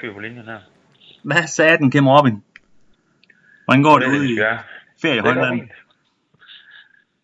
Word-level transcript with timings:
fyr 0.00 0.12
på 0.12 0.18
linjen 0.20 0.44
her. 0.44 0.60
Hvad 1.24 1.46
sagde 1.46 1.78
den, 1.78 1.90
Kim 1.90 2.08
Robin? 2.08 2.44
Hvordan 3.64 3.82
går 3.82 3.98
det, 3.98 4.08
Det 4.08 4.18
ude 4.18 4.32
i 4.32 4.34
ja. 4.34 4.58
ferie 5.02 5.14
i 5.14 5.16
Det 5.16 5.24
går 5.24 5.32
Holland? 5.32 5.60
fint. 5.60 5.72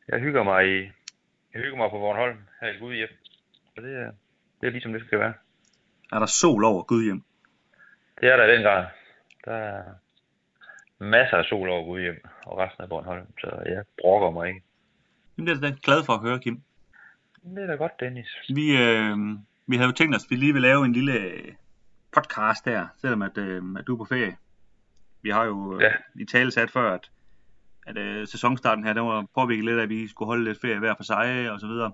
Jeg 0.09 0.21
hygger 0.21 0.43
mig 0.43 0.67
i, 0.69 0.79
jeg 1.55 1.63
hygger 1.63 1.77
mig 1.77 1.91
på 1.91 1.99
Bornholm 1.99 2.39
her 2.61 2.69
i 2.69 2.79
Gudhjem. 2.79 3.09
Så 3.75 3.81
det 3.81 3.95
er, 3.97 4.11
det 4.61 4.67
er 4.67 4.71
ligesom 4.71 4.93
det 4.93 5.03
skal 5.07 5.19
være. 5.19 5.35
Er 6.13 6.19
der 6.19 6.27
sol 6.27 6.65
over 6.65 6.83
Gudhjem? 6.83 7.23
Det 8.21 8.29
er 8.33 8.37
der 8.37 8.45
i 8.47 8.55
den 8.57 8.63
grad. 8.63 8.87
Der 9.45 9.53
er 9.55 9.83
masser 10.99 11.37
af 11.37 11.45
sol 11.45 11.69
over 11.69 11.85
Gudhjem 11.85 12.25
og 12.47 12.59
resten 12.59 12.83
af 12.83 12.89
Bornholm, 12.89 13.27
så 13.41 13.63
jeg 13.67 13.85
brokker 14.03 14.31
mig 14.31 14.49
ikke. 14.49 14.63
Det 15.37 15.49
er 15.49 15.61
da 15.61 15.77
glad 15.83 16.05
for 16.05 16.13
at 16.13 16.21
høre, 16.21 16.39
Kim. 16.41 16.61
Det 17.45 17.63
er 17.63 17.67
da 17.67 17.75
godt, 17.75 18.01
Dennis. 18.01 18.29
Vi, 18.49 18.67
øh, 18.83 19.17
vi 19.67 19.77
havde 19.77 19.89
jo 19.89 19.93
tænkt 19.93 20.17
os, 20.17 20.25
at 20.25 20.31
vi 20.31 20.37
lige 20.37 20.53
vil 20.53 20.63
lave 20.63 20.85
en 20.85 20.93
lille 20.93 21.33
podcast 22.15 22.65
der, 22.65 22.87
selvom 22.99 23.23
at, 23.23 23.39
øh, 23.39 23.63
at 23.79 23.87
du 23.87 23.93
er 23.95 23.99
på 23.99 24.05
ferie. 24.05 24.37
Vi 25.23 25.31
har 25.31 25.45
jo 25.45 25.75
øh, 25.77 25.83
Ja. 25.83 25.93
i 26.21 26.25
tale 26.25 26.51
sat 26.51 26.71
før, 26.71 26.95
at, 26.95 27.11
at 27.87 27.97
øh, 27.97 28.27
sæsonstarten 28.27 28.85
her, 28.85 28.93
den 28.93 29.03
var 29.07 29.27
påvirket 29.35 29.65
lidt 29.65 29.79
af, 29.79 29.83
at 29.83 29.89
vi 29.89 30.09
skulle 30.09 30.27
holde 30.27 30.45
lidt 30.45 30.61
ferie 30.61 30.79
hver 30.79 30.95
for 30.97 31.05
sig 31.05 31.51
og 31.51 31.61
så 31.61 31.67
videre. 31.67 31.93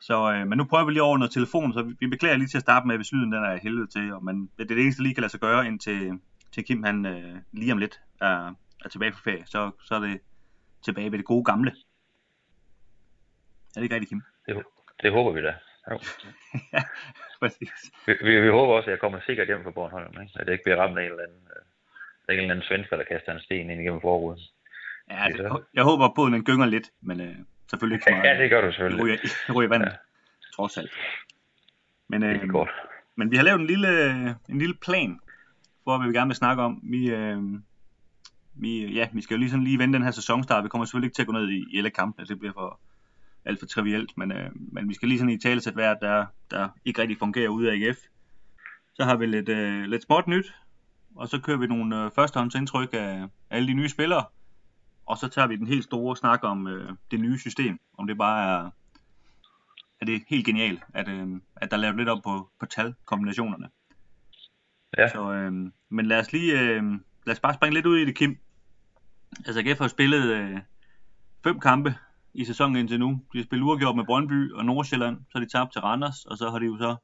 Så, 0.00 0.32
øh, 0.32 0.46
men 0.46 0.58
nu 0.58 0.64
prøver 0.64 0.84
vi 0.84 0.92
lige 0.92 1.02
over 1.02 1.18
noget 1.18 1.32
telefon, 1.32 1.72
så 1.72 1.82
vi, 1.82 1.94
vi 2.00 2.06
beklager 2.06 2.36
lige 2.36 2.48
til 2.48 2.58
at 2.58 2.62
starte 2.62 2.86
med, 2.86 2.96
hvis 2.96 3.12
lyden 3.12 3.32
den 3.32 3.44
er 3.44 3.58
helvede 3.62 3.86
til, 3.86 4.12
og, 4.14 4.24
men 4.24 4.50
det 4.58 4.62
er 4.62 4.74
det 4.74 4.82
eneste, 4.82 5.02
lige 5.02 5.14
kan 5.14 5.22
lade 5.22 5.30
sig 5.30 5.40
gøre, 5.40 5.66
indtil 5.66 6.20
til 6.52 6.64
Kim 6.64 6.82
han 6.82 7.06
øh, 7.06 7.36
lige 7.52 7.72
om 7.72 7.78
lidt 7.78 8.00
er, 8.20 8.54
er 8.84 8.88
tilbage 8.88 9.12
på 9.12 9.18
ferie. 9.18 9.42
Så, 9.46 9.70
så 9.84 9.94
er 9.94 9.98
det 10.00 10.20
tilbage 10.84 11.10
ved 11.12 11.18
det 11.18 11.26
gode 11.26 11.44
gamle. 11.44 11.70
Er 11.70 11.74
det 13.74 13.82
ikke 13.82 13.94
rigtigt, 13.94 14.08
Kim? 14.08 14.22
Det, 14.46 14.62
det 15.02 15.12
håber 15.12 15.32
vi 15.32 15.42
da. 15.42 15.54
Jo. 15.90 15.98
ja, 16.74 16.82
præcis. 17.40 17.70
Vi, 18.06 18.12
vi, 18.24 18.40
vi 18.40 18.48
håber 18.48 18.72
også, 18.74 18.86
at 18.86 18.90
jeg 18.90 19.00
kommer 19.00 19.20
sikkert 19.26 19.46
hjem 19.46 19.62
fra 19.64 19.70
Bornholm. 19.70 20.20
Ikke? 20.22 20.32
At 20.36 20.46
jeg 20.46 20.52
ikke 20.52 20.64
bliver 20.64 20.76
ramt 20.82 20.98
af 20.98 21.02
en 21.04 21.10
eller 21.10 21.22
anden, 21.22 21.42
øh, 22.28 22.34
en 22.34 22.40
eller 22.40 22.54
anden 22.54 22.66
svensker, 22.68 22.96
der 22.96 23.04
kaster 23.04 23.32
en 23.32 23.40
sten 23.40 23.70
ind 23.70 23.80
igennem 23.80 24.00
forruden. 24.00 24.40
Ja, 25.10 25.24
det, 25.32 25.64
jeg 25.74 25.84
håber 25.84 26.08
på, 26.16 26.24
at 26.26 26.32
den 26.32 26.44
gynger 26.44 26.66
lidt, 26.66 26.90
men 27.00 27.20
øh, 27.20 27.34
selvfølgelig 27.70 27.96
ikke 27.96 28.04
så 28.04 28.10
meget. 28.14 28.28
Ja, 28.28 28.42
det 28.42 28.50
gør 28.50 28.60
du 28.60 28.66
Det 28.66 28.74
selvfølgelig. 28.74 29.04
ryger, 29.04 29.16
det 29.16 29.54
ryger 29.56 29.68
vandet, 29.68 29.88
Ja. 29.88 29.96
trods 30.56 30.76
alt. 30.78 30.90
Men, 32.08 32.22
Det 32.22 32.28
øh, 32.28 32.42
er 32.42 32.46
godt. 32.46 32.70
men 33.16 33.30
vi 33.30 33.36
har 33.36 33.44
lavet 33.44 33.60
en 33.60 33.66
lille, 33.66 33.90
en 34.48 34.58
lille 34.58 34.74
plan, 34.74 35.20
for 35.84 35.98
hvad 35.98 36.08
vi 36.08 36.14
gerne 36.18 36.28
vil 36.28 36.36
snakke 36.36 36.62
om. 36.62 36.80
Vi, 36.82 37.10
øh, 37.10 37.42
vi, 38.54 38.86
ja, 38.94 39.08
vi 39.12 39.22
skal 39.22 39.34
jo 39.34 39.38
lige 39.38 39.50
sådan 39.50 39.64
lige 39.64 39.78
vende 39.78 39.94
den 39.94 40.02
her 40.04 40.10
sæsonstart. 40.10 40.64
Vi 40.64 40.68
kommer 40.68 40.84
selvfølgelig 40.84 41.06
ikke 41.06 41.14
til 41.14 41.22
at 41.22 41.26
gå 41.26 41.32
ned 41.32 41.48
i, 41.48 41.64
i 41.70 41.78
alle 41.78 41.90
kampene, 41.90 42.26
det 42.26 42.38
bliver 42.38 42.52
for 42.52 42.80
alt 43.44 43.58
for 43.58 43.66
trivielt, 43.66 44.18
men, 44.18 44.32
øh, 44.32 44.50
men 44.54 44.88
vi 44.88 44.94
skal 44.94 45.08
lige 45.08 45.18
sådan 45.18 45.34
i 45.34 45.38
tale 45.38 45.60
sætte 45.60 45.74
hvad 45.74 45.96
der, 46.00 46.26
der 46.50 46.68
ikke 46.84 47.00
rigtig 47.00 47.18
fungerer 47.18 47.48
ude 47.48 47.70
af 47.70 47.74
AGF. 47.74 47.98
Så 48.94 49.04
har 49.04 49.16
vi 49.16 49.26
lidt, 49.26 49.48
øh, 49.48 49.84
lidt 49.84 50.02
småt 50.02 50.26
nyt, 50.26 50.54
og 51.16 51.28
så 51.28 51.40
kører 51.40 51.58
vi 51.58 51.66
nogle 51.66 52.04
øh, 52.04 52.10
førstehåndsindtryk 52.14 52.88
af, 52.92 53.28
alle 53.50 53.68
de 53.68 53.74
nye 53.74 53.88
spillere, 53.88 54.24
og 55.06 55.18
så 55.18 55.28
tager 55.28 55.48
vi 55.48 55.56
den 55.56 55.66
helt 55.66 55.84
store 55.84 56.16
snak 56.16 56.40
om 56.42 56.66
øh, 56.66 56.92
det 57.10 57.20
nye 57.20 57.38
system, 57.38 57.78
om 57.98 58.06
det 58.06 58.18
bare 58.18 58.44
er, 58.44 58.70
er 60.00 60.04
det 60.06 60.22
helt 60.28 60.46
genialt, 60.46 60.82
at, 60.94 61.08
øh, 61.08 61.28
at 61.56 61.70
der 61.70 61.76
er 61.76 61.80
lavet 61.80 61.96
lidt 61.96 62.08
op 62.08 62.22
på, 62.22 62.50
på 62.60 62.66
talkombinationerne. 62.66 63.68
Ja. 64.98 65.08
Så, 65.08 65.32
øh, 65.32 65.52
men 65.88 66.06
lad 66.06 66.20
os 66.20 66.32
lige, 66.32 66.60
øh, 66.60 66.82
lad 67.26 67.34
os 67.34 67.40
bare 67.40 67.54
springe 67.54 67.74
lidt 67.74 67.86
ud 67.86 67.98
i 67.98 68.04
det, 68.04 68.14
Kim. 68.14 68.38
Altså 69.46 69.60
AGF 69.60 69.78
har 69.78 69.88
spillet 69.88 70.22
øh, 70.22 70.58
fem 71.44 71.60
kampe 71.60 71.94
i 72.34 72.44
sæsonen 72.44 72.76
indtil 72.76 73.00
nu. 73.00 73.20
De 73.32 73.38
har 73.38 73.44
spillet 73.44 73.64
uafgjort 73.64 73.96
med 73.96 74.04
Brøndby 74.04 74.52
og 74.52 74.64
Nordsjælland, 74.64 75.16
så 75.16 75.38
har 75.38 75.40
de 75.40 75.50
tabt 75.50 75.72
til 75.72 75.80
Randers, 75.80 76.24
og 76.24 76.38
så 76.38 76.50
har 76.50 76.58
de 76.58 76.66
jo 76.66 76.76
så 76.78 76.96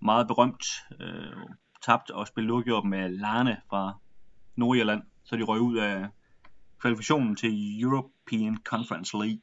meget 0.00 0.26
berømt 0.26 0.64
øh, 1.00 1.46
tabt 1.82 2.10
og 2.10 2.26
spillet 2.26 2.50
uafgjort 2.50 2.84
med 2.84 3.08
Larne 3.10 3.56
fra 3.70 3.92
Nordjylland, 4.56 5.02
så 5.24 5.36
de 5.36 5.42
røg 5.42 5.60
ud 5.60 5.76
af 5.76 6.06
kvalifikationen 6.80 7.36
til 7.36 7.82
European 7.82 8.56
Conference 8.64 9.16
League. 9.16 9.42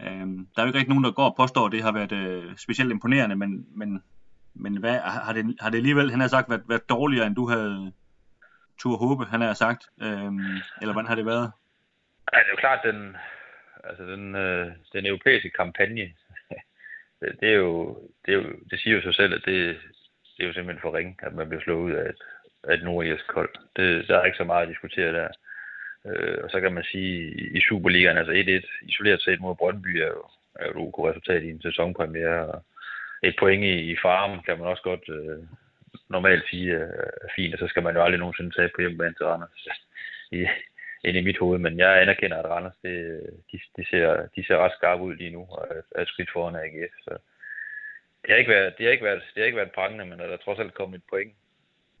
Øhm, 0.00 0.48
der 0.54 0.62
er 0.62 0.62
jo 0.62 0.66
ikke 0.66 0.78
rigtig 0.78 0.88
nogen, 0.88 1.04
der 1.04 1.10
går 1.10 1.30
og 1.30 1.36
påstår, 1.36 1.66
at 1.66 1.72
det 1.72 1.82
har 1.82 1.92
været 1.92 2.12
øh, 2.12 2.56
specielt 2.56 2.90
imponerende, 2.90 3.36
men, 3.36 3.66
men, 3.76 4.02
men 4.54 4.76
hvad, 4.76 4.98
har, 4.98 5.32
det, 5.32 5.56
har 5.60 5.70
det 5.70 5.78
alligevel, 5.78 6.10
han 6.10 6.20
har 6.20 6.28
sagt, 6.28 6.50
været, 6.50 6.62
været 6.68 6.88
dårligere, 6.88 7.26
end 7.26 7.34
du 7.34 7.48
havde 7.48 7.92
tur 8.78 8.96
håbe, 8.96 9.24
han 9.24 9.40
har 9.40 9.54
sagt, 9.54 9.88
øhm, 10.02 10.40
eller 10.80 10.92
hvordan 10.92 11.08
har 11.08 11.14
det 11.14 11.26
været? 11.26 11.52
Ja, 12.32 12.38
det 12.38 12.46
er 12.46 12.50
jo 12.50 12.56
klart, 12.56 12.80
den, 12.84 13.16
altså 13.88 14.04
den, 14.04 14.34
øh, 14.34 14.72
den 14.92 15.06
europæiske 15.06 15.50
kampagne, 15.50 16.14
det, 17.20 17.40
det, 17.40 17.48
er 17.48 17.58
jo, 17.66 17.98
det, 18.26 18.34
er 18.34 18.38
jo, 18.38 18.52
det 18.70 18.80
siger 18.80 18.96
jo 18.96 19.02
sig 19.02 19.14
selv, 19.14 19.34
at 19.34 19.42
det, 19.44 19.76
det 20.36 20.42
er 20.42 20.46
jo 20.46 20.52
simpelthen 20.52 20.82
for 20.82 20.96
ringe, 20.96 21.16
at 21.22 21.34
man 21.34 21.48
bliver 21.48 21.62
slået 21.62 21.84
ud 21.84 21.92
af 21.92 22.08
et, 22.08 22.22
af 22.64 22.74
et 22.74 22.84
nordirsk 22.84 23.26
kold. 23.26 23.54
Det, 23.76 24.08
der 24.08 24.18
er 24.18 24.24
ikke 24.24 24.36
så 24.36 24.44
meget 24.44 24.62
at 24.62 24.68
diskutere 24.68 25.12
der. 25.12 25.28
Øh, 26.06 26.38
og 26.44 26.50
så 26.50 26.60
kan 26.60 26.72
man 26.72 26.84
sige, 26.84 27.34
i 27.58 27.60
Superligaen, 27.60 28.18
altså 28.18 28.32
1-1 28.32 28.88
isoleret 28.88 29.22
set 29.22 29.40
mod 29.40 29.56
Brøndby 29.56 29.96
er 29.96 30.06
jo, 30.06 30.24
er 30.54 30.64
jo 30.64 30.70
et 30.70 30.76
ok 30.76 30.98
resultat 31.08 31.42
i 31.42 31.50
en 31.50 31.62
sæsonpremiere. 31.62 32.46
Og 32.46 32.64
et 33.22 33.36
point 33.38 33.64
i, 33.64 33.92
i 33.92 33.96
farm 34.02 34.42
kan 34.42 34.58
man 34.58 34.66
også 34.66 34.82
godt 34.82 35.08
øh, 35.08 35.42
normalt 36.08 36.44
sige 36.50 36.74
er 36.74 37.28
fint, 37.36 37.54
og 37.54 37.58
så 37.58 37.66
skal 37.68 37.82
man 37.82 37.94
jo 37.94 38.02
aldrig 38.02 38.18
nogensinde 38.18 38.50
tage 38.50 38.70
på 38.74 38.80
hjemmebane 38.80 39.14
til 39.14 39.26
Randers 39.26 39.68
i, 40.38 40.46
ind 41.04 41.16
i 41.16 41.20
mit 41.20 41.38
hoved. 41.38 41.58
Men 41.58 41.78
jeg 41.78 42.02
anerkender, 42.02 42.36
at 42.38 42.44
Randers, 42.50 42.76
det, 42.82 43.20
de, 43.52 43.60
de, 43.76 43.84
ser, 43.90 44.26
de 44.36 44.44
ser 44.46 44.56
ret 44.56 44.72
skarpe 44.78 45.02
ud 45.02 45.14
lige 45.16 45.30
nu, 45.30 45.46
og 45.50 45.66
er, 45.96 46.02
et 46.02 46.08
skridt 46.08 46.30
foran 46.32 46.56
AGF. 46.56 46.94
Så 47.04 47.10
det 48.22 48.30
har 48.30 48.36
ikke 48.36 48.50
været, 48.50 48.74
det 48.78 48.86
har 48.86 48.92
ikke 48.92 49.04
været, 49.04 49.22
det 49.34 49.40
har 49.40 49.44
ikke 49.46 49.56
været 49.56 49.72
prangende, 49.72 50.04
men 50.06 50.18
der 50.18 50.24
er 50.24 50.36
trods 50.36 50.58
alt 50.58 50.74
kommet 50.74 50.98
et 50.98 51.04
point 51.10 51.32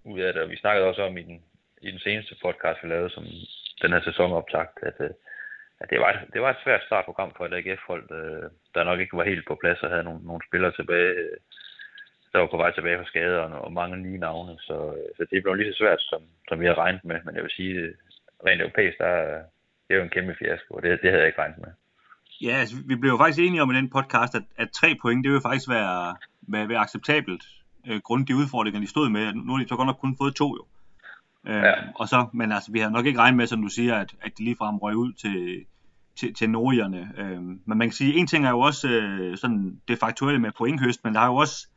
ud 0.04 0.20
af 0.20 0.32
det. 0.32 0.42
Og 0.42 0.50
vi 0.50 0.56
snakkede 0.56 0.86
også 0.86 1.02
om 1.02 1.18
i 1.18 1.22
den, 1.22 1.42
i 1.82 1.90
den 1.90 1.98
seneste 1.98 2.34
podcast, 2.42 2.78
vi 2.82 2.88
lavede, 2.88 3.10
som 3.10 3.24
den 3.82 3.92
her 3.92 4.00
sæsonoptakt, 4.00 4.78
at, 4.82 4.94
øh, 5.00 5.10
at 5.80 5.90
det, 5.90 6.00
var, 6.00 6.12
et- 6.12 6.32
det 6.32 6.40
var 6.42 6.50
et 6.50 6.62
svært 6.64 6.82
startprogram 6.86 7.32
for 7.36 7.46
et 7.46 7.52
AGF-hold, 7.54 8.10
øh, 8.12 8.50
der 8.74 8.84
nok 8.84 9.00
ikke 9.00 9.16
var 9.16 9.24
helt 9.24 9.46
på 9.48 9.54
plads 9.60 9.82
og 9.82 9.90
havde 9.90 10.04
nogle, 10.04 10.26
nogle 10.26 10.42
spillere 10.48 10.72
tilbage, 10.72 11.12
øh, 11.14 11.36
der 12.32 12.38
var 12.38 12.46
på 12.46 12.56
vej 12.56 12.70
tilbage 12.72 12.98
fra 12.98 13.04
skaderne 13.04 13.54
og 13.58 13.72
mange 13.72 13.96
nye 13.96 14.18
navne. 14.18 14.58
Så, 14.60 14.76
så 15.16 15.26
det 15.30 15.42
blev 15.42 15.54
lige 15.54 15.72
så 15.72 15.78
svært, 15.78 16.00
som, 16.00 16.22
som 16.48 16.60
vi 16.60 16.64
havde 16.64 16.78
regnet 16.78 17.04
med. 17.04 17.20
Men 17.24 17.34
jeg 17.34 17.42
vil 17.42 17.50
sige, 17.50 17.94
rent 18.46 18.60
europæisk, 18.62 18.98
der, 18.98 19.06
er- 19.06 19.42
det 19.88 19.94
er 19.94 19.98
jo 19.98 20.02
en 20.04 20.10
kæmpe 20.16 20.34
fiasko, 20.38 20.74
og 20.74 20.82
det, 20.82 20.90
det 21.02 21.10
havde 21.10 21.18
jeg 21.22 21.26
ikke 21.26 21.38
regnet 21.42 21.58
med. 21.58 21.68
Ja, 22.40 22.54
altså, 22.62 22.76
vi 22.86 22.94
blev 22.96 23.10
jo 23.10 23.16
faktisk 23.16 23.38
enige 23.46 23.62
om 23.62 23.70
i 23.70 23.74
den 23.76 23.90
podcast, 23.90 24.34
at, 24.34 24.42
at 24.56 24.68
tre 24.70 24.96
point, 25.02 25.24
det 25.24 25.32
vil 25.32 25.40
faktisk 25.40 25.68
være, 25.68 26.16
være, 26.42 26.68
være 26.68 26.78
acceptabelt, 26.78 27.44
øh, 27.88 28.00
grund 28.04 28.26
de 28.26 28.36
udfordringer, 28.36 28.80
de 28.80 28.86
stod 28.86 29.08
med. 29.08 29.32
Nu 29.34 29.52
har 29.52 29.62
de 29.62 29.68
så 29.68 29.76
godt 29.76 29.86
nok 29.86 29.96
kun 30.00 30.16
fået 30.20 30.34
to 30.34 30.56
jo. 30.56 30.64
Øh, 31.46 31.62
Ja. 31.62 31.72
Og 31.94 32.08
så, 32.08 32.26
men 32.34 32.52
altså, 32.52 32.72
vi 32.72 32.78
havde 32.78 32.92
nok 32.92 33.06
ikke 33.06 33.18
regnet 33.18 33.36
med, 33.36 33.46
som 33.46 33.62
du 33.62 33.68
siger, 33.68 33.94
at, 33.96 34.14
at 34.22 34.32
de 34.38 34.44
ligefrem 34.44 34.76
røg 34.78 34.96
ud 34.96 35.12
til, 35.12 35.64
til, 36.16 36.34
til 36.34 36.50
nordjerne. 36.50 37.12
Øh, 37.18 37.42
men 37.42 37.62
man 37.78 37.80
kan 37.88 37.92
sige, 37.92 38.14
en 38.14 38.26
ting 38.26 38.46
er 38.46 38.50
jo 38.50 38.60
også 38.60 38.88
øh, 38.88 39.36
sådan 39.36 39.80
det 39.88 39.98
faktuelle 39.98 40.40
med 40.40 40.52
pointhøst, 40.58 41.04
men 41.04 41.14
der 41.14 41.20
har 41.20 41.26
jo 41.26 41.34
også, 41.36 41.68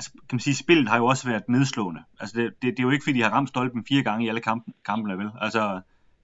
altså, 0.00 0.10
kan 0.28 0.36
man 0.36 0.46
sige, 0.46 0.62
spillet 0.64 0.88
har 0.92 0.98
jo 1.02 1.06
også 1.12 1.24
været 1.30 1.48
nedslående. 1.56 2.02
Altså, 2.20 2.34
det, 2.38 2.46
det, 2.60 2.68
det 2.74 2.80
er 2.80 2.88
jo 2.88 2.94
ikke, 2.94 3.06
fordi 3.06 3.18
de 3.18 3.26
har 3.26 3.34
ramt 3.36 3.52
stolpen 3.52 3.88
fire 3.90 4.02
gange 4.08 4.24
i 4.24 4.28
alle 4.30 4.44
kampen, 4.50 4.72
kampene, 4.90 5.18
vel? 5.20 5.30
Altså, 5.46 5.62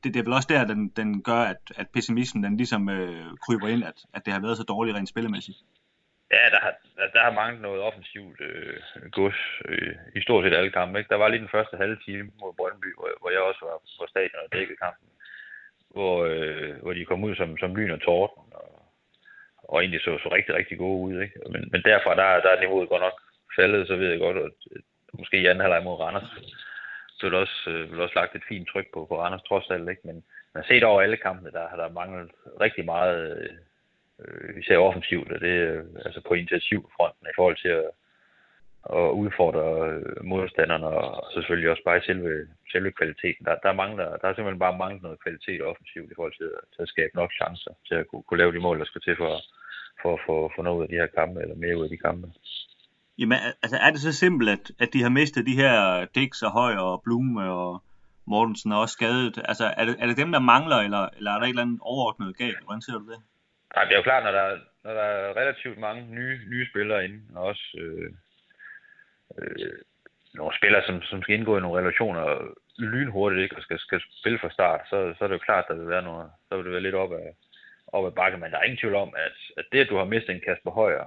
det, 0.00 0.08
det 0.14 0.18
er 0.20 0.26
vel 0.26 0.38
også 0.38 0.50
der, 0.54 0.70
den, 0.72 0.82
den 1.00 1.08
gør, 1.28 1.42
at, 1.52 1.62
at 1.80 1.88
pessimismen 1.94 2.44
den 2.46 2.56
ligesom 2.62 2.82
øh, 2.96 3.26
kryber 3.44 3.68
ind, 3.74 3.82
at, 3.90 3.98
at 4.16 4.22
det 4.24 4.32
har 4.32 4.40
været 4.44 4.56
så 4.56 4.64
dårligt 4.72 4.96
rent 4.96 5.12
spillemæssigt. 5.14 5.58
Ja, 6.34 6.44
der 6.54 6.60
har, 6.64 6.72
der, 6.96 7.06
der 7.14 7.22
har 7.26 7.38
manglet 7.40 7.62
noget 7.62 7.80
offensivt 7.88 8.40
øh, 8.48 8.76
gods 9.18 9.40
øh, 9.68 9.94
i 10.18 10.20
stort 10.26 10.44
set 10.44 10.56
alle 10.58 10.72
kampe. 10.78 10.98
Ikke? 10.98 11.12
Der 11.12 11.20
var 11.22 11.28
lige 11.28 11.44
den 11.46 11.54
første 11.56 11.76
halve 11.76 11.98
time 12.06 12.26
mod 12.40 12.52
Brøndby, 12.58 12.90
hvor, 12.96 13.08
hvor 13.20 13.30
jeg 13.30 13.40
også 13.40 13.62
var 13.68 13.76
på 13.98 14.06
stadion 14.12 14.44
og 14.46 14.52
dækkede 14.52 14.78
kampen, 14.84 15.08
hvor, 15.94 16.14
øh, 16.30 16.74
hvor 16.82 16.92
de 16.92 17.04
kom 17.04 17.24
ud 17.24 17.34
som, 17.36 17.58
som 17.58 17.76
lyn 17.76 17.96
og 17.96 18.00
torden, 18.00 18.42
og, 18.62 18.70
og 19.70 19.76
egentlig 19.80 20.00
så, 20.00 20.12
så 20.22 20.28
rigtig, 20.36 20.54
rigtig 20.54 20.78
gode 20.78 20.98
ud. 21.06 21.14
Ikke? 21.24 21.36
Men, 21.52 21.62
men 21.72 21.80
derfra, 21.88 22.10
der, 22.20 22.28
der 22.44 22.50
er 22.52 22.60
niveauet 22.60 22.88
godt 22.88 23.02
nok 23.08 23.16
faldet, 23.56 23.86
så 23.86 23.96
ved 23.96 24.10
jeg 24.10 24.18
godt, 24.18 24.36
at 24.36 24.52
måske 25.12 25.40
i 25.40 25.46
anden 25.46 25.60
halvleg 25.60 25.82
mod 25.84 26.00
Randers, 26.00 26.30
så 27.18 27.26
er 27.26 27.30
der 27.30 27.38
også, 27.38 27.70
øh, 27.70 27.88
blev 27.88 28.02
også 28.02 28.18
lagt 28.18 28.34
et 28.36 28.48
fint 28.48 28.68
tryk 28.68 28.86
på, 28.94 29.06
på 29.08 29.20
Randers 29.20 29.42
trods 29.42 29.70
alt. 29.70 29.88
Ikke? 29.90 30.02
Men, 30.04 30.24
men 30.54 30.62
set 30.64 30.84
over 30.84 31.02
alle 31.02 31.16
kampene, 31.16 31.50
der 31.52 31.68
har 31.68 31.76
der 31.76 31.88
manglet 32.00 32.30
rigtig 32.60 32.84
meget, 32.84 33.48
øh, 34.20 34.60
især 34.60 34.78
offensivt, 34.78 35.32
og 35.32 35.40
det 35.40 35.54
er 35.62 35.82
altså 36.04 36.20
på 36.28 36.34
initiativfronten 36.34 37.26
i 37.26 37.36
forhold 37.36 37.56
til 37.56 37.68
at, 37.68 37.90
at 38.98 39.10
udfordre 39.22 39.66
øh, 39.90 40.24
modstanderne, 40.24 40.86
og 40.86 41.24
så 41.32 41.34
selvfølgelig 41.40 41.70
også 41.70 41.82
bare 41.84 41.98
i 41.98 42.06
selve, 42.06 42.46
selve 42.72 42.92
kvaliteten. 42.92 43.44
Der, 43.46 43.54
der, 43.62 43.72
mangler, 43.72 44.16
der 44.16 44.28
er 44.28 44.34
simpelthen 44.34 44.58
bare 44.66 44.78
manglet 44.78 45.02
noget 45.02 45.22
kvalitet 45.22 45.62
offensivt 45.62 46.10
i 46.10 46.14
forhold 46.14 46.34
til, 46.36 46.48
at- 46.56 46.64
til 46.74 46.82
at 46.82 46.88
skabe 46.88 47.12
nok 47.14 47.30
chancer 47.32 47.72
til 47.88 47.94
at 47.94 48.06
kunne, 48.08 48.22
kunne 48.22 48.38
lave 48.38 48.52
de 48.52 48.60
mål, 48.66 48.78
der 48.78 48.84
skal 48.84 49.00
til 49.00 49.16
for, 49.16 49.32
for 50.02 50.12
at 50.14 50.20
få, 50.26 50.52
få 50.56 50.62
noget 50.62 50.76
ud 50.78 50.82
af 50.82 50.88
de 50.88 51.00
her 51.02 51.06
kampe, 51.06 51.40
eller 51.42 51.54
mere 51.54 51.76
ud 51.78 51.84
af 51.84 51.90
de 51.90 51.96
kampe. 52.06 52.26
Jamen, 53.18 53.38
altså 53.62 53.76
er 53.76 53.90
det 53.90 54.00
så 54.00 54.12
simpelt, 54.12 54.50
at, 54.50 54.70
at 54.78 54.92
de 54.92 55.02
har 55.02 55.08
mistet 55.08 55.46
de 55.46 55.56
her 55.62 56.04
Dix 56.14 56.42
og 56.42 56.50
Høj 56.50 56.74
og 56.76 57.02
Blume 57.04 57.42
og 57.50 57.82
Mortensen 58.26 58.72
er 58.72 58.76
også 58.76 58.92
skadet? 58.92 59.38
Altså, 59.44 59.64
er 59.76 59.84
det, 59.84 59.96
er 60.00 60.06
det 60.06 60.16
dem, 60.16 60.32
der 60.32 60.40
mangler, 60.40 60.76
eller, 60.76 61.08
eller 61.16 61.30
er 61.30 61.38
der 61.38 61.46
et 61.46 61.48
eller 61.48 61.62
andet 61.62 61.78
overordnet 61.82 62.36
galt? 62.36 62.64
Hvordan 62.64 62.82
ser 62.82 62.98
du 62.98 63.06
det? 63.12 63.20
Nej, 63.74 63.84
det 63.84 63.92
er 63.92 63.96
jo 63.96 64.02
klart, 64.02 64.24
når 64.24 64.32
der, 64.32 64.58
når 64.84 64.92
der 64.94 65.02
er 65.02 65.36
relativt 65.40 65.78
mange 65.78 66.02
nye, 66.18 66.38
nye 66.50 66.66
spillere 66.70 67.04
inde, 67.04 67.20
og 67.36 67.42
også 67.44 67.66
øh, 67.78 68.10
øh, 69.38 69.72
nogle 70.34 70.56
spillere, 70.58 70.82
som, 70.86 71.02
som 71.02 71.22
skal 71.22 71.34
indgå 71.34 71.56
i 71.56 71.60
nogle 71.60 71.80
relationer 71.80 72.24
lynhurtigt 72.78 73.42
ikke, 73.42 73.56
og 73.56 73.62
skal, 73.62 73.78
skal 73.78 74.00
spille 74.20 74.38
fra 74.38 74.50
start, 74.50 74.80
så, 74.90 75.14
så 75.18 75.24
er 75.24 75.28
det 75.28 75.34
jo 75.34 75.48
klart, 75.48 75.64
at 75.64 75.68
der 75.68 75.80
vil 75.80 75.88
være 75.88 76.02
noget, 76.10 76.30
så 76.48 76.56
vil 76.56 76.64
det 76.64 76.72
være 76.72 76.86
lidt 76.86 76.94
op 76.94 77.12
ad, 77.12 77.28
op 77.86 78.06
ad 78.06 78.12
bakke, 78.12 78.38
men 78.38 78.50
der 78.50 78.58
er 78.58 78.62
ingen 78.62 78.78
tvivl 78.78 78.94
om, 78.94 79.14
at, 79.26 79.36
at 79.56 79.64
det, 79.72 79.80
at 79.80 79.88
du 79.88 79.96
har 79.96 80.04
mistet 80.04 80.34
en 80.34 80.44
Kasper 80.46 80.70
Højer, 80.70 81.06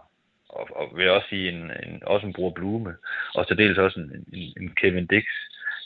og, 0.50 0.68
og 0.76 0.98
vil 0.98 1.10
også 1.10 1.28
sige 1.30 1.50
en, 1.50 1.72
en, 1.86 2.04
også 2.06 2.28
en 2.28 2.34
Bruger 2.34 2.52
Blume, 2.52 2.96
og 3.36 3.48
til 3.48 3.58
dels 3.58 3.78
også 3.78 4.00
en, 4.00 4.26
en, 4.34 4.54
en 4.62 4.76
Kevin 4.76 5.08
Dix, 5.08 5.26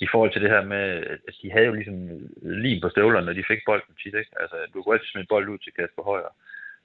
i 0.01 0.07
forhold 0.11 0.31
til 0.31 0.41
det 0.41 0.49
her 0.49 0.63
med, 0.73 0.85
at 1.27 1.35
de 1.41 1.51
havde 1.51 1.65
jo 1.65 1.73
ligesom 1.73 1.97
lim 2.41 2.81
på 2.81 2.89
støvlerne, 2.89 3.25
når 3.25 3.33
de 3.33 3.49
fik 3.51 3.61
bolden 3.65 3.95
tit, 3.95 4.15
ikke? 4.21 4.33
Altså, 4.41 4.55
du 4.73 4.81
kunne 4.81 4.95
altid 4.95 5.07
smide 5.07 5.31
bold 5.33 5.49
ud 5.49 5.57
til 5.57 5.73
Kasper 5.73 6.03
Højer. 6.03 6.31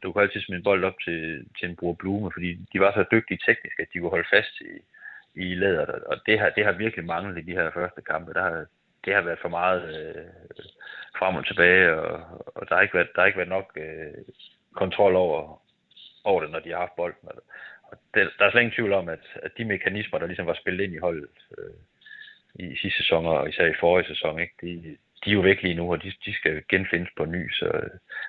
Du 0.03 0.13
kunne 0.13 0.25
altid 0.25 0.41
smide 0.41 0.63
bold 0.63 0.85
op 0.85 0.99
til, 1.05 1.47
til 1.59 1.69
en 1.69 1.77
Bruger 1.77 1.95
Blume, 1.95 2.31
fordi 2.33 2.51
de 2.73 2.81
var 2.81 2.93
så 2.93 3.05
dygtige 3.13 3.41
teknisk, 3.47 3.77
at 3.81 3.89
de 3.93 3.99
kunne 3.99 4.17
holde 4.17 4.33
fast 4.35 4.55
i, 4.61 4.73
i 5.45 5.55
læderet. 5.55 6.03
Og 6.11 6.17
det 6.27 6.39
har, 6.39 6.51
det 6.51 6.65
har 6.65 6.73
virkelig 6.73 7.05
manglet 7.05 7.39
i 7.39 7.47
de 7.49 7.57
her 7.59 7.71
første 7.71 8.01
kampe. 8.11 8.35
Der 8.35 8.43
har, 8.43 8.67
det 9.05 9.15
har 9.15 9.23
været 9.23 9.39
for 9.43 9.49
meget 9.49 9.83
øh, 9.95 10.25
frem 11.19 11.35
og 11.37 11.47
tilbage, 11.47 11.95
og, 11.95 12.13
og 12.55 12.69
der, 12.69 12.75
har 12.75 12.83
ikke 12.83 12.95
været, 12.95 13.09
der 13.15 13.21
har 13.21 13.27
ikke 13.27 13.39
været 13.39 13.57
nok 13.59 13.69
øh, 13.77 14.23
kontrol 14.75 15.17
over, 15.17 15.63
over 16.31 16.41
det, 16.43 16.51
når 16.51 16.61
de 16.61 16.71
har 16.71 16.79
haft 16.79 16.97
bolden. 16.97 17.29
Og 17.29 17.95
det, 18.15 18.31
der 18.39 18.45
er 18.45 18.51
slet 18.51 18.61
ingen 18.61 18.79
tvivl 18.79 18.93
om, 18.93 19.09
at, 19.09 19.25
at 19.35 19.53
de 19.59 19.65
mekanismer, 19.65 20.19
der 20.19 20.27
ligesom 20.27 20.47
var 20.47 20.59
spillet 20.61 20.85
ind 20.85 20.95
i 20.95 21.05
holdet 21.07 21.29
øh, 21.59 21.79
i 22.55 22.77
sidste 22.77 23.03
sæson, 23.03 23.27
og 23.27 23.49
især 23.49 23.67
i 23.67 23.81
forrige 23.81 24.09
sæson, 24.09 24.41
ikke, 24.41 24.55
de, 24.63 24.97
de 25.25 25.31
er 25.31 25.35
jo 25.35 25.41
væk 25.41 25.63
lige 25.63 25.75
nu, 25.75 25.93
og 25.93 26.03
de, 26.03 26.13
de 26.25 26.33
skal 26.35 26.63
genfindes 26.69 27.11
på 27.17 27.25
ny, 27.25 27.51
så, 27.53 27.69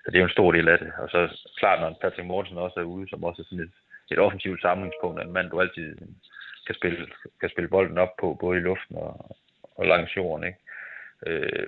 så 0.03 0.07
det 0.11 0.15
er 0.15 0.19
jo 0.19 0.29
en 0.31 0.37
stor 0.37 0.51
del 0.51 0.67
af 0.69 0.79
det. 0.79 0.91
Og 0.97 1.09
så 1.09 1.19
klart, 1.59 1.81
når 1.81 1.97
Patrick 2.01 2.27
Mortensen 2.27 2.57
også 2.57 2.79
er 2.79 2.83
ude, 2.83 3.09
som 3.09 3.23
også 3.23 3.41
er 3.41 3.45
sådan 3.45 3.63
et, 3.63 3.75
et 4.11 4.19
offensivt 4.19 4.61
samlingspunkt, 4.61 5.21
en 5.21 5.33
mand, 5.33 5.49
du 5.49 5.61
altid 5.61 5.97
kan 6.67 6.75
spille, 6.75 7.07
kan 7.39 7.49
spille 7.49 7.69
bolden 7.69 7.97
op 7.97 8.13
på, 8.19 8.37
både 8.41 8.57
i 8.57 8.61
luften 8.61 8.95
og, 8.95 9.37
og 9.77 9.85
langs 9.85 10.17
jorden. 10.17 10.43
Ikke? 10.47 10.59
Øh, 11.27 11.67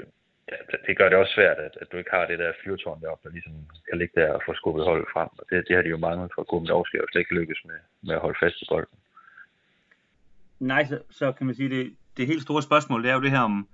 det, 0.72 0.80
det 0.88 0.98
gør 0.98 1.10
det 1.10 1.18
også 1.18 1.34
svært, 1.34 1.58
at, 1.58 1.74
at 1.82 1.88
du 1.92 1.98
ikke 1.98 2.12
har 2.14 2.26
det 2.26 2.40
der 2.40 2.60
fyrtårn 2.64 3.02
deroppe, 3.02 3.24
der 3.28 3.34
ligesom 3.34 3.54
kan 3.90 3.98
ligge 3.98 4.22
der 4.22 4.34
og 4.34 4.42
få 4.46 4.54
skubbet 4.54 4.86
holdet 4.86 5.08
frem. 5.14 5.30
Og 5.40 5.46
det, 5.50 5.68
det 5.68 5.76
har 5.76 5.84
de 5.84 5.90
jo 5.90 5.98
manglet 5.98 6.32
fra 6.36 6.44
Gummi 6.44 6.68
Dovski, 6.68 6.98
og 6.98 7.08
slet 7.12 7.22
ikke 7.22 7.36
lykkes 7.40 7.62
med, 7.66 7.80
med 8.02 8.16
at 8.16 8.22
holde 8.22 8.40
fast 8.44 8.62
i 8.62 8.66
bolden. 8.70 8.98
Nej, 10.60 10.86
så, 10.86 11.00
så 11.10 11.32
kan 11.32 11.46
man 11.46 11.56
sige, 11.56 11.70
det, 11.70 11.96
det 12.18 12.28
helt 12.28 12.42
store 12.42 12.62
spørgsmål, 12.62 13.04
det 13.04 13.10
er 13.10 13.16
jo 13.16 13.22
det 13.22 13.32
her 13.32 13.40
om, 13.40 13.68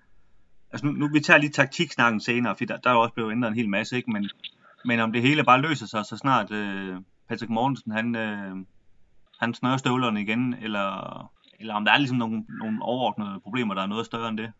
altså 0.72 0.86
nu, 0.86 0.92
nu 0.92 1.08
vi 1.14 1.20
tager 1.20 1.38
lige 1.38 1.52
taktiksnakken 1.52 2.22
senere, 2.22 2.56
for 2.58 2.66
der, 2.66 2.78
der 2.78 2.90
er 2.90 2.94
jo 2.94 3.02
også 3.02 3.14
blevet 3.14 3.32
ændret 3.32 3.50
en 3.50 3.56
hel 3.56 3.70
masse, 3.70 3.96
ikke? 3.98 4.12
Men, 4.12 4.30
men 4.86 5.00
om 5.00 5.12
det 5.12 5.22
hele 5.22 5.44
bare 5.44 5.62
løser 5.62 5.88
sig, 5.88 6.06
så 6.06 6.18
snart 6.18 6.52
øh, 6.52 6.96
Patrick 7.30 7.50
Mortensen, 7.50 7.92
han, 7.92 8.16
øh, 8.16 8.56
han 9.40 9.54
snører 9.54 9.78
støvlerne 9.78 10.22
igen, 10.22 10.54
eller, 10.54 10.88
eller 11.60 11.74
om 11.74 11.86
der 11.86 11.92
er 11.92 11.98
ligesom 11.98 12.18
nogle, 12.18 12.46
nogle 12.50 12.78
overordnede 12.82 13.40
problemer, 13.40 13.74
der 13.74 13.82
er 13.82 13.88
noget 13.88 14.06
større 14.06 14.30
end 14.30 14.38
det? 14.38 14.52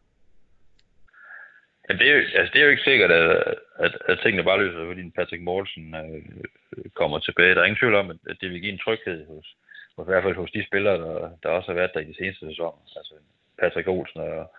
Men 1.88 1.98
det, 1.98 2.08
er 2.10 2.16
jo, 2.16 2.22
altså, 2.40 2.52
det 2.54 2.60
er 2.60 2.66
jo 2.66 2.70
ikke 2.70 2.90
sikkert, 2.90 3.12
at, 3.12 3.56
at, 3.80 3.98
at 4.10 4.20
tingene 4.20 4.44
bare 4.44 4.60
løser 4.60 4.80
sig, 4.80 4.88
fordi 4.88 5.10
Patrick 5.10 5.44
Mortensen 5.44 5.96
øh, 5.96 6.90
kommer 6.94 7.20
tilbage. 7.20 7.56
Der 7.56 7.62
er 7.62 7.66
ingen 7.66 7.80
tvivl 7.80 7.96
om, 7.96 8.10
at, 8.12 8.38
det 8.42 8.50
vil 8.50 8.62
give 8.62 8.74
en 8.74 8.84
tryghed 8.86 9.28
hos, 9.28 9.56
hos, 9.96 10.06
i 10.06 10.12
hvert 10.12 10.24
fald 10.24 10.36
hos 10.36 10.52
de 10.52 10.66
spillere, 10.66 10.98
der, 10.98 11.32
der 11.44 11.50
også 11.50 11.68
har 11.72 11.80
været 11.80 11.94
der 11.94 12.00
i 12.00 12.10
de 12.12 12.18
seneste 12.18 12.48
sæsoner. 12.50 12.82
Altså 12.96 13.14
Patrick 13.60 13.88
Olsen 13.88 14.20
og, 14.22 14.54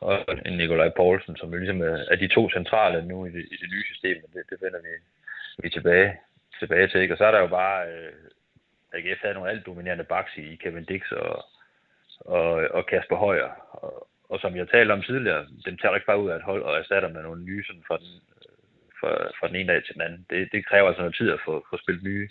og 0.00 0.36
Nikolaj 0.50 0.88
Poulsen, 0.88 1.36
som 1.36 1.52
jo 1.52 1.58
ligesom 1.58 1.80
er 1.82 2.16
de 2.16 2.28
to 2.28 2.50
centrale 2.50 3.06
nu 3.06 3.26
i 3.26 3.30
det, 3.30 3.44
i 3.52 3.56
det 3.62 3.70
nye 3.70 3.84
system. 3.84 4.16
Det, 4.34 4.42
det 4.50 4.58
vender 4.62 4.80
vi, 4.80 4.92
vi 5.62 5.70
tilbage, 5.70 6.16
tilbage 6.58 6.88
til. 6.88 7.00
Ikke? 7.00 7.14
Og 7.14 7.18
så 7.18 7.24
er 7.24 7.30
der 7.30 7.40
jo 7.40 7.46
bare 7.46 7.88
øh, 7.88 8.12
AGF 8.92 9.20
havde 9.22 9.34
nogle 9.34 9.50
alt 9.50 9.66
dominerende 9.66 10.04
baks 10.04 10.36
i 10.36 10.56
Kevin 10.56 10.84
Dix 10.84 11.12
og, 11.12 11.44
og, 12.20 12.50
og 12.50 12.86
Kasper 12.86 13.16
Højer. 13.16 13.50
Og, 13.70 14.06
og 14.30 14.40
som 14.40 14.56
jeg 14.56 14.68
talte 14.68 14.92
om 14.92 15.02
tidligere, 15.02 15.46
dem 15.66 15.76
tager 15.76 15.94
ikke 15.94 16.06
bare 16.06 16.22
ud 16.22 16.30
af 16.30 16.36
et 16.36 16.48
hold 16.50 16.62
og 16.62 16.78
erstatter 16.78 17.08
med 17.08 17.22
nogle 17.22 17.42
nye 17.44 17.64
sådan 17.66 17.82
fra, 17.88 17.96
den, 17.96 18.12
fra, 19.00 19.10
fra 19.38 19.48
den 19.48 19.56
ene 19.56 19.72
dag 19.72 19.84
til 19.84 19.94
den 19.94 20.02
anden. 20.02 20.26
Det, 20.30 20.52
det 20.52 20.66
kræver 20.66 20.88
altså 20.88 21.02
noget 21.02 21.16
tid 21.16 21.30
at 21.30 21.40
få, 21.44 21.66
få 21.70 21.76
spillet 21.82 22.04
nye 22.04 22.28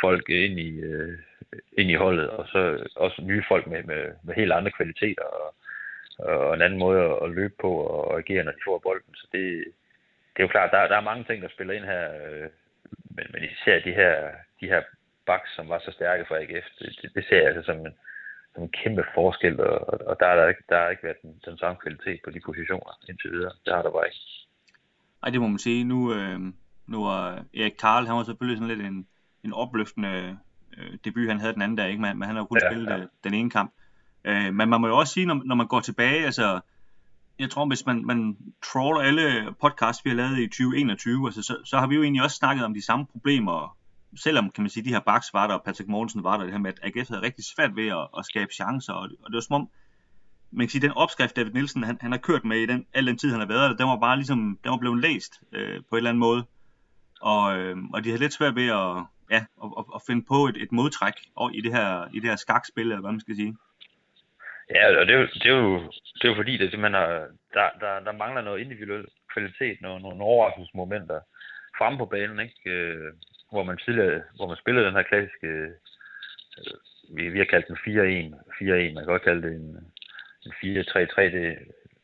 folk 0.00 0.28
ind 0.28 0.60
i, 0.60 0.70
øh, 0.80 1.18
ind 1.78 1.90
i 1.90 1.94
holdet, 1.94 2.30
og 2.30 2.48
så 2.48 2.88
også 2.96 3.22
nye 3.22 3.44
folk 3.48 3.66
med, 3.66 3.82
med, 3.82 4.02
med 4.24 4.34
helt 4.34 4.52
andre 4.52 4.70
kvaliteter 4.70 5.24
og, 5.24 5.54
og 6.18 6.54
en 6.54 6.62
anden 6.62 6.78
måde 6.78 7.18
at, 7.24 7.30
løbe 7.30 7.54
på 7.60 7.72
og 7.72 8.18
agere, 8.18 8.44
når 8.44 8.52
de 8.52 8.66
får 8.66 8.78
bolden. 8.78 9.14
Så 9.14 9.26
det, 9.32 9.64
det 10.32 10.38
er 10.38 10.46
jo 10.46 10.54
klart, 10.54 10.70
der, 10.70 10.88
der 10.88 10.96
er 10.96 11.10
mange 11.10 11.24
ting, 11.24 11.42
der 11.42 11.48
spiller 11.48 11.74
ind 11.74 11.84
her, 11.84 12.04
øh, 12.26 12.48
men, 13.16 13.26
men 13.32 13.42
især 13.44 13.80
de 13.80 13.92
her, 13.92 14.30
de 14.60 14.66
her 14.66 14.82
backs, 15.26 15.54
som 15.56 15.68
var 15.68 15.78
så 15.78 15.90
stærke 15.92 16.24
for 16.28 16.34
AGF, 16.34 16.66
det, 16.78 16.98
det, 17.02 17.14
det 17.14 17.24
ser 17.24 17.36
jeg 17.36 17.46
altså 17.46 17.62
som 17.62 17.86
en, 17.86 17.94
som 18.54 18.62
en 18.62 18.68
kæmpe 18.68 19.04
forskel, 19.14 19.60
og, 19.60 19.78
og 20.10 20.16
der, 20.20 20.26
er 20.26 20.36
der, 20.36 20.48
ikke, 20.48 20.62
der 20.68 20.78
har 20.78 20.88
ikke 20.88 21.02
været 21.02 21.22
den, 21.22 21.40
den 21.44 21.58
samme 21.58 21.76
kvalitet 21.82 22.20
på 22.24 22.30
de 22.30 22.40
positioner 22.40 22.92
indtil 23.08 23.30
videre. 23.30 23.52
Det 23.64 23.74
har 23.74 23.82
der 23.82 23.90
bare 23.90 24.06
ikke. 24.06 24.18
Ej, 25.22 25.30
det 25.30 25.40
må 25.40 25.46
man 25.46 25.58
sige. 25.58 25.84
Nu, 25.84 26.14
øh, 26.14 26.40
nu 26.86 27.04
er 27.04 27.44
Erik 27.54 27.76
Karl, 27.78 28.06
han 28.06 28.16
var 28.16 28.22
selvfølgelig 28.22 28.58
sådan 28.58 28.76
lidt 28.76 28.86
en, 28.86 29.06
en 29.44 29.52
opløftende 29.52 30.38
øh, 30.78 30.98
debut, 31.04 31.28
han 31.28 31.40
havde 31.40 31.54
den 31.54 31.62
anden 31.62 31.76
dag, 31.76 31.88
ikke? 31.90 32.02
Men, 32.02 32.18
men 32.18 32.26
han 32.26 32.36
har 32.36 32.42
jo 32.42 32.46
kun 32.46 32.58
ja, 32.62 32.70
spillet 32.70 32.90
ja. 32.90 32.98
Øh, 32.98 33.06
den 33.24 33.34
ene 33.34 33.50
kamp. 33.50 33.72
Øh, 34.24 34.54
men 34.54 34.68
man 34.68 34.80
må 34.80 34.86
jo 34.86 34.98
også 34.98 35.12
sige, 35.12 35.26
når, 35.26 35.42
når 35.44 35.54
man 35.54 35.66
går 35.66 35.80
tilbage, 35.80 36.24
altså, 36.24 36.60
jeg 37.38 37.50
tror, 37.50 37.66
hvis 37.66 37.86
man, 37.86 38.06
man 38.06 38.36
trawler 38.64 39.00
alle 39.00 39.54
podcasts, 39.60 40.04
vi 40.04 40.10
har 40.10 40.16
lavet 40.16 40.38
i 40.38 40.46
2021, 40.46 41.26
altså, 41.26 41.42
så, 41.42 41.56
så 41.64 41.78
har 41.78 41.86
vi 41.86 41.94
jo 41.94 42.02
egentlig 42.02 42.22
også 42.22 42.36
snakket 42.36 42.64
om 42.64 42.74
de 42.74 42.84
samme 42.84 43.06
problemer, 43.06 43.76
selvom 44.16 44.50
kan 44.50 44.62
man 44.62 44.70
sige, 44.70 44.84
de 44.84 44.94
her 44.94 45.00
baks 45.00 45.34
var 45.34 45.46
der, 45.46 45.54
og 45.54 45.64
Patrick 45.64 45.88
Mortensen 45.88 46.24
var 46.24 46.36
der, 46.36 46.44
det 46.44 46.52
her 46.52 46.58
med, 46.58 46.72
at 46.72 46.80
AGF 46.82 47.08
havde 47.08 47.22
rigtig 47.22 47.44
svært 47.44 47.76
ved 47.76 47.88
at, 47.88 48.08
at 48.18 48.24
skabe 48.24 48.52
chancer, 48.52 48.92
og, 48.92 49.02
og 49.22 49.26
det 49.30 49.34
var 49.34 49.40
som 49.40 49.54
om, 49.54 49.70
man 50.50 50.66
kan 50.66 50.70
sige, 50.70 50.82
den 50.82 50.92
opskrift, 50.96 51.36
David 51.36 51.52
Nielsen, 51.52 51.82
han, 51.82 51.98
han 52.00 52.12
har 52.12 52.18
kørt 52.18 52.44
med 52.44 52.56
i 52.56 52.66
den, 52.66 52.86
al 52.94 53.06
den 53.06 53.18
tid, 53.18 53.30
han 53.30 53.40
har 53.40 53.46
været 53.46 53.70
der, 53.70 53.76
den 53.76 53.88
var 53.88 53.98
bare 53.98 54.16
ligesom, 54.16 54.58
den 54.62 54.70
var 54.70 54.78
blevet 54.78 55.00
læst 55.00 55.32
øh, 55.52 55.80
på 55.88 55.94
en 55.94 55.96
eller 55.96 56.10
anden 56.10 56.20
måde. 56.20 56.44
Og, 57.20 57.58
øh, 57.58 57.76
og 57.94 58.04
de 58.04 58.08
havde 58.08 58.22
lidt 58.22 58.32
svært 58.32 58.56
ved 58.56 58.68
at, 58.68 58.88
ja, 59.30 59.40
at, 59.64 59.70
at, 59.78 59.84
at 59.96 60.00
finde 60.06 60.24
på 60.28 60.38
et, 60.50 60.56
et 60.62 60.72
modtræk 60.72 61.16
i 61.54 61.60
det 61.60 61.72
her, 61.72 62.08
i 62.14 62.20
det 62.20 62.28
her 62.30 62.36
skakspil, 62.36 62.82
eller 62.82 63.00
hvad 63.00 63.12
man 63.12 63.20
skal 63.20 63.36
sige. 63.36 63.56
Ja, 64.74 65.00
og 65.00 65.06
det 65.06 65.14
er 65.14 65.18
jo, 65.18 65.26
det 65.42 65.46
er 65.46 65.56
jo, 65.56 65.78
det 66.18 66.24
er 66.24 66.28
jo 66.28 66.34
fordi, 66.34 66.52
det 66.56 66.70
simpelthen 66.70 67.00
har, 67.02 67.08
der, 67.56 67.68
der, 67.80 68.00
der 68.06 68.12
mangler 68.12 68.42
noget 68.42 68.60
individuel 68.60 69.06
kvalitet, 69.32 69.76
nogle, 69.80 70.02
nogle 70.02 70.22
overraskelsesmomenter 70.22 71.20
frem 71.78 71.98
på 71.98 72.06
banen, 72.06 72.40
ikke? 72.40 72.70
Øh, 72.70 73.12
hvor 73.52 73.62
man 73.62 73.78
tidligere, 73.78 74.22
hvor 74.36 74.46
man 74.46 74.56
spillede 74.56 74.86
den 74.86 74.94
her 74.94 75.02
klassiske, 75.02 75.46
øh, 75.46 75.70
vi, 77.16 77.28
vi 77.28 77.38
har 77.38 77.44
kaldt 77.44 77.68
den 77.68 77.76
4-1, 77.76 77.88
4-1, 78.62 78.94
man 78.94 79.02
kan 79.02 79.12
godt 79.14 79.28
kalde 79.28 79.42
det 79.42 79.52
en, 79.56 79.68
en 80.46 80.52
4-3-3, 80.60 81.22
det, 81.22 81.58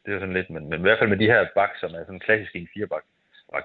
det 0.05 0.15
er 0.15 0.19
sådan 0.19 0.39
lidt, 0.39 0.51
men, 0.51 0.69
men 0.69 0.79
i 0.81 0.83
hvert 0.83 0.99
fald 0.99 1.09
med 1.09 1.23
de 1.23 1.33
her 1.33 1.47
bak, 1.55 1.71
som 1.81 1.91
er 1.95 2.05
sådan 2.05 2.27
klassisk 2.27 2.57
en 2.57 2.69
4 2.75 2.87
bak 2.87 3.05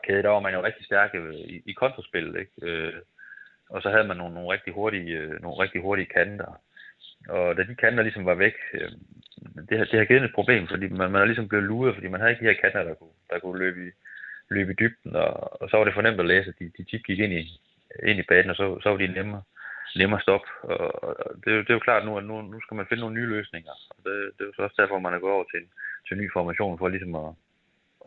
kæde, 0.03 0.23
der 0.23 0.29
var 0.29 0.39
man 0.39 0.53
jo 0.53 0.63
rigtig 0.63 0.85
stærke 0.85 1.17
i, 1.35 1.61
i 1.65 1.73
kontraspillet, 1.73 2.39
ikke? 2.39 2.51
Øh, 2.61 2.93
og 3.69 3.81
så 3.81 3.89
havde 3.89 4.07
man 4.07 4.17
nogle, 4.17 4.33
nogle, 4.33 4.53
rigtig 4.53 4.73
hurtige, 4.73 5.17
øh, 5.17 5.41
nogle 5.41 5.63
rigtig 5.63 5.81
hurtige 5.81 6.13
kanter. 6.17 6.61
Og 7.29 7.57
da 7.57 7.63
de 7.63 7.75
kanter 7.75 8.03
ligesom 8.03 8.25
var 8.25 8.35
væk, 8.35 8.53
øh, 8.73 8.91
det, 9.69 9.77
har, 9.77 9.85
det 9.85 9.99
har 9.99 10.05
givet 10.05 10.23
et 10.23 10.33
problem, 10.33 10.67
fordi 10.67 10.87
man, 10.87 11.11
man 11.11 11.21
er 11.21 11.25
ligesom 11.25 11.47
blevet 11.47 11.65
luret, 11.65 11.95
fordi 11.95 12.07
man 12.07 12.19
havde 12.19 12.31
ikke 12.31 12.45
de 12.45 12.53
her 12.53 12.61
kanter, 12.61 12.83
der 12.83 12.93
kunne, 12.93 13.17
der 13.29 13.39
kunne 13.39 13.59
løbe, 13.59 13.87
i, 13.87 13.91
løbe 14.49 14.71
i 14.71 14.75
dybden, 14.75 15.15
og, 15.15 15.61
og 15.61 15.69
så 15.69 15.77
var 15.77 15.83
det 15.83 15.93
for 15.93 16.01
nemt 16.01 16.19
at 16.19 16.25
læse, 16.25 16.49
at 16.49 16.59
de, 16.59 16.71
de 16.77 16.83
tit 16.83 17.05
gik 17.05 17.19
ind 17.19 17.33
i, 17.33 17.59
ind 18.09 18.19
i 18.19 18.29
banen, 18.31 18.49
og 18.49 18.55
så, 18.55 18.65
så 18.83 18.89
var 18.89 18.97
de 18.97 19.07
nemmere, 19.07 19.43
nemmere 19.95 20.19
at 20.19 20.25
stoppe. 20.27 20.47
Og, 20.63 21.03
og 21.03 21.11
det, 21.41 21.49
er 21.51 21.55
jo, 21.57 21.61
det 21.61 21.69
er 21.69 21.79
jo 21.79 21.87
klart 21.87 22.05
nu, 22.05 22.17
at 22.17 22.25
nu, 22.25 22.41
nu 22.41 22.57
skal 22.61 22.75
man 22.75 22.85
finde 22.89 23.01
nogle 23.01 23.15
nye 23.15 23.33
løsninger. 23.35 23.73
Og 23.89 23.97
det, 24.05 24.13
det 24.35 24.41
er 24.41 24.49
jo 24.49 24.53
så 24.55 24.61
også 24.61 24.77
derfor, 24.81 24.99
man 24.99 25.13
er 25.13 25.19
gået 25.19 25.33
over 25.33 25.47
til 25.51 25.59
en, 25.61 25.69
til 26.05 26.13
en 26.13 26.21
ny 26.21 26.27
formation, 26.33 26.77
for 26.77 26.87
ligesom 26.87 27.15
at, 27.15 27.31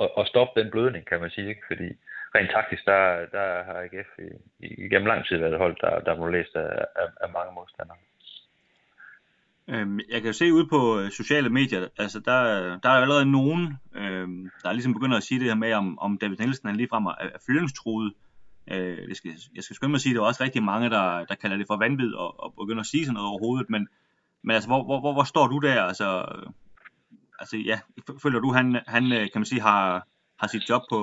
at, 0.02 0.10
at 0.18 0.28
stoppe 0.32 0.60
den 0.60 0.70
blødning, 0.70 1.06
kan 1.06 1.20
man 1.20 1.30
sige. 1.30 1.48
Ikke? 1.48 1.64
Fordi 1.70 1.88
rent 2.34 2.50
taktisk, 2.50 2.82
der, 2.84 3.02
der 3.36 3.46
har 3.66 3.76
AGF 3.84 4.10
i, 4.26 4.28
i, 4.66 4.68
igennem 4.86 5.06
lang 5.06 5.26
tid 5.26 5.36
været 5.36 5.58
hold, 5.58 5.76
der, 5.80 6.00
der 6.00 6.16
må 6.16 6.28
læst 6.28 6.54
af, 6.56 6.70
af, 7.02 7.08
af 7.24 7.28
mange 7.36 7.52
modstandere. 7.54 7.98
Øhm, 9.68 9.98
jeg 10.12 10.20
kan 10.20 10.26
jo 10.26 10.32
se 10.32 10.52
ud 10.52 10.66
på 10.74 11.00
øh, 11.00 11.10
sociale 11.10 11.50
medier, 11.50 11.88
altså 11.98 12.20
der, 12.20 12.40
der 12.82 12.88
er 12.88 13.02
allerede 13.02 13.32
nogen, 13.32 13.62
øhm, 13.94 14.50
der 14.62 14.68
er 14.68 14.72
ligesom 14.72 14.94
begynder 14.94 15.16
at 15.16 15.22
sige 15.22 15.40
det 15.40 15.48
her 15.48 15.54
med, 15.54 15.72
om, 15.72 15.98
om 15.98 16.18
David 16.18 16.36
Nielsen 16.36 16.68
han 16.68 16.76
ligefrem 16.76 17.06
er, 17.06 17.14
er 17.20 17.38
fyringstruet. 17.46 18.12
Øh, 18.72 19.08
det 19.08 19.16
skal, 19.16 19.30
jeg 19.54 19.62
skal 19.62 19.76
skynde 19.76 19.90
mig 19.90 19.98
at 19.98 20.00
sige, 20.00 20.12
at 20.12 20.16
der 20.16 20.22
er 20.22 20.26
også 20.26 20.44
rigtig 20.44 20.62
mange, 20.62 20.90
der, 20.90 21.24
der 21.24 21.34
kalder 21.34 21.56
det 21.56 21.66
for 21.66 21.76
vanvid 21.76 22.14
og, 22.14 22.40
og 22.42 22.54
begynder 22.62 22.80
at 22.80 22.86
sige 22.86 23.04
sådan 23.04 23.14
noget 23.14 23.28
overhovedet, 23.28 23.70
men, 23.70 23.88
men 24.42 24.54
altså, 24.54 24.68
hvor, 24.68 24.84
hvor, 24.84 25.00
hvor, 25.00 25.12
hvor 25.12 25.24
står 25.24 25.46
du 25.46 25.58
der? 25.58 25.82
Altså, 25.82 26.08
altså 27.40 27.56
ja, 27.70 27.78
føler 28.22 28.40
du, 28.40 28.50
han, 28.52 28.66
han 28.86 29.04
øh, 29.12 29.24
kan 29.32 29.40
man 29.42 29.50
sige, 29.52 29.60
har, 29.60 30.06
har 30.40 30.46
sit 30.46 30.68
job 30.70 30.82
på, 30.92 31.00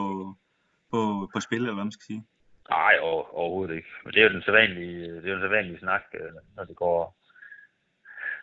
på, 0.92 1.30
på 1.34 1.40
spil, 1.40 1.62
eller 1.62 1.74
hvad 1.74 1.84
man 1.84 1.98
skal 1.98 2.10
sige? 2.12 2.24
Nej, 2.70 2.96
over, 3.02 3.36
overhovedet 3.36 3.76
ikke. 3.76 3.90
Men 4.04 4.14
det 4.14 4.20
er 4.20 4.28
jo 4.28 4.34
den 4.34 4.42
sædvanlige, 4.42 5.16
det 5.16 5.26
er 5.26 5.30
jo 5.30 5.40
den 5.40 5.46
sædvanlige 5.46 5.80
snak, 5.80 6.04
øh, 6.14 6.32
når 6.56 6.64
det 6.64 6.76
går, 6.76 7.16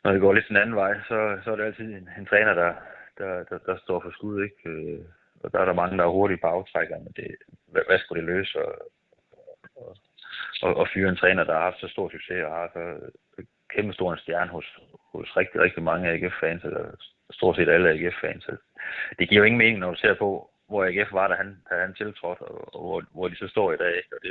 når 0.04 0.12
det 0.12 0.20
går 0.20 0.32
lidt 0.32 0.48
den 0.48 0.56
anden 0.56 0.76
vej, 0.76 0.92
så, 1.08 1.18
så 1.44 1.52
er 1.52 1.56
det 1.56 1.64
altid 1.64 1.84
en, 1.84 2.08
en 2.18 2.26
træner, 2.26 2.54
der, 2.54 2.72
der, 3.18 3.44
der, 3.44 3.58
der 3.58 3.76
står 3.78 4.00
for 4.00 4.10
skud, 4.10 4.42
ikke? 4.42 4.70
Øh, 4.70 5.04
og 5.44 5.52
der 5.52 5.58
er 5.58 5.64
der 5.64 5.72
mange, 5.72 5.98
der 5.98 6.04
er 6.04 6.16
hurtige 6.18 6.40
på 6.42 6.46
aftrækker, 6.46 6.98
men 6.98 7.12
det, 7.16 7.36
hvad, 7.72 7.82
hvad 7.88 7.98
skulle 7.98 8.20
det 8.20 8.30
løse? 8.34 8.58
Og, 8.58 8.72
og, 10.62 10.76
og 10.76 10.88
fyre 10.94 11.08
en 11.08 11.16
træner, 11.16 11.44
der 11.44 11.52
har 11.52 11.62
haft 11.62 11.80
så 11.80 11.88
stor 11.88 12.10
succes 12.10 12.44
og 12.44 12.52
har 12.52 12.68
så 12.72 12.84
kæmpe 13.74 13.92
stor 13.92 14.12
en 14.12 14.18
stjerne 14.18 14.50
hos, 14.50 14.66
hos 15.12 15.36
rigtig, 15.36 15.60
rigtig 15.60 15.82
mange 15.82 16.10
AGF-fans, 16.10 16.64
eller 16.64 16.84
stort 17.30 17.56
set 17.56 17.68
alle 17.68 17.90
AGF-fans. 17.90 18.46
Det 19.18 19.28
giver 19.28 19.40
jo 19.40 19.44
ingen 19.44 19.58
mening, 19.58 19.78
når 19.78 19.90
du 19.90 20.00
ser 20.00 20.14
på, 20.14 20.50
hvor 20.68 20.84
AGF 20.84 21.12
var, 21.12 21.28
da 21.28 21.34
han, 21.34 21.56
da 21.70 21.74
han 21.80 21.94
tiltrådte, 21.94 22.42
og, 22.42 22.74
og 22.74 22.80
hvor, 22.88 23.02
hvor 23.14 23.28
de 23.28 23.36
så 23.36 23.48
står 23.48 23.72
i 23.72 23.76
dag. 23.76 23.96
Og 24.12 24.18
det, 24.22 24.30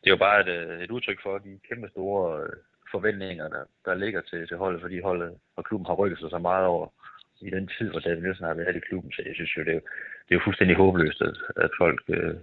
det 0.00 0.06
er 0.06 0.16
jo 0.16 0.24
bare 0.26 0.40
et, 0.40 0.82
et 0.84 0.90
udtryk 0.90 1.22
for 1.22 1.38
de 1.38 1.58
kæmpe 1.68 1.88
store 1.88 2.42
øh, 2.42 2.52
forventninger, 2.90 3.48
der, 3.48 3.64
der 3.84 3.94
ligger 3.94 4.20
til, 4.20 4.48
til 4.48 4.56
holdet, 4.56 4.80
fordi 4.80 5.00
holdet 5.00 5.38
og 5.56 5.64
klubben 5.64 5.86
har 5.86 5.94
rykket 5.94 6.18
sig 6.18 6.30
så 6.30 6.38
meget 6.38 6.66
over 6.66 6.86
i 7.40 7.50
den 7.50 7.70
tid, 7.78 7.90
hvor 7.90 8.00
David 8.00 8.22
Nielsen 8.22 8.46
har 8.46 8.54
været 8.54 8.76
i 8.76 8.86
klubben. 8.88 9.12
Så 9.12 9.22
jeg 9.26 9.34
synes 9.34 9.56
jo, 9.56 9.62
det 9.64 9.74
er, 9.74 9.80
det 10.24 10.30
er 10.30 10.38
jo 10.38 10.44
fuldstændig 10.44 10.76
håbløst, 10.76 11.20
at, 11.22 11.36
at 11.56 11.70
folk... 11.78 12.02
Øh, 12.08 12.36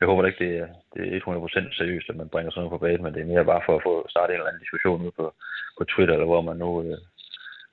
jeg 0.00 0.08
håber 0.08 0.26
ikke, 0.26 0.44
det 0.44 0.52
er, 0.62 0.68
det 0.94 1.02
er 1.16 1.20
100% 1.20 1.76
seriøst, 1.76 2.10
at 2.10 2.16
man 2.16 2.28
bringer 2.28 2.50
sådan 2.50 2.60
noget 2.60 2.74
på 2.76 2.84
banen, 2.86 3.02
men 3.02 3.14
det 3.14 3.20
er 3.22 3.32
mere 3.32 3.44
bare 3.44 3.62
for 3.66 3.76
at 3.76 3.82
få 3.82 3.94
startet 4.08 4.32
en 4.34 4.40
eller 4.40 4.50
anden 4.50 4.64
diskussion 4.64 5.06
ud 5.06 5.12
på, 5.20 5.34
på 5.78 5.84
Twitter, 5.84 6.14
eller 6.14 6.30
hvor 6.32 6.40
man 6.40 6.56
nu, 6.56 6.70
øh, 6.82 6.98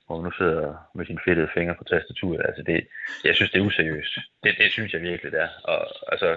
hvor 0.06 0.14
man 0.16 0.24
nu 0.24 0.32
sidder 0.40 0.90
med 0.94 1.06
sine 1.06 1.24
fedtede 1.24 1.54
fingre 1.54 1.74
på 1.78 1.84
tastaturet. 1.84 2.42
Altså 2.48 2.62
det, 2.62 2.78
jeg 3.24 3.34
synes, 3.34 3.50
det 3.50 3.58
er 3.60 3.68
useriøst. 3.70 4.14
Det, 4.42 4.52
det 4.58 4.72
synes 4.72 4.92
jeg 4.92 5.02
virkelig, 5.02 5.32
det 5.32 5.40
er. 5.40 5.50
Og, 5.72 5.80
altså, 6.12 6.28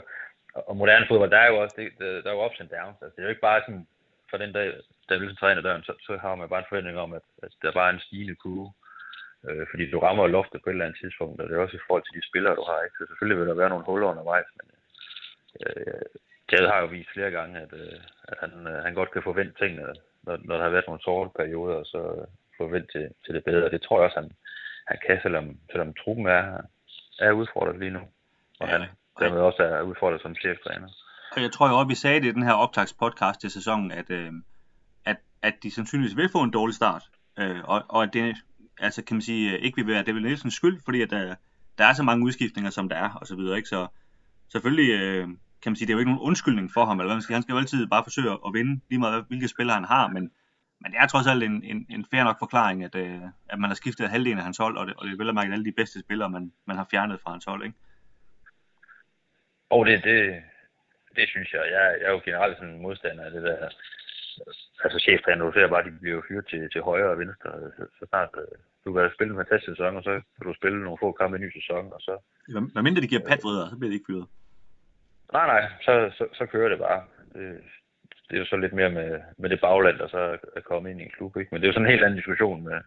og 0.69 0.75
moderne 0.77 1.07
fodbold, 1.07 1.31
der 1.31 1.37
er 1.37 1.49
jo 1.51 1.57
også 1.63 1.75
det, 1.79 1.87
der 2.23 2.29
er 2.29 2.35
jo 2.35 2.45
ups 2.45 2.59
and 2.59 2.69
downs. 2.69 3.01
Altså, 3.01 3.13
det 3.15 3.21
er 3.21 3.27
jo 3.27 3.33
ikke 3.33 3.47
bare 3.49 3.61
sådan, 3.65 3.87
for 4.29 4.37
den 4.37 4.51
dag, 4.53 4.67
der 5.07 5.13
vil 5.15 5.21
ligesom 5.21 5.41
træne 5.41 5.61
døren, 5.61 5.83
så, 5.83 5.93
så 6.07 6.17
har 6.17 6.35
man 6.35 6.49
bare 6.49 6.61
en 6.63 6.69
forventning 6.69 6.97
om, 7.05 7.13
at, 7.13 7.25
at 7.43 7.51
der 7.61 7.71
bare 7.71 7.89
er 7.89 7.93
en 7.93 8.05
stigende 8.05 8.35
kurve. 8.35 8.71
Øh, 9.47 9.65
fordi 9.71 9.83
du 9.91 9.99
rammer 9.99 10.27
loftet 10.27 10.61
på 10.61 10.69
et 10.69 10.73
eller 10.73 10.85
andet 10.85 10.99
tidspunkt, 11.01 11.41
og 11.41 11.45
det 11.47 11.55
er 11.55 11.65
også 11.65 11.77
i 11.77 11.85
forhold 11.87 12.03
til 12.05 12.17
de 12.17 12.27
spillere, 12.29 12.55
du 12.59 12.65
har. 12.69 12.79
Ikke? 12.81 12.97
Så 12.99 13.03
selvfølgelig 13.07 13.39
vil 13.39 13.49
der 13.49 13.61
være 13.61 13.73
nogle 13.73 13.87
huller 13.89 14.07
undervejs, 14.13 14.49
men 14.57 14.67
øh, 15.65 16.01
Jad 16.51 16.67
har 16.67 16.79
jo 16.79 16.87
vist 16.87 17.13
flere 17.13 17.31
gange, 17.31 17.59
at, 17.59 17.73
øh, 17.73 17.99
at 18.23 18.37
han, 18.41 18.67
øh, 18.67 18.83
han 18.83 18.93
godt 18.93 19.11
kan 19.11 19.23
forvente 19.23 19.53
tingene, 19.59 19.83
når, 20.23 20.37
når 20.43 20.55
der 20.55 20.63
har 20.63 20.69
været 20.69 20.87
nogle 20.87 21.01
sorte 21.03 21.31
perioder, 21.35 21.75
og 21.75 21.85
så 21.85 22.25
forvente 22.57 22.87
til, 22.91 23.09
til 23.25 23.33
det 23.35 23.43
bedre. 23.43 23.69
Det 23.69 23.81
tror 23.81 23.97
jeg 23.97 24.05
også, 24.05 24.19
han, 24.19 24.31
han 24.87 24.97
kan, 25.07 25.19
selvom, 25.21 25.57
selvom 25.71 25.93
truppen 25.93 26.25
er, 26.25 26.61
er 27.19 27.31
udfordret 27.31 27.79
lige 27.79 27.91
nu. 27.91 28.03
Og 28.59 28.67
ja. 28.67 28.77
han 28.77 28.81
dermed 29.19 29.41
også 29.41 29.63
er 29.63 29.81
udfordret 29.81 30.21
som 30.21 30.35
cheftræner. 30.35 30.87
Og 31.35 31.41
jeg 31.41 31.51
tror 31.51 31.69
jo 31.69 31.75
også, 31.77 31.87
vi 31.87 31.95
sagde 31.95 32.21
det 32.21 32.27
i 32.27 32.31
den 32.31 32.43
her 32.43 32.53
optagspodcast 32.53 33.41
til 33.41 33.51
sæsonen, 33.51 33.91
at, 33.91 34.09
øh, 34.09 34.31
at, 35.05 35.17
at 35.41 35.53
de 35.63 35.71
sandsynligvis 35.71 36.17
vil 36.17 36.29
få 36.31 36.41
en 36.43 36.51
dårlig 36.51 36.75
start. 36.75 37.03
Øh, 37.39 37.61
og, 37.63 37.83
og 37.89 38.03
at 38.03 38.09
det 38.13 38.35
altså 38.79 39.03
kan 39.03 39.15
man 39.15 39.21
sige, 39.21 39.59
ikke 39.59 39.75
vil 39.75 39.93
være 39.93 40.03
David 40.03 40.21
Nielsens 40.21 40.53
skyld, 40.53 40.79
fordi 40.85 41.01
at 41.01 41.09
der, 41.09 41.35
der 41.77 41.85
er 41.85 41.93
så 41.93 42.03
mange 42.03 42.25
udskiftninger, 42.25 42.71
som 42.71 42.89
der 42.89 42.95
er, 42.95 43.09
og 43.09 43.27
så 43.27 43.35
videre. 43.35 43.57
Ikke? 43.57 43.69
Så 43.69 43.87
selvfølgelig 44.51 45.01
øh, 45.01 45.27
kan 45.65 45.71
man 45.71 45.77
sige, 45.77 45.87
det 45.87 45.93
er 45.93 45.97
jo 45.97 46.03
ikke 46.03 46.11
nogen 46.11 46.27
undskyldning 46.29 46.67
for 46.75 46.83
ham, 46.85 46.97
eller 46.97 47.09
hvad 47.09 47.19
man 47.19 47.25
skal, 47.25 47.33
han 47.33 47.43
skal 47.43 47.53
jo 47.53 47.61
altid 47.63 47.87
bare 47.93 48.07
forsøge 48.07 48.31
at 48.47 48.51
vinde, 48.57 48.73
lige 48.89 49.03
meget 49.05 49.25
hvilke 49.29 49.47
spillere 49.55 49.77
han 49.79 49.91
har, 49.95 50.05
men, 50.15 50.23
men 50.81 50.87
det 50.91 50.97
er 50.99 51.07
trods 51.07 51.27
alt 51.31 51.43
en, 51.43 51.55
en, 51.71 51.79
en 51.95 52.05
fair 52.11 52.23
nok 52.23 52.39
forklaring, 52.43 52.77
at, 52.87 52.95
øh, 53.03 53.21
at 53.53 53.57
man 53.61 53.69
har 53.69 53.77
skiftet 53.81 54.09
halvdelen 54.13 54.41
af 54.41 54.47
hans 54.49 54.57
hold, 54.57 54.75
og 54.77 54.87
det, 54.87 54.93
og 54.97 55.05
det 55.05 55.13
er 55.13 55.21
vel 55.21 55.33
at 55.33 55.39
mærke 55.39 55.53
alle 55.53 55.69
de 55.69 55.79
bedste 55.79 55.99
spillere, 56.05 56.29
man, 56.29 56.43
man 56.69 56.77
har 56.79 56.87
fjernet 56.91 57.21
fra 57.23 57.31
hans 57.31 57.45
hold, 57.45 57.61
ikke? 57.67 57.77
Og 59.69 59.85
det, 59.85 60.03
det, 60.03 60.19
det 61.17 61.25
synes 61.33 61.49
jeg. 61.53 61.63
Jeg, 61.75 61.83
jeg 62.01 62.07
er 62.09 62.11
jo 62.11 62.21
generelt 62.25 62.57
sådan 62.57 62.73
en 62.73 62.81
modstander 62.81 63.23
af 63.25 63.31
det 63.31 63.43
der 63.43 63.69
altså 64.83 64.99
cheftræner, 65.07 65.45
du 65.45 65.51
ser 65.53 65.67
bare, 65.67 65.85
de 65.87 65.91
bliver 66.01 66.21
fyret 66.27 66.45
til, 66.51 66.69
til 66.73 66.81
højre 66.81 67.11
og 67.13 67.19
venstre. 67.19 67.49
Så, 67.77 67.83
så 67.99 68.03
snart 68.09 68.29
øh, 68.37 68.57
du 68.85 68.93
kan 68.93 69.11
spille 69.15 69.31
en 69.31 69.41
fantastisk 69.41 69.71
sæson, 69.71 69.97
og 69.99 70.03
så 70.03 70.13
kan 70.35 70.45
du 70.47 70.53
spille 70.53 70.83
nogle 70.83 71.01
få 71.03 71.11
kampe 71.11 71.35
i 71.35 71.39
en 71.39 71.45
ny 71.45 71.49
sæson, 71.59 71.93
og 71.95 72.01
så... 72.07 72.13
Hvad 72.73 72.83
mindre 72.83 73.01
de 73.01 73.07
giver 73.07 73.27
patvrider, 73.31 73.69
så 73.69 73.75
bliver 73.77 73.91
det 73.91 73.99
ikke 73.99 74.11
fyret. 74.11 74.27
Nej, 75.35 75.47
nej, 75.53 75.63
så, 75.85 75.93
så, 76.17 76.27
så 76.33 76.45
kører 76.45 76.69
det 76.69 76.79
bare. 76.79 77.03
Det, 77.33 77.61
det 78.27 78.35
er 78.35 78.39
jo 78.39 78.45
så 78.45 78.57
lidt 78.57 78.73
mere 78.73 78.89
med, 78.89 79.21
med 79.37 79.49
det 79.49 79.61
bagland, 79.61 79.97
der 79.97 80.07
så 80.07 80.37
er 80.55 80.61
kommet 80.61 80.91
ind 80.91 81.01
i 81.01 81.03
en 81.03 81.15
klub. 81.17 81.37
Ikke? 81.37 81.49
Men 81.51 81.61
det 81.61 81.65
er 81.65 81.69
jo 81.69 81.73
sådan 81.73 81.85
en 81.85 81.91
helt 81.91 82.03
anden 82.03 82.17
diskussion 82.17 82.63
med, 82.63 82.79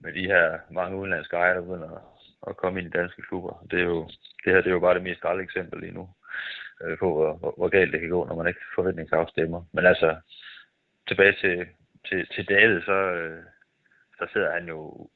med 0.00 0.12
de 0.12 0.26
her 0.26 0.58
mange 0.70 0.96
udenlandske 0.96 1.36
ejere, 1.36 1.54
der 1.54 1.60
begynder 1.60 1.90
at, 1.96 2.02
at 2.48 2.56
komme 2.56 2.80
ind 2.80 2.88
i 2.88 2.98
danske 2.98 3.22
klubber. 3.22 3.66
Det, 3.70 3.78
er 3.80 3.84
jo, 3.84 4.08
det 4.44 4.52
her 4.52 4.60
det 4.60 4.66
er 4.66 4.78
jo 4.78 4.86
bare 4.86 4.94
det 4.94 5.02
mest 5.02 5.20
grælde 5.20 5.42
eksempel 5.42 5.80
lige 5.80 5.94
nu 5.94 6.08
øh, 6.82 6.98
på, 6.98 7.12
hvor, 7.12 7.32
hvor, 7.34 7.54
hvor 7.56 7.68
galt 7.68 7.92
det 7.92 8.00
kan 8.00 8.10
gå, 8.10 8.24
når 8.24 8.36
man 8.36 8.48
ikke 8.48 8.60
forventningsafstemmer. 8.74 9.62
Men 9.72 9.86
altså, 9.86 10.16
tilbage 11.08 11.36
til, 11.40 11.66
til, 12.08 12.26
til 12.34 12.48
David, 12.48 12.80
så, 12.82 12.92
øh, 12.92 13.42
så 14.18 14.26
sidder 14.32 14.52
han 14.52 14.68
jo 14.68 15.08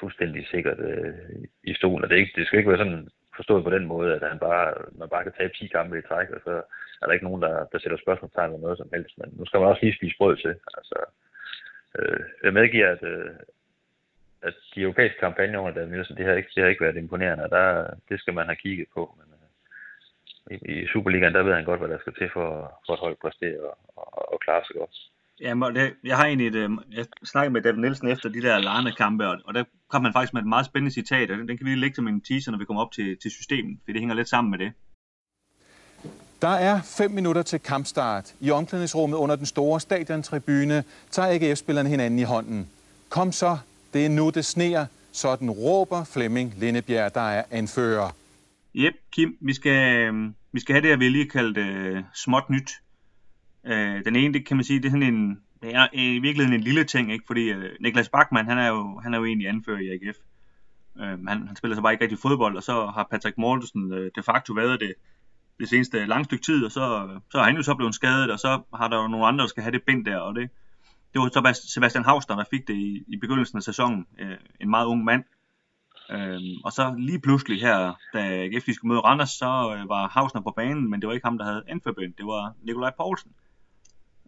fuldstændig 0.00 0.46
sikkert 0.46 0.78
øh, 0.78 1.14
i 1.62 1.74
stolen. 1.74 2.04
Og 2.04 2.10
det, 2.10 2.16
er 2.16 2.20
ikke, 2.20 2.40
det 2.40 2.46
skal 2.46 2.58
ikke 2.58 2.70
være 2.70 2.84
sådan 2.84 3.08
forstået 3.36 3.64
på 3.64 3.70
den 3.70 3.86
måde, 3.86 4.14
at 4.14 4.28
han 4.30 4.38
bare, 4.38 4.74
man 4.92 5.08
bare 5.08 5.24
kan 5.24 5.32
tage 5.36 5.50
10 5.58 5.66
kampe 5.66 5.98
i 5.98 6.08
træk, 6.08 6.30
og 6.30 6.40
så 6.44 6.54
er 7.00 7.06
der 7.06 7.12
ikke 7.12 7.28
nogen, 7.28 7.42
der, 7.42 7.54
der 7.72 7.78
sætter 7.78 7.98
spørgsmålstegn 7.98 8.52
ved 8.52 8.58
noget 8.58 8.78
som 8.78 8.90
helst. 8.94 9.18
Men 9.18 9.28
nu 9.32 9.46
skal 9.46 9.60
man 9.60 9.68
også 9.68 9.82
lige 9.82 9.96
spise 9.98 10.16
brød 10.18 10.36
til. 10.36 10.54
Altså, 10.78 10.98
øh, 11.98 12.20
jeg 12.44 12.52
medgiver, 12.52 12.88
at, 12.90 13.02
øh, 13.02 13.30
at 14.42 14.54
de 14.74 14.80
europæiske 14.82 15.18
kampagner 15.18 15.58
under 15.58 15.74
Dan 15.74 15.88
Nielsen, 15.88 16.16
det 16.16 16.26
har 16.26 16.32
ikke, 16.32 16.50
det 16.54 16.62
har 16.62 16.70
ikke 16.70 16.84
været 16.84 16.96
imponerende, 16.96 17.50
der, 17.50 17.94
det 18.08 18.20
skal 18.20 18.34
man 18.34 18.46
have 18.46 18.56
kigget 18.56 18.88
på. 18.94 19.18
Men, 19.18 19.28
øh, 19.36 19.48
i, 20.54 20.82
i 20.82 20.86
Superligaen, 20.86 21.34
der 21.34 21.42
ved 21.42 21.54
han 21.54 21.64
godt, 21.64 21.80
hvad 21.80 21.88
der 21.88 21.98
skal 21.98 22.14
til 22.14 22.30
for, 22.32 22.80
for 22.86 22.92
at 22.92 22.98
holde 22.98 23.22
præstere 23.22 23.60
og, 23.60 23.78
og, 23.96 24.32
og 24.32 24.40
klare 24.40 24.64
sig 24.64 24.76
godt. 24.76 24.96
Ja, 25.40 25.54
det, 25.74 25.94
jeg 26.04 26.16
har 26.16 26.26
egentlig 26.26 26.46
et, 26.46 26.54
øh, 26.54 26.70
jeg 26.92 27.06
snakkede 27.24 27.52
med 27.52 27.62
David 27.62 27.80
Nielsen 27.80 28.08
efter 28.08 28.28
de 28.28 28.42
der 28.42 28.58
Larne-kampe, 28.58 29.28
og, 29.28 29.36
og 29.44 29.54
der 29.54 29.64
kom 29.88 30.04
han 30.04 30.12
faktisk 30.12 30.34
med 30.34 30.42
et 30.42 30.48
meget 30.48 30.66
spændende 30.66 30.94
citat, 30.94 31.30
og 31.30 31.38
den, 31.38 31.48
den 31.48 31.56
kan 31.56 31.64
vi 31.64 31.70
lige 31.70 31.80
lægge 31.80 31.94
som 31.94 32.08
en 32.08 32.20
teaser, 32.20 32.50
når 32.50 32.58
vi 32.58 32.64
kommer 32.64 32.82
op 32.82 32.92
til, 32.92 33.16
til 33.22 33.30
systemet, 33.30 33.78
for 33.84 33.92
det 33.92 34.00
hænger 34.00 34.14
lidt 34.14 34.28
sammen 34.28 34.50
med 34.50 34.58
det. 34.58 34.72
Der 36.42 36.48
er 36.48 36.80
fem 36.82 37.10
minutter 37.10 37.42
til 37.42 37.60
kampstart. 37.60 38.34
I 38.40 38.50
omklædningsrummet 38.50 39.16
under 39.16 39.36
den 39.36 39.46
store 39.46 39.80
stadiontribune 39.80 40.84
tager 41.10 41.28
AGF-spillerne 41.28 41.88
hinanden 41.88 42.18
i 42.18 42.22
hånden. 42.22 42.70
Kom 43.08 43.32
så, 43.32 43.58
det 43.92 44.06
er 44.06 44.10
nu 44.10 44.30
det 44.30 44.44
sneer, 44.44 44.86
sådan 45.12 45.50
råber 45.50 46.04
Flemming 46.04 46.54
Lindebjerg, 46.58 47.14
der 47.14 47.20
er 47.20 47.42
anfører. 47.50 48.10
Jep, 48.74 48.94
Kim, 49.12 49.36
vi 49.40 49.54
skal, 49.54 49.96
øhm, 49.96 50.34
vi 50.52 50.60
skal 50.60 50.72
have 50.72 50.82
det, 50.82 50.88
jeg 50.88 50.98
vil 50.98 51.12
lige 51.12 51.28
kalde 51.28 51.60
det 51.60 52.04
småt 52.14 52.50
nyt. 52.50 52.70
Øh, 53.66 54.04
den 54.04 54.16
ene, 54.16 54.34
det 54.34 54.46
kan 54.46 54.56
man 54.56 54.64
sige, 54.64 54.78
det 54.78 54.86
er 54.86 54.90
sådan 54.90 55.14
en, 55.14 55.40
det 55.62 55.74
er 55.74 55.82
øh, 55.82 55.88
i 56.00 56.18
virkeligheden 56.18 56.60
en 56.60 56.64
lille 56.64 56.84
ting, 56.84 57.12
ikke? 57.12 57.24
fordi 57.26 57.50
øh, 57.50 57.70
Niklas 57.80 58.08
Bachmann, 58.08 58.48
han 58.48 58.58
er 58.58 58.68
jo, 58.68 59.00
han 59.02 59.14
er 59.14 59.18
jo 59.18 59.24
egentlig 59.24 59.48
anfører 59.48 59.78
i 59.78 59.88
AGF. 59.88 60.16
Øh, 60.98 61.26
han, 61.28 61.46
han 61.46 61.56
spiller 61.56 61.74
så 61.74 61.82
bare 61.82 61.92
ikke 61.92 62.02
rigtig 62.02 62.18
fodbold, 62.18 62.56
og 62.56 62.62
så 62.62 62.86
har 62.86 63.08
Patrick 63.10 63.38
Mortensen 63.38 63.92
øh, 63.92 64.10
de 64.16 64.22
facto 64.22 64.52
været 64.52 64.80
det 64.80 64.94
det 65.60 65.68
seneste 65.68 66.06
lange 66.06 66.24
stykke 66.24 66.44
tid, 66.44 66.64
og 66.64 66.72
så, 66.72 67.08
så 67.32 67.38
er 67.38 67.42
han 67.42 67.56
jo 67.56 67.62
så 67.62 67.74
blevet 67.74 67.94
skadet, 67.94 68.30
og 68.30 68.38
så 68.38 68.62
har 68.74 68.88
der 68.88 69.02
jo 69.02 69.08
nogle 69.08 69.26
andre, 69.26 69.42
der 69.42 69.48
skal 69.48 69.62
have 69.62 69.72
det 69.72 69.82
bind 69.86 70.04
der, 70.04 70.16
og 70.16 70.34
det, 70.34 70.50
det 71.12 71.20
var 71.20 71.52
så 71.52 71.72
Sebastian 71.74 72.04
Hausner, 72.04 72.36
der 72.36 72.44
fik 72.50 72.68
det 72.68 72.74
i, 72.74 73.04
i 73.08 73.16
begyndelsen 73.16 73.56
af 73.56 73.62
sæsonen, 73.62 74.06
øh, 74.18 74.36
en 74.60 74.70
meget 74.70 74.86
ung 74.86 75.04
mand, 75.04 75.24
Øhm, 76.10 76.60
og 76.64 76.72
så 76.72 76.94
lige 76.98 77.20
pludselig 77.20 77.60
her, 77.60 77.94
da 78.12 78.44
AGF 78.44 78.64
skulle 78.74 78.88
møde 78.88 79.00
Randers, 79.00 79.30
så 79.30 79.76
øh, 79.76 79.88
var 79.88 80.08
Hausner 80.08 80.40
på 80.40 80.50
banen, 80.56 80.90
men 80.90 81.00
det 81.00 81.06
var 81.06 81.14
ikke 81.14 81.26
ham, 81.26 81.38
der 81.38 81.44
havde 81.44 81.64
anførbind, 81.68 82.14
det 82.14 82.26
var 82.26 82.54
Nikolaj 82.62 82.92
Poulsen. 82.98 83.32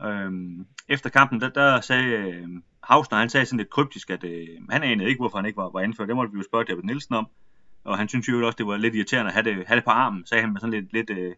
Øhm, 0.05 0.67
efter 0.89 1.11
kampen, 1.11 1.41
der, 1.41 1.49
der 1.49 1.81
sagde 1.81 2.05
øh, 2.05 2.49
Hausner, 2.83 3.19
han 3.19 3.31
sagde 3.31 3.47
sådan 3.47 3.59
lidt 3.59 3.71
kryptisk, 3.71 4.11
at 4.11 4.25
øh, 4.25 4.49
han 4.71 4.83
anede 4.83 5.09
ikke, 5.09 5.21
hvorfor 5.21 5.39
han 5.39 5.47
ikke 5.47 5.57
var, 5.57 5.71
var 5.71 5.81
anført. 5.81 6.09
Det 6.09 6.17
måtte 6.17 6.33
vi 6.33 6.39
jo 6.39 6.45
spørge 6.45 6.65
David 6.65 6.83
Nielsen 6.83 7.15
om. 7.15 7.27
Og 7.85 7.99
han 7.99 8.09
synes 8.09 8.29
jo 8.29 8.47
også, 8.47 8.57
det 8.57 8.67
var 8.67 8.77
lidt 8.77 8.95
irriterende 8.95 9.29
at 9.29 9.35
have 9.35 9.45
det, 9.45 9.67
have 9.67 9.77
det 9.77 9.85
på 9.85 9.91
armen, 9.91 10.27
sagde 10.27 10.43
han 10.43 10.53
med 10.53 10.61
sådan 10.61 10.81
lidt, 10.81 10.93
lidt 10.93 11.11
øh, 11.11 11.35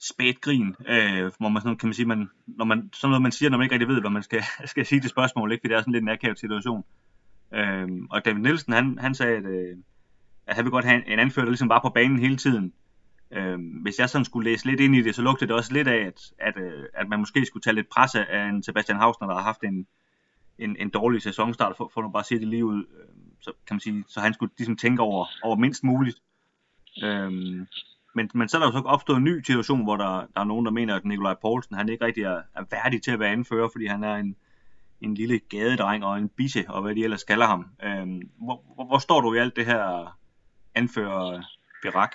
spæt 0.00 0.40
grin, 0.40 0.74
øh, 0.88 1.32
hvor 1.38 1.48
man 1.48 1.62
sådan, 1.62 1.76
kan 1.76 1.86
man 1.86 1.94
sige, 1.94 2.06
man, 2.06 2.30
når 2.46 2.64
man, 2.64 2.90
sådan 2.92 3.10
noget, 3.10 3.22
man 3.22 3.32
siger, 3.32 3.50
når 3.50 3.58
man 3.58 3.64
ikke 3.64 3.74
rigtig 3.74 3.88
ved, 3.88 4.00
hvad 4.00 4.10
man 4.10 4.22
skal, 4.22 4.42
skal 4.72 4.86
sige 4.86 5.00
til 5.00 5.10
spørgsmål, 5.10 5.52
ikke? 5.52 5.62
fordi 5.62 5.72
det 5.72 5.76
er 5.76 5.80
sådan 5.80 5.92
lidt 5.92 6.02
en 6.02 6.08
akavet 6.08 6.38
situation. 6.38 6.84
Øh, 7.54 7.88
og 8.10 8.24
David 8.24 8.40
Nielsen, 8.40 8.72
han, 8.72 8.98
han 8.98 9.14
sagde, 9.14 9.36
at, 9.36 9.44
øh, 9.44 9.76
at 10.46 10.56
han 10.56 10.64
vil 10.64 10.70
godt 10.70 10.84
have 10.84 11.08
en, 11.08 11.18
anfører, 11.18 11.44
der 11.44 11.50
ligesom 11.50 11.68
var 11.68 11.80
på 11.80 11.88
banen 11.88 12.18
hele 12.18 12.36
tiden. 12.36 12.72
Øh, 13.34 13.58
hvis 13.82 13.98
jeg 13.98 14.10
sådan 14.10 14.24
skulle 14.24 14.50
læse 14.50 14.66
lidt 14.66 14.80
ind 14.80 14.96
i 14.96 15.02
det, 15.02 15.14
så 15.14 15.22
lugtede 15.22 15.48
det 15.48 15.56
også 15.56 15.72
lidt 15.72 15.88
af, 15.88 16.06
at, 16.06 16.32
at, 16.38 16.62
øh, 16.62 16.84
at 16.94 17.08
man 17.08 17.18
måske 17.18 17.46
skulle 17.46 17.62
tage 17.62 17.74
lidt 17.74 17.88
pres 17.88 18.14
af 18.14 18.48
en 18.48 18.62
Sebastian 18.62 18.98
Hausner, 18.98 19.28
der 19.28 19.34
har 19.34 19.42
haft 19.42 19.62
en, 19.62 19.86
en, 20.58 20.76
en 20.78 20.90
dårlig 20.90 21.22
sæsonstart, 21.22 21.76
for, 21.76 21.90
for 21.94 22.02
at 22.02 22.12
bare 22.12 22.24
sige 22.24 22.40
det 22.40 22.48
lige 22.48 22.64
ud. 22.64 22.84
Øhm, 23.00 23.32
så 23.40 23.52
kan 23.66 23.74
man 23.74 23.80
sige, 23.80 24.04
så 24.08 24.20
han 24.20 24.34
skulle 24.34 24.52
ligesom 24.58 24.76
tænke 24.76 25.02
over, 25.02 25.26
over 25.42 25.56
mindst 25.56 25.84
muligt. 25.84 26.16
Øhm, 27.02 27.66
men, 28.14 28.30
men 28.34 28.48
så 28.48 28.56
er 28.56 28.60
der 28.60 28.68
jo 28.68 28.72
så 28.72 28.78
opstået 28.78 29.16
en 29.16 29.24
ny 29.24 29.42
situation, 29.42 29.82
hvor 29.82 29.96
der, 29.96 30.26
der 30.34 30.40
er 30.40 30.44
nogen, 30.44 30.66
der 30.66 30.72
mener, 30.72 30.96
at 30.96 31.04
Nikolaj 31.04 31.34
Poulsen, 31.34 31.76
han 31.76 31.88
ikke 31.88 32.04
rigtig 32.04 32.22
er, 32.22 32.42
er 32.54 32.64
værdig 32.70 33.02
til 33.02 33.10
at 33.10 33.18
være 33.18 33.30
anfører, 33.30 33.68
fordi 33.72 33.86
han 33.86 34.04
er 34.04 34.14
en, 34.14 34.36
en 35.00 35.14
lille 35.14 35.38
gadedreng 35.38 36.04
og 36.04 36.18
en 36.18 36.28
bisse, 36.28 36.64
og 36.68 36.82
hvad 36.82 36.94
de 36.94 37.04
ellers 37.04 37.24
kalder 37.24 37.46
ham. 37.46 37.66
Øhm, 37.82 38.30
hvor, 38.36 38.62
hvor, 38.74 38.84
hvor 38.86 38.98
står 38.98 39.20
du 39.20 39.34
i 39.34 39.38
alt 39.38 39.56
det 39.56 39.66
her 39.66 40.16
anfører 40.74 41.42
Birak? 41.82 42.14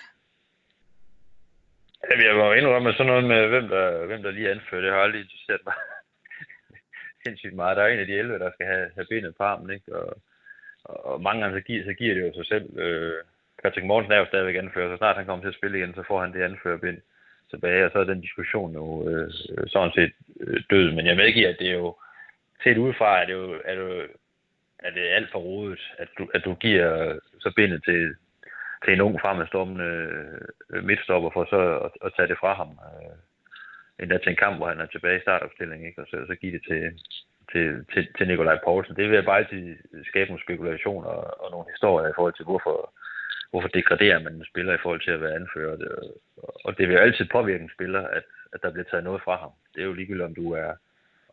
Jamen, 2.07 2.25
jeg 2.25 2.35
må 2.35 2.53
indrømme 2.53 2.93
sådan 2.93 3.05
noget 3.05 3.23
med, 3.23 3.47
hvem 3.47 3.67
der, 3.67 4.05
hvem 4.05 4.23
der 4.23 4.31
lige 4.31 4.51
anfører. 4.51 4.81
Det 4.81 4.91
har 4.91 4.99
aldrig 4.99 5.21
interesseret 5.21 5.61
mig 5.65 5.73
sindssygt 7.23 7.55
meget. 7.55 7.77
Der 7.77 7.83
er 7.83 7.87
en 7.87 7.99
af 7.99 8.05
de 8.05 8.19
11, 8.19 8.39
der 8.39 8.51
skal 8.51 8.65
have, 8.65 8.89
have 8.95 9.05
benet 9.09 9.35
på 9.37 9.43
armen, 9.43 9.69
ikke? 9.69 9.95
Og, 9.95 10.21
og 10.83 11.21
mange 11.21 11.41
gange 11.41 11.59
så 11.59 11.63
giver, 11.65 11.83
så 11.83 11.93
giver 11.93 12.13
det 12.13 12.27
jo 12.27 12.33
sig 12.33 12.45
selv. 12.45 12.79
Øh, 12.79 13.13
Patrick 13.63 13.85
Mortensen 13.85 14.13
er 14.13 14.17
jo 14.17 14.25
stadigvæk 14.25 14.55
anfører, 14.55 14.93
så 14.93 14.97
snart 14.97 15.15
han 15.15 15.25
kommer 15.25 15.43
til 15.43 15.53
at 15.53 15.59
spille 15.59 15.77
igen, 15.77 15.93
så 15.95 16.03
får 16.07 16.21
han 16.21 16.33
det 16.33 16.41
anførerbind 16.41 16.97
tilbage, 17.49 17.85
og 17.85 17.91
så 17.91 17.99
er 17.99 18.03
den 18.03 18.21
diskussion 18.21 18.73
jo 18.73 19.09
øh, 19.09 19.31
sådan 19.67 19.91
set 19.95 20.13
øh, 20.39 20.63
død. 20.69 20.91
Men 20.91 21.05
jeg 21.05 21.15
medgiver, 21.15 21.49
at 21.49 21.59
det 21.59 21.69
er 21.69 21.73
jo, 21.73 21.97
set 22.63 22.77
udefra 22.77 23.21
er 23.21 23.25
det 23.25 23.33
jo, 23.33 23.61
er 23.65 23.75
det 23.75 23.81
jo 23.81 24.07
er 24.79 24.91
det 24.91 25.01
alt 25.01 25.31
for 25.31 25.39
rodet, 25.39 25.79
at 25.97 26.07
du, 26.17 26.29
at 26.33 26.41
du 26.45 26.53
giver 26.53 27.07
øh, 27.07 27.17
så 27.39 27.53
bindet 27.55 27.83
til, 27.83 28.15
til 28.83 28.93
en 28.93 29.01
ung 29.01 29.21
fremadstormende 29.21 29.89
øh, 30.69 30.83
midtstopper 30.83 31.29
for 31.33 31.45
så 31.49 31.61
at, 31.85 31.91
at 32.05 32.13
tage 32.15 32.27
det 32.27 32.37
fra 32.39 32.53
ham. 32.53 32.69
Øh, 32.87 33.17
endda 33.99 34.17
til 34.17 34.29
en 34.29 34.43
kamp, 34.43 34.57
hvor 34.57 34.67
han 34.67 34.81
er 34.81 34.85
tilbage 34.85 35.17
i 35.17 35.25
startopstillingen, 35.25 35.87
ikke? 35.87 36.01
og 36.01 36.07
så, 36.11 36.17
så 36.27 36.35
give 36.35 36.53
det 36.53 36.63
til, 36.69 36.81
til, 37.51 37.85
til, 37.93 38.07
til 38.17 38.27
Nikolaj 38.27 38.57
Poulsen. 38.63 38.95
Det 38.95 39.09
vil 39.09 39.23
bare 39.23 39.37
altid 39.37 39.75
skabe 40.05 40.29
nogle 40.29 40.43
spekulationer 40.43 41.09
og, 41.09 41.43
og 41.43 41.51
nogle 41.51 41.71
historier 41.73 42.09
i 42.09 42.15
forhold 42.15 42.33
til, 42.33 42.45
hvorfor, 42.45 42.93
hvorfor 43.51 43.67
degraderer 43.67 44.19
man 44.19 44.33
en 44.33 44.45
spiller 44.51 44.73
i 44.73 44.81
forhold 44.83 45.01
til 45.01 45.11
at 45.11 45.21
være 45.21 45.35
anfører. 45.35 45.75
Og 46.65 46.77
det 46.77 46.87
vil 46.87 46.95
jo 46.95 47.01
altid 47.01 47.25
påvirke 47.25 47.63
en 47.63 47.75
spiller, 47.77 48.07
at, 48.07 48.23
at 48.53 48.59
der 48.63 48.71
bliver 48.71 48.89
taget 48.89 49.03
noget 49.03 49.21
fra 49.21 49.35
ham. 49.37 49.51
Det 49.73 49.81
er 49.81 49.85
jo 49.85 49.93
ligegyldigt, 49.93 50.29
om 50.29 50.35
du 50.35 50.51
er, 50.51 50.71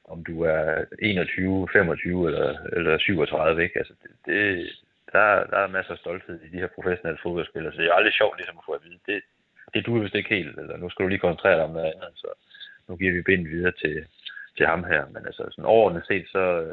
om 0.04 0.24
du 0.24 0.42
er 0.42 0.84
21, 1.02 1.68
25 1.72 2.26
eller, 2.26 2.56
eller 2.72 2.98
37. 2.98 3.62
Ikke? 3.62 3.78
Altså, 3.78 3.94
det, 4.02 4.10
det, 4.26 4.70
der, 5.12 5.26
der 5.52 5.58
er 5.58 5.74
masser 5.76 5.92
af 5.92 5.98
stolthed 5.98 6.40
i 6.42 6.48
de 6.48 6.60
her 6.62 6.70
professionelle 6.74 7.20
fodboldspillere, 7.22 7.72
så 7.72 7.78
det 7.80 7.88
er 7.88 7.92
aldrig 7.92 8.14
sjovt 8.14 8.36
ligesom 8.36 8.58
at 8.58 8.66
få 8.66 8.72
at 8.72 8.84
vide, 8.84 8.98
det, 9.06 9.22
det 9.74 9.86
du 9.86 9.98
vist 9.98 10.14
ikke 10.14 10.34
helt, 10.34 10.58
eller 10.58 10.76
nu 10.76 10.90
skal 10.90 11.02
du 11.02 11.08
lige 11.08 11.24
koncentrere 11.24 11.56
dig 11.56 11.64
om 11.64 11.70
noget 11.70 11.92
andet, 11.92 12.12
så 12.14 12.28
nu 12.88 12.96
giver 12.96 13.12
vi 13.12 13.22
binden 13.22 13.48
videre 13.50 13.72
til, 13.72 14.06
til 14.56 14.66
ham 14.66 14.84
her. 14.84 15.06
Men 15.06 15.26
altså 15.26 15.44
sådan 15.50 15.64
overordnet 15.64 16.06
set, 16.06 16.26
så, 16.28 16.72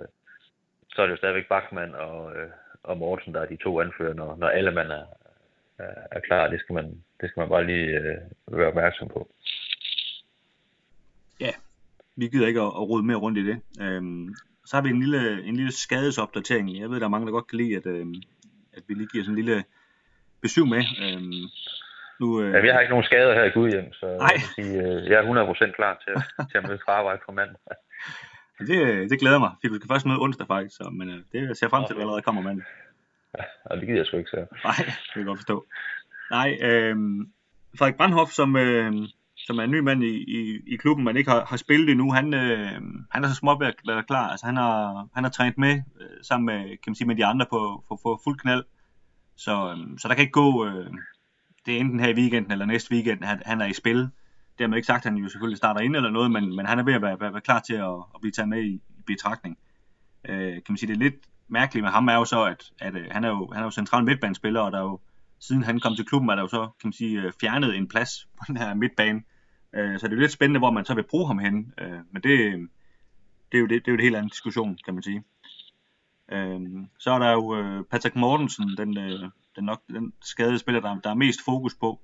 så 0.94 1.02
er 1.02 1.06
det 1.06 1.12
jo 1.12 1.18
stadigvæk 1.18 1.48
Bachmann 1.48 1.96
og, 1.96 2.36
øh, 2.36 2.50
og 2.84 2.98
Mortensen, 2.98 3.34
der 3.34 3.42
er 3.42 3.46
de 3.46 3.56
to 3.56 3.82
anfører, 3.82 4.14
når, 4.14 4.36
når 4.36 4.48
alle 4.48 4.72
mand 4.72 4.92
er, 4.92 5.06
er 6.12 6.20
klar. 6.20 6.48
Det 6.48 6.60
skal 6.60 6.74
man, 6.74 6.86
det 7.22 7.30
skal 7.30 7.40
man 7.40 7.50
bare 7.50 7.66
lige 7.66 7.88
øh, 8.00 8.18
være 8.48 8.68
opmærksom 8.68 9.08
på. 9.08 9.30
Ja, 11.40 11.52
vi 12.16 12.28
gider 12.28 12.48
ikke 12.48 12.62
at, 12.62 12.74
at 12.80 12.90
rode 12.90 13.04
mere 13.04 13.18
rundt 13.18 13.38
i 13.38 13.48
det. 13.48 13.62
Øhm, 13.82 14.36
så 14.66 14.76
har 14.76 14.82
vi 14.84 14.90
en 14.90 15.00
lille, 15.00 15.44
en 15.44 15.56
lille 15.56 15.72
skadesopdatering. 15.72 16.80
Jeg 16.80 16.90
ved, 16.90 17.00
der 17.00 17.06
er 17.06 17.10
mange, 17.10 17.26
der 17.26 17.32
godt 17.32 17.48
kan 17.48 17.58
lide, 17.58 17.76
at, 17.76 17.86
øhm, 17.86 18.16
at 18.78 18.84
vi 18.88 18.94
lige 18.94 19.08
giver 19.08 19.24
sådan 19.24 19.38
en 19.38 19.46
lille 19.46 19.64
besøg 20.42 20.68
med. 20.68 20.84
Øhm, 21.04 21.44
nu, 22.20 22.42
øh... 22.42 22.54
Jamen, 22.54 22.66
jeg 22.66 22.74
har 22.74 22.82
ikke 22.82 22.96
nogen 22.96 23.04
skader 23.04 23.34
her 23.34 23.44
i 23.44 23.50
Gudhjem, 23.50 23.94
så 23.94 24.08
jeg, 24.08 24.42
sige, 24.56 24.76
øh, 24.84 25.10
jeg 25.10 25.18
er 25.20 25.66
100% 25.70 25.76
klar 25.76 25.94
til, 26.04 26.14
til 26.50 26.58
at 26.58 26.68
møde 26.68 26.80
fra 26.86 26.92
arbejde 26.92 27.20
på 27.26 27.32
mandag. 27.32 27.60
det, 28.70 29.10
det 29.12 29.20
glæder 29.20 29.40
mig, 29.40 29.52
du 29.64 29.76
skal 29.76 29.88
først 29.88 30.06
møde 30.06 30.20
onsdag 30.20 30.48
faktisk, 30.48 30.76
så, 30.76 30.90
men 31.00 31.10
øh, 31.10 31.20
det 31.32 31.58
ser 31.58 31.70
frem 31.70 31.84
til, 31.86 31.94
at 31.94 32.00
allerede 32.00 32.22
kommer 32.22 32.42
mandag. 32.42 32.66
Ja, 33.70 33.76
det 33.76 33.88
gider 33.88 34.00
jeg 34.00 34.06
sgu 34.06 34.18
ikke, 34.18 34.30
så. 34.30 34.38
Nej, 34.64 34.74
det 34.78 35.10
kan 35.14 35.20
jeg 35.22 35.26
godt 35.26 35.40
forstå. 35.40 35.66
Nej, 36.32 36.50
øh, 36.62 36.96
Frederik 37.78 37.98
Brandhoff, 37.98 38.32
som, 38.32 38.56
øh, 38.56 38.94
som 39.48 39.60
er 39.60 39.64
en 39.64 39.72
ny 39.72 39.80
mand 39.80 40.04
i, 40.04 40.16
i, 40.18 40.60
i 40.68 40.76
klubben, 40.76 41.06
men 41.06 41.18
ikke 41.18 41.32
har, 41.32 41.46
har 41.46 41.58
spillet 41.58 41.90
endnu, 41.90 42.12
han, 42.12 42.34
øh, 42.34 42.82
han 43.12 43.24
er 43.24 43.28
så 43.28 43.36
småt 43.36 43.60
ved 43.60 43.68
at 43.68 43.76
være 43.86 44.04
klar. 44.04 44.30
Altså, 44.30 44.46
han 44.46 44.58
har, 44.58 45.08
han 45.14 45.24
har 45.24 45.32
trænet 45.32 45.58
med 45.58 45.82
øh, 46.02 46.24
sammen 46.24 46.46
med, 46.46 46.70
kan 46.70 46.80
man 46.88 46.96
sige, 46.96 47.08
med 47.08 47.16
de 47.16 47.26
andre 47.26 47.46
på, 47.50 47.84
på, 47.88 48.00
på 48.04 48.22
fuld 48.24 48.40
knald. 48.40 48.64
Så, 49.36 49.72
øh, 49.72 50.00
så 50.00 50.08
der 50.08 50.14
kan 50.14 50.22
ikke 50.22 50.32
gå, 50.32 50.66
øh, 50.66 50.94
det 51.66 51.76
er 51.76 51.80
enten 51.80 52.00
her 52.00 52.08
i 52.08 52.14
weekenden 52.14 52.52
eller 52.52 52.66
næste 52.66 52.92
weekend, 52.92 53.24
han, 53.24 53.42
han 53.46 53.62
er 53.62 53.66
i 53.66 53.74
spil. 53.74 54.10
Dermed 54.60 54.78
ikke 54.78 54.88
sagt, 54.88 55.06
at 55.06 55.12
han 55.12 55.22
jo 55.22 55.30
selvfølgelig 55.30 55.58
starter 55.58 55.82
ind 55.82 55.96
eller 55.96 56.10
noget, 56.10 56.32
men, 56.32 56.56
men 56.56 56.66
han 56.66 56.80
er 56.80 56.84
ved 56.84 56.94
at 56.94 57.02
være, 57.02 57.20
være, 57.20 57.34
være 57.34 57.42
klar 57.42 57.60
til 57.60 57.74
at, 57.74 57.96
at 58.16 58.22
blive 58.22 58.32
taget 58.32 58.50
med 58.50 58.64
i, 58.64 58.74
i 58.74 59.02
betragtning. 59.08 59.58
Øh, 60.30 60.54
kan 60.54 60.64
man 60.70 60.78
sige, 60.78 60.88
det 60.88 60.96
er 60.96 61.04
lidt 61.04 61.16
mærkeligt 61.48 61.84
med 61.84 61.92
ham 61.92 62.08
er 62.08 62.14
jo 62.14 62.26
så, 62.26 62.44
at, 62.44 62.72
at, 62.80 62.96
at 62.96 63.02
øh, 63.02 63.08
han, 63.12 63.24
er 63.24 63.30
jo, 63.30 63.50
han 63.52 63.62
er 63.62 63.66
jo 63.66 63.72
central 63.72 64.04
midtbanespiller, 64.04 64.62
og 64.62 64.72
der 64.72 64.78
er 64.78 64.84
jo, 64.84 65.00
siden 65.40 65.64
han 65.64 65.80
kom 65.80 65.96
til 65.96 66.06
klubben, 66.06 66.30
er 66.30 66.36
der 66.36 66.42
jo 66.42 66.48
så, 66.48 66.62
kan 66.62 66.88
man 66.88 66.94
sige, 66.94 67.22
øh, 67.22 67.32
fjernet 67.42 67.76
en 67.78 67.88
plads 67.88 68.28
på 68.38 68.44
den 68.48 68.58
her 68.58 68.74
midtbane. 68.74 69.22
Øh, 69.76 70.00
så 70.00 70.08
det 70.08 70.14
er 70.14 70.20
lidt 70.20 70.32
spændende, 70.32 70.60
hvor 70.60 70.72
man 70.72 70.86
så 70.86 70.94
vil 70.94 71.04
bruge 71.04 71.28
ham 71.28 71.40
hen. 71.40 71.74
Øh, 71.78 72.00
men 72.12 72.22
det, 72.24 72.70
det, 73.52 73.58
er 73.58 73.60
jo 73.60 73.68
det, 73.68 73.70
det 73.70 73.88
er 73.88 73.92
jo 73.92 73.96
et 73.96 74.02
helt 74.02 74.16
andet 74.16 74.32
diskussion, 74.32 74.78
kan 74.86 74.94
man 74.94 75.04
sige. 75.04 75.24
Øh, 76.32 76.62
så 77.00 77.12
er 77.12 77.20
der 77.20 77.32
jo 77.32 77.56
øh, 77.56 77.84
Patrick 77.84 78.16
Mortensen, 78.16 78.78
den, 78.78 78.98
øh, 78.98 79.30
den 79.56 79.64
nok 79.64 79.82
den 79.88 80.14
skadede 80.22 80.60
spiller, 80.60 80.82
der, 80.82 80.96
der 80.96 81.10
er 81.10 81.14
mest 81.14 81.46
fokus 81.46 81.76
på. 81.76 82.00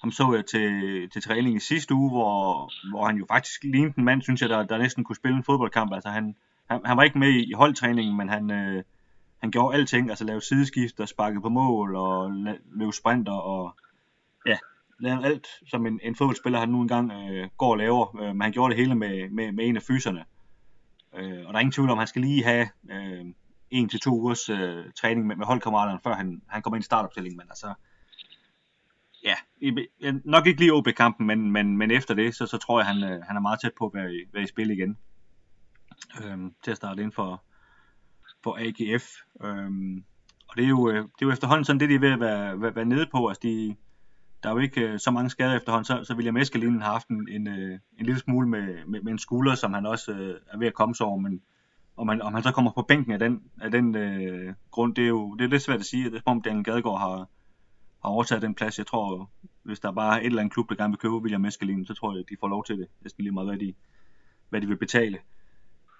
Ham 0.00 0.12
så 0.12 0.32
jeg 0.34 0.46
til, 0.46 1.10
til 1.10 1.22
træning 1.22 1.56
i 1.56 1.60
sidste 1.60 1.94
uge, 1.94 2.10
hvor, 2.10 2.70
hvor 2.90 3.06
han 3.06 3.16
jo 3.16 3.26
faktisk 3.30 3.64
lignede 3.64 3.94
en 3.98 4.04
mand, 4.04 4.22
synes 4.22 4.40
jeg, 4.42 4.48
der, 4.48 4.62
der 4.62 4.78
næsten 4.78 5.04
kunne 5.04 5.16
spille 5.16 5.36
en 5.36 5.44
fodboldkamp. 5.44 5.92
Altså 5.92 6.08
han, 6.08 6.36
han, 6.70 6.80
han 6.84 6.96
var 6.96 7.02
ikke 7.02 7.18
med 7.18 7.28
i, 7.28 7.50
i 7.50 7.52
holdtræningen, 7.52 8.16
men 8.16 8.28
han, 8.28 8.50
øh, 8.50 8.82
han 9.38 9.50
gjorde 9.50 9.76
alting, 9.76 10.10
altså 10.10 10.24
lavede 10.24 10.44
sideskift 10.44 11.00
og 11.00 11.08
sparkede 11.08 11.40
på 11.40 11.48
mål 11.48 11.96
og 11.96 12.32
løb 12.72 12.92
sprinter 12.92 13.32
og 13.32 13.76
ja, 14.46 14.58
lavet 15.04 15.24
alt, 15.24 15.46
som 15.66 15.86
en, 15.86 16.00
en 16.02 16.16
fodboldspiller 16.16 16.58
han 16.58 16.68
nu 16.68 16.80
engang 16.80 17.12
øh, 17.12 17.48
går 17.58 17.70
og 17.70 17.78
laver. 17.78 18.16
Øh, 18.22 18.28
men 18.28 18.42
han 18.42 18.52
gjorde 18.52 18.74
det 18.74 18.80
hele 18.80 18.94
med, 18.94 19.30
med, 19.30 19.52
med 19.52 19.68
en 19.68 19.76
af 19.76 19.82
fyserne. 19.82 20.24
Øh, 21.16 21.46
og 21.46 21.52
der 21.52 21.54
er 21.54 21.60
ingen 21.60 21.72
tvivl 21.72 21.90
om, 21.90 21.98
at 21.98 22.00
han 22.00 22.06
skal 22.06 22.22
lige 22.22 22.44
have 22.44 22.68
øh, 22.90 23.24
en 23.70 23.88
til 23.88 24.00
to 24.00 24.10
ugers 24.10 24.48
øh, 24.48 24.84
træning 25.00 25.26
med, 25.26 25.36
med 25.36 25.46
holdkammeraterne, 25.46 26.00
før 26.04 26.14
han, 26.14 26.42
han 26.48 26.62
kommer 26.62 26.76
ind 26.76 26.82
i 26.82 26.84
startopstillingen. 26.84 27.36
Men 27.36 27.46
altså, 27.50 27.74
ja, 29.24 29.34
nok 30.24 30.46
ikke 30.46 30.60
lige 30.60 30.72
OB-kampen, 30.72 31.26
men, 31.26 31.50
men, 31.50 31.76
men 31.76 31.90
efter 31.90 32.14
det, 32.14 32.34
så, 32.34 32.46
så 32.46 32.58
tror 32.58 32.80
jeg, 32.80 32.86
han, 32.86 33.04
øh, 33.04 33.22
han 33.22 33.36
er 33.36 33.40
meget 33.40 33.60
tæt 33.60 33.72
på 33.78 33.86
at 33.86 33.94
være 33.94 34.14
i, 34.14 34.18
være 34.32 34.42
i 34.42 34.46
spil 34.46 34.70
igen. 34.70 34.98
Øhm, 36.24 36.54
til 36.64 36.70
at 36.70 36.76
starte 36.76 37.02
ind 37.02 37.12
for, 37.12 37.44
for 38.42 38.56
AGF. 38.58 39.04
Øhm, 39.42 40.04
og 40.48 40.56
det 40.56 40.64
er, 40.64 40.68
jo, 40.68 40.88
øh, 40.90 40.96
det 40.96 41.02
er 41.02 41.26
jo 41.26 41.30
efterhånden 41.30 41.64
sådan 41.64 41.80
det, 41.80 41.88
de 41.88 41.94
er 41.94 41.98
ved 41.98 42.12
at 42.12 42.20
være, 42.20 42.60
være, 42.60 42.74
være 42.74 42.84
nede 42.84 43.06
på. 43.12 43.28
Altså 43.28 43.40
de, 43.42 43.76
der 44.44 44.50
er 44.50 44.54
jo 44.54 44.60
ikke 44.60 44.80
øh, 44.80 44.98
så 44.98 45.10
mange 45.10 45.30
skader 45.30 45.56
efterhånden, 45.56 45.84
så, 45.84 46.04
så 46.04 46.14
William 46.14 46.36
Eskelinen 46.36 46.82
har 46.82 46.92
haft 46.92 47.08
en, 47.08 47.28
en, 47.30 47.48
øh, 47.48 47.78
en 47.98 48.06
lille 48.06 48.20
smule 48.20 48.48
med, 48.48 48.86
med, 48.86 49.00
med 49.00 49.12
en 49.12 49.18
skulder, 49.18 49.54
som 49.54 49.72
han 49.72 49.86
også 49.86 50.12
øh, 50.12 50.40
er 50.52 50.58
ved 50.58 50.66
at 50.66 50.74
komme 50.74 50.94
sig 50.94 51.06
over, 51.06 51.18
men 51.18 51.40
om 51.96 52.08
han, 52.08 52.22
om 52.22 52.34
han 52.34 52.42
så 52.42 52.52
kommer 52.52 52.70
på 52.70 52.82
bænken 52.82 53.12
af 53.12 53.18
den, 53.18 53.42
af 53.60 53.70
den 53.70 53.94
øh, 53.94 54.54
grund, 54.70 54.94
det 54.94 55.04
er 55.04 55.08
jo 55.08 55.34
det 55.34 55.44
er 55.44 55.48
lidt 55.48 55.62
svært 55.62 55.80
at 55.80 55.86
sige. 55.86 56.04
Det 56.04 56.14
er 56.14 56.18
som 56.18 56.36
om 56.36 56.42
Daniel 56.42 56.64
Gadegaard 56.64 56.98
har, 56.98 57.16
har 58.04 58.10
overtaget 58.10 58.42
den 58.42 58.54
plads. 58.54 58.78
Jeg 58.78 58.86
tror, 58.86 59.30
hvis 59.62 59.80
der 59.80 59.88
er 59.88 59.92
bare 59.92 60.20
et 60.20 60.26
eller 60.26 60.40
andet 60.40 60.52
klub, 60.52 60.68
der 60.68 60.74
gerne 60.74 60.92
vil 60.92 60.98
købe 60.98 61.14
William 61.14 61.44
Eskelin, 61.44 61.86
så 61.86 61.94
tror 61.94 62.16
jeg, 62.16 62.24
de 62.28 62.36
får 62.40 62.48
lov 62.48 62.64
til 62.64 62.78
det. 62.78 62.86
Næsten 63.02 63.22
lige 63.22 63.32
meget, 63.32 63.48
hvad 63.48 63.58
de, 63.58 63.74
hvad 64.48 64.60
de 64.60 64.66
vil 64.66 64.76
betale. 64.76 65.18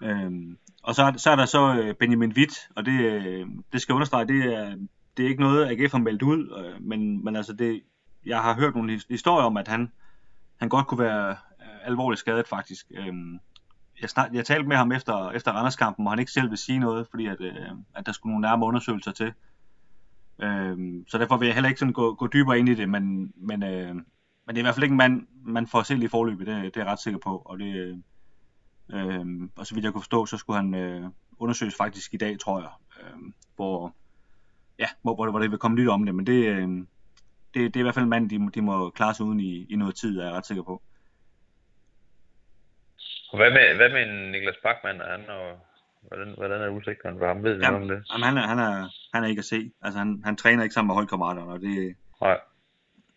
Øhm, 0.01 0.57
og 0.83 0.95
så, 0.95 1.03
er, 1.03 1.17
så 1.17 1.29
er 1.29 1.35
der 1.35 1.45
så 1.45 1.81
øh, 1.81 1.95
Benjamin 1.95 2.33
Witt, 2.37 2.69
og 2.75 2.85
det, 2.85 3.01
øh, 3.01 3.47
det 3.73 3.81
skal 3.81 3.93
understrege, 3.93 4.27
det 4.27 4.53
er, 4.53 4.75
det 5.17 5.25
er 5.25 5.29
ikke 5.29 5.41
noget, 5.41 5.65
AGF 5.65 5.91
har 5.91 5.99
meldt 5.99 6.21
ud, 6.21 6.65
øh, 6.65 6.81
men, 6.81 7.23
men 7.23 7.35
altså 7.35 7.53
det, 7.53 7.81
jeg 8.25 8.41
har 8.41 8.55
hørt 8.55 8.75
nogle 8.75 9.01
historier 9.09 9.45
om, 9.45 9.57
at 9.57 9.67
han, 9.67 9.91
han 10.57 10.69
godt 10.69 10.87
kunne 10.87 10.99
være 10.99 11.29
øh, 11.61 11.87
alvorligt 11.87 12.19
skadet 12.19 12.47
faktisk. 12.47 12.85
Øhm, 12.91 13.39
jeg, 14.01 14.09
snak, 14.09 14.33
jeg 14.33 14.45
talte 14.45 14.67
med 14.67 14.77
ham 14.77 14.91
efter, 14.91 15.31
efter 15.31 15.51
Randerskampen, 15.51 16.07
og 16.07 16.11
han 16.11 16.19
ikke 16.19 16.31
selv 16.31 16.49
vil 16.49 16.57
sige 16.57 16.79
noget, 16.79 17.07
fordi 17.09 17.25
at, 17.27 17.41
øh, 17.41 17.71
at 17.95 18.05
der 18.05 18.11
skulle 18.11 18.33
nogle 18.33 18.47
nærmere 18.47 18.67
undersøgelser 18.67 19.11
til. 19.11 19.33
Øhm, 20.39 21.05
så 21.07 21.17
derfor 21.17 21.37
vil 21.37 21.45
jeg 21.45 21.53
heller 21.53 21.69
ikke 21.69 21.79
sådan 21.79 21.93
gå, 21.93 22.15
gå 22.15 22.27
dybere 22.27 22.59
ind 22.59 22.69
i 22.69 22.75
det, 22.75 22.89
men, 22.89 23.33
men, 23.35 23.63
øh, 23.63 23.95
men 23.95 24.03
det 24.47 24.55
er 24.55 24.59
i 24.59 24.61
hvert 24.61 24.75
fald 24.75 24.83
ikke 24.83 24.93
en 24.93 24.97
mand, 24.97 25.27
man 25.43 25.67
får 25.67 25.83
selv 25.83 26.03
i 26.03 26.07
forløbet, 26.07 26.47
det, 26.47 26.63
det 26.63 26.77
er 26.77 26.81
jeg 26.81 26.91
ret 26.91 26.99
sikker 26.99 27.19
på. 27.19 27.41
Og, 27.45 27.59
det, 27.59 27.75
øh, 27.75 27.97
øhm, 28.89 29.51
og 29.55 29.67
så 29.67 29.75
vidt 29.75 29.85
jeg 29.85 29.93
kunne 29.93 30.01
forstå, 30.01 30.25
så 30.25 30.37
skulle 30.37 30.57
han 30.57 30.75
øh, 30.75 31.09
undersøges 31.39 31.75
faktisk 31.75 32.13
i 32.13 32.17
dag, 32.17 32.39
tror 32.39 32.59
jeg, 32.59 32.69
øh, 32.99 33.19
hvor, 33.55 33.95
ja, 34.79 34.87
hvor, 35.01 35.15
hvor, 35.15 35.29
hvor 35.29 35.39
det 35.39 35.51
vil 35.51 35.59
komme 35.59 35.77
nyt 35.77 35.89
om 35.89 36.05
det, 36.05 36.15
men 36.15 36.27
det, 36.27 36.45
øh, 36.45 36.85
det, 37.55 37.73
det 37.73 37.75
er 37.75 37.79
i 37.79 37.87
hvert 37.87 37.93
fald 37.93 38.03
en 38.03 38.09
mand, 38.09 38.29
de, 38.29 38.51
de 38.51 38.61
må 38.61 38.89
klare 38.89 39.13
sig 39.13 39.25
uden 39.25 39.39
i, 39.39 39.65
i 39.69 39.75
noget 39.75 39.95
tid, 39.95 40.19
er 40.19 40.25
jeg 40.25 40.33
ret 40.33 40.45
sikker 40.45 40.63
på. 40.63 40.81
Og 43.31 43.37
hvad 43.37 43.51
med, 43.51 43.75
hvad 43.75 43.89
med 43.89 44.31
Niklas 44.31 44.55
Bachmann? 44.63 45.01
Er 45.01 45.11
han, 45.11 45.29
og, 45.29 45.59
hvordan, 46.07 46.33
hvordan 46.37 46.61
er 46.61 46.69
udsigterne 46.69 47.19
for 47.19 47.27
ham? 47.27 47.43
Ved 47.43 47.61
jamen, 47.61 47.81
om 47.81 47.87
det? 47.87 48.03
Jamen, 48.11 48.23
han, 48.23 48.37
er, 48.37 48.47
han, 48.47 48.59
er, 48.59 48.89
han 49.13 49.23
er 49.23 49.27
ikke 49.27 49.39
at 49.39 49.45
se. 49.45 49.71
Altså, 49.81 49.99
han, 49.99 50.21
han 50.25 50.35
træner 50.35 50.63
ikke 50.63 50.73
sammen 50.73 50.87
med 50.87 50.95
holdkammeraterne, 50.95 51.51
og 51.51 51.59
det... 51.59 51.95
Nej. 52.21 52.39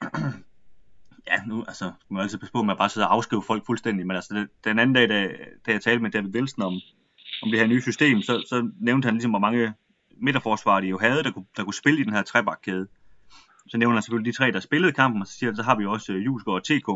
ja, 1.30 1.36
nu, 1.46 1.64
altså, 1.68 1.84
man 1.84 1.94
må 2.16 2.20
altid 2.20 2.38
passe 2.38 2.52
på 2.52 2.62
med 2.62 2.72
at 2.72 2.78
bare 2.78 2.88
sidde 2.88 3.06
og 3.06 3.14
afskrive 3.14 3.42
folk 3.46 3.66
fuldstændig, 3.66 4.06
men 4.06 4.16
altså, 4.16 4.34
det, 4.34 4.48
den 4.64 4.78
anden 4.78 4.94
dag, 4.94 5.08
da, 5.08 5.28
da 5.66 5.72
jeg 5.72 5.80
talte 5.80 6.02
med 6.02 6.10
David 6.10 6.34
Wilson 6.34 6.62
om, 6.62 6.74
om 7.42 7.50
det 7.50 7.58
her 7.58 7.66
nye 7.66 7.82
system, 7.82 8.22
så, 8.22 8.44
så 8.48 8.70
nævnte 8.80 9.06
han 9.06 9.14
ligesom, 9.14 9.30
hvor 9.30 9.38
mange 9.38 9.74
midterforsvarer 10.10 10.80
de 10.80 10.86
jo 10.86 10.98
havde, 10.98 11.22
der 11.22 11.30
kunne, 11.30 11.46
der 11.56 11.64
kunne 11.64 11.74
spille 11.74 12.00
i 12.00 12.04
den 12.04 12.12
her 12.12 12.22
trebakkæde. 12.22 12.88
Så 13.68 13.78
nævner 13.78 13.94
han 13.94 14.02
selvfølgelig 14.02 14.32
de 14.32 14.36
tre, 14.36 14.52
der 14.52 14.60
spillede 14.60 14.92
kampen, 14.92 15.22
og 15.22 15.26
så 15.26 15.32
siger 15.32 15.50
han, 15.50 15.56
så 15.56 15.62
har 15.62 15.74
vi 15.74 15.86
også 15.86 16.12
uh, 16.12 16.24
Julesgaard 16.24 16.56
og 16.56 16.64
TK, 16.64 16.88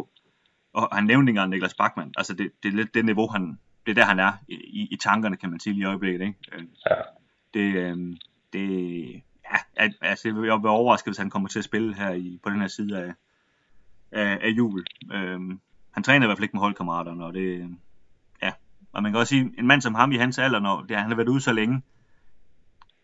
og 0.73 0.89
han 0.93 1.05
nævnte 1.05 1.31
ikke 1.31 1.39
engang 1.39 1.51
Niklas 1.51 1.75
Bachmann. 1.75 2.15
Altså, 2.17 2.35
det, 2.35 2.51
det 2.63 2.69
er 2.69 2.73
lidt 2.73 2.95
det 2.95 3.05
niveau, 3.05 3.29
han, 3.29 3.59
det 3.87 3.91
er 3.91 3.95
der, 3.95 4.05
han 4.05 4.19
er 4.19 4.33
i, 4.49 4.89
i 4.91 4.97
tankerne, 4.97 5.37
kan 5.37 5.51
man 5.51 5.61
sige, 5.61 5.77
i 5.77 5.85
øjeblikket. 5.85 6.21
Ikke? 6.21 6.39
Øh, 6.53 6.65
ja. 6.91 6.95
Det, 7.55 7.75
øh, 7.75 8.17
det, 8.53 9.23
ja, 9.53 9.89
altså, 10.01 10.29
jeg 10.29 10.37
vil 10.37 10.49
være 10.49 10.69
overrasket, 10.69 11.11
hvis 11.11 11.19
han 11.19 11.31
kommer 11.31 11.49
til 11.49 11.59
at 11.59 11.65
spille 11.65 11.95
her 11.95 12.11
i, 12.11 12.39
på 12.43 12.51
den 12.51 12.61
her 12.61 12.69
side 12.69 12.99
af, 12.99 13.15
af, 14.13 14.39
af 14.43 14.49
jul. 14.49 14.85
Øhm, 15.13 15.61
han 15.91 16.03
træner 16.03 16.27
i 16.27 16.29
hvert 16.29 16.39
fald 16.39 16.45
ikke 16.45 16.57
med 16.57 16.63
holdkammeraterne, 16.63 17.25
og 17.25 17.35
det, 17.35 17.77
ja, 18.43 18.53
og 18.93 19.03
man 19.03 19.13
kan 19.13 19.19
også 19.19 19.31
sige, 19.31 19.55
en 19.59 19.67
mand 19.67 19.81
som 19.81 19.95
ham 19.95 20.13
i 20.13 20.17
hans 20.17 20.39
alder, 20.39 20.61
når 20.61 20.83
det, 20.83 20.97
han 20.97 21.09
har 21.09 21.17
været 21.17 21.29
ude 21.29 21.41
så 21.41 21.53
længe, 21.53 21.83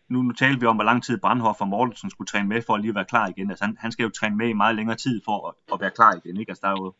nu, 0.09 0.21
nu 0.21 0.31
talte 0.31 0.59
vi 0.59 0.65
om, 0.65 0.75
hvor 0.75 0.83
lang 0.83 1.03
tid 1.03 1.17
Brandhoff 1.17 1.61
og 1.61 1.67
Mortensen 1.67 2.09
skulle 2.09 2.27
træne 2.27 2.47
med 2.47 2.61
for 2.61 2.73
at 2.75 2.81
lige 2.81 2.95
være 2.95 3.05
klar 3.05 3.27
igen. 3.27 3.49
Altså, 3.49 3.65
han, 3.65 3.77
han 3.79 3.91
skal 3.91 4.03
jo 4.03 4.09
træne 4.09 4.35
med 4.35 4.49
i 4.49 4.53
meget 4.53 4.75
længere 4.75 4.97
tid 4.97 5.21
for 5.25 5.47
at, 5.47 5.73
at 5.73 5.81
være 5.81 5.91
klar 5.91 6.13
igen. 6.25 6.37
Ikke? 6.37 6.49
Altså, 6.49 6.61
der 6.61 6.67
er 6.67 6.71
jo 6.71 6.93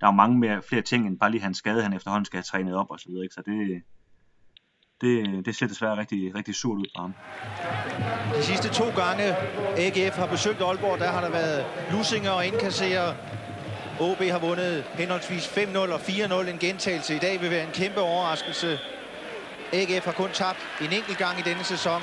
der 0.00 0.06
er 0.06 0.12
jo 0.12 0.16
mange 0.16 0.38
mere, 0.38 0.62
flere 0.62 0.82
ting, 0.82 1.06
end 1.06 1.18
bare 1.18 1.30
lige 1.30 1.40
hans 1.40 1.58
skade, 1.58 1.82
han 1.82 1.92
efterhånden 1.92 2.24
skal 2.24 2.36
have 2.36 2.42
trænet 2.42 2.74
op 2.76 2.90
og 2.90 3.00
så 3.00 3.08
videre. 3.08 3.22
Ikke? 3.22 3.34
Så 3.34 3.42
det, 3.46 3.82
det, 5.00 5.46
det 5.46 5.56
ser 5.56 5.66
desværre 5.66 5.96
rigtig, 5.96 6.34
rigtig 6.34 6.54
surt 6.54 6.78
ud 6.78 6.86
for 6.94 7.00
ham. 7.00 7.14
De 8.36 8.42
sidste 8.42 8.68
to 8.68 8.84
gange 8.84 9.24
AGF 9.76 10.16
har 10.16 10.26
besøgt 10.26 10.60
Aalborg, 10.60 10.98
der 10.98 11.10
har 11.10 11.20
der 11.20 11.30
været 11.30 11.66
lusinger 11.92 12.30
og 12.30 12.46
indkasserer. 12.46 13.14
OB 14.00 14.18
har 14.18 14.38
vundet 14.38 14.82
henholdsvis 14.82 15.46
5-0 15.46 15.78
og 15.78 16.00
4-0. 16.00 16.48
En 16.50 16.58
gentagelse 16.58 17.16
i 17.16 17.18
dag 17.18 17.40
vil 17.40 17.50
være 17.50 17.64
en 17.66 17.72
kæmpe 17.72 18.00
overraskelse. 18.00 18.78
AGF 19.72 20.04
har 20.04 20.12
kun 20.12 20.30
tabt 20.32 20.58
en 20.80 20.92
enkelt 20.92 21.18
gang 21.18 21.38
i 21.38 21.42
denne 21.42 21.64
sæson. 21.64 22.02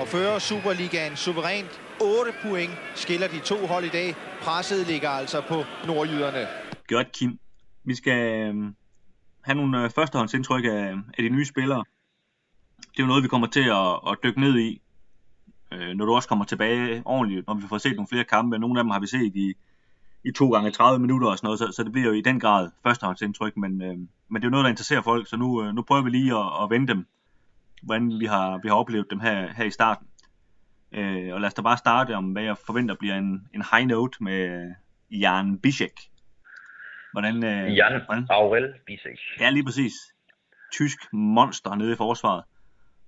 Og 0.00 0.08
fører 0.08 0.38
Superligaen 0.38 1.16
suverænt 1.16 1.80
8 2.00 2.32
point 2.42 2.70
skiller 2.94 3.28
de 3.28 3.38
to 3.38 3.66
hold 3.66 3.84
i 3.84 3.88
dag. 3.88 4.14
Presset 4.42 4.86
ligger 4.86 5.08
altså 5.08 5.42
på 5.48 5.64
nordjyderne. 5.86 6.46
Godt, 6.88 7.12
Kim. 7.12 7.38
Vi 7.84 7.94
skal 7.94 8.46
øhm, 8.46 8.74
have 9.42 9.56
nogle 9.56 9.84
øh, 9.84 9.90
førstehåndsindtryk 9.90 10.64
af, 10.64 10.94
af 11.18 11.22
de 11.22 11.28
nye 11.28 11.44
spillere. 11.44 11.84
Det 12.76 12.98
er 12.98 13.02
jo 13.02 13.06
noget, 13.06 13.22
vi 13.22 13.28
kommer 13.28 13.46
til 13.46 13.68
at, 13.68 14.10
at 14.10 14.18
dykke 14.24 14.40
ned 14.40 14.58
i, 14.58 14.80
øh, 15.72 15.94
når 15.96 16.04
du 16.04 16.14
også 16.14 16.28
kommer 16.28 16.44
tilbage 16.44 17.02
ordentligt, 17.04 17.46
når 17.46 17.54
vi 17.54 17.62
får 17.68 17.78
set 17.78 17.96
nogle 17.96 18.08
flere 18.08 18.24
kampe. 18.24 18.58
Nogle 18.58 18.80
af 18.80 18.84
dem 18.84 18.90
har 18.90 19.00
vi 19.00 19.06
set 19.06 19.32
i, 19.36 19.54
i 20.24 20.32
to 20.32 20.50
gange 20.50 20.70
30 20.70 20.98
minutter 20.98 21.28
og 21.28 21.38
sådan 21.38 21.46
noget, 21.46 21.58
så, 21.58 21.72
så 21.72 21.82
det 21.84 21.92
bliver 21.92 22.06
jo 22.06 22.12
i 22.12 22.20
den 22.20 22.40
grad 22.40 22.70
førstehåndsindtryk, 22.82 23.56
men, 23.56 23.82
øh, 23.82 23.96
men 24.28 24.36
det 24.36 24.42
er 24.42 24.48
jo 24.48 24.50
noget, 24.50 24.64
der 24.64 24.70
interesserer 24.70 25.02
folk, 25.02 25.28
så 25.28 25.36
nu, 25.36 25.62
øh, 25.62 25.74
nu 25.74 25.82
prøver 25.82 26.02
vi 26.02 26.10
lige 26.10 26.38
at, 26.38 26.62
at 26.62 26.70
vende 26.70 26.86
dem, 26.86 27.06
hvordan 27.82 28.20
vi 28.20 28.26
har, 28.26 28.60
vi 28.62 28.68
har 28.68 28.76
oplevet 28.76 29.10
dem 29.10 29.20
her, 29.20 29.48
her 29.56 29.64
i 29.64 29.70
starten. 29.70 30.06
Øh, 30.92 31.34
og 31.34 31.40
lad 31.40 31.46
os 31.46 31.54
da 31.54 31.62
bare 31.62 31.76
starte 31.76 32.14
om, 32.14 32.32
hvad 32.32 32.42
jeg 32.42 32.56
forventer 32.66 32.94
bliver 32.94 33.14
en, 33.14 33.48
en 33.54 33.64
high 33.72 33.86
note 33.86 34.24
med 34.24 34.74
Jan 35.10 35.60
Bischek. 35.62 35.96
Hvordan, 37.12 37.36
øh, 37.44 37.76
Jan 37.76 38.02
hvordan? 38.06 38.26
Aurel 38.30 38.74
Bischek. 38.86 39.18
Ja, 39.40 39.50
lige 39.50 39.64
præcis. 39.64 39.92
Tysk 40.72 40.98
monster 41.12 41.74
nede 41.74 41.92
i 41.92 41.96
forsvaret. 41.96 42.44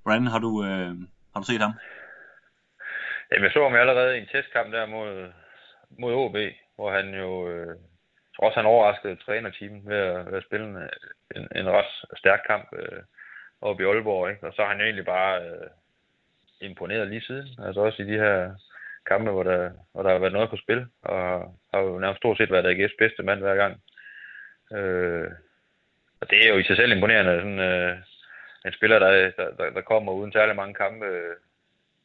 Hvordan 0.03 0.27
har 0.27 0.39
du, 0.39 0.65
øh, 0.65 0.95
har 1.33 1.41
du 1.41 1.47
set 1.47 1.61
ham? 1.61 1.75
Jamen, 3.31 3.45
jeg 3.45 3.53
så 3.53 3.63
ham 3.63 3.75
allerede 3.75 4.17
i 4.17 4.21
en 4.21 4.29
testkamp 4.33 4.73
der 4.73 4.87
mod, 4.87 5.33
mod 5.99 6.13
OB, 6.15 6.37
hvor 6.77 6.93
han 6.97 7.15
jo, 7.15 7.49
øh, 7.49 7.77
trods 8.37 8.55
han 8.55 8.67
overraskede 8.67 9.17
trænerteamen 9.17 9.83
ved 9.87 9.97
at, 9.97 10.27
ved 10.27 10.39
at 10.39 10.45
spille 10.49 10.67
en, 10.67 10.77
en, 11.37 11.49
en 11.57 11.69
ret 11.71 11.93
stærk 12.17 12.41
kamp 12.47 12.69
øh, 12.73 13.03
oppe 13.63 13.83
i 13.83 13.87
Aalborg. 13.87 14.31
Ikke? 14.31 14.47
Og 14.47 14.53
så 14.53 14.63
har 14.63 14.69
han 14.69 14.79
jo 14.79 14.85
egentlig 14.85 15.05
bare 15.05 15.43
øh, 15.45 15.69
imponeret 16.61 17.09
lige 17.09 17.27
siden. 17.27 17.49
Altså 17.59 17.81
også 17.81 18.03
i 18.03 18.07
de 18.07 18.19
her 18.25 18.55
kampe, 19.07 19.31
hvor 19.31 19.43
der, 19.43 19.71
hvor 19.93 20.03
der 20.03 20.11
har 20.11 20.19
været 20.19 20.33
noget 20.33 20.51
på 20.51 20.57
spil, 20.57 20.87
og 21.03 21.55
har 21.75 21.81
jo 21.81 21.99
nærmest 21.99 22.19
stort 22.19 22.37
set 22.39 22.51
været 22.51 22.73
AGF's 22.73 22.97
bedste 22.99 23.23
mand 23.23 23.41
hver 23.41 23.57
gang. 23.57 23.83
Øh, 24.73 25.31
og 26.21 26.31
det 26.31 26.45
er 26.45 26.49
jo 26.49 26.59
i 26.59 26.63
sig 26.63 26.77
selv 26.77 26.93
imponerende, 26.93 27.41
sådan 27.41 27.59
øh, 27.59 27.97
en 28.67 28.73
spiller, 28.73 28.99
der, 28.99 29.31
der, 29.59 29.71
der 29.71 29.81
kommer 29.81 30.13
uden 30.13 30.33
særlig 30.33 30.57
mange 30.57 30.75
kampe 30.75 31.07
øh, 31.07 31.37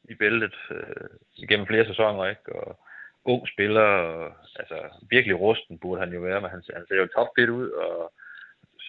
i 0.04 0.16
bæltet 0.16 0.56
øh, 0.72 1.10
igennem 1.36 1.68
flere 1.68 1.86
sæsoner, 1.86 2.26
ikke? 2.26 2.56
Og 2.56 2.80
ung 3.26 3.48
spiller, 3.48 3.82
og, 3.82 4.34
altså 4.56 4.76
virkelig 5.10 5.40
rusten 5.40 5.80
burde 5.80 6.00
han 6.00 6.14
jo 6.14 6.20
være, 6.20 6.42
men 6.42 6.50
han, 6.50 6.64
han 6.74 6.86
ser 6.88 6.96
jo 6.96 7.08
topfit 7.08 7.50
ud, 7.50 7.70
og 7.70 8.14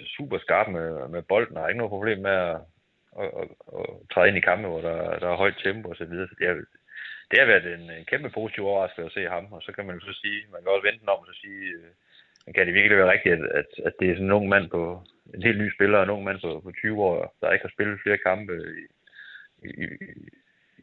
Altså, 0.00 0.14
super 0.16 0.38
skarp 0.38 0.68
med, 0.68 1.08
med 1.08 1.22
bolden, 1.22 1.56
og 1.56 1.62
har 1.62 1.68
ikke 1.68 1.82
noget 1.82 1.96
problem 1.96 2.18
med 2.18 2.30
at, 2.30 2.56
at, 3.22 3.30
at, 3.40 3.48
at 3.78 3.86
træde 4.12 4.28
ind 4.28 4.36
i 4.36 4.48
kampe, 4.48 4.68
hvor 4.68 4.80
der, 4.80 5.18
der 5.18 5.28
er 5.30 5.42
højt 5.42 5.58
tempo 5.64 5.88
og 5.88 5.96
så 5.96 6.04
videre. 6.04 6.28
Så 6.28 6.34
det, 6.38 6.46
er, 6.48 6.54
det 7.30 7.38
har 7.38 7.46
været 7.46 7.66
en, 7.74 7.90
en 7.90 8.04
kæmpe 8.04 8.30
positiv 8.30 8.62
overraskelse 8.66 9.06
at 9.06 9.12
se 9.16 9.32
ham, 9.34 9.52
og 9.52 9.62
så 9.62 9.72
kan 9.72 9.86
man 9.86 9.94
jo 9.96 10.00
så 10.00 10.12
sige, 10.22 10.40
man 10.52 10.62
kan 10.62 10.72
også 10.72 10.88
vente 10.88 11.08
om 11.08 11.20
og 11.22 11.26
så 11.26 11.36
sige, 11.40 11.62
øh, 11.78 11.90
kan 12.54 12.66
det 12.66 12.74
virkelig 12.74 12.98
være 12.98 13.12
rigtigt, 13.12 13.34
at, 13.34 13.44
at, 13.60 13.70
at 13.88 13.92
det 14.00 14.06
er 14.08 14.14
sådan 14.14 14.26
en 14.26 14.38
ung 14.38 14.48
mand 14.48 14.70
på, 14.70 15.02
en 15.34 15.42
helt 15.42 15.60
ny 15.62 15.68
spiller, 15.74 16.02
en 16.02 16.14
ung 16.14 16.24
mand 16.24 16.40
på, 16.40 16.60
på 16.60 16.70
20 16.72 17.02
år, 17.02 17.34
der 17.40 17.52
ikke 17.52 17.64
har 17.66 17.74
spillet 17.76 18.02
flere 18.02 18.18
kampe 18.28 18.54
i, 18.82 18.84
i, 19.68 19.84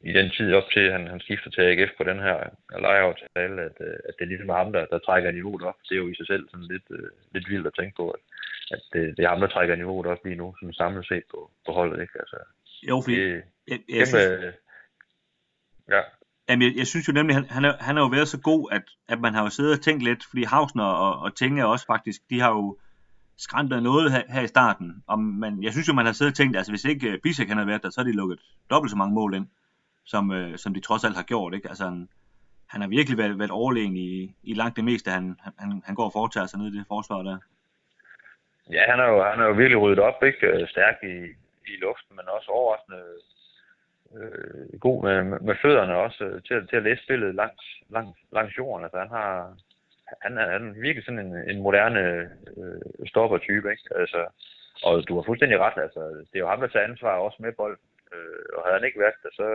i 0.10 0.12
den 0.14 0.30
tid 0.30 0.54
op 0.54 0.68
til, 0.74 0.80
at 0.80 0.92
han, 0.92 1.08
han 1.08 1.20
skifter 1.20 1.50
til 1.50 1.62
AGF 1.62 1.92
på 1.98 2.04
den 2.04 2.20
her 2.20 2.38
lejeaftale, 2.80 3.62
at, 3.62 3.78
øh, 3.88 3.98
at 4.08 4.14
det 4.18 4.24
er 4.24 4.34
ligesom 4.34 4.50
ham, 4.50 4.72
der, 4.74 4.86
der 4.86 5.00
trækker 5.00 5.32
niveauet 5.32 5.64
op. 5.64 5.80
Det 5.90 5.96
er 5.96 6.04
jo 6.04 6.10
i 6.10 6.16
sig 6.16 6.28
selv 6.28 6.50
sådan 6.50 6.72
lidt, 6.74 6.88
øh, 6.92 7.10
lidt 7.34 7.50
vildt 7.50 7.68
at 7.68 7.74
tænke 7.80 7.96
på, 7.96 8.10
at, 8.10 8.20
at 8.72 8.82
det, 8.94 9.18
det 9.18 9.26
er 9.26 9.30
ham, 9.30 9.40
der 9.40 9.48
trækker 9.48 9.76
niveauet 9.76 10.08
op 10.08 10.18
lige 10.26 10.36
nu, 10.36 10.56
som 10.60 10.74
samlet 10.74 11.08
set 11.08 11.24
på, 11.32 11.52
på 11.66 11.72
holdet. 11.72 12.02
Ikke? 12.02 12.14
Altså, 12.20 12.38
jo, 12.90 13.02
fordi 13.02 13.16
det, 13.16 13.32
jeg, 13.32 13.44
jeg, 13.68 13.80
kæmpe, 13.90 14.06
synes, 14.06 14.56
ja. 15.90 16.02
Jamen, 16.50 16.68
jeg, 16.68 16.78
jeg 16.78 16.88
synes 16.88 17.08
jo 17.08 17.14
nemlig, 17.14 17.36
han, 17.36 17.46
han, 17.46 17.66
er, 17.66 17.74
han 17.80 17.96
har 17.96 18.04
jo 18.04 18.10
været 18.10 18.28
så 18.28 18.42
god, 18.42 18.70
at, 18.72 18.84
at 19.08 19.20
man 19.22 19.34
har 19.34 19.44
jo 19.44 19.50
siddet 19.50 19.74
og 19.74 19.82
tænkt 19.82 20.04
lidt, 20.04 20.26
fordi 20.26 20.44
Hausner 20.44 20.84
og, 20.84 21.20
og 21.20 21.36
Tinge 21.36 21.68
også 21.68 21.86
faktisk, 21.86 22.22
de 22.30 22.40
har 22.40 22.50
jo 22.50 22.78
skræmt 23.38 23.70
noget 23.70 24.12
her, 24.12 24.24
her 24.30 24.42
i 24.42 24.48
starten. 24.48 25.04
Og 25.08 25.20
man, 25.20 25.64
jeg 25.64 25.72
synes 25.72 25.88
jo, 25.88 25.94
man 25.94 26.06
har 26.06 26.14
siddet 26.14 26.32
og 26.32 26.38
tænkt, 26.38 26.58
altså 26.58 26.72
hvis 26.72 26.86
ikke 26.86 27.10
uh, 27.14 27.20
Bisek 27.24 27.48
han 27.48 27.58
havde 27.58 27.68
været 27.68 27.84
der, 27.84 27.90
så 27.90 28.00
har 28.00 28.06
de 28.06 28.12
lukket 28.12 28.40
dobbelt 28.70 28.92
så 28.92 28.98
mange 28.98 29.14
mål 29.14 29.34
ind, 29.34 29.48
som, 30.06 30.30
uh, 30.30 30.56
som 30.56 30.74
de 30.74 30.80
trods 30.80 31.04
alt 31.04 31.16
har 31.16 31.24
gjort. 31.24 31.54
Ikke? 31.54 31.70
Altså, 31.70 31.84
han, 31.84 32.10
han 32.68 32.82
har 32.82 32.88
virkelig 32.88 33.18
været, 33.18 33.40
været 33.40 33.52
overlegen 33.52 33.98
i, 33.98 34.36
i 34.44 34.54
langt 34.54 34.76
det 34.76 34.84
meste, 34.84 35.12
han, 35.12 35.36
han, 35.58 35.82
han 35.86 35.96
går 35.96 36.06
og 36.06 36.14
foretager 36.14 36.48
sig 36.48 36.60
ned 36.60 36.74
i 36.74 36.78
det 36.78 36.86
forsvar 36.88 37.22
der. 37.22 37.38
Ja, 38.72 38.84
han 38.90 39.00
har 39.00 39.10
jo, 39.10 39.24
han 39.24 39.40
har 39.40 39.48
jo 39.48 39.54
virkelig 39.54 39.82
ryddet 39.82 40.00
op, 40.00 40.24
ikke? 40.24 40.48
Øh, 40.48 40.68
stærk 40.68 41.04
i, 41.04 41.16
i 41.72 41.74
luften, 41.82 42.16
men 42.16 42.26
også 42.28 42.52
overraskende 42.52 43.04
øh, 44.16 44.80
god 44.80 45.04
med, 45.04 45.40
med 45.40 45.56
fødderne 45.62 45.96
også 45.96 46.24
øh, 46.24 46.42
til, 46.44 46.68
til 46.68 46.76
at 46.76 46.84
læse 46.84 47.04
spillet 47.04 47.36
langs, 47.36 47.64
langs, 47.90 48.20
langs 48.32 48.58
jorden. 48.58 48.84
Altså, 48.84 49.00
han 49.00 49.10
har 49.10 49.56
han 50.22 50.38
er, 50.38 50.52
han 50.52 50.70
er 50.70 50.74
virkelig 50.74 51.06
sådan 51.06 51.26
en, 51.26 51.50
en 51.50 51.62
moderne 51.62 52.30
øh, 52.58 53.08
stopper-type, 53.08 53.72
ikke? 53.72 53.84
Altså, 53.96 54.26
og 54.84 55.08
du 55.08 55.16
har 55.16 55.24
fuldstændig 55.24 55.60
ret, 55.60 55.82
altså, 55.84 56.00
det 56.30 56.36
er 56.36 56.40
jo 56.46 56.48
ham, 56.48 56.60
der 56.60 56.68
tager 56.68 56.88
ansvar 56.88 57.18
også 57.18 57.38
med 57.40 57.52
bold. 57.52 57.78
Øh, 58.14 58.46
og 58.58 58.64
havde 58.64 58.78
han 58.78 58.88
ikke 58.88 59.00
været 59.00 59.24
der, 59.24 59.30
så, 59.34 59.48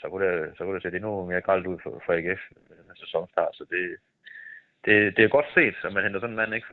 så 0.00 0.08
kunne 0.08 0.26
det, 0.26 0.56
så 0.56 0.64
kunne 0.64 0.74
det 0.74 0.82
se 0.82 0.96
endnu 0.96 1.24
mere 1.24 1.40
gralt 1.40 1.66
ud 1.66 1.78
for, 1.82 2.02
for 2.06 2.12
AGF 2.12 2.42
med 2.68 2.76
øh, 2.90 2.96
sæsonstart. 2.96 3.54
Så 3.54 3.64
det, 3.70 3.96
det, 4.84 5.16
det 5.16 5.22
er 5.24 5.36
godt 5.36 5.46
set, 5.54 5.76
at 5.84 5.92
man 5.92 6.02
henter 6.02 6.20
sådan 6.20 6.30
en 6.30 6.36
mand 6.36 6.54
ikke 6.54 6.66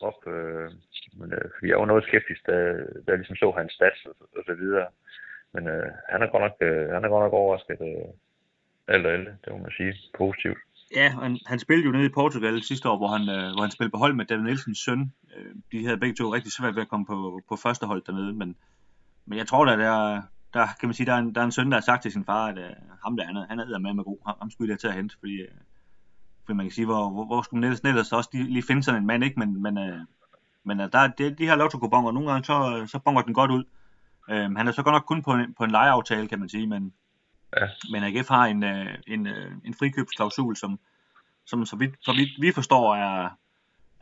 op. 0.00 0.20
Øh, 0.26 0.70
men, 1.18 1.32
øh, 1.32 1.68
jeg 1.70 1.78
var 1.78 1.86
noget 1.86 2.04
skeptisk, 2.04 2.46
da, 2.46 2.56
da 3.04 3.08
jeg 3.08 3.18
ligesom 3.18 3.36
så 3.36 3.50
hans 3.56 3.72
stats 3.72 4.00
og, 4.06 4.14
og 4.36 4.42
så 4.46 4.54
videre. 4.54 4.86
Men 5.54 5.68
øh, 5.68 5.88
han, 6.08 6.22
er 6.22 6.26
godt 6.32 6.42
nok, 6.46 6.56
øh, 6.60 6.88
han 6.94 7.04
er 7.04 7.08
godt 7.08 7.24
nok 7.24 7.32
overrasket 7.32 7.80
øh, 7.80 8.08
alt 8.88 9.06
og 9.06 9.12
alle, 9.12 9.30
det 9.44 9.52
må 9.52 9.58
man 9.58 9.72
sige, 9.76 9.94
positivt. 10.18 10.58
Ja, 10.94 11.08
han, 11.08 11.38
han 11.46 11.58
spillede 11.58 11.86
jo 11.86 11.92
nede 11.92 12.06
i 12.06 12.16
Portugal 12.20 12.62
sidste 12.62 12.88
år, 12.88 12.96
hvor 12.96 13.10
han, 13.16 13.22
øh, 13.36 13.46
hvor 13.54 13.62
han 13.62 13.70
spillede 13.70 13.94
på 13.94 13.98
hold 13.98 14.14
med 14.14 14.24
David 14.24 14.42
Nielsens 14.42 14.78
søn. 14.78 15.12
Øh, 15.36 15.54
de 15.72 15.86
havde 15.86 16.02
begge 16.02 16.14
to 16.14 16.34
rigtig 16.34 16.52
svært 16.52 16.74
ved 16.74 16.82
at 16.82 16.88
komme 16.88 17.06
på, 17.06 17.40
på 17.48 17.56
første 17.56 17.86
hold 17.86 18.02
dernede, 18.02 18.32
men, 18.32 18.56
men 19.26 19.38
jeg 19.38 19.46
tror 19.46 19.64
da, 19.64 19.72
der, 19.76 20.22
der 20.54 20.66
kan 20.80 20.88
man 20.88 20.94
sige, 20.94 21.06
der 21.06 21.12
er 21.12 21.18
en, 21.18 21.34
der 21.34 21.40
er 21.40 21.44
en 21.44 21.52
søn, 21.52 21.70
der 21.70 21.76
har 21.76 21.88
sagt 21.90 22.02
til 22.02 22.12
sin 22.12 22.24
far, 22.24 22.46
at 22.46 22.58
øh, 22.58 22.74
ham 23.04 23.16
der, 23.16 23.24
han 23.24 23.36
er, 23.36 23.46
han 23.48 23.58
er 23.58 23.78
med 23.78 23.94
med 23.94 24.04
god, 24.04 24.18
ham, 24.26 24.36
ham 24.40 24.50
skulle 24.50 24.70
jeg 24.70 24.78
til 24.78 24.88
at 24.88 24.94
hente, 24.94 25.16
fordi, 25.18 25.36
øh, 25.40 25.48
fordi 26.46 26.56
man 26.56 26.66
kan 26.66 26.72
sige, 26.72 26.84
hvor, 26.84 27.10
hvor, 27.10 27.24
hvor 27.24 27.42
skulle 27.42 27.60
man 27.60 27.64
ellers, 27.64 27.80
ellers 27.80 28.12
også 28.12 28.30
lige, 28.32 28.44
lige 28.44 28.62
finde 28.62 28.82
sådan 28.82 29.00
en 29.00 29.06
mand, 29.06 29.24
ikke? 29.24 29.38
Men, 29.38 29.62
men, 29.62 29.78
øh, 29.78 30.00
men 30.64 30.80
øh, 30.80 30.92
der, 30.92 31.06
de, 31.06 31.30
de 31.30 31.46
her 31.46 31.56
lotto-kuponer, 31.56 32.12
nogle 32.12 32.30
gange 32.30 32.44
så, 32.44 32.86
så 32.86 32.98
bonger 32.98 33.22
den 33.22 33.34
godt 33.34 33.50
ud. 33.50 33.64
Øh, 34.30 34.56
han 34.56 34.68
er 34.68 34.72
så 34.72 34.82
godt 34.82 34.92
nok 34.92 35.04
kun 35.06 35.22
på 35.22 35.32
en, 35.32 35.54
på 35.54 35.64
en 35.64 35.70
lejeaftale, 35.70 36.28
kan 36.28 36.40
man 36.40 36.48
sige, 36.48 36.66
men, 36.66 36.92
ja. 37.60 37.66
men 37.90 38.04
AGF 38.04 38.28
har 38.28 38.46
en, 38.46 38.64
øh, 38.64 38.86
en, 39.06 39.26
øh, 39.26 39.52
en 39.64 39.74
frikøbsklausul, 39.74 40.56
som, 40.56 40.78
som 41.44 41.66
så 41.66 41.76
vidt, 41.76 41.94
så 42.00 42.12
vidt 42.12 42.30
vi 42.40 42.52
forstår 42.52 42.94
er, 42.94 43.28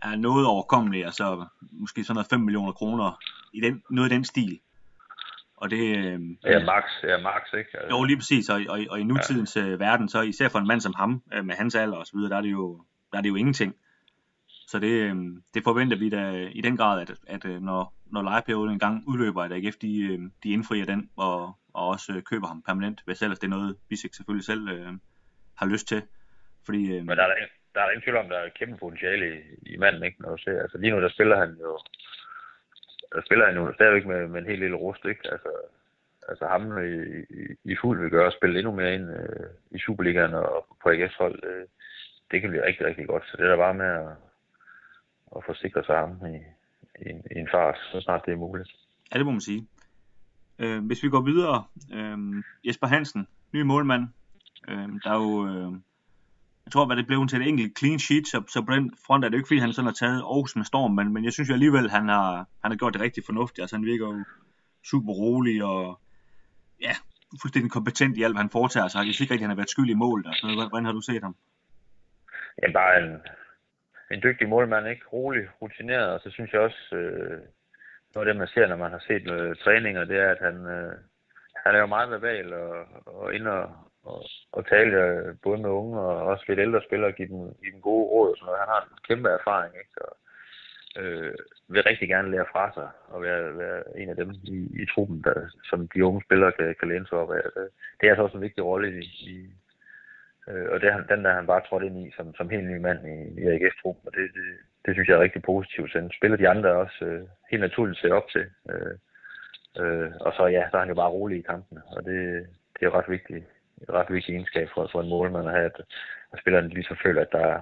er 0.03 0.17
noget 0.17 0.47
overkommeligt, 0.47 1.07
altså 1.07 1.47
måske 1.73 2.05
sådan 2.05 2.15
noget 2.15 2.27
5 2.31 2.41
millioner 2.41 2.73
kroner 2.73 3.21
i 3.53 3.61
den, 3.61 3.83
noget 3.91 4.13
i 4.13 4.15
den 4.15 4.25
stil. 4.25 4.61
Og 5.65 5.71
det, 5.71 5.83
øh, 5.99 6.21
ja, 6.45 6.65
max, 6.65 6.85
ja, 7.03 7.19
max, 7.19 7.43
ikke? 7.59 7.71
Altså. 7.75 7.97
Jo, 7.97 8.05
lige 8.05 8.17
præcis, 8.17 8.49
og, 8.49 8.61
og, 8.69 8.79
og 8.91 9.01
i 9.01 9.05
nutidens 9.05 9.57
ja. 9.57 9.63
Øh, 9.63 9.81
verden, 9.81 10.09
så 10.09 10.21
især 10.23 10.49
for 10.49 10.59
en 10.59 10.67
mand 10.67 10.81
som 10.81 10.95
ham, 10.97 11.23
øh, 11.35 11.45
med 11.45 11.55
hans 11.55 11.75
alder 11.75 11.97
og 11.97 12.07
så 12.07 12.13
videre, 12.17 12.31
der 12.31 12.37
er 12.37 12.41
det 12.41 12.53
jo, 12.53 12.85
der 13.13 13.19
er 13.19 13.23
det 13.23 13.29
jo 13.29 13.35
ingenting. 13.35 13.77
Så 14.49 14.79
det, 14.79 14.95
øh, 15.07 15.17
det 15.55 15.63
forventer 15.65 15.97
vi 15.97 16.09
da 16.09 16.49
i 16.53 16.61
den 16.61 16.77
grad, 16.77 17.01
at, 17.01 17.11
at 17.27 17.45
øh, 17.45 17.63
når, 17.63 17.95
når 18.13 18.23
lejeperioden 18.23 18.73
engang 18.73 19.05
udløber, 19.09 19.43
at 19.43 19.53
AGF 19.53 19.77
de, 19.77 20.03
øh, 20.03 20.19
de 20.43 20.51
indfrier 20.51 20.85
den, 20.85 21.11
og, 21.17 21.57
og 21.75 21.89
også 21.89 22.23
køber 22.31 22.47
ham 22.47 22.63
permanent, 22.63 23.01
hvis 23.05 23.23
ellers 23.23 23.39
det 23.39 23.47
er 23.47 23.57
noget, 23.57 23.77
Bisek 23.89 24.15
selvfølgelig 24.15 24.45
selv 24.45 24.69
øh, 24.69 24.93
har 25.57 25.67
lyst 25.67 25.89
til. 25.89 26.03
Fordi, 26.67 26.83
øh, 26.95 27.05
Men 27.07 27.17
der 27.17 27.23
er 27.23 27.27
der, 27.27 27.35
der 27.75 27.81
er 27.81 27.91
ingen 27.91 28.03
tvivl 28.03 28.17
om, 28.17 28.29
der 28.29 28.39
er 28.39 28.49
kæmpe 28.59 28.77
potentiale 28.77 29.25
i, 29.39 29.41
i 29.75 29.77
manden, 29.77 30.03
ikke? 30.03 30.23
Når 30.23 30.31
du 30.31 30.43
ser, 30.43 30.63
altså 30.63 30.79
lige 30.79 30.93
nu, 30.93 31.01
der 31.01 31.09
spiller 31.09 31.37
han 31.37 31.57
jo, 31.61 31.79
der 33.15 33.23
spiller 33.27 33.47
han 33.47 33.57
jo 33.57 33.73
stadigvæk 33.75 34.07
med, 34.07 34.29
med 34.29 34.41
en 34.41 34.47
helt 34.47 34.61
lille 34.61 34.77
rust, 34.77 35.05
ikke? 35.05 35.33
Altså, 35.33 35.51
altså 36.29 36.45
ham 36.47 36.63
i, 36.79 36.93
i, 37.41 37.43
i 37.73 37.77
fuld 37.81 38.01
vil 38.01 38.11
gøre 38.11 38.27
at 38.27 38.37
spille 38.39 38.59
endnu 38.59 38.73
mere 38.73 38.95
ind 38.95 39.11
øh, 39.11 39.47
i 39.71 39.79
Superligaen 39.79 40.35
og 40.35 40.67
på 40.83 40.89
AGF's 40.91 41.19
hold, 41.19 41.39
øh, 41.45 41.67
det 42.31 42.41
kan 42.41 42.51
blive 42.51 42.67
rigtig, 42.67 42.87
rigtig 42.87 43.07
godt. 43.07 43.25
Så 43.27 43.37
det 43.37 43.45
er 43.45 43.49
der 43.49 43.57
bare 43.57 43.75
med 43.75 43.87
at, 43.87 44.11
at 45.37 45.45
forsikre 45.47 45.85
sig 45.85 45.97
ham 45.97 46.11
i, 46.35 46.37
i, 47.03 47.11
en, 47.11 47.23
i 47.37 47.39
en 47.39 47.49
fart, 47.53 47.79
så 47.93 48.01
snart 48.01 48.27
det 48.27 48.33
er 48.33 48.37
muligt. 48.37 48.71
Ja, 49.13 49.19
det 49.19 49.27
må 49.27 49.33
man 49.33 49.41
sige. 49.41 49.67
Øh, 50.59 50.87
hvis 50.87 51.03
vi 51.03 51.09
går 51.09 51.21
videre, 51.21 51.65
øh, 51.95 52.19
Jesper 52.65 52.87
Hansen, 52.87 53.27
ny 53.53 53.63
målmand, 53.63 54.05
øh, 54.69 54.89
der 55.05 55.11
er 55.11 55.21
jo, 55.25 55.47
øh, 55.49 55.73
jeg 56.67 56.73
tror, 56.73 56.87
hvad 56.87 56.97
det 56.97 57.07
blev 57.07 57.27
til 57.27 57.41
et 57.41 57.49
enkelt 57.49 57.79
clean 57.79 57.99
sheet, 57.99 58.27
så, 58.33 58.39
så 58.55 58.59
på 58.67 58.73
den 58.75 58.85
front 59.07 59.25
er 59.25 59.29
det 59.29 59.35
jo 59.37 59.41
ikke, 59.41 59.51
fordi 59.53 59.65
han 59.65 59.73
sådan 59.73 59.91
har 59.91 59.99
taget 60.03 60.21
Aarhus 60.31 60.57
med 60.57 60.65
storm, 60.65 60.93
men, 60.99 61.13
men 61.15 61.25
jeg 61.25 61.33
synes 61.33 61.49
jo 61.49 61.55
alligevel, 61.55 61.91
han 61.91 62.09
har, 62.09 62.31
han 62.63 62.71
har 62.71 62.77
gjort 62.77 62.95
det 62.95 63.03
rigtig 63.03 63.23
fornuftigt. 63.27 63.63
Altså 63.63 63.77
han 63.77 63.85
virker 63.85 64.07
jo 64.07 64.25
super 64.91 65.13
rolig 65.13 65.65
og 65.65 66.01
ja, 66.81 66.95
fuldstændig 67.43 67.71
kompetent 67.71 68.17
i 68.17 68.23
alt, 68.23 68.35
hvad 68.35 68.45
han 68.45 68.57
foretager 68.59 68.89
sig. 68.89 68.99
Jeg 68.99 69.15
synes 69.15 69.21
ikke 69.21 69.33
rigtig, 69.33 69.47
han 69.47 69.55
har 69.55 69.63
været 69.63 69.75
skyld 69.75 69.91
i 69.91 69.99
der. 70.25 70.31
Altså, 70.31 70.69
hvordan 70.71 70.85
har 70.85 70.93
du 70.93 71.01
set 71.01 71.23
ham? 71.23 71.37
Ja, 72.63 72.73
bare 72.73 73.03
en, 73.03 73.11
en 74.13 74.23
dygtig 74.23 74.49
målmand, 74.49 74.87
ikke? 74.89 75.07
Rolig, 75.13 75.45
rutineret, 75.63 76.11
og 76.15 76.21
så 76.21 76.31
synes 76.31 76.53
jeg 76.53 76.61
også, 76.61 76.97
øh, 76.97 77.39
noget 78.15 78.27
af 78.27 78.31
det, 78.31 78.37
man 78.37 78.49
ser, 78.55 78.67
når 78.67 78.77
man 78.77 78.91
har 78.91 79.03
set 79.09 79.25
med 79.25 79.57
træninger, 79.65 80.05
det 80.05 80.19
er, 80.25 80.31
at 80.31 80.41
han, 80.47 80.57
øh, 80.77 80.93
han 81.65 81.75
er 81.75 81.81
jo 81.81 81.87
meget 81.87 82.11
verbal 82.11 82.53
og, 82.53 82.87
og 83.07 83.35
ind 83.35 83.47
og, 83.47 83.63
og, 84.05 84.25
og 84.53 84.69
tale 84.69 84.97
øh, 85.05 85.35
både 85.43 85.59
med 85.59 85.71
unge 85.71 86.01
og 86.01 86.17
også 86.33 86.45
lidt 86.49 86.61
ældre 86.61 86.83
spillere 86.83 87.11
og 87.11 87.17
give 87.17 87.29
dem, 87.29 87.41
give 87.63 87.73
dem 87.73 87.81
gode 87.81 88.07
råd 88.13 88.31
og 88.31 88.37
sådan 88.37 88.47
noget. 88.47 88.61
Han 88.61 88.73
har 88.75 88.81
en 88.81 88.99
kæmpe 89.09 89.29
erfaring, 89.29 89.75
ikke? 89.75 89.95
Så, 89.99 90.07
øh, 91.01 91.35
vil 91.69 91.83
rigtig 91.83 92.09
gerne 92.09 92.31
lære 92.31 92.47
fra 92.53 92.73
sig 92.75 92.89
og 93.09 93.23
være, 93.23 93.59
være 93.59 93.99
en 93.99 94.09
af 94.09 94.17
dem 94.17 94.31
i, 94.31 94.59
i 94.83 94.87
truppen, 94.95 95.23
der, 95.23 95.35
som 95.65 95.89
de 95.89 96.05
unge 96.05 96.23
spillere 96.27 96.53
kan, 96.53 96.75
kan 96.79 96.89
læne 96.89 97.07
sig 97.07 97.19
op 97.19 97.33
af. 97.33 97.43
Altså, 97.45 97.61
det 98.01 98.07
er 98.07 98.11
altså 98.11 98.23
også 98.23 98.37
en 98.37 98.43
vigtig 98.43 98.65
rolle 98.65 98.89
i, 99.01 99.05
i 99.33 99.37
øh, 100.49 100.67
og 100.73 100.81
det, 100.81 101.09
den 101.09 101.25
der 101.25 101.33
han 101.35 101.47
bare 101.47 101.67
trådt 101.69 101.83
ind 101.83 102.07
i 102.07 102.13
som, 102.17 102.35
som 102.35 102.51
helt 102.51 102.67
ny 102.71 102.79
mand 102.79 103.01
i, 103.15 103.41
i 103.41 103.45
AGF-truppen, 103.47 104.09
og 104.09 104.13
det, 104.17 104.31
det, 104.35 104.49
det 104.87 104.95
synes 104.95 105.09
jeg 105.09 105.17
er 105.17 105.27
rigtig 105.27 105.43
positivt. 105.43 105.93
Så 105.93 106.09
spiller 106.19 106.37
de 106.37 106.49
andre 106.49 106.71
også 106.71 107.05
øh, 107.05 107.23
helt 107.51 107.61
naturligt 107.61 108.01
set 108.01 108.13
op 108.13 108.29
til. 108.29 108.47
Øh, 108.71 108.95
øh, 109.81 110.11
og 110.21 110.33
så 110.33 110.47
ja, 110.47 110.71
så 110.71 110.77
er 110.77 110.81
han 110.81 110.89
jo 110.89 110.95
bare 110.95 111.11
rolig 111.17 111.39
i 111.39 111.49
kampene, 111.53 111.83
og 111.97 112.05
det, 112.05 112.19
det 112.75 112.81
er 112.83 112.87
jo 112.87 112.99
ret 112.99 113.09
vigtigt, 113.09 113.45
ret 113.89 114.11
vigtigt 114.11 114.35
egenskab 114.37 114.69
for, 114.75 114.89
for 114.93 115.01
en 115.03 115.09
målmand 115.09 115.49
at 115.49 115.55
have, 115.55 115.65
at, 115.65 115.81
at 116.33 116.41
spillerne 116.41 116.69
ligesom 116.69 116.97
føler, 117.05 117.21
at 117.21 117.33
der, 117.33 117.61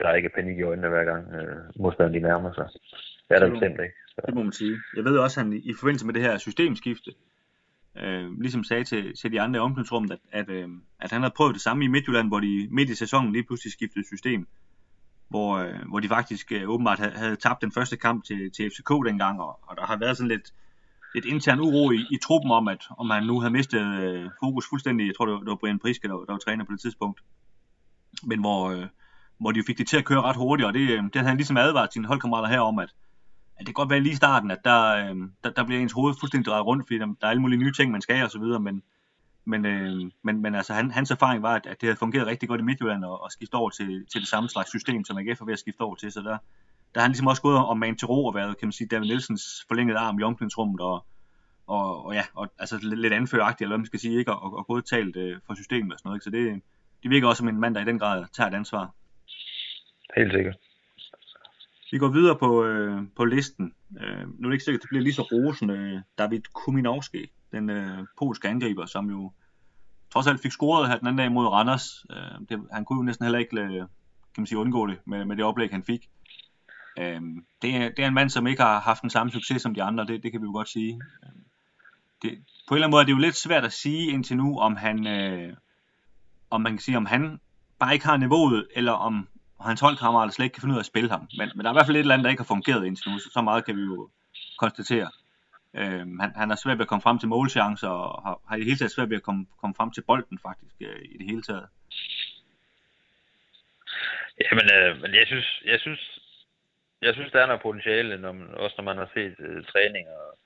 der 0.00 0.08
er 0.08 0.14
ikke 0.14 0.28
panik 0.34 0.58
i 0.58 0.62
øjnene 0.62 0.88
hver 0.88 1.04
gang 1.04 1.34
øh, 1.34 1.56
modstanderen 1.76 2.14
de 2.14 2.28
nærmer 2.28 2.52
sig. 2.52 2.68
Det 3.28 3.34
er 3.36 3.38
der 3.38 3.50
bestemt 3.50 3.80
ikke. 3.80 3.94
Så. 4.08 4.22
Det 4.26 4.34
må 4.34 4.42
man 4.42 4.52
sige. 4.52 4.76
Jeg 4.96 5.04
ved 5.04 5.18
også, 5.18 5.40
at 5.40 5.46
han 5.46 5.52
i 5.52 5.72
forbindelse 5.80 6.06
med 6.06 6.14
det 6.14 6.22
her 6.22 6.38
systemskifte, 6.38 7.10
øh, 7.96 8.40
ligesom 8.40 8.64
sagde 8.64 8.84
til, 8.84 9.16
til 9.16 9.32
de 9.32 9.40
andre 9.40 9.58
i 9.58 9.60
omklædningsrummet, 9.60 10.12
at, 10.12 10.20
at, 10.32 10.48
øh, 10.50 10.68
at 11.00 11.10
han 11.12 11.20
havde 11.22 11.34
prøvet 11.36 11.54
det 11.54 11.62
samme 11.62 11.84
i 11.84 11.88
Midtjylland, 11.88 12.28
hvor 12.28 12.40
de 12.40 12.68
midt 12.70 12.90
i 12.90 12.94
sæsonen 12.94 13.32
lige 13.32 13.46
pludselig 13.46 13.72
skiftede 13.72 14.06
system 14.06 14.46
hvor, 15.32 15.50
øh, 15.64 15.80
hvor 15.90 16.00
de 16.00 16.08
faktisk 16.08 16.52
øh, 16.52 16.64
åbenbart 16.72 16.98
havde, 16.98 17.12
havde 17.22 17.36
tabt 17.36 17.62
den 17.62 17.72
første 17.72 17.96
kamp 17.96 18.24
til, 18.24 18.50
til 18.56 18.70
FCK 18.70 18.90
dengang, 19.08 19.40
og, 19.40 19.52
og 19.68 19.76
der 19.76 19.84
har 19.90 19.98
været 19.98 20.16
sådan 20.16 20.28
lidt, 20.34 20.46
lidt 21.14 21.24
intern 21.24 21.60
uro 21.60 21.90
i, 21.90 22.06
i 22.10 22.18
truppen 22.22 22.50
om, 22.50 22.68
at 22.68 22.86
om 22.98 23.10
han 23.10 23.22
nu 23.22 23.40
havde 23.40 23.52
mistet 23.52 23.80
øh, 23.80 24.30
fokus 24.44 24.66
fuldstændig. 24.68 25.06
Jeg 25.06 25.14
tror, 25.16 25.26
det 25.26 25.34
var, 25.34 25.40
det 25.40 25.48
var 25.48 25.54
Brian 25.54 25.78
Priske, 25.78 26.08
der, 26.08 26.14
der 26.14 26.32
var 26.32 26.38
træner 26.38 26.64
på 26.64 26.72
det 26.72 26.80
tidspunkt. 26.80 27.20
Men 28.22 28.40
hvor, 28.40 28.70
øh, 28.70 28.86
hvor 29.38 29.52
de 29.52 29.62
fik 29.66 29.78
det 29.78 29.88
til 29.88 29.96
at 29.96 30.04
køre 30.04 30.22
ret 30.22 30.36
hurtigt, 30.36 30.66
og 30.66 30.74
det, 30.74 30.80
øh, 30.80 31.02
det 31.02 31.16
havde 31.16 31.28
han 31.28 31.36
ligesom 31.36 31.56
advaret 31.56 31.92
sine 31.92 32.06
holdkammerater 32.06 32.48
her 32.48 32.60
om, 32.60 32.78
at, 32.78 32.90
at 33.56 33.58
det 33.58 33.66
kan 33.66 33.74
godt 33.74 33.90
være 33.90 34.00
lige 34.00 34.12
i 34.12 34.16
starten, 34.16 34.50
at 34.50 34.64
der, 34.64 34.96
øh, 34.96 35.16
der, 35.44 35.50
der 35.50 35.64
bliver 35.64 35.80
ens 35.80 35.92
hoved 35.92 36.14
fuldstændig 36.20 36.46
drejet 36.46 36.66
rundt, 36.66 36.84
fordi 36.86 36.98
der, 36.98 37.06
der 37.06 37.26
er 37.26 37.30
alle 37.30 37.42
mulige 37.42 37.60
nye 37.60 37.72
ting, 37.72 37.92
man 37.92 38.02
skal 38.02 38.24
og 38.24 38.30
så 38.30 38.38
videre, 38.38 38.60
men, 38.60 38.82
men, 39.44 39.66
øh, 39.66 40.10
men, 40.22 40.42
men 40.42 40.54
altså, 40.54 40.74
han, 40.74 40.90
hans 40.90 41.10
erfaring 41.10 41.42
var, 41.42 41.54
at, 41.54 41.66
at 41.66 41.80
det 41.80 41.86
havde 41.86 41.98
fungeret 41.98 42.26
rigtig 42.26 42.48
godt 42.48 42.60
i 42.60 42.64
Midtjylland 42.64 43.04
at, 43.04 43.18
at 43.26 43.32
skifte 43.32 43.54
over 43.54 43.70
til, 43.70 44.06
til 44.12 44.20
det 44.20 44.28
samme 44.28 44.48
slags 44.48 44.68
system, 44.68 45.04
som 45.04 45.16
AGF 45.16 45.40
er 45.40 45.44
ved 45.44 45.52
at 45.52 45.58
skifte 45.58 45.80
over 45.80 45.94
til. 45.94 46.12
Så 46.12 46.20
der, 46.20 46.38
der 46.94 47.00
har 47.00 47.02
han 47.02 47.10
ligesom 47.10 47.26
også 47.26 47.42
gået 47.42 47.58
og 47.58 47.78
man 47.78 47.96
til 47.96 48.06
ro 48.06 48.26
og 48.26 48.34
været, 48.34 48.58
kan 48.58 48.66
man 48.66 48.72
sige, 48.72 48.88
David 48.88 49.06
Nielsens 49.06 49.42
forlængede 49.68 49.98
arm 49.98 50.18
i 50.18 50.22
omklædningsrummet 50.22 50.80
og, 50.80 51.06
og, 51.66 52.06
og 52.06 52.14
ja, 52.14 52.24
og, 52.34 52.52
altså 52.58 52.78
lidt, 52.82 53.12
anføragtigt, 53.12 53.60
eller 53.60 53.72
hvad 53.72 53.78
man 53.78 53.86
skal 53.86 54.00
sige, 54.00 54.18
ikke? 54.18 54.32
Og, 54.32 54.42
og, 54.42 54.58
og 54.58 54.66
gået 54.66 54.84
talt 54.84 55.16
øh, 55.16 55.38
for 55.46 55.54
systemet 55.54 55.92
og 55.92 55.98
sådan 55.98 56.08
noget. 56.08 56.16
Ikke? 56.16 56.24
Så 56.24 56.30
det, 56.30 56.62
det 57.02 57.10
virker 57.10 57.28
også 57.28 57.40
som 57.40 57.48
en 57.48 57.60
mand, 57.60 57.74
der 57.74 57.80
i 57.80 57.84
den 57.84 57.98
grad 57.98 58.24
tager 58.32 58.50
et 58.50 58.54
ansvar. 58.54 58.94
Helt 60.16 60.32
sikkert. 60.32 60.56
Vi 61.92 61.98
går 61.98 62.08
videre 62.08 62.38
på, 62.38 62.64
øh, 62.64 63.02
på 63.16 63.24
listen. 63.24 63.72
Øh, 64.00 64.28
nu 64.38 64.46
er 64.46 64.50
det 64.50 64.52
ikke 64.52 64.64
sikkert, 64.64 64.78
at 64.78 64.82
det 64.82 64.88
bliver 64.88 65.02
lige 65.02 65.14
så 65.14 65.22
rosende. 65.22 66.02
David 66.18 66.40
Kuminovski, 66.54 67.26
den 67.52 67.70
øh, 67.70 67.98
polske 68.18 68.48
angriber, 68.48 68.86
som 68.86 69.10
jo 69.10 69.32
trods 70.12 70.26
alt 70.26 70.40
fik 70.40 70.50
scoret 70.50 70.88
her 70.88 70.98
den 70.98 71.06
anden 71.06 71.18
dag 71.18 71.32
mod 71.32 71.46
Randers. 71.46 72.04
Øh, 72.10 72.48
det, 72.48 72.66
han 72.72 72.84
kunne 72.84 72.98
jo 72.98 73.02
næsten 73.02 73.24
heller 73.24 73.38
ikke 73.38 73.86
kan 74.34 74.40
man 74.40 74.46
sige, 74.46 74.58
undgå 74.58 74.86
det 74.86 74.98
med, 75.06 75.24
med 75.24 75.36
det 75.36 75.44
oplæg, 75.44 75.70
han 75.70 75.84
fik. 75.84 76.10
Øh, 76.98 77.20
det, 77.62 77.76
er, 77.76 77.88
det 77.88 77.98
er 77.98 78.08
en 78.08 78.14
mand, 78.14 78.30
som 78.30 78.46
ikke 78.46 78.62
har 78.62 78.80
haft 78.80 79.02
den 79.02 79.10
samme 79.10 79.32
succes 79.32 79.62
som 79.62 79.74
de 79.74 79.82
andre, 79.82 80.06
det, 80.06 80.22
det 80.22 80.32
kan 80.32 80.40
vi 80.40 80.46
jo 80.46 80.52
godt 80.52 80.68
sige. 80.68 81.00
Øhm, 81.24 81.44
det, 82.22 82.38
på 82.68 82.74
en 82.74 82.76
eller 82.76 82.86
anden 82.86 82.90
måde 82.90 83.02
er 83.02 83.06
det 83.06 83.12
jo 83.12 83.18
lidt 83.18 83.36
svært 83.36 83.64
at 83.64 83.72
sige 83.72 84.10
indtil 84.10 84.36
nu, 84.36 84.58
om 84.58 84.76
han, 84.76 85.06
øh, 85.06 85.56
om 86.50 86.60
man 86.60 86.72
kan 86.72 86.80
sige, 86.80 86.96
om 86.96 87.06
han 87.06 87.40
bare 87.78 87.92
ikke 87.92 88.06
har 88.06 88.16
niveauet, 88.16 88.68
eller 88.74 88.92
om 88.92 89.28
hans 89.60 89.80
holdkammerater 89.80 90.32
slet 90.32 90.44
ikke 90.44 90.54
kan 90.54 90.60
finde 90.60 90.72
ud 90.72 90.78
af 90.78 90.82
at 90.82 90.86
spille 90.86 91.10
ham. 91.10 91.28
Men, 91.38 91.50
men 91.54 91.64
der 91.64 91.70
er 91.70 91.74
i 91.74 91.76
hvert 91.76 91.86
fald 91.86 91.96
et 91.96 92.00
eller 92.00 92.14
andet, 92.14 92.24
der 92.24 92.30
ikke 92.30 92.42
har 92.42 92.54
fungeret 92.54 92.86
indtil 92.86 93.10
nu, 93.10 93.18
så, 93.18 93.30
så 93.32 93.40
meget 93.42 93.64
kan 93.64 93.76
vi 93.76 93.82
jo 93.82 94.10
konstatere. 94.58 95.10
Øh, 95.74 96.06
han, 96.20 96.32
han 96.36 96.48
har 96.48 96.56
svært 96.56 96.78
ved 96.78 96.84
at 96.84 96.88
komme 96.88 97.02
frem 97.02 97.18
til 97.18 97.28
målchancer, 97.28 97.88
og 97.88 98.22
har, 98.22 98.40
har 98.48 98.56
i 98.56 98.58
det 98.58 98.66
hele 98.66 98.78
taget 98.78 98.92
svært 98.92 99.10
ved 99.10 99.16
at 99.16 99.22
komme, 99.22 99.46
komme 99.60 99.74
frem 99.74 99.90
til 99.90 100.02
bolden 100.02 100.38
faktisk, 100.38 100.74
øh, 100.80 101.02
i 101.14 101.18
det 101.18 101.26
hele 101.26 101.42
taget. 101.42 101.66
Jamen, 104.44 104.66
øh, 104.76 105.00
men 105.02 105.14
jeg 105.14 105.26
synes, 105.26 105.62
jeg 105.64 105.80
synes, 105.80 106.21
jeg 107.02 107.14
synes, 107.14 107.32
der 107.32 107.40
er 107.42 107.46
noget 107.46 107.62
potentiale, 107.62 108.18
når 108.18 108.32
man, 108.32 108.48
også 108.54 108.74
når 108.78 108.84
man 108.84 108.96
har 108.96 109.10
set 109.14 109.36
øh, 109.38 109.64
træning 109.64 110.06
og, 110.08 110.38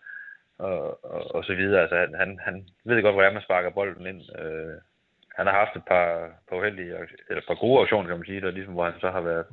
og, 0.59 1.05
og, 1.05 1.35
og 1.35 1.45
så 1.45 1.55
videre. 1.55 1.83
Altså, 1.83 1.97
han, 1.97 2.15
han, 2.15 2.39
han 2.43 2.69
ved 2.85 3.03
godt, 3.03 3.15
hvordan 3.15 3.35
man 3.35 3.43
sparker 3.43 3.71
bolden 3.71 4.07
ind. 4.07 4.23
Øh, 4.41 4.75
han 5.37 5.47
har 5.47 5.55
haft 5.63 5.77
et 5.77 5.85
par, 5.93 6.31
par 6.49 6.57
uheldige, 6.57 6.95
eller 7.29 7.41
et 7.43 7.51
par 7.51 7.63
gode 7.65 7.83
aktioner, 7.83 8.09
kan 8.09 8.19
man 8.19 8.27
sige, 8.27 8.41
der 8.41 8.51
ligesom, 8.51 8.75
hvor 8.75 8.85
han 8.91 9.01
så 9.01 9.11
har 9.11 9.21
været, 9.21 9.47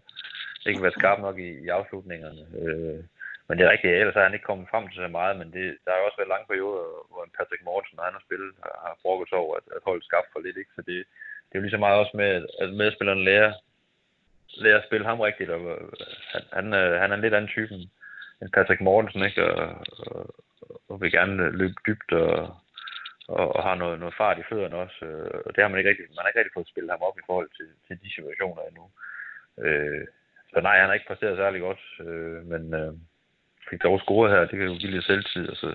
ikke 0.66 0.82
været 0.82 1.00
skarp 1.00 1.20
nok 1.20 1.40
i, 1.40 1.50
i 1.66 1.68
afslutningerne. 1.68 2.44
Øh, 2.62 3.00
men 3.48 3.54
det 3.58 3.64
er 3.64 3.72
rigtigt, 3.72 3.94
ellers 3.94 4.16
er 4.16 4.28
han 4.28 4.34
ikke 4.34 4.50
kommet 4.50 4.72
frem 4.72 4.88
til 4.88 4.96
så 4.96 5.08
meget, 5.08 5.38
men 5.38 5.48
det, 5.58 5.66
der 5.84 5.92
har 5.92 6.00
jo 6.00 6.06
også 6.06 6.20
været 6.20 6.34
lange 6.34 6.50
perioder, 6.52 6.86
hvor 7.10 7.24
Patrick 7.38 7.64
Mortensen, 7.64 7.96
når 7.96 8.08
han 8.10 8.18
har 8.18 8.24
spillet, 8.28 8.52
har, 8.64 8.76
har 8.86 9.26
sig 9.30 9.38
over, 9.44 9.56
at, 9.60 9.66
at 9.76 9.82
holdet 9.88 10.06
skabt 10.10 10.30
for 10.32 10.40
lidt, 10.40 10.58
ikke? 10.58 10.74
Så 10.76 10.82
det, 10.90 10.98
det 11.46 11.54
er 11.54 11.60
jo 11.60 11.66
lige 11.66 11.78
så 11.78 11.84
meget 11.86 12.02
også 12.02 12.14
med, 12.22 12.30
at 12.62 12.70
medspillerne 12.82 13.24
lærer, 13.30 13.54
lære 14.56 14.78
at 14.78 14.86
spille 14.88 15.06
ham 15.06 15.20
rigtigt, 15.20 15.50
og 15.50 15.62
øh, 15.72 15.90
han, 16.34 16.42
han, 16.54 16.74
øh, 16.74 17.02
han 17.02 17.12
er 17.12 17.16
en 17.16 17.22
lidt 17.22 17.34
anden 17.34 17.54
type 17.56 17.74
end 18.42 18.52
Patrick 18.54 18.82
Mortensen, 18.82 19.24
ikke? 19.24 19.46
Og, 19.46 19.86
og, 20.00 20.36
og 20.90 21.02
vil 21.02 21.12
gerne 21.12 21.50
løbe 21.52 21.76
dybt 21.88 22.12
og, 22.12 22.56
og, 23.28 23.56
og 23.56 23.64
har 23.64 23.76
noget, 23.76 24.00
noget 24.00 24.16
fart 24.18 24.40
i 24.40 24.48
fødderne 24.50 24.76
også. 24.76 25.06
Øh, 25.06 25.42
og 25.46 25.56
det 25.56 25.62
har 25.62 25.68
man 25.68 25.78
ikke 25.78 25.90
rigtig, 25.90 26.06
man 26.10 26.22
har 26.22 26.28
ikke 26.28 26.40
rigtig 26.40 26.54
fået 26.54 26.72
spillet 26.72 26.92
ham 26.92 27.02
op 27.02 27.18
i 27.18 27.26
forhold 27.26 27.50
til, 27.58 27.70
til 27.88 27.96
de 28.04 28.14
situationer 28.16 28.62
endnu. 28.62 28.86
Øh, 29.66 30.06
så 30.54 30.62
nej, 30.62 30.78
han 30.80 30.88
har 30.88 30.94
ikke 30.94 31.08
præsteret 31.08 31.38
særlig 31.38 31.62
godt, 31.62 31.84
øh, 32.00 32.46
men, 32.52 32.74
øh, 32.74 32.94
fik 33.70 33.84
dog 33.84 34.00
scoret 34.00 34.32
her, 34.32 34.40
det 34.40 34.58
kan 34.58 34.68
jo 34.68 34.82
give 34.82 34.92
lidt 34.92 35.06
selvtid, 35.06 35.50
og 35.50 35.56
så, 35.56 35.70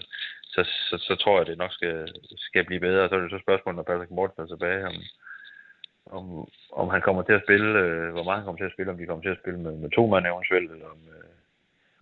så, 0.55 0.61
så, 0.89 0.97
så 1.09 1.15
tror 1.17 1.39
jeg, 1.39 1.47
det 1.47 1.59
nok 1.59 1.73
skal, 1.73 2.09
skal 2.37 2.65
blive 2.65 2.81
bedre. 2.81 3.03
Og 3.05 3.09
så 3.09 3.15
er 3.15 3.21
det 3.21 3.31
så 3.31 3.41
spørgsmålet, 3.43 3.77
når 3.77 3.89
Patrick 3.91 4.11
Mortensen 4.11 4.43
er 4.43 4.47
tilbage, 4.47 4.87
om, 4.87 4.97
om, 6.11 6.49
om 6.73 6.89
han 6.89 7.03
kommer 7.03 7.23
til 7.23 7.33
at 7.33 7.43
spille, 7.47 7.79
øh, 7.79 8.13
hvor 8.13 8.25
meget 8.25 8.39
han 8.39 8.45
kommer 8.45 8.61
til 8.61 8.71
at 8.71 8.73
spille, 8.73 8.93
om 8.93 8.99
de 8.99 9.07
kommer 9.07 9.23
til 9.23 9.37
at 9.37 9.43
spille 9.43 9.61
med, 9.61 9.73
med 9.73 9.91
to 9.91 10.07
mand 10.07 10.27
eventuelt, 10.27 10.71
eller 10.71 10.87
om, 10.87 11.01
øh, 11.17 11.31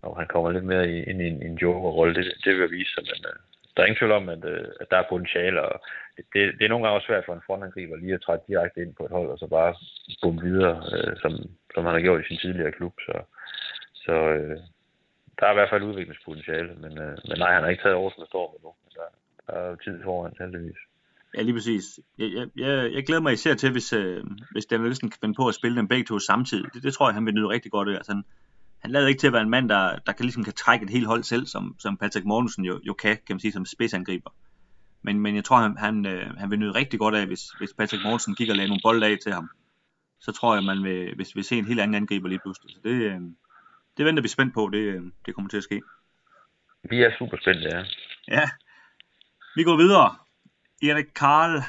om 0.03 0.17
han 0.17 0.27
kommer 0.27 0.51
lidt 0.51 0.65
mere 0.65 0.91
ind 1.11 1.23
i 1.23 1.27
en, 1.27 1.43
en 1.43 1.55
joker-rolle. 1.55 2.15
Det, 2.15 2.25
det 2.45 2.59
vil 2.59 2.71
vise 2.71 2.93
sig, 2.95 3.05
men 3.11 3.21
øh, 3.31 3.39
der 3.77 3.83
er 3.83 3.87
ingen 3.87 3.99
tvivl 3.99 4.13
om, 4.13 4.29
at, 4.29 4.45
øh, 4.45 4.69
at 4.81 4.87
der 4.91 4.97
er 4.99 5.11
potentiale, 5.13 5.63
og 5.63 5.81
det, 6.17 6.43
det, 6.59 6.65
er 6.65 6.69
nogle 6.69 6.85
gange 6.85 6.97
også 6.97 7.07
svært 7.07 7.25
for 7.27 7.35
en 7.35 7.47
frontangriber 7.47 7.97
lige 7.97 8.15
at 8.15 8.23
træde 8.23 8.47
direkte 8.49 8.83
ind 8.83 8.95
på 8.95 9.05
et 9.05 9.11
hold, 9.11 9.29
og 9.31 9.39
så 9.39 9.47
bare 9.47 9.75
bumpe 10.23 10.45
videre, 10.45 10.77
øh, 10.95 11.17
som, 11.23 11.33
som 11.75 11.85
han 11.85 11.95
har 11.95 12.01
gjort 12.01 12.21
i 12.21 12.29
sin 12.29 12.39
tidligere 12.39 12.73
klub. 12.73 12.95
Så, 13.07 13.15
så 13.95 14.13
øh, 14.13 14.59
der 15.39 15.47
er 15.47 15.53
i 15.53 15.59
hvert 15.59 15.71
fald 15.71 15.83
udviklingspotentiale, 15.83 16.75
men, 16.75 16.99
øh, 16.99 17.19
men 17.29 17.39
nej, 17.39 17.53
han 17.53 17.63
har 17.63 17.71
ikke 17.71 17.83
taget 17.83 17.97
over 17.97 18.11
med 18.19 18.27
nu. 18.63 18.73
Der, 18.97 19.09
der 19.47 19.53
er 19.61 19.71
jo 19.71 19.77
tid 19.77 20.03
foran, 20.03 20.37
heldigvis. 20.39 20.81
Ja, 21.37 21.43
lige 21.43 21.55
præcis. 21.55 22.01
Jeg, 22.19 22.33
jeg, 22.33 22.49
jeg, 22.57 22.93
jeg 22.93 23.07
glæder 23.07 23.23
mig 23.23 23.33
især 23.33 23.55
til, 23.55 23.71
hvis, 23.71 23.93
øh, 23.93 24.25
hvis 24.51 24.67
Daniel 24.67 24.83
Nielsen 24.83 25.11
kan 25.11 25.19
finde 25.21 25.35
på 25.35 25.49
at 25.49 25.55
spille 25.55 25.77
dem 25.77 25.89
begge 25.89 26.05
to 26.05 26.19
samtidig. 26.19 26.75
Det, 26.75 26.83
det 26.83 26.95
tror 26.95 27.09
jeg, 27.09 27.15
han 27.15 27.27
vil 27.27 27.35
nyde 27.35 27.49
rigtig 27.49 27.73
godt 27.73 27.89
af. 27.89 27.95
Altså, 27.95 28.13
han, 28.13 28.25
han 28.79 28.91
lader 28.91 29.09
ikke 29.09 29.21
til 29.21 29.27
at 29.27 29.33
være 29.33 29.43
en 29.43 29.51
mand, 29.51 29.69
der, 29.69 29.99
der 30.07 30.13
kan, 30.13 30.25
ligesom 30.25 30.45
kan 30.45 30.53
trække 30.53 30.85
et 30.85 30.91
helt 30.91 31.07
hold 31.07 31.23
selv, 31.23 31.47
som, 31.47 31.77
som 31.79 31.97
Patrick 31.97 32.27
Mortensen 32.27 32.65
jo, 32.65 32.81
jo 32.87 32.93
kan, 32.93 33.17
kan 33.27 33.35
man 33.35 33.41
sige, 33.41 33.53
som 33.53 33.67
spidsangriber. 33.67 34.31
Men, 35.03 35.21
men 35.21 35.37
jeg 35.37 35.45
tror, 35.45 35.57
han, 35.57 35.77
han, 35.77 36.07
øh, 36.07 36.37
han 36.37 36.51
vil 36.51 36.59
nyde 36.59 36.75
rigtig 36.75 36.99
godt 36.99 37.15
af, 37.15 37.27
hvis, 37.27 37.51
hvis 37.59 37.73
Patrick 37.79 38.03
Mortensen 38.03 38.35
kigger 38.35 38.55
og 38.55 38.57
lader 38.57 38.69
nogle 38.69 38.81
bolde 38.85 39.07
af 39.07 39.19
til 39.23 39.33
ham. 39.33 39.51
Så 40.21 40.33
tror 40.33 40.55
jeg, 40.55 40.65
man 40.65 40.85
vil, 40.85 41.15
hvis, 41.17 41.37
vil 41.37 41.45
se 41.45 41.59
en 41.59 41.67
helt 41.67 41.81
anden 41.81 41.95
angriber 41.95 42.29
lige 42.29 42.39
pludselig. 42.39 42.75
Så 42.75 42.81
det, 42.85 42.91
øh, 42.91 43.21
det 43.97 44.05
venter 44.05 44.23
vi 44.23 44.29
spændt 44.29 44.55
på, 44.55 44.71
det, 44.73 45.13
det 45.27 45.35
kommer 45.35 45.49
til 45.49 45.57
at 45.57 45.63
ske. 45.63 45.83
Vi 46.91 47.03
er 47.03 47.11
super 47.19 47.37
spændte, 47.41 47.69
ja. 47.69 47.85
Ja. 48.29 48.51
Vi 49.57 49.63
går 49.63 49.77
videre. 49.77 50.17
Erik 50.83 51.07
Karl, 51.15 51.63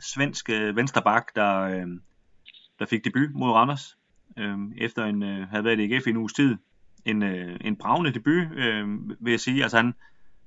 svensk 0.00 0.50
øh, 0.50 0.76
vensterbak, 0.76 1.34
der, 1.34 1.60
øh, 1.60 1.86
der 2.78 2.86
fik 2.86 3.04
debut 3.04 3.34
mod 3.34 3.50
Randers, 3.50 3.98
øh, 4.36 4.58
efter 4.76 5.04
en 5.04 5.22
øh, 5.22 5.48
havde 5.48 5.64
været 5.64 5.80
i 5.80 5.94
EGF 5.94 6.06
i 6.06 6.10
en 6.10 6.16
uges 6.16 6.32
tid. 6.32 6.56
En, 7.04 7.22
øh, 7.22 7.56
en 7.60 7.76
bravende 7.76 8.14
debut, 8.14 8.52
øh, 8.52 9.10
vil 9.20 9.30
jeg 9.30 9.40
sige. 9.40 9.62
Altså 9.62 9.76
han, 9.76 9.94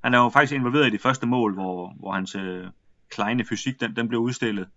han 0.03 0.13
er 0.13 0.17
jo 0.17 0.29
faktisk 0.29 0.53
involveret 0.53 0.87
i 0.87 0.89
det 0.89 1.01
første 1.01 1.27
mål, 1.27 1.53
hvor, 1.53 1.93
hvor 1.99 2.11
hans 2.11 2.35
øh, 2.35 2.67
kleine 3.09 3.45
fysik, 3.45 3.79
den, 3.79 3.95
den 3.95 4.07
blev 4.07 4.19
udstillet, 4.19 4.67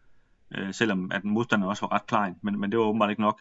øh, 0.54 0.74
selvom 0.74 1.12
at 1.12 1.22
den 1.22 1.62
også 1.62 1.86
var 1.86 1.92
ret 1.92 2.06
klein, 2.06 2.34
men, 2.42 2.60
men 2.60 2.70
det 2.70 2.78
var 2.78 2.84
åbenbart 2.84 3.10
ikke 3.10 3.22
nok. 3.22 3.40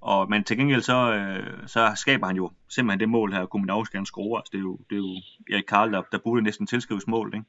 Og, 0.00 0.30
men 0.30 0.44
til 0.44 0.56
gengæld 0.56 0.82
så, 0.82 1.14
øh, 1.14 1.68
så 1.68 1.92
skaber 1.96 2.26
han 2.26 2.36
jo 2.36 2.50
simpelthen 2.68 3.00
det 3.00 3.08
mål 3.08 3.32
her, 3.32 3.46
Kuminovski 3.46 3.96
han 3.96 4.06
scorer. 4.06 4.38
Altså, 4.38 4.50
det, 4.52 4.58
er 4.58 4.62
jo, 4.62 4.78
det 4.90 4.96
er 4.96 5.00
jo 5.00 5.20
Erik 5.54 5.64
Karl, 5.68 5.92
der, 5.92 6.02
der 6.12 6.18
burde 6.18 6.42
næsten 6.42 6.66
tilskrives 6.66 7.06
mål, 7.06 7.32
ikke? 7.34 7.46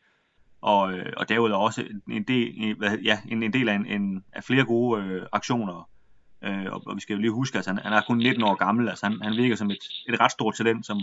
Og, 0.62 0.94
øh, 0.94 1.14
og 1.18 1.30
derudover 1.30 1.66
også 1.66 1.88
en 2.10 2.24
del, 2.24 2.76
hvad, 2.78 2.98
ja, 2.98 3.20
en, 3.28 3.44
en 3.44 3.54
del 3.54 3.70
af, 3.70 3.76
en, 3.76 3.86
en, 3.86 4.26
af 4.34 4.44
flere 4.44 4.66
gode 4.66 5.04
øh, 5.04 5.26
aktioner. 5.32 5.90
Øh, 6.44 6.66
og, 6.66 6.84
og, 6.86 6.96
vi 6.96 7.02
skal 7.02 7.14
jo 7.14 7.20
lige 7.20 7.32
huske, 7.32 7.56
at 7.56 7.58
altså, 7.58 7.72
han, 7.72 7.80
han 7.84 7.94
er 7.94 8.02
kun 8.08 8.18
19 8.18 8.44
år 8.44 8.56
gammel, 8.56 8.90
altså 8.90 9.06
han, 9.06 9.22
han 9.22 9.38
virker 9.38 9.56
som 9.56 9.72
et, 9.72 9.84
et 10.10 10.20
ret 10.20 10.32
stort 10.32 10.56
talent, 10.56 10.86
som, 10.86 11.00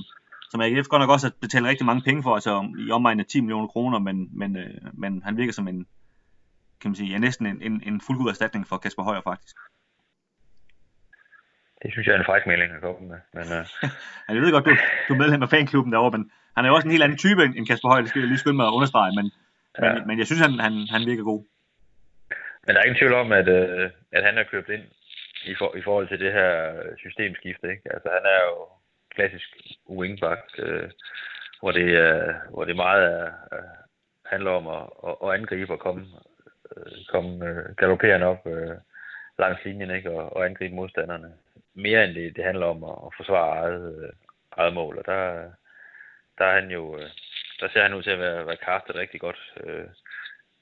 som 0.51 0.61
AGF 0.61 0.89
godt 0.89 1.01
nok 1.01 1.11
også 1.11 1.27
har 1.27 1.33
betalt 1.41 1.67
rigtig 1.67 1.87
mange 1.87 2.03
penge 2.03 2.23
for, 2.23 2.35
altså 2.35 2.75
i 2.89 2.91
omegn 2.91 3.21
af 3.21 3.27
10 3.27 3.41
millioner 3.41 3.67
kroner, 3.67 3.99
men, 3.99 4.39
men, 4.39 4.57
øh, 4.57 4.81
men 4.93 5.23
han 5.23 5.37
virker 5.37 5.53
som 5.53 5.69
en, 5.69 5.87
kan 6.81 6.91
man 6.91 6.95
sige, 6.95 7.11
ja, 7.11 7.19
næsten 7.19 7.47
en, 7.47 7.63
en, 7.63 7.83
en 7.87 8.01
fuldgod 8.01 8.29
erstatning 8.29 8.67
for 8.67 8.77
Kasper 8.77 9.03
Højer 9.03 9.21
faktisk. 9.21 9.57
Det 11.83 11.93
synes 11.93 12.07
jeg 12.07 12.15
er 12.15 12.19
en 12.19 12.25
fræk 12.25 12.47
melding 12.47 12.73
at 12.73 12.81
komme 12.81 13.09
med. 13.09 13.21
Men, 13.35 13.47
uh... 13.59 14.35
jeg 14.35 14.43
ved 14.43 14.53
godt, 14.53 14.65
du, 14.65 14.77
du 15.09 15.15
er 15.15 15.19
medlem 15.19 15.43
af 15.43 15.51
fanklubben 15.51 15.93
derovre, 15.93 16.19
men 16.19 16.31
han 16.57 16.65
er 16.65 16.69
jo 16.69 16.75
også 16.75 16.89
en 16.89 16.91
helt 16.91 17.03
anden 17.03 17.19
type 17.19 17.45
end 17.45 17.67
Kasper 17.67 17.89
Højer, 17.89 18.03
det 18.03 18.11
skal 18.11 18.21
jeg 18.21 18.29
lige 18.29 18.39
skynde 18.39 18.57
mig 18.57 18.67
at 18.67 18.77
understrege, 18.79 19.13
men, 19.19 19.31
ja. 19.83 19.95
men, 19.95 20.07
men 20.07 20.19
jeg 20.19 20.27
synes, 20.27 20.41
han, 20.41 20.59
han, 20.67 20.73
han 20.91 21.07
virker 21.07 21.25
god. 21.25 21.45
Men 22.67 22.75
der 22.75 22.81
er 22.81 22.85
ingen 22.85 22.99
tvivl 22.99 23.15
om, 23.15 23.33
at, 23.33 23.49
uh, 23.49 23.91
at 24.13 24.25
han 24.25 24.39
er 24.39 24.45
købt 24.51 24.69
ind 24.69 24.83
i, 25.45 25.55
for, 25.59 25.77
i 25.77 25.83
forhold 25.83 26.09
til 26.09 26.21
det 26.21 26.33
her 26.33 26.73
systemskifte. 26.99 27.71
Ikke? 27.71 27.83
Altså, 27.95 28.09
han 28.09 28.25
er 28.25 28.41
jo 28.49 28.57
klassisk 29.15 29.49
wingback, 29.91 30.43
uh, 30.63 30.91
hvor, 31.61 31.73
det, 31.73 31.89
uh, 32.05 32.35
hvor 32.53 32.65
det 32.65 32.77
meget 32.77 33.05
er, 33.21 33.27
uh, 33.53 33.77
handler 34.27 34.51
om 34.51 34.67
at, 34.67 34.85
at, 35.09 35.17
at 35.25 35.39
angribe 35.39 35.73
og 35.73 35.79
komme, 35.79 36.07
uh, 36.77 36.93
komme 37.09 37.31
uh, 37.51 37.77
galopperende 37.77 38.27
op 38.27 38.47
uh, 38.47 38.77
langs 39.39 39.65
linjen 39.65 39.91
ikke? 39.91 40.11
Og, 40.11 40.37
og 40.37 40.45
angribe 40.45 40.75
modstanderne 40.75 41.33
mere 41.77 42.05
end 42.05 42.15
det, 42.15 42.37
det 42.37 42.45
handler 42.45 42.67
om 42.67 42.85
at, 42.85 42.97
at 43.07 43.13
forsvare 43.17 43.59
eget, 43.59 44.03
øh, 44.03 44.13
eget 44.57 44.75
mål. 44.75 44.99
Og 44.99 45.07
der, 45.07 45.51
der 46.39 46.45
er 46.45 46.61
han 46.61 46.71
jo, 46.71 46.99
øh, 46.99 47.11
der 47.61 47.69
ser 47.69 47.83
han 47.83 47.95
ud 47.95 48.03
til 48.03 48.11
at 48.11 48.19
være, 48.19 48.47
være 48.47 48.65
castet 48.67 48.97
rigtig 48.97 49.21
godt. 49.21 49.55
Øh, 49.65 49.87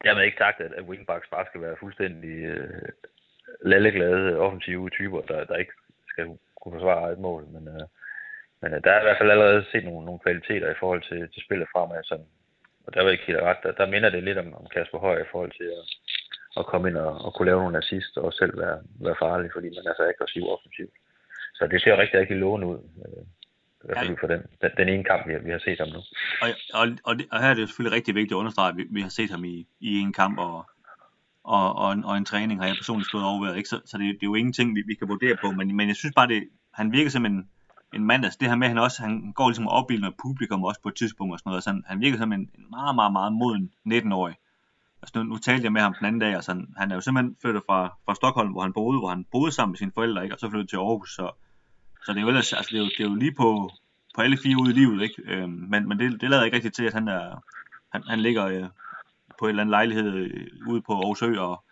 jeg 0.05 0.15
har 0.15 0.23
ikke 0.23 0.43
sagt, 0.45 0.61
at, 0.61 0.73
at 0.73 0.85
wingbacks 0.85 1.29
bare 1.29 1.47
skal 1.47 1.61
være 1.61 1.77
fuldstændig 1.81 2.37
øh, 2.45 2.89
lalleglade 3.63 4.39
offensive 4.39 4.91
typer, 4.91 5.21
der, 5.21 5.45
der 5.45 5.57
ikke 5.57 5.73
skal 6.09 6.27
kunne 6.61 6.75
forsvare 6.79 7.13
et 7.13 7.19
mål. 7.19 7.43
Men, 7.55 7.69
øh, 7.69 7.87
men 8.63 8.75
øh, 8.75 8.81
der 8.85 8.91
er 8.93 9.01
i 9.01 9.05
hvert 9.05 9.19
fald 9.19 9.31
allerede 9.31 9.65
set 9.73 9.85
nogle, 9.85 10.07
nogle 10.07 10.21
kvaliteter 10.21 10.71
i 10.71 10.81
forhold 10.81 11.03
til, 11.03 11.29
til 11.33 11.43
spillet 11.43 11.69
fremad, 11.73 12.05
som, 12.05 12.21
og 12.87 12.95
der 12.95 13.03
var 13.03 13.11
ikke 13.11 13.27
helt 13.27 13.43
ret. 13.49 13.57
Der, 13.63 13.73
der 13.73 13.87
minder 13.87 14.11
det 14.11 14.23
lidt 14.23 14.39
om, 14.39 14.55
om 14.55 14.67
Kasper 14.75 14.99
Høj 14.99 15.19
i 15.21 15.31
forhold 15.33 15.53
til 15.53 15.69
at, 15.79 15.85
at 16.57 16.67
komme 16.67 16.89
ind 16.89 16.97
og, 16.97 17.13
og 17.25 17.35
kunne 17.35 17.47
lave 17.47 17.63
nogle 17.63 17.79
assist 17.79 18.17
og 18.17 18.33
selv 18.33 18.59
være, 18.59 18.79
være 19.01 19.21
farlig, 19.25 19.51
fordi 19.53 19.69
man 19.69 19.87
er 19.91 19.95
så 19.97 20.05
aggressiv 20.09 20.45
offensivt. 20.49 20.95
Så 21.55 21.67
det 21.67 21.83
ser 21.83 21.97
rigtig, 21.99 22.21
rigtig 22.21 22.37
lovende 22.37 22.67
ud. 22.67 22.79
Øh, 23.05 23.25
i 23.85 23.87
hvert 23.87 24.07
fald 24.07 24.17
for 24.21 24.27
den, 24.27 24.41
den, 24.63 24.71
den 24.77 24.89
ene 24.89 25.05
kamp, 25.05 25.29
vi 25.29 25.33
har, 25.33 25.41
vi 25.41 25.51
har 25.51 25.59
set 25.59 25.79
ham 25.79 25.89
nu. 25.89 26.01
Og, 26.43 26.49
og, 26.75 26.87
og, 27.05 27.19
det, 27.19 27.27
og 27.33 27.43
her 27.43 27.51
er 27.51 27.55
det 27.55 27.69
selvfølgelig 27.69 27.97
rigtig 27.97 28.15
vigtigt 28.15 28.33
at 28.33 28.37
understrege, 28.37 28.69
at 28.69 28.77
vi, 28.77 28.85
vi 28.91 29.01
har 29.01 29.09
set 29.09 29.31
ham 29.31 29.45
i, 29.45 29.67
i 29.81 29.99
en 29.99 30.13
kamp, 30.13 30.39
og, 30.39 30.67
og, 31.45 31.77
og, 31.77 31.93
en, 31.93 32.05
og 32.05 32.17
en 32.17 32.25
træning 32.25 32.61
har 32.61 32.67
jeg 32.67 32.77
personligt 32.77 33.09
stået 33.09 33.25
overværet, 33.25 33.57
Ikke? 33.57 33.69
Så, 33.69 33.81
så 33.85 33.99
det, 33.99 34.07
det 34.07 34.23
er 34.23 34.33
jo 34.33 34.35
ingenting, 34.35 34.75
vi, 34.75 34.83
vi 34.87 34.95
kan 34.95 35.09
vurdere 35.09 35.37
på, 35.43 35.51
men, 35.51 35.77
men 35.77 35.89
jeg 35.89 35.97
synes 35.97 36.15
bare, 36.15 36.29
det, 36.29 36.49
han 36.73 36.93
virker 36.93 37.11
som 37.11 37.27
en, 37.27 37.49
en 37.95 38.05
mand, 38.05 38.25
altså 38.25 38.39
det 38.41 38.49
her 38.49 38.57
med, 38.57 38.67
at 38.67 38.71
han 38.71 38.79
også 38.79 39.03
han 39.03 39.33
går 39.33 39.49
ligesom 39.49 39.67
og 39.67 39.73
opbilder 39.73 40.11
publikum 40.23 40.65
også 40.65 40.81
på 40.83 40.89
et 40.89 40.95
tidspunkt 40.95 41.33
og 41.33 41.39
sådan 41.39 41.51
noget, 41.51 41.65
så 41.65 41.71
han, 41.71 41.85
han 41.87 42.01
virker 42.01 42.19
som 42.19 42.33
en, 42.33 42.41
en 42.41 42.67
meget, 42.71 42.95
meget, 42.95 43.13
meget 43.13 43.33
moden 43.33 43.73
19-årig. 43.89 44.37
Altså 45.03 45.13
nu, 45.19 45.23
nu 45.23 45.37
talte 45.37 45.65
jeg 45.65 45.73
med 45.73 45.81
ham 45.81 45.95
den 45.99 46.07
anden 46.07 46.21
dag, 46.21 46.35
altså 46.35 46.53
han, 46.53 46.75
han 46.77 46.91
er 46.91 46.95
jo 46.95 47.01
simpelthen 47.01 47.37
flyttet 47.41 47.63
fra, 47.67 47.97
fra 48.05 48.15
Stockholm, 48.15 48.53
hvor 48.53 48.63
han 48.63 48.73
boede, 48.73 48.99
hvor 48.99 49.09
han 49.09 49.25
boede 49.33 49.53
sammen 49.53 49.73
med 49.73 49.79
sine 49.79 49.93
forældre, 49.95 50.23
ikke? 50.23 50.35
og 50.35 50.41
så 50.41 50.51
flyttet 50.51 50.69
til 50.69 50.77
Aarhus, 50.77 51.15
så, 51.15 51.31
så 52.05 52.13
det 52.13 52.19
er 52.19 52.23
jo, 52.23 52.29
ellers, 52.29 52.53
altså, 52.53 52.71
det 52.73 52.79
er 52.79 52.85
jo, 52.85 52.91
det 52.97 53.01
er 53.01 53.11
jo 53.11 53.15
lige 53.15 53.35
på, 53.35 53.71
på 54.15 54.21
alle 54.23 54.39
fire 54.45 54.61
ude 54.63 54.71
i 54.71 54.79
livet, 54.81 55.03
ikke? 55.03 55.23
Øhm, 55.27 55.67
men 55.71 55.89
men 55.89 55.99
det, 55.99 56.21
det 56.21 56.31
lader 56.31 56.45
ikke 56.45 56.57
rigtigt 56.57 56.75
til, 56.75 56.87
at 56.87 56.95
han, 56.95 57.09
er, 57.09 57.43
han, 57.93 58.03
han 58.09 58.21
ligger 58.21 58.47
øh, 58.47 58.67
på 59.39 59.45
en 59.45 59.49
eller 59.49 59.63
anden 59.63 59.77
lejlighed 59.79 60.15
øh, 60.15 60.47
ude 60.71 60.83
på 60.83 60.93
Aarhus 60.93 61.23
Ø 61.23 61.39
og, 61.39 61.65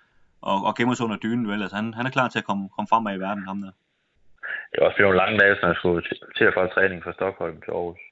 og, 0.42 0.64
og 0.64 0.77
gemmer 0.77 0.95
sig 0.95 1.05
under 1.05 1.16
dynen, 1.16 1.49
vel? 1.49 1.62
Altså, 1.62 1.77
han, 1.77 1.95
han 1.95 2.07
er 2.07 2.11
klar 2.11 2.29
til 2.29 2.38
at 2.38 2.45
komme, 2.45 2.68
komme 2.68 2.88
fremad 2.88 3.16
i 3.16 3.21
verden, 3.21 3.47
ham 3.47 3.61
der. 3.62 3.73
Det 4.71 4.77
er 4.79 4.85
også 4.87 4.97
blevet 4.97 5.09
nogle 5.11 5.23
lange 5.23 5.38
dage, 5.42 5.55
så 5.57 5.66
han 5.66 5.75
skulle 5.81 6.03
til 6.38 6.45
at 6.49 6.55
få 6.57 6.66
træning 6.66 6.99
fra 7.05 7.12
Stockholm 7.18 7.57
til 7.64 7.71
Aarhus. 7.79 8.03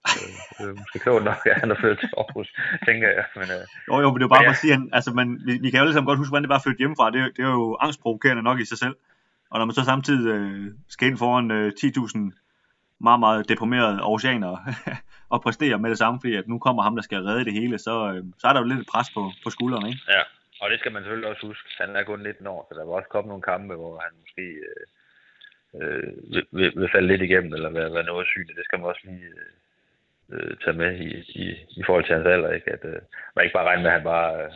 det 0.57 0.65
er 0.69 0.81
måske 0.83 0.99
klogt 1.05 1.25
nok, 1.31 1.41
at 1.53 1.61
han 1.63 1.69
har 1.71 1.79
flyttet 1.81 1.99
til 2.01 2.11
Aarhus, 2.21 2.49
tænker 2.87 3.09
jeg. 3.17 3.25
Men, 3.41 3.49
øh, 3.57 3.65
jo, 3.89 3.95
jo, 4.03 4.09
men 4.11 4.19
det 4.19 4.27
er 4.27 4.35
bare 4.37 4.47
for 4.49 4.57
at 4.57 4.63
sige, 4.65 4.75
at 4.75 4.83
altså, 4.99 5.11
man, 5.21 5.29
vi, 5.47 5.53
vi, 5.65 5.69
kan 5.69 5.79
jo 5.79 5.83
alle 5.85 5.95
sammen 5.95 6.11
godt 6.11 6.21
huske, 6.21 6.33
hvordan 6.33 6.45
det 6.47 6.53
var 6.55 6.61
at 6.61 6.67
flytte 6.67 6.83
hjemmefra. 6.83 7.11
Det, 7.15 7.21
det 7.37 7.43
er 7.49 7.53
jo 7.61 7.67
angstprovokerende 7.85 8.43
nok 8.49 8.59
i 8.61 8.71
sig 8.71 8.79
selv. 8.85 8.95
Og 9.51 9.59
når 9.59 9.65
man 9.67 9.75
så 9.75 9.85
samtidig 9.85 10.27
øh, 10.35 10.73
skal 10.89 11.09
ind 11.09 11.19
foran 11.19 11.51
øh, 11.51 11.73
10.000 11.79 12.19
meget, 12.99 13.21
meget 13.21 13.49
deprimerede 13.49 13.99
oceaner 14.03 14.53
og 15.35 15.43
præstere 15.43 15.79
med 15.79 15.91
det 15.91 15.99
samme, 15.99 16.21
fordi 16.21 16.35
at 16.37 16.49
nu 16.49 16.59
kommer 16.59 16.83
ham, 16.83 16.95
der 16.97 17.03
skal 17.03 17.19
redde 17.19 17.45
det 17.45 17.53
hele, 17.53 17.79
så, 17.79 18.13
øh, 18.13 18.25
så 18.39 18.47
er 18.49 18.53
der 18.53 18.61
jo 18.61 18.67
lidt 18.67 18.89
pres 18.93 19.09
på, 19.15 19.23
på 19.45 19.51
skuldrene, 19.51 19.89
ikke? 19.89 20.03
Ja, 20.09 20.23
og 20.61 20.71
det 20.71 20.79
skal 20.79 20.93
man 20.93 21.03
selvfølgelig 21.03 21.31
også 21.31 21.47
huske. 21.47 21.69
Han 21.79 21.97
er 21.97 22.03
kun 22.03 22.21
19 22.21 22.47
år, 22.47 22.67
så 22.69 22.79
der 22.79 22.85
vil 22.85 22.99
også 22.99 23.09
komme 23.09 23.29
nogle 23.29 23.43
kampe, 23.43 23.75
hvor 23.75 24.01
han 24.05 24.13
måske 24.23 24.47
øh, 24.69 24.85
øh, 25.79 26.13
vil, 26.59 26.73
vil 26.77 26.93
falde 26.93 27.09
lidt 27.09 27.23
igennem, 27.23 27.55
eller 27.55 27.71
være, 27.71 27.95
være 27.95 28.11
noget 28.13 28.27
syg. 28.27 28.49
Det 28.57 28.65
skal 28.65 28.79
man 28.79 28.89
også 28.89 29.03
lige 29.05 29.27
øh, 29.37 29.51
øh, 30.33 30.57
tage 30.65 30.77
med 30.83 30.93
i, 31.07 31.09
i, 31.43 31.45
i 31.81 31.83
forhold 31.87 32.05
til 32.05 32.15
hans 32.15 32.27
alder, 32.27 32.53
ikke? 32.53 32.73
At 32.73 32.85
øh, 32.85 33.01
man 33.35 33.45
ikke 33.45 33.57
bare 33.59 33.69
regne 33.69 33.83
med, 33.83 33.91
at 33.91 33.97
han 33.97 34.05
bare, 34.05 34.45
øh, 34.45 34.51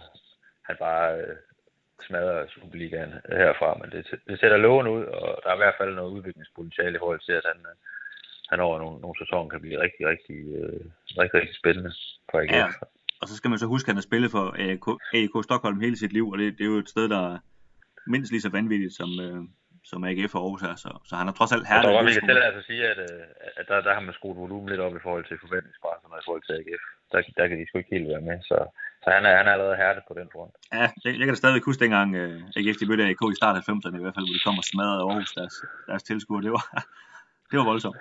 han 0.68 0.76
bare 0.78 1.18
øh, 1.20 1.36
smadrer 2.06 2.46
Superligaen 2.48 3.12
herfra, 3.28 3.78
men 3.80 3.90
det, 3.90 4.00
det 4.28 4.40
sætter 4.40 4.56
loven 4.56 4.86
ud, 4.86 5.04
og 5.04 5.40
der 5.42 5.48
er 5.50 5.54
i 5.54 5.62
hvert 5.64 5.78
fald 5.78 5.94
noget 5.94 6.10
udviklingspotentiale 6.16 6.96
i 6.96 6.98
forhold 6.98 7.20
til, 7.20 7.32
at 7.32 7.46
han, 7.50 7.58
øh, 7.70 7.76
han 8.50 8.60
over 8.60 8.78
nogle, 8.78 9.00
nogle 9.00 9.16
sæsoner 9.22 9.50
kan 9.50 9.60
blive 9.60 9.80
rigtig, 9.80 10.06
rigtig, 10.12 10.38
øh, 10.60 10.80
rigtig, 11.22 11.40
rigtig 11.40 11.56
spændende 11.56 11.92
for 12.30 12.38
AGF. 12.38 12.52
Ja. 12.52 12.66
Og 13.20 13.28
så 13.28 13.36
skal 13.36 13.50
man 13.50 13.58
så 13.58 13.66
huske, 13.66 13.86
at 13.86 13.90
han 13.92 14.00
har 14.00 14.08
spillet 14.10 14.30
for 14.30 14.44
AIK, 14.64 14.86
AIK 15.18 15.34
Stockholm 15.48 15.80
hele 15.80 15.96
sit 15.96 16.12
liv, 16.12 16.26
og 16.32 16.38
det, 16.38 16.46
det 16.58 16.64
er 16.64 16.72
jo 16.74 16.82
et 16.84 16.88
sted, 16.94 17.08
der 17.08 17.22
er 17.32 17.38
mindst 18.06 18.30
lige 18.32 18.46
så 18.46 18.50
vanvittigt 18.58 18.94
som, 19.00 19.10
øh, 19.26 19.40
som 19.90 20.04
AGF 20.08 20.34
og 20.34 20.42
Aarhus 20.42 20.62
er, 20.70 20.74
så, 20.84 20.90
så 21.08 21.12
han 21.20 21.26
har 21.28 21.34
trods 21.38 21.52
alt 21.56 21.68
hærdet. 21.68 21.84
Jeg 21.86 21.94
tror 21.94 22.08
vi 22.08 22.18
kan 22.18 22.28
tillade 22.28 22.58
at 22.60 22.64
sige, 22.70 22.82
at, 22.92 22.98
øh, 23.08 23.24
at 23.60 23.64
der, 23.68 23.78
der 23.86 23.92
har 23.96 24.04
man 24.06 24.14
skruet 24.18 24.42
volumen 24.44 24.68
lidt 24.68 24.84
op 24.86 24.96
i 24.96 25.04
forhold 25.06 25.24
til 25.26 25.42
forventningspresserne 25.44 26.14
og 26.14 26.20
i 26.20 26.26
forhold 26.26 26.44
til 26.46 26.58
AGF. 26.60 26.84
Der, 27.12 27.18
der 27.38 27.48
kan 27.48 27.58
de 27.58 27.66
sgu 27.66 27.78
ikke 27.78 27.94
helt 27.96 28.08
være 28.14 28.26
med, 28.28 28.38
så, 28.50 28.58
så 29.04 29.10
han, 29.16 29.24
er, 29.26 29.36
han 29.36 29.46
er 29.48 29.52
allerede 29.52 29.76
hærdet 29.76 30.02
på 30.08 30.14
den 30.18 30.28
front. 30.32 30.54
Ja, 30.72 30.86
jeg, 31.04 31.10
jeg 31.18 31.24
kan 31.26 31.34
da 31.34 31.42
stadig 31.42 31.62
huske 31.64 31.84
dengang 31.84 32.08
uh, 32.22 32.56
AGF 32.56 32.76
de 32.80 32.86
mødte 32.88 33.04
AIK 33.04 33.22
i 33.32 33.36
start 33.40 33.56
af 33.56 33.62
90'erne 33.68 33.96
i 34.00 34.02
hvert 34.04 34.16
fald, 34.16 34.26
hvor 34.26 34.36
de 34.38 34.44
kom 34.46 34.58
og 34.62 34.64
smadrede 34.64 35.02
Aarhus 35.04 35.32
deres, 35.38 35.54
deres 35.88 36.02
tilskuer. 36.02 36.40
Det 36.40 36.52
var, 36.56 36.64
det 37.50 37.56
var 37.60 37.64
voldsomt. 37.64 37.96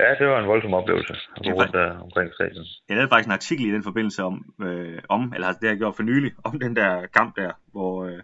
Ja, 0.00 0.14
det 0.18 0.26
var 0.26 0.38
en 0.40 0.48
voldsom 0.52 0.74
oplevelse 0.74 1.14
at 1.36 1.42
gå 1.44 1.50
rundt 1.50 1.72
der 1.72 1.98
omkring 2.06 2.34
stadion. 2.34 2.64
Jeg 2.88 2.96
lavede 2.96 3.10
faktisk 3.12 3.26
en 3.26 3.38
artikel 3.40 3.66
i 3.66 3.72
den 3.72 3.82
forbindelse 3.82 4.22
om, 4.24 4.54
øh, 4.62 4.98
om 5.08 5.32
eller 5.34 5.46
det 5.48 5.62
har 5.62 5.68
jeg 5.68 5.78
gjort 5.78 5.96
for 5.96 6.02
nylig, 6.02 6.32
om 6.44 6.60
den 6.60 6.76
der 6.76 7.06
kamp 7.06 7.36
der, 7.36 7.52
hvor, 7.72 8.04
øh, 8.04 8.20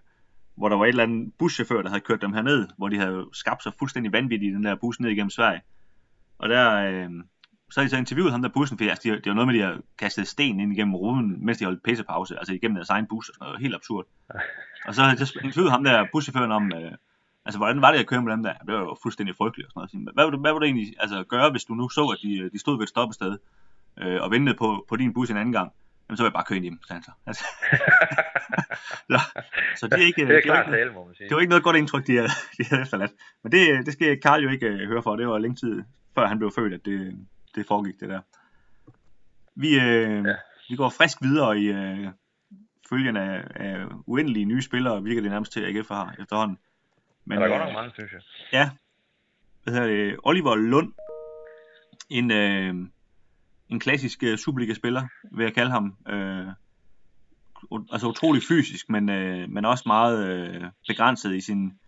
hvor 0.55 0.69
der 0.69 0.77
var 0.77 0.85
et 0.85 0.89
eller 0.89 1.03
andet 1.03 1.33
buschauffør, 1.39 1.83
der 1.83 1.89
havde 1.89 2.01
kørt 2.09 2.23
dem 2.23 2.33
herned, 2.33 2.69
hvor 2.79 2.89
de 2.89 2.99
havde 2.99 3.27
skabt 3.33 3.63
sig 3.63 3.73
fuldstændig 3.79 4.13
vanvittigt 4.13 4.51
i 4.51 4.55
den 4.55 4.65
der 4.65 4.75
bus 4.75 5.01
ned 5.01 5.11
igennem 5.11 5.31
Sverige. 5.31 5.63
Og 6.39 6.49
der, 6.49 6.67
øh, 6.91 7.11
så 7.75 7.81
har 7.81 7.85
de 7.85 7.91
så 7.91 7.97
interviewet 7.97 8.33
ham 8.33 8.43
der 8.43 8.49
bussen, 8.49 8.79
for 8.79 8.85
det 8.85 9.27
var 9.27 9.35
noget 9.35 9.49
med, 9.49 9.55
at 9.55 9.61
de 9.61 9.67
har 9.67 9.81
kastet 9.99 10.29
sten 10.29 10.61
ind 10.61 10.73
igennem 10.73 10.95
ruden, 10.95 11.45
mens 11.47 11.59
de 11.59 11.65
holdt 11.65 11.83
pissepause, 11.83 12.39
altså 12.39 12.53
igennem 12.55 12.75
deres 12.75 12.91
egen 12.91 13.07
bus 13.07 13.29
og 13.29 13.59
helt 13.59 13.75
absurd. 13.75 14.07
Og 14.87 14.95
så 14.95 15.03
har 15.03 15.15
de 15.15 15.27
interviewet 15.45 15.71
ham 15.71 15.85
der 15.85 16.07
buschaufføren 16.13 16.53
om, 16.53 16.73
øh, 16.73 16.93
altså 17.45 17.59
hvordan 17.59 17.83
var 17.83 17.93
det 17.93 17.99
at 17.99 18.07
køre 18.07 18.23
med 18.23 18.33
dem 18.33 18.43
der? 18.43 18.53
Det 18.53 18.75
var 18.75 18.81
jo 18.81 18.97
fuldstændig 19.03 19.37
frygteligt 19.37 19.69
og 19.75 19.89
sådan 19.89 20.01
noget. 20.01 20.15
Hvad, 20.15 20.25
hvad, 20.25 20.41
hvad 20.41 20.53
ville 20.53 20.61
du 20.61 20.65
egentlig 20.65 20.95
altså, 21.01 21.25
gøre, 21.25 21.51
hvis 21.51 21.65
du 21.65 21.75
nu 21.75 21.89
så, 21.89 22.05
at 22.05 22.19
de, 22.23 22.51
de 22.53 22.59
stod 22.59 22.77
ved 22.77 22.83
et 22.83 22.89
stoppested 22.89 23.39
øh, 23.99 24.23
og 24.23 24.31
ventede 24.31 24.57
på, 24.59 24.87
på 24.89 24.97
din 24.97 25.15
bus 25.15 25.31
en 25.31 25.37
anden 25.37 25.53
gang? 25.53 25.73
jamen, 26.09 26.17
så 26.17 26.23
vil 26.23 26.29
jeg 26.29 26.33
bare 26.33 26.45
køre 26.45 26.57
ind 26.57 26.67
i 26.67 26.71
dem, 26.71 26.79
sagde 26.87 26.99
han 26.99 27.03
så. 27.03 27.13
Altså. 27.27 27.45
så, 29.13 29.19
så 29.77 29.87
det 29.87 29.99
er 30.03 30.07
ikke, 30.07 30.27
det 30.29 30.37
er 30.37 30.41
klart 30.41 30.67
tale, 30.67 30.93
må 30.93 31.05
man 31.05 31.15
sige. 31.15 31.29
Det 31.29 31.35
var 31.35 31.41
ikke 31.41 31.51
noget 31.55 31.65
godt 31.65 31.77
indtryk, 31.77 32.07
de 32.07 32.17
havde, 32.17 32.29
de 32.59 32.65
havde 32.65 32.83
efterladt. 32.83 33.13
Men 33.43 33.53
det, 33.53 33.87
det 33.87 33.93
skal 33.93 34.21
Karl 34.21 34.43
jo 34.43 34.51
ikke 34.51 34.73
uh, 34.73 34.79
høre 34.79 35.03
for. 35.03 35.17
Det 35.17 35.29
var 35.29 35.39
længe 35.39 35.57
tid, 35.57 35.83
før 36.15 36.27
han 36.27 36.39
blev 36.39 36.51
født, 36.55 36.75
at 36.75 36.85
det, 36.85 37.27
det 37.55 37.67
foregik, 37.67 38.01
det 38.01 38.09
der. 38.09 38.21
Vi, 39.55 39.77
uh, 39.77 40.27
ja. 40.27 40.35
vi 40.69 40.77
går 40.77 40.89
frisk 40.89 41.23
videre 41.23 41.61
i 41.61 41.71
uh, 41.71 42.13
følgen 42.89 43.17
af, 43.17 43.45
af 43.55 43.87
uendelige 44.07 44.45
nye 44.45 44.63
spillere, 44.63 45.03
virker 45.03 45.23
det 45.23 45.31
nærmest 45.31 45.53
til, 45.53 45.61
at 45.61 45.77
AGF 45.77 45.89
har 45.89 46.15
efterhånden. 46.19 46.59
Men, 47.25 47.39
ja, 47.39 47.45
der 47.45 47.51
er 47.51 47.59
godt 47.59 47.69
nok 47.69 47.75
mange, 47.75 47.93
synes 47.95 48.13
jeg. 48.13 48.21
Ja. 48.53 48.71
Hvad 49.63 49.75
hedder 49.75 49.89
det? 49.89 50.17
Oliver 50.23 50.57
Lund. 50.57 50.93
En, 52.11 52.31
uh, 52.31 52.89
en 53.69 53.81
klassisk 53.81 54.23
uh, 54.23 54.37
Superliga-spiller, 54.37 55.09
vil 55.33 55.45
jeg 55.45 55.55
kalde 55.55 55.71
ham. 55.71 55.97
Uh, 56.13 56.53
altså 57.93 58.07
utrolig 58.09 58.43
fysisk, 58.49 58.91
men, 58.91 59.09
uh, 59.09 59.51
men 59.51 59.65
også 59.65 59.83
meget 59.87 60.49
uh, 60.57 60.69
begrænset 60.89 61.35
i 61.35 61.41
sin, 61.41 61.79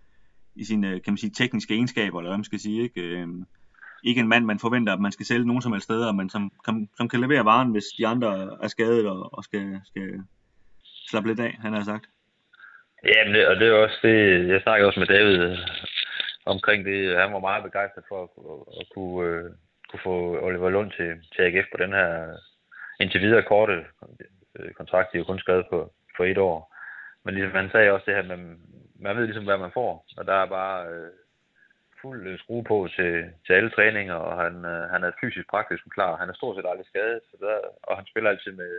i 0.54 0.64
sine, 0.64 1.00
kan 1.00 1.12
man 1.12 1.18
sige, 1.18 1.30
tekniske 1.30 1.74
egenskaber, 1.74 2.18
eller 2.18 2.30
hvad 2.30 2.38
man 2.38 2.44
skal 2.44 2.60
sige. 2.60 2.82
Ikke, 2.82 3.24
uh, 3.24 3.44
ikke 4.04 4.20
en 4.20 4.28
mand, 4.28 4.44
man 4.44 4.58
forventer, 4.58 4.92
at 4.92 5.00
man 5.00 5.12
skal 5.12 5.26
sælge 5.26 5.46
nogen 5.46 5.62
som 5.62 5.72
helst 5.72 5.84
steder, 5.84 6.12
men 6.12 6.30
som, 6.30 6.52
som, 6.64 6.88
som 6.96 7.08
kan 7.08 7.20
levere 7.20 7.44
varen, 7.44 7.70
hvis 7.70 7.84
de 7.98 8.06
andre 8.06 8.58
er 8.62 8.68
skadet 8.68 9.06
og, 9.06 9.34
og 9.34 9.44
skal, 9.44 9.80
skal 9.84 10.20
slappe 11.08 11.28
lidt 11.28 11.40
af, 11.40 11.58
han 11.60 11.72
har 11.72 11.84
sagt. 11.84 12.06
Jamen, 13.04 13.34
det, 13.34 13.46
og 13.46 13.56
det 13.56 13.68
er 13.68 13.72
også 13.72 13.98
det, 14.02 14.48
jeg 14.48 14.60
snakkede 14.62 14.86
også 14.88 15.00
med 15.00 15.06
David 15.06 15.38
øh, 15.42 15.58
omkring 16.46 16.84
det. 16.84 17.18
Han 17.18 17.32
var 17.32 17.38
meget 17.38 17.64
begejstret 17.64 18.04
for 18.08 18.22
at, 18.22 18.30
at, 18.52 18.80
at 18.80 18.86
kunne, 18.94 19.28
øh, 19.28 19.50
kunne 19.88 20.00
få 20.08 20.14
Oliver 20.46 20.70
Lund 20.70 20.90
til, 20.90 21.10
til 21.32 21.42
AGF 21.42 21.66
på 21.72 21.78
den 21.84 21.92
her 21.92 22.36
indtil 23.00 23.20
videre 23.20 23.42
korte 23.42 23.84
øh, 24.58 24.72
kontrakt. 24.72 25.12
De 25.12 25.16
er 25.16 25.20
jo 25.20 25.30
kun 25.30 25.38
skrevet 25.38 25.66
på, 25.70 25.92
for 26.16 26.24
et 26.24 26.38
år. 26.38 26.74
Men 27.24 27.34
ligesom 27.34 27.54
han 27.54 27.70
sagde 27.70 27.90
også 27.90 28.04
det 28.06 28.14
her, 28.14 28.22
man, 28.22 28.58
man 29.00 29.16
ved 29.16 29.24
ligesom, 29.26 29.44
hvad 29.44 29.58
man 29.58 29.70
får. 29.74 30.06
Og 30.16 30.26
der 30.26 30.34
er 30.34 30.46
bare 30.46 30.86
øh, 30.88 31.10
fuld 32.02 32.26
øh, 32.26 32.38
skrue 32.38 32.64
på 32.64 32.88
til, 32.96 33.12
til 33.46 33.52
alle 33.52 33.70
træninger, 33.70 34.14
og 34.14 34.34
han, 34.44 34.54
øh, 34.72 34.82
han 34.92 35.04
er 35.04 35.18
fysisk 35.20 35.46
praktisk 35.54 35.82
klar. 35.96 36.16
Han 36.16 36.28
er 36.28 36.34
stort 36.34 36.56
set 36.56 36.70
aldrig 36.70 36.86
skadet, 36.86 37.20
så 37.30 37.36
der, 37.40 37.56
og 37.88 37.96
han 37.98 38.06
spiller 38.06 38.30
altid 38.30 38.52
med, 38.52 38.72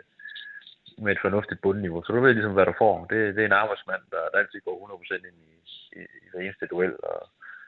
med 1.04 1.12
et 1.12 1.24
fornuftigt 1.26 1.62
bundniveau. 1.62 2.04
Så 2.04 2.14
du 2.14 2.20
ved 2.22 2.34
ligesom, 2.34 2.54
hvad 2.54 2.66
du 2.66 2.74
får. 2.78 2.96
Det, 3.12 3.36
det 3.36 3.42
er 3.42 3.50
en 3.50 3.62
arbejdsmand, 3.64 4.04
der, 4.14 4.24
der 4.32 4.38
altid 4.40 4.60
går 4.66 4.78
100% 5.12 5.16
ind 5.16 5.38
i, 5.50 5.54
i, 6.00 6.02
i 6.24 6.26
hver 6.32 6.42
eneste 6.42 6.66
duel, 6.66 6.96
og, 7.04 7.20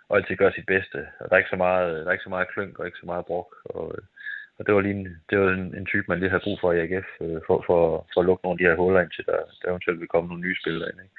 og 0.09 0.17
altid 0.17 0.35
gør 0.35 0.51
sit 0.51 0.65
bedste. 0.65 1.07
Og 1.19 1.25
der 1.25 1.33
er 1.33 1.41
ikke 1.43 1.55
så 1.55 1.61
meget, 1.67 1.89
der 2.01 2.07
er 2.07 2.15
ikke 2.17 2.27
så 2.29 2.35
meget 2.35 2.51
klønk 2.53 2.79
og 2.79 2.85
ikke 2.85 3.01
så 3.01 3.05
meget 3.05 3.25
brok. 3.25 3.55
Og, 3.65 3.95
og 4.57 4.65
det 4.65 4.73
var 4.75 4.81
lige 4.81 4.97
en, 4.99 5.21
det 5.29 5.39
var 5.39 5.49
en, 5.49 5.75
en 5.79 5.85
type, 5.85 6.05
man 6.07 6.19
lige 6.19 6.29
havde 6.29 6.45
brug 6.47 6.57
for 6.61 6.71
i 6.71 6.79
AGF, 6.79 7.09
øh, 7.21 7.41
for, 7.47 7.63
for, 7.67 7.79
for 8.13 8.19
at 8.21 8.25
lukke 8.25 8.43
nogle 8.43 8.55
af 8.55 8.59
de 8.59 8.69
her 8.69 8.75
huller 8.81 9.01
ind 9.01 9.11
til, 9.11 9.25
der, 9.25 9.39
der 9.61 9.69
eventuelt 9.69 9.99
vil 9.99 10.13
komme 10.13 10.27
nogle 10.27 10.43
nye 10.43 10.59
spillere 10.61 10.89
ind. 10.89 10.99
Ikke? 11.05 11.15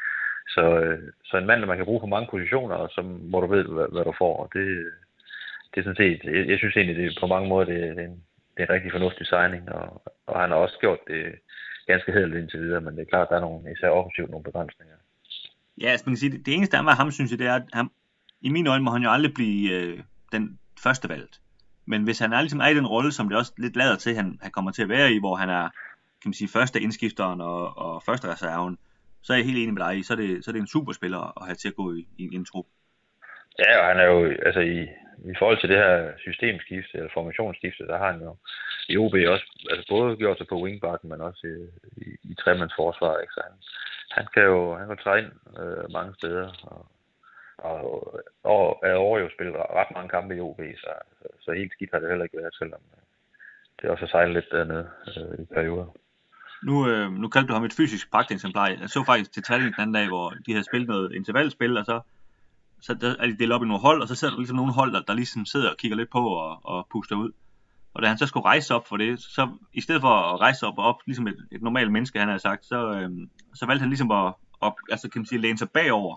Så, 0.54 0.64
øh, 0.80 1.12
så 1.24 1.36
en 1.36 1.46
mand, 1.46 1.64
man 1.64 1.76
kan 1.76 1.86
bruge 1.90 2.00
på 2.00 2.06
mange 2.14 2.28
positioner, 2.30 2.74
og 2.74 2.90
som, 2.90 3.06
hvor 3.30 3.40
du 3.40 3.46
ved, 3.46 3.64
hvad, 3.64 3.86
hvad 3.92 4.04
du 4.04 4.14
får. 4.18 4.36
Og 4.42 4.48
det, 4.54 4.66
det 5.70 5.78
er 5.78 5.84
sådan 5.84 6.02
set, 6.02 6.20
jeg, 6.24 6.48
jeg 6.48 6.58
synes 6.58 6.76
egentlig, 6.76 6.96
det 6.96 7.18
på 7.20 7.26
mange 7.26 7.48
måder, 7.48 7.66
det, 7.72 7.96
det, 7.96 8.04
er 8.04 8.08
en, 8.08 8.22
det 8.54 8.60
er 8.60 8.66
en 8.66 8.74
rigtig 8.76 8.92
fornuftig 8.92 9.26
signing, 9.26 9.72
og, 9.72 10.02
og 10.26 10.40
han 10.40 10.50
har 10.50 10.56
også 10.56 10.76
gjort 10.80 10.98
det 11.06 11.22
ganske 11.86 12.12
hederligt 12.12 12.40
indtil 12.40 12.60
videre, 12.60 12.80
men 12.80 12.96
det 12.96 13.02
er 13.02 13.12
klart, 13.12 13.28
der 13.30 13.36
er 13.36 13.40
nogle, 13.40 13.72
især 13.72 13.88
offensivt 13.88 14.30
nogle 14.30 14.44
begrænsninger. 14.44 14.96
Ja, 15.80 15.88
altså 15.88 16.04
man 16.06 16.14
kan 16.14 16.22
sige, 16.22 16.32
det, 16.32 16.46
det 16.46 16.54
eneste, 16.54 16.72
der 16.72 16.78
er 16.82 16.88
med 16.90 16.92
ham, 16.92 17.10
synes 17.10 17.30
jeg, 17.30 17.38
det 17.38 17.46
er, 17.46 17.54
at 17.54 17.66
han, 17.72 17.90
i 18.40 18.48
mine 18.48 18.70
øjne 18.70 18.84
må 18.84 18.90
han 18.90 19.02
jo 19.02 19.10
aldrig 19.10 19.34
blive 19.34 19.72
øh, 19.76 19.98
den 20.32 20.58
første 20.84 21.08
valgt. 21.08 21.40
Men 21.86 22.04
hvis 22.04 22.18
han 22.18 22.32
er, 22.32 22.40
ligesom 22.40 22.60
er 22.60 22.68
i 22.68 22.74
den 22.74 22.86
rolle, 22.86 23.12
som 23.12 23.28
det 23.28 23.38
også 23.38 23.52
lidt 23.58 23.76
lader 23.76 23.96
til, 23.96 24.14
han, 24.14 24.38
han 24.42 24.50
kommer 24.50 24.70
til 24.70 24.82
at 24.82 24.88
være 24.88 25.12
i, 25.12 25.18
hvor 25.18 25.34
han 25.36 25.50
er 25.50 25.68
kan 26.22 26.28
man 26.28 26.34
sige, 26.34 26.48
første 26.48 26.80
indskifteren 26.80 27.40
og, 27.40 27.78
og 27.78 28.02
første 28.02 28.32
reserven, 28.32 28.78
så 29.22 29.32
er 29.32 29.36
jeg 29.36 29.46
helt 29.46 29.58
enig 29.58 29.74
med 29.74 29.84
dig 29.86 29.98
i, 29.98 30.02
så 30.02 30.12
er 30.12 30.16
det, 30.16 30.44
så 30.44 30.50
er 30.50 30.52
det 30.52 30.60
en 30.60 30.74
superspiller 30.76 31.22
at 31.38 31.46
have 31.48 31.54
til 31.60 31.68
at 31.68 31.74
gå 31.80 31.94
i, 31.94 32.02
i 32.18 32.34
en 32.34 32.44
trup. 32.44 32.66
Ja, 33.58 33.72
og 33.80 33.86
han 33.90 33.98
er 33.98 34.06
jo, 34.12 34.18
altså 34.46 34.60
i, 34.60 34.80
i 35.32 35.34
forhold 35.38 35.60
til 35.60 35.68
det 35.68 35.78
her 35.78 36.12
systemskifte, 36.18 36.98
eller 36.98 37.10
formationsskifte, 37.14 37.86
der 37.86 37.98
har 37.98 38.12
han 38.12 38.22
jo 38.22 38.36
i 38.88 38.96
OB 38.96 39.14
også, 39.34 39.46
altså 39.70 39.84
både 39.88 40.16
gjort 40.16 40.38
sig 40.38 40.46
på 40.48 40.62
wingbacken, 40.62 41.10
men 41.10 41.20
også 41.20 41.46
i, 41.46 41.56
i, 42.04 42.06
i 42.30 42.34
tremandsforsvar, 42.34 43.18
ikke? 43.18 43.32
Så 43.32 43.40
han, 43.46 43.54
han 44.10 44.26
kan 44.34 44.42
jo, 44.42 44.76
han 44.76 44.88
kan 44.88 44.96
træde 44.96 45.18
ind 45.22 45.32
øh, 45.60 45.92
mange 45.92 46.14
steder, 46.14 46.46
og, 46.62 46.80
og, 47.58 48.14
og 48.44 48.80
er 48.82 48.94
over 48.94 49.18
jo 49.18 49.28
spillet 49.34 49.56
ret 49.56 49.90
mange 49.94 50.08
kampe 50.08 50.36
i 50.36 50.40
OB, 50.40 50.60
så, 50.76 50.92
så, 51.18 51.26
så 51.40 51.52
helt 51.52 51.72
skidt 51.72 51.90
har 51.92 51.98
det 52.00 52.08
heller 52.08 52.24
ikke 52.24 52.38
været, 52.42 52.54
selvom 52.54 52.82
øh, 52.94 53.02
det 53.82 53.90
også 53.90 54.04
har 54.04 54.10
sejlet 54.10 54.34
lidt 54.34 54.50
dernede 54.52 54.88
øh, 55.16 55.38
i 55.42 55.44
perioder. 55.54 55.88
Nu, 56.62 56.88
øh, 56.88 57.12
nu 57.12 57.28
kaldte 57.28 57.48
du 57.48 57.52
ham 57.52 57.64
et 57.64 57.72
fysisk 57.72 58.10
pragteksemplar. 58.10 58.66
Jeg 58.66 58.90
så 58.90 59.04
faktisk 59.04 59.32
til 59.32 59.42
træning 59.42 59.74
den 59.74 59.82
anden 59.82 59.94
dag, 59.94 60.08
hvor 60.08 60.30
de 60.46 60.52
havde 60.52 60.64
spillet 60.64 60.88
noget 60.88 61.12
intervalspil, 61.12 61.76
og 61.76 61.84
så, 61.84 62.00
så 62.80 62.94
der 62.94 63.14
er 63.18 63.26
de 63.26 63.36
delt 63.38 63.52
op 63.52 63.62
i 63.62 63.66
nogle 63.66 63.80
hold, 63.80 64.02
og 64.02 64.08
så 64.08 64.14
sidder 64.14 64.34
der 64.34 64.38
ligesom 64.38 64.56
nogle 64.56 64.72
hold, 64.72 64.92
der, 64.92 65.02
der 65.02 65.14
ligesom 65.14 65.46
sidder 65.46 65.70
og 65.70 65.76
kigger 65.76 65.96
lidt 65.96 66.10
på 66.10 66.28
og, 66.28 66.66
og 66.66 66.86
puster 66.92 67.16
ud. 67.16 67.30
Og 67.94 68.02
da 68.02 68.08
han 68.08 68.18
så 68.18 68.26
skulle 68.26 68.44
rejse 68.44 68.74
op 68.74 68.88
for 68.88 68.96
det, 68.96 69.20
så 69.20 69.48
i 69.72 69.80
stedet 69.80 70.00
for 70.00 70.08
at 70.08 70.40
rejse 70.40 70.66
op 70.66 70.78
og 70.78 70.84
op, 70.84 70.96
ligesom 71.06 71.26
et, 71.26 71.46
et 71.52 71.62
normalt 71.62 71.92
menneske, 71.92 72.18
han 72.18 72.28
har 72.28 72.38
sagt, 72.38 72.66
så, 72.66 72.90
øh, 72.90 73.10
så 73.54 73.66
valgte 73.66 73.80
han 73.80 73.88
ligesom 73.88 74.10
at, 74.10 74.34
at 74.62 74.72
altså, 74.90 75.08
kan 75.08 75.20
man 75.20 75.26
sige, 75.26 75.40
læne 75.40 75.58
sig 75.58 75.70
bagover, 75.70 76.16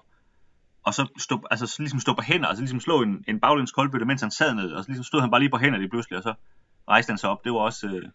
og 0.83 0.93
så 0.93 1.07
stå, 1.17 1.43
altså, 1.51 1.75
ligesom 1.79 1.99
stå 1.99 2.13
på 2.13 2.21
hænder, 2.21 2.47
altså 2.47 2.61
ligesom 2.61 2.79
slå 2.79 3.01
en, 3.01 3.23
en 3.27 3.39
baglæns 3.39 3.71
koldbøtte, 3.71 4.05
mens 4.05 4.21
han 4.21 4.31
sad 4.31 4.55
ned, 4.55 4.71
og 4.71 4.83
så 4.83 4.89
ligesom 4.89 5.03
stod 5.03 5.21
han 5.21 5.31
bare 5.31 5.39
lige 5.41 5.49
på 5.49 5.57
hænder 5.57 5.79
lige 5.79 5.89
pludselig, 5.89 6.17
og 6.17 6.23
så 6.23 6.33
rejste 6.87 7.11
han 7.11 7.17
sig 7.17 7.29
op. 7.29 7.43
Det 7.43 7.51
var 7.51 7.59
også, 7.59 7.87
øh, 7.87 8.09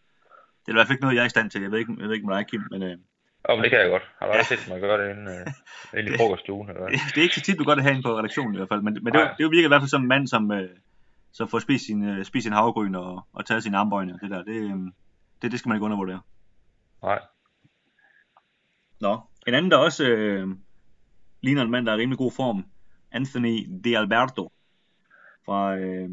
det 0.68 0.72
er 0.72 0.76
i 0.76 0.78
hvert 0.78 0.86
fald 0.86 0.96
ikke 0.96 1.04
noget, 1.04 1.16
jeg 1.16 1.22
er 1.22 1.26
i 1.26 1.36
stand 1.36 1.50
til. 1.50 1.62
Jeg 1.62 1.70
ved 1.70 1.78
ikke, 1.78 1.94
jeg 1.98 2.08
ved 2.08 2.14
ikke 2.14 2.26
med 2.26 2.36
dig, 2.36 2.46
Kim, 2.46 2.62
men... 2.70 2.82
Øh... 2.82 2.96
Oh, 3.44 3.56
men 3.56 3.62
det 3.62 3.70
kan 3.70 3.80
jeg 3.80 3.90
godt. 3.90 4.02
Har 4.18 4.26
du 4.26 4.32
ja. 4.32 4.42
set 4.42 4.68
mig 4.68 4.80
gøre 4.80 4.98
det 5.02 5.10
inde, 5.10 5.32
øh, 5.32 5.46
inde 5.98 6.14
i 6.14 6.16
frokoststuen? 6.16 6.68
Eller 6.68 6.80
hvad? 6.80 6.90
det 7.14 7.18
er 7.18 7.22
ikke 7.22 7.34
så 7.34 7.40
tit, 7.40 7.58
du 7.58 7.64
gør 7.64 7.74
det 7.74 7.84
herinde 7.84 8.02
på 8.02 8.18
redaktionen 8.18 8.54
i 8.54 8.56
hvert 8.56 8.68
fald, 8.68 8.82
men, 8.82 8.98
men 9.02 9.12
det, 9.12 9.30
det, 9.38 9.50
virker 9.50 9.68
i 9.68 9.72
hvert 9.72 9.80
fald 9.80 9.88
som 9.88 10.02
en 10.02 10.08
mand, 10.08 10.26
som, 10.26 10.52
øh, 10.52 10.68
som 11.32 11.48
får 11.48 11.58
spist 11.58 11.86
sin, 11.86 12.08
øh, 12.08 12.24
spist 12.24 12.42
sin 12.42 12.52
havregryn 12.52 12.94
og, 12.94 13.26
og 13.32 13.46
taget 13.46 13.62
sine 13.62 13.78
armbøjne. 13.78 14.18
Det 14.22 14.30
der, 14.30 14.42
det, 14.42 14.54
øh, 14.54 14.78
det, 15.42 15.52
det 15.52 15.58
skal 15.58 15.68
man 15.68 15.76
ikke 15.76 15.84
undervurdere. 15.84 16.20
Nej. 17.02 17.20
Nå, 19.00 19.20
en 19.46 19.54
anden, 19.54 19.70
der 19.70 19.76
også 19.76 20.04
øh, 20.08 20.48
ligner 21.40 21.62
en 21.62 21.70
mand, 21.70 21.86
der 21.86 21.92
er 21.92 21.96
i 21.96 22.00
rimelig 22.00 22.18
god 22.18 22.32
form, 22.32 22.64
Anthony 23.12 23.66
De 23.84 23.98
Alberto 23.98 24.52
fra, 25.44 25.76
øh, 25.76 26.10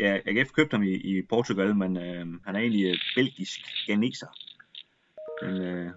ja, 0.00 0.18
AGF 0.26 0.50
købte 0.50 0.74
ham 0.74 0.82
i, 0.82 0.94
i 0.94 1.22
Portugal, 1.22 1.76
men 1.76 1.96
øh, 1.96 2.26
han 2.46 2.56
er 2.56 2.58
egentlig 2.58 2.84
øh, 2.84 2.96
belgisk 3.14 3.60
ganeser. 3.86 4.26
Men, 5.42 5.62
øh, 5.62 5.90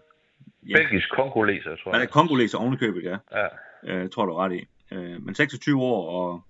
ja. 0.70 0.78
Belgisk 0.78 1.10
kongoleser, 1.12 1.76
tror 1.76 1.92
jeg. 1.92 2.00
Han 2.00 2.08
er 2.08 2.12
kongoleser 2.12 2.58
ovenikøbet, 2.58 3.04
ja. 3.04 3.18
Ja. 3.32 3.48
Øh, 3.84 4.10
tror 4.10 4.26
du 4.26 4.34
ret 4.34 4.54
i. 4.54 4.68
Øh, 4.92 5.26
men 5.26 5.36
26 5.36 5.82
år, 5.82 6.10
og 6.10 6.42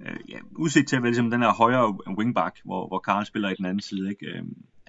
øh, 0.00 0.16
ja, 0.28 0.38
udsigt 0.56 0.88
til 0.88 0.96
at 0.96 1.02
være 1.02 1.10
ligesom 1.10 1.30
den 1.30 1.42
her 1.42 1.52
højere 1.52 1.98
wingback, 2.18 2.60
hvor, 2.64 2.88
hvor 2.88 2.98
Karl 2.98 3.24
spiller 3.24 3.48
i 3.48 3.54
den 3.54 3.64
anden 3.64 3.80
side. 3.80 4.10
Ikke? 4.10 4.26
Øh, 4.26 4.42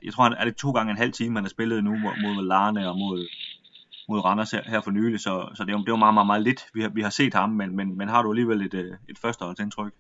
jeg 0.04 0.14
tror, 0.14 0.24
han 0.24 0.34
er 0.34 0.46
det 0.46 0.56
to 0.56 0.72
gange 0.72 0.92
en 0.92 0.98
halv 0.98 1.12
time, 1.12 1.36
han 1.36 1.44
har 1.44 1.50
spillet 1.50 1.84
nu 1.84 1.96
mod 1.96 2.44
Larne 2.44 2.90
og 2.90 2.98
mod, 2.98 3.28
mod 4.10 4.26
Randers 4.26 4.52
her, 4.52 4.64
her 4.66 4.82
for 4.82 4.92
nylig, 4.92 5.20
så, 5.20 5.50
så 5.56 5.64
det, 5.64 5.74
er, 5.74 5.78
det 5.78 5.88
er 5.88 5.92
jo 5.92 5.96
meget, 5.96 6.14
meget, 6.14 6.28
meget 6.28 6.44
lidt, 6.44 6.62
vi 6.74 6.82
har, 6.82 6.90
vi 6.90 7.02
har 7.02 7.10
set 7.10 7.34
ham, 7.34 7.50
men, 7.50 7.76
men, 7.76 7.98
men 7.98 8.08
har 8.08 8.22
du 8.22 8.32
alligevel 8.32 8.62
et, 8.62 8.74
øh, 8.74 8.94
et 9.10 9.18
førsteholdsindtryk? 9.22 9.94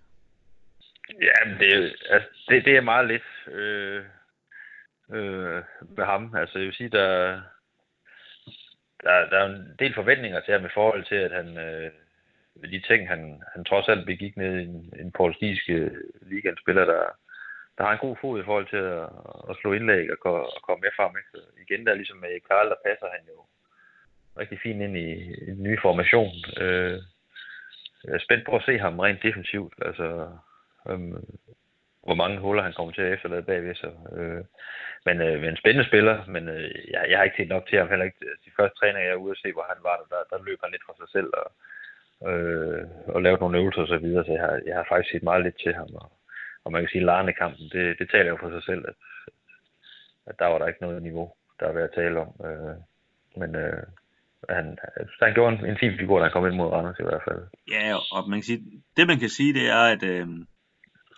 Ja, 1.09 1.55
det, 1.59 1.95
altså, 2.09 2.29
det, 2.49 2.65
det 2.65 2.77
er 2.77 2.81
meget 2.81 3.07
lidt 3.07 3.55
øh, 3.55 4.03
øh, 5.13 5.63
med 5.97 6.05
ham. 6.05 6.35
Altså, 6.35 6.59
jeg 6.59 6.65
vil 6.65 6.75
sige, 6.75 6.89
der, 6.89 7.41
der, 9.03 9.29
der 9.29 9.37
er 9.37 9.45
en 9.45 9.75
del 9.79 9.93
forventninger 9.93 10.39
til 10.39 10.53
ham 10.53 10.65
i 10.65 10.73
forhold 10.73 11.03
til, 11.05 11.15
at 11.15 11.31
han, 11.31 11.57
øh, 11.57 11.91
de 12.71 12.81
ting, 12.87 13.07
han, 13.07 13.41
han 13.53 13.65
trods 13.65 13.87
alt 13.87 14.05
begik 14.05 14.37
ned 14.37 14.59
i 14.59 14.63
en, 14.63 14.93
en 14.99 15.11
portugisisk 15.11 15.69
øh, 15.69 15.91
ligaspiller, 16.21 16.85
der, 16.85 17.03
der 17.77 17.83
har 17.83 17.91
en 17.91 18.05
god 18.07 18.15
fod 18.21 18.39
i 18.39 18.45
forhold 18.45 18.67
til 18.69 18.83
at, 18.97 19.09
at 19.49 19.57
slå 19.61 19.73
indlæg 19.73 20.25
og, 20.25 20.55
og 20.55 20.61
komme 20.67 20.81
med 20.81 20.89
frem. 20.95 21.13
Ikke? 21.17 21.29
Så 21.33 21.39
igen, 21.63 21.85
der 21.87 21.93
ligesom 21.93 22.17
med 22.17 22.39
Karl, 22.47 22.69
der 22.69 22.75
passer 22.85 23.07
han 23.15 23.23
jo 23.27 23.45
rigtig 24.39 24.59
fint 24.63 24.81
ind 24.81 24.97
i, 24.97 25.11
i 25.47 25.51
den 25.55 25.63
nye 25.63 25.79
formation. 25.81 26.33
Øh, 26.57 26.97
jeg 28.03 28.13
er 28.13 28.25
spændt 28.25 28.45
på 28.45 28.55
at 28.55 28.63
se 28.65 28.79
ham 28.79 28.99
rent 28.99 29.23
defensivt. 29.23 29.73
Altså, 29.81 30.37
øhm, 30.89 31.25
hvor 32.07 32.15
mange 32.21 32.39
huller 32.39 32.63
han 32.63 32.73
kommer 32.73 32.93
til 32.93 33.01
at 33.01 33.13
efterlade 33.13 33.49
bagved 33.49 33.75
sig. 33.75 33.93
Øh, 34.17 34.43
men, 35.07 35.15
øh, 35.21 35.35
men 35.41 35.49
en 35.49 35.61
spændende 35.61 35.89
spiller, 35.89 36.15
men 36.33 36.43
øh, 36.49 36.71
jeg, 36.93 37.01
jeg 37.09 37.17
har 37.17 37.25
ikke 37.25 37.39
set 37.39 37.53
nok 37.55 37.65
til 37.67 37.77
ham. 37.79 37.89
Heller 37.89 38.05
ikke 38.05 38.25
øh, 38.27 38.35
de 38.45 38.51
første 38.57 38.75
træninger, 38.77 39.07
jeg 39.07 39.11
er 39.15 39.23
ude 39.23 39.35
at 39.35 39.41
se, 39.43 39.49
hvor 39.53 39.65
han 39.71 39.79
var, 39.87 39.95
der, 39.97 40.07
der, 40.13 40.21
der 40.31 40.45
løb 40.47 40.59
han 40.63 40.71
lidt 40.71 40.87
for 40.87 40.95
sig 40.99 41.09
selv 41.15 41.29
og, 41.41 41.49
øh, 42.31 42.83
og 43.13 43.21
lavede 43.21 43.41
nogle 43.41 43.57
øvelser 43.59 43.81
og 43.81 43.87
så 43.87 43.97
videre, 43.97 44.25
så 44.25 44.31
jeg 44.31 44.41
har, 44.41 44.55
jeg 44.65 44.75
har 44.75 44.85
faktisk 44.89 45.11
set 45.11 45.29
meget 45.29 45.43
lidt 45.43 45.59
til 45.63 45.73
ham. 45.73 45.89
Og, 46.01 46.07
og 46.63 46.71
man 46.71 46.81
kan 46.81 46.89
sige, 46.89 47.01
at 47.01 47.09
Larne-kampen, 47.09 47.65
det, 47.75 47.99
det 47.99 48.07
taler 48.09 48.29
jo 48.29 48.37
for 48.41 48.49
sig 48.49 48.63
selv, 48.63 48.83
at, 48.89 48.97
at 50.29 50.35
der 50.39 50.47
var 50.51 50.57
der 50.59 50.67
ikke 50.67 50.85
noget 50.85 51.03
niveau, 51.03 51.27
der 51.59 51.65
er 51.67 51.73
ved 51.73 51.83
at 51.83 51.95
tale 51.95 52.19
om. 52.19 52.31
Øh, 52.47 52.75
men 53.39 53.55
øh, 53.55 53.83
han, 54.49 54.77
han 55.21 55.33
gjorde 55.33 55.51
en, 55.55 55.65
en 55.65 55.77
fin 55.77 55.97
figur, 55.97 56.19
der 56.19 56.29
kom 56.29 56.47
ind 56.47 56.55
mod 56.55 56.71
Randers 56.73 56.99
i 56.99 57.03
hvert 57.03 57.23
fald. 57.27 57.41
Ja, 57.75 57.95
og 58.15 58.29
man 58.29 58.37
kan 58.39 58.47
sige, 58.51 58.61
det 58.97 59.07
man 59.07 59.19
kan 59.19 59.29
sige, 59.29 59.53
det 59.53 59.65
er, 59.69 59.83
at, 59.93 60.03
øh, 60.03 60.27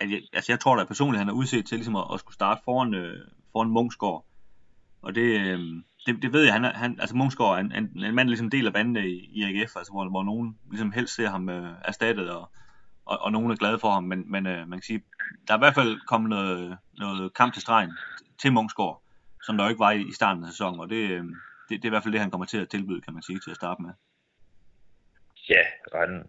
at 0.01 0.11
jeg, 0.11 0.21
altså 0.33 0.51
jeg 0.51 0.59
tror 0.59 0.75
da 0.75 0.83
personligt, 0.83 1.19
han 1.19 1.29
er 1.29 1.33
udset 1.33 1.65
til 1.65 1.77
ligesom 1.77 1.95
at, 1.95 2.05
at 2.13 2.19
skulle 2.19 2.33
starte 2.33 2.61
foran, 2.65 2.93
øh, 2.93 3.27
foran 3.51 3.69
Mungsgaard. 3.69 4.25
Og 5.01 5.15
det, 5.15 5.27
øh, 5.41 5.59
det, 6.05 6.21
det 6.21 6.33
ved 6.33 6.43
jeg, 6.43 6.53
han, 6.53 6.65
er, 6.65 6.73
han 6.73 6.99
altså 6.99 7.15
Mungsgaard 7.15 7.55
er 7.55 7.59
en, 7.59 7.71
en, 7.71 8.03
en 8.03 8.15
mand, 8.15 8.27
der 8.27 8.31
ligesom 8.31 8.49
deler 8.49 8.71
vandet 8.71 9.05
i, 9.05 9.29
i 9.33 9.43
AGF, 9.43 9.75
altså 9.75 9.91
hvor, 9.91 10.09
hvor 10.09 10.23
nogen 10.23 10.59
ligesom 10.69 10.91
helst 10.91 11.15
ser 11.15 11.29
ham 11.29 11.49
øh, 11.49 11.73
erstattet, 11.85 12.31
og, 12.31 12.51
og, 13.05 13.19
og 13.21 13.31
nogen 13.31 13.51
er 13.51 13.55
glade 13.55 13.79
for 13.79 13.91
ham, 13.91 14.03
men, 14.03 14.31
men 14.31 14.47
øh, 14.47 14.67
man 14.67 14.79
kan 14.79 14.83
sige, 14.83 15.03
der 15.47 15.53
er 15.53 15.57
i 15.57 15.63
hvert 15.65 15.75
fald 15.75 15.99
kommet 16.07 16.29
noget, 16.29 16.77
noget 16.97 17.33
kamp 17.33 17.53
til 17.53 17.61
stregen 17.61 17.91
til 18.41 18.53
Mungsgaard, 18.53 19.01
som 19.43 19.57
der 19.57 19.63
jo 19.63 19.69
ikke 19.69 19.79
var 19.79 19.91
i, 19.91 20.01
i 20.01 20.13
starten 20.13 20.43
af 20.43 20.49
sæsonen, 20.49 20.79
og 20.79 20.89
det, 20.89 21.09
øh, 21.09 21.23
det, 21.69 21.69
det 21.69 21.85
er 21.85 21.89
i 21.89 21.89
hvert 21.89 22.03
fald 22.03 22.13
det, 22.13 22.21
han 22.21 22.31
kommer 22.31 22.45
til 22.45 22.61
at 22.61 22.69
tilbyde, 22.69 23.01
kan 23.01 23.13
man 23.13 23.23
sige, 23.23 23.39
til 23.39 23.51
at 23.51 23.55
starte 23.55 23.81
med. 23.81 23.91
Ja, 25.49 25.63
han, 25.93 26.09
han, 26.09 26.25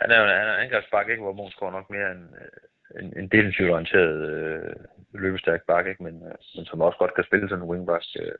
han 0.00 0.10
er 0.10 0.16
jo 0.18 0.24
en 0.24 0.64
angrebsbak, 0.64 1.08
ikke, 1.08 1.22
hvor 1.22 1.32
Monsgaard 1.32 1.72
nok 1.72 1.90
mere 1.90 2.10
en, 2.12 2.22
øh, 2.40 2.71
en, 3.00 3.18
en 3.18 3.28
defensivt 3.28 3.70
orienteret 3.70 4.30
øh, 4.30 4.74
løbestærk 5.14 5.60
bak, 5.66 5.86
ikke? 5.86 6.02
Men, 6.02 6.14
øh, 6.14 6.34
men 6.56 6.64
som 6.64 6.80
også 6.80 6.98
godt 6.98 7.14
kan 7.14 7.24
spille 7.24 7.48
sådan 7.48 7.64
en 7.64 7.70
wingback. 7.70 8.04
Øh, 8.20 8.32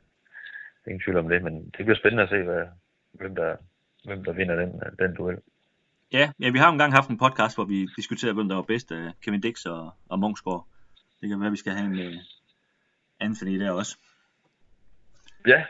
ingen 0.87 1.01
tvivl 1.03 1.17
om 1.17 1.29
det, 1.29 1.43
men 1.43 1.53
det 1.77 1.85
bliver 1.85 1.95
spændende 1.95 2.23
at 2.23 2.29
se, 2.29 2.43
hvad, 2.43 2.65
hvem, 3.13 3.35
der, 3.35 3.55
hvem 4.05 4.23
der 4.23 4.33
vinder 4.33 4.55
den, 4.55 4.71
den 4.99 5.15
duel. 5.15 5.37
Ja, 6.11 6.31
ja, 6.39 6.49
vi 6.49 6.57
har 6.57 6.69
engang 6.71 6.93
haft 6.93 7.09
en 7.09 7.17
podcast, 7.17 7.57
hvor 7.57 7.65
vi 7.65 7.87
diskuterede, 7.97 8.35
hvem 8.35 8.49
der 8.49 8.55
var 8.55 8.69
bedst 8.73 8.91
af 8.91 9.11
Kevin 9.23 9.41
Dix 9.41 9.65
og, 9.65 9.91
og 10.09 10.19
Munchsgaard. 10.19 10.67
Det 11.21 11.29
kan 11.29 11.39
være, 11.39 11.47
at 11.47 11.51
vi 11.51 11.57
skal 11.57 11.73
have 11.73 11.85
en 11.85 12.07
uh, 12.07 12.13
Anthony 13.19 13.59
der 13.59 13.71
også. 13.71 13.97
Ja, 15.47 15.63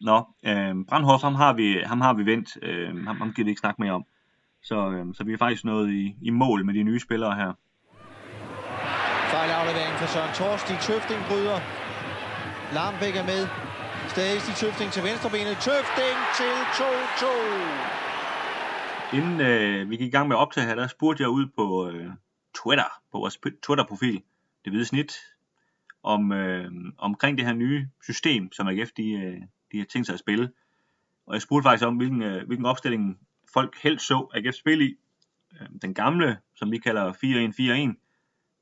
Nå, 0.00 0.16
øh, 0.44 0.74
Brandhoff, 0.88 1.22
ham 1.22 1.34
har 1.34 1.52
vi, 1.52 1.82
ham 1.86 2.00
har 2.00 2.14
vi 2.14 2.26
vendt. 2.26 2.58
Øh, 2.62 3.06
ham, 3.06 3.16
ham 3.16 3.32
giver 3.32 3.44
vi 3.44 3.50
ikke 3.50 3.60
snakke 3.60 3.82
mere 3.82 3.92
om. 3.92 4.04
Så, 4.62 4.90
øh, 4.90 5.06
så 5.14 5.24
vi 5.24 5.32
er 5.32 5.38
faktisk 5.38 5.64
nået 5.64 5.90
i, 5.90 6.16
i 6.22 6.30
mål 6.30 6.64
med 6.64 6.74
de 6.74 6.82
nye 6.82 7.00
spillere 7.00 7.34
her. 7.34 7.52
Fejl 10.04 10.12
for 10.12 10.18
Søren 10.18 10.34
Torstig. 10.34 10.76
Tøfting 10.80 11.20
bryder. 11.28 11.58
Larmbæk 12.74 13.16
er 13.16 13.26
med. 13.32 13.42
Stadig 14.08 14.36
i 14.36 14.54
Tøfting 14.62 14.90
til 14.92 15.02
venstrebenet. 15.02 15.56
Tøfting 15.68 16.16
til 16.38 16.54
2-2. 16.78 16.80
Inden 19.16 19.40
øh, 19.40 19.90
vi 19.90 19.96
gik 19.96 20.06
i 20.06 20.10
gang 20.10 20.28
med 20.28 20.36
optag 20.36 20.64
her, 20.64 20.74
der 20.74 20.86
spurgte 20.86 21.22
jeg 21.22 21.30
ud 21.30 21.46
på 21.56 21.88
øh, 21.88 22.10
Twitter, 22.54 23.00
på 23.12 23.18
vores 23.18 23.38
Twitter-profil, 23.62 24.22
det 24.64 24.72
hvide 24.72 24.84
snit, 24.84 25.12
om, 26.02 26.32
øh, 26.32 26.70
omkring 26.98 27.38
det 27.38 27.46
her 27.46 27.54
nye 27.54 27.88
system, 28.02 28.52
som 28.52 28.68
AGF 28.68 28.90
de, 28.96 29.12
øh, 29.12 29.36
de 29.72 29.78
har 29.78 29.84
tænkt 29.84 30.06
sig 30.06 30.14
at 30.14 30.20
spille. 30.20 30.50
Og 31.26 31.34
jeg 31.34 31.42
spurgte 31.42 31.66
faktisk 31.66 31.86
om, 31.86 31.96
hvilken, 31.96 32.22
øh, 32.22 32.46
hvilken 32.46 32.66
opstilling 32.66 33.18
folk 33.54 33.76
helst 33.82 34.06
så 34.06 34.28
AGF 34.34 34.54
spille 34.54 34.84
i. 34.84 34.96
Øh, 35.52 35.66
den 35.82 35.94
gamle, 35.94 36.38
som 36.56 36.70
vi 36.70 36.78
kalder 36.78 37.12
4-1-4-1, 37.12 38.03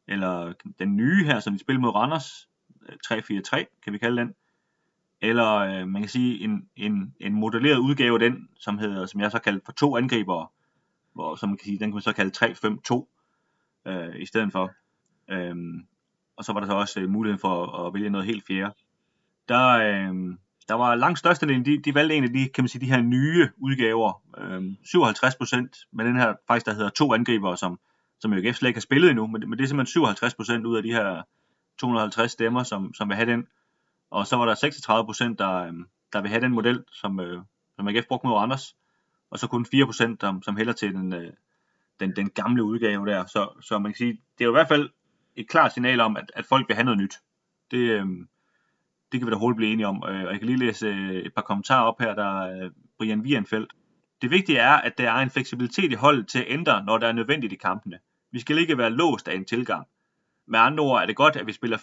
eller 0.08 0.52
den 0.78 0.96
nye 0.96 1.24
her, 1.24 1.40
som 1.40 1.54
vi 1.54 1.58
spiller 1.58 1.80
mod 1.80 1.94
Randers, 1.94 2.48
øh, 2.88 2.96
3-4-3 3.06 3.80
kan 3.84 3.92
vi 3.92 3.98
kalde 3.98 4.16
den, 4.16 4.34
eller 5.22 5.52
øh, 5.54 5.88
man 5.88 6.02
kan 6.02 6.08
sige 6.08 6.44
en, 6.44 6.68
en, 6.76 7.14
en 7.20 7.34
modelleret 7.34 7.78
udgave 7.78 8.14
af 8.14 8.30
den, 8.30 8.48
som 8.58 8.78
hedder, 8.78 9.06
som 9.06 9.20
jeg 9.20 9.30
så 9.30 9.38
kalder 9.38 9.60
for 9.64 9.72
to 9.72 9.96
angribere, 9.96 10.46
hvor, 11.14 11.34
som 11.34 11.48
man 11.48 11.58
kan 11.58 11.64
sige, 11.64 11.78
den 11.78 11.88
kan 11.90 11.94
man 11.94 12.02
så 12.02 12.12
kalde 12.12 13.06
3-5-2 13.86 13.90
øh, 13.90 14.22
i 14.22 14.26
stedet 14.26 14.52
for. 14.52 14.72
Øhm, 15.30 15.86
og 16.36 16.44
så 16.44 16.52
var 16.52 16.60
der 16.60 16.66
så 16.66 16.72
også 16.72 17.00
øh, 17.00 17.10
muligheden 17.10 17.40
for 17.40 17.86
at 17.86 17.94
vælge 17.94 18.10
noget 18.10 18.26
helt 18.26 18.46
fjerde. 18.46 18.74
Der, 19.48 19.68
øh, 19.68 20.36
der 20.68 20.74
var 20.74 20.94
langt 20.94 21.18
størstedelen, 21.18 21.64
de, 21.64 21.82
de 21.82 21.94
valgte 21.94 22.14
en 22.14 22.24
af 22.24 22.30
de, 22.30 22.48
kan 22.48 22.64
man 22.64 22.68
sige, 22.68 22.86
de 22.86 22.92
her 22.92 23.00
nye 23.00 23.48
udgaver. 23.58 24.22
Øh, 24.38 24.62
57% 25.82 25.88
med 25.92 26.04
den 26.04 26.16
her, 26.16 26.34
faktisk 26.48 26.66
der 26.66 26.74
hedder 26.74 26.90
to 26.90 27.14
angribere, 27.14 27.56
som, 27.56 27.78
som 28.22 28.32
AGF 28.32 28.56
slet 28.56 28.68
ikke 28.68 28.76
har 28.76 28.80
spillet 28.80 29.10
endnu, 29.10 29.26
men, 29.26 29.50
men 29.50 29.58
det 29.58 29.64
er 29.64 29.68
simpelthen 29.68 30.62
57% 30.62 30.66
ud 30.66 30.76
af 30.76 30.82
de 30.82 30.92
her 30.92 31.22
250 31.78 32.32
stemmer, 32.32 32.62
som, 32.62 32.94
som 32.94 33.08
vil 33.08 33.16
have 33.16 33.30
den. 33.32 33.46
Og 34.10 34.26
så 34.26 34.36
var 34.36 34.44
der 34.44 34.54
36%, 34.54 35.34
der, 35.38 35.54
øhm, 35.54 35.84
der 36.12 36.20
vil 36.20 36.30
have 36.30 36.40
den 36.40 36.52
model, 36.52 36.84
som, 36.92 37.20
øh, 37.20 37.42
som 37.76 37.88
AGF 37.88 38.06
brugte 38.06 38.26
mod 38.26 38.42
Anders. 38.42 38.74
Og 39.30 39.38
så 39.38 39.46
kun 39.46 39.66
4%, 39.74 40.16
som, 40.20 40.42
som 40.42 40.56
hælder 40.56 40.72
til 40.72 40.94
den, 40.94 41.12
øh, 41.12 41.32
den, 42.00 42.16
den 42.16 42.30
gamle 42.30 42.64
udgave 42.64 43.06
der. 43.06 43.26
Så, 43.26 43.58
så 43.60 43.78
man 43.78 43.92
kan 43.92 43.98
sige, 43.98 44.12
det 44.12 44.44
er 44.44 44.44
jo 44.44 44.50
i 44.50 44.58
hvert 44.58 44.68
fald 44.68 44.90
et 45.36 45.48
klart 45.48 45.72
signal 45.72 46.00
om, 46.00 46.16
at, 46.16 46.32
at 46.34 46.44
folk 46.44 46.68
vil 46.68 46.74
have 46.74 46.84
noget 46.84 46.98
nyt. 46.98 47.14
Det, 47.70 47.78
øhm, 47.78 48.28
det 49.12 49.20
kan 49.20 49.26
vi 49.26 49.30
da 49.30 49.36
hurtigt 49.36 49.56
blive 49.56 49.72
enige 49.72 49.86
om. 49.86 50.04
Øh, 50.08 50.24
og 50.24 50.32
jeg 50.32 50.38
kan 50.38 50.46
lige 50.46 50.58
læse 50.58 50.86
øh, 50.86 51.10
et 51.10 51.34
par 51.34 51.42
kommentarer 51.42 51.84
op 51.84 52.00
her, 52.00 52.14
der 52.14 52.42
er 52.42 52.70
Brian 52.98 53.20
Wienfeldt. 53.20 53.72
Det 54.22 54.30
vigtige 54.30 54.58
er, 54.58 54.72
at 54.72 54.98
der 54.98 55.10
er 55.10 55.16
en 55.16 55.30
fleksibilitet 55.30 55.92
i 55.92 55.94
holdet 55.94 56.28
til 56.28 56.38
at 56.38 56.44
ændre, 56.48 56.84
når 56.84 56.98
der 56.98 57.08
er 57.08 57.12
nødvendigt 57.12 57.52
i 57.52 57.56
kampene. 57.56 57.98
Vi 58.32 58.40
skal 58.40 58.58
ikke 58.58 58.78
være 58.78 58.90
låst 58.90 59.28
af 59.28 59.34
en 59.34 59.44
tilgang. 59.44 59.86
Med 60.46 60.58
andre 60.58 60.84
ord 60.84 61.02
er 61.02 61.06
det 61.06 61.16
godt, 61.16 61.36
at 61.36 61.46
vi 61.46 61.52
spiller 61.52 61.78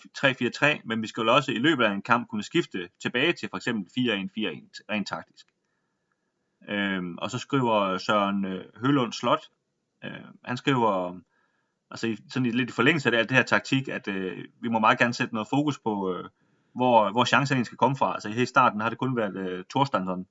3-4-3, 0.76 0.82
men 0.86 1.02
vi 1.02 1.08
skal 1.08 1.30
også 1.30 1.52
i 1.52 1.58
løbet 1.58 1.84
af 1.84 1.92
en 1.92 2.02
kamp 2.02 2.28
kunne 2.28 2.44
skifte 2.44 2.90
tilbage 3.02 3.34
til 3.34 3.50
f.eks. 3.50 3.68
4-1-4-1 3.68 3.74
rent 4.90 5.08
taktisk. 5.08 5.46
Øhm, 6.70 7.18
og 7.18 7.32
så 7.32 7.40
skriver 7.40 7.98
Søren 7.98 8.46
øh, 8.46 8.66
Hølund 8.76 9.14
Slot, 9.14 9.50
øh, 10.04 10.12
han 10.46 10.58
skriver, 10.58 11.20
altså 11.92 12.08
i, 12.08 12.18
sådan 12.30 12.46
i, 12.46 12.52
lidt 12.52 12.70
i 12.70 12.74
forlængelse 12.74 13.08
af 13.08 13.12
det, 13.12 13.18
alt 13.18 13.30
det 13.30 13.38
her 13.38 13.44
taktik, 13.44 13.88
at 13.88 14.08
øh, 14.08 14.46
vi 14.62 14.70
må 14.70 14.80
meget 14.80 15.00
gerne 15.00 15.14
sætte 15.14 15.34
noget 15.34 15.50
fokus 15.50 15.80
på, 15.80 16.14
øh, 16.14 16.30
hvor, 16.76 17.12
hvor 17.12 17.26
chancerne 17.26 17.66
skal 17.66 17.78
komme 17.78 17.98
fra. 17.98 18.14
Altså 18.14 18.30
i 18.30 18.46
starten 18.46 18.82
har 18.82 18.90
det 18.90 18.98
kun 18.98 19.16
været 19.16 19.38
øh, 19.38 19.66
Thorstensson, 19.70 20.28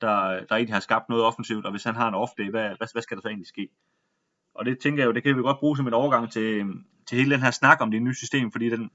der, 0.00 0.44
der 0.46 0.54
egentlig 0.56 0.74
har 0.74 0.80
skabt 0.80 1.08
noget 1.08 1.24
offensivt, 1.24 1.64
og 1.64 1.70
hvis 1.70 1.84
han 1.84 1.96
har 1.96 2.08
en 2.08 2.14
off 2.14 2.32
day, 2.38 2.50
hvad, 2.50 2.68
hvad, 2.68 2.92
hvad 2.92 3.02
skal 3.02 3.16
der 3.16 3.22
så 3.22 3.28
egentlig 3.28 3.46
ske? 3.46 3.68
Og 4.54 4.64
det 4.64 4.78
tænker 4.78 5.02
jeg 5.02 5.06
jo, 5.06 5.12
det 5.12 5.22
kan 5.22 5.36
vi 5.36 5.42
godt 5.42 5.58
bruge 5.58 5.76
som 5.76 5.86
en 5.86 5.94
overgang 5.94 6.32
til, 6.32 6.64
til 7.06 7.18
hele 7.18 7.34
den 7.34 7.42
her 7.42 7.50
snak 7.50 7.80
om 7.80 7.90
det 7.90 8.02
nye 8.02 8.14
system, 8.14 8.52
fordi 8.52 8.68
den, 8.68 8.90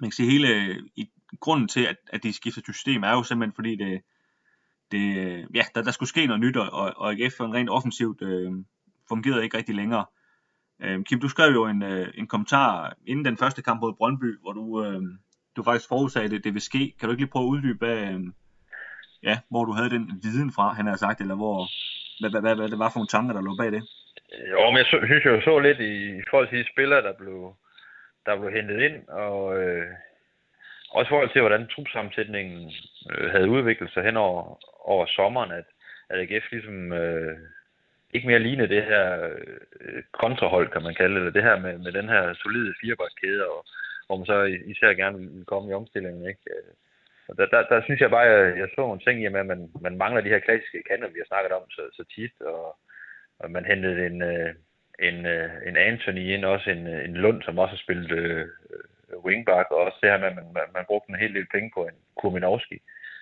man 0.00 0.10
kan 0.10 0.12
sige, 0.12 0.30
hele 0.30 0.80
i, 0.96 1.10
grunden 1.40 1.68
til, 1.68 1.80
at, 1.80 1.96
at 2.12 2.22
de 2.22 2.32
skifter 2.32 2.72
system, 2.72 3.02
er 3.02 3.10
jo 3.10 3.22
simpelthen 3.22 3.54
fordi 3.54 3.76
det, 3.76 4.02
det 4.92 5.46
ja, 5.54 5.64
der, 5.74 5.82
der 5.82 5.90
skulle 5.90 6.08
ske 6.08 6.26
noget 6.26 6.40
nyt, 6.40 6.56
og, 6.56 6.92
og 6.96 7.12
AGF 7.12 7.36
for 7.36 7.44
en 7.44 7.54
rent 7.54 7.70
offensivt 7.70 8.22
øh, 8.22 8.52
fungerede 9.08 9.44
ikke 9.44 9.56
rigtig 9.56 9.74
længere. 9.74 10.04
Øh, 10.82 11.04
Kim, 11.04 11.20
du 11.20 11.28
skrev 11.28 11.52
jo 11.52 11.66
en, 11.66 11.82
øh, 11.82 12.08
en 12.14 12.26
kommentar 12.26 12.94
inden 13.06 13.24
den 13.24 13.36
første 13.36 13.62
kamp 13.62 13.80
mod 13.80 13.94
Brøndby, 13.94 14.40
hvor 14.40 14.52
du, 14.52 14.84
øh, 14.84 15.02
du 15.56 15.62
faktisk 15.62 15.88
forudsagde, 15.88 16.24
at 16.24 16.30
det, 16.30 16.44
det 16.44 16.54
vil 16.54 16.62
ske. 16.62 16.94
Kan 16.98 17.08
du 17.08 17.12
ikke 17.12 17.22
lige 17.22 17.30
prøve 17.30 17.44
at 17.44 17.50
uddybe, 17.50 17.86
øh, 17.86 18.20
ja, 19.22 19.38
hvor 19.50 19.64
du 19.64 19.72
havde 19.72 19.90
den 19.90 20.20
viden 20.22 20.52
fra, 20.52 20.72
han 20.72 20.86
har 20.86 20.96
sagt, 20.96 21.20
eller 21.20 21.34
hvor, 21.34 21.68
hvad, 22.20 22.30
hvad, 22.30 22.40
hvad, 22.40 22.56
hvad 22.56 22.68
det 22.68 22.78
var 22.78 22.90
for 22.90 22.98
nogle 22.98 23.08
tanker, 23.08 23.34
der 23.34 23.42
lå 23.42 23.56
bag 23.56 23.72
det? 23.72 23.82
Jo, 24.32 24.70
men 24.70 24.78
jeg 24.78 24.86
så, 24.86 24.96
jo, 25.24 25.34
jeg 25.34 25.42
så 25.42 25.58
lidt 25.58 25.80
i, 25.80 26.22
forhold 26.30 26.48
til 26.48 26.58
de 26.58 26.72
spillere, 26.72 27.02
der 27.02 27.12
blev, 27.12 27.56
der 28.26 28.40
blev 28.40 28.50
hentet 28.52 28.80
ind, 28.80 29.08
og 29.08 29.62
øh, 29.62 29.86
også 30.90 31.08
i 31.08 31.12
forhold 31.12 31.30
til, 31.32 31.40
hvordan 31.40 31.68
trupsammensætningen 31.68 32.72
øh, 33.10 33.30
havde 33.30 33.50
udviklet 33.50 33.90
sig 33.90 34.02
hen 34.02 34.16
over, 34.16 34.58
over 34.88 35.06
sommeren, 35.06 35.50
at, 35.50 35.64
at 36.10 36.18
AGF 36.20 36.50
ligesom 36.50 36.92
øh, 36.92 37.38
ikke 38.14 38.26
mere 38.26 38.38
lignede 38.38 38.74
det 38.74 38.84
her 38.84 39.30
øh, 39.80 40.02
kontrahold, 40.12 40.68
kan 40.68 40.82
man 40.82 40.94
kalde 40.94 41.14
det, 41.14 41.20
eller 41.20 41.32
det 41.32 41.42
her 41.42 41.58
med, 41.58 41.78
med 41.78 41.92
den 41.92 42.08
her 42.08 42.34
solide 42.34 42.74
firebakkæde, 42.80 43.44
og 43.50 43.66
hvor 44.06 44.16
man 44.16 44.26
så 44.26 44.42
især 44.66 44.94
gerne 44.94 45.18
vil 45.18 45.44
komme 45.44 45.70
i 45.70 45.74
omstillingen. 45.74 46.28
Ikke? 46.28 46.40
Øh, 46.54 46.72
og 47.28 47.36
der, 47.38 47.46
der, 47.46 47.62
der 47.72 47.82
synes 47.82 48.00
jeg 48.00 48.10
bare, 48.10 48.26
at 48.26 48.48
jeg, 48.48 48.58
jeg 48.58 48.68
så 48.68 48.80
nogle 48.80 49.00
ting 49.00 49.22
i, 49.22 49.26
at 49.26 49.32
man, 49.32 49.70
man 49.80 49.96
mangler 49.96 50.20
de 50.20 50.32
her 50.34 50.38
klassiske 50.38 50.82
kanter, 50.90 51.08
vi 51.08 51.20
har 51.20 51.28
snakket 51.30 51.52
om 51.52 51.70
så, 51.70 51.82
så 51.92 52.04
tit, 52.14 52.36
og 52.40 52.76
og 53.40 53.50
man 53.50 53.64
hentede 53.64 54.06
en, 54.06 54.22
øh, 54.22 54.54
en, 54.98 55.26
øh, 55.26 55.50
en 55.66 55.76
Anthony 55.76 56.24
ind, 56.34 56.44
også 56.44 56.70
en, 56.70 56.86
øh, 56.86 57.04
en 57.04 57.14
Lund, 57.14 57.42
som 57.42 57.58
også 57.58 57.74
har 57.74 57.82
spillet 57.84 58.10
øh, 58.10 58.48
wingback, 59.24 59.70
og 59.70 59.76
også 59.76 59.98
det 60.02 60.10
her 60.10 60.18
med, 60.18 60.26
at 60.26 60.34
man, 60.34 60.44
man, 60.54 60.68
man 60.74 60.84
brugte 60.86 61.10
en 61.10 61.22
hel 61.22 61.34
del 61.34 61.46
penge 61.54 61.70
på 61.74 61.86
en 61.86 61.96
Kurminowski, 62.20 62.78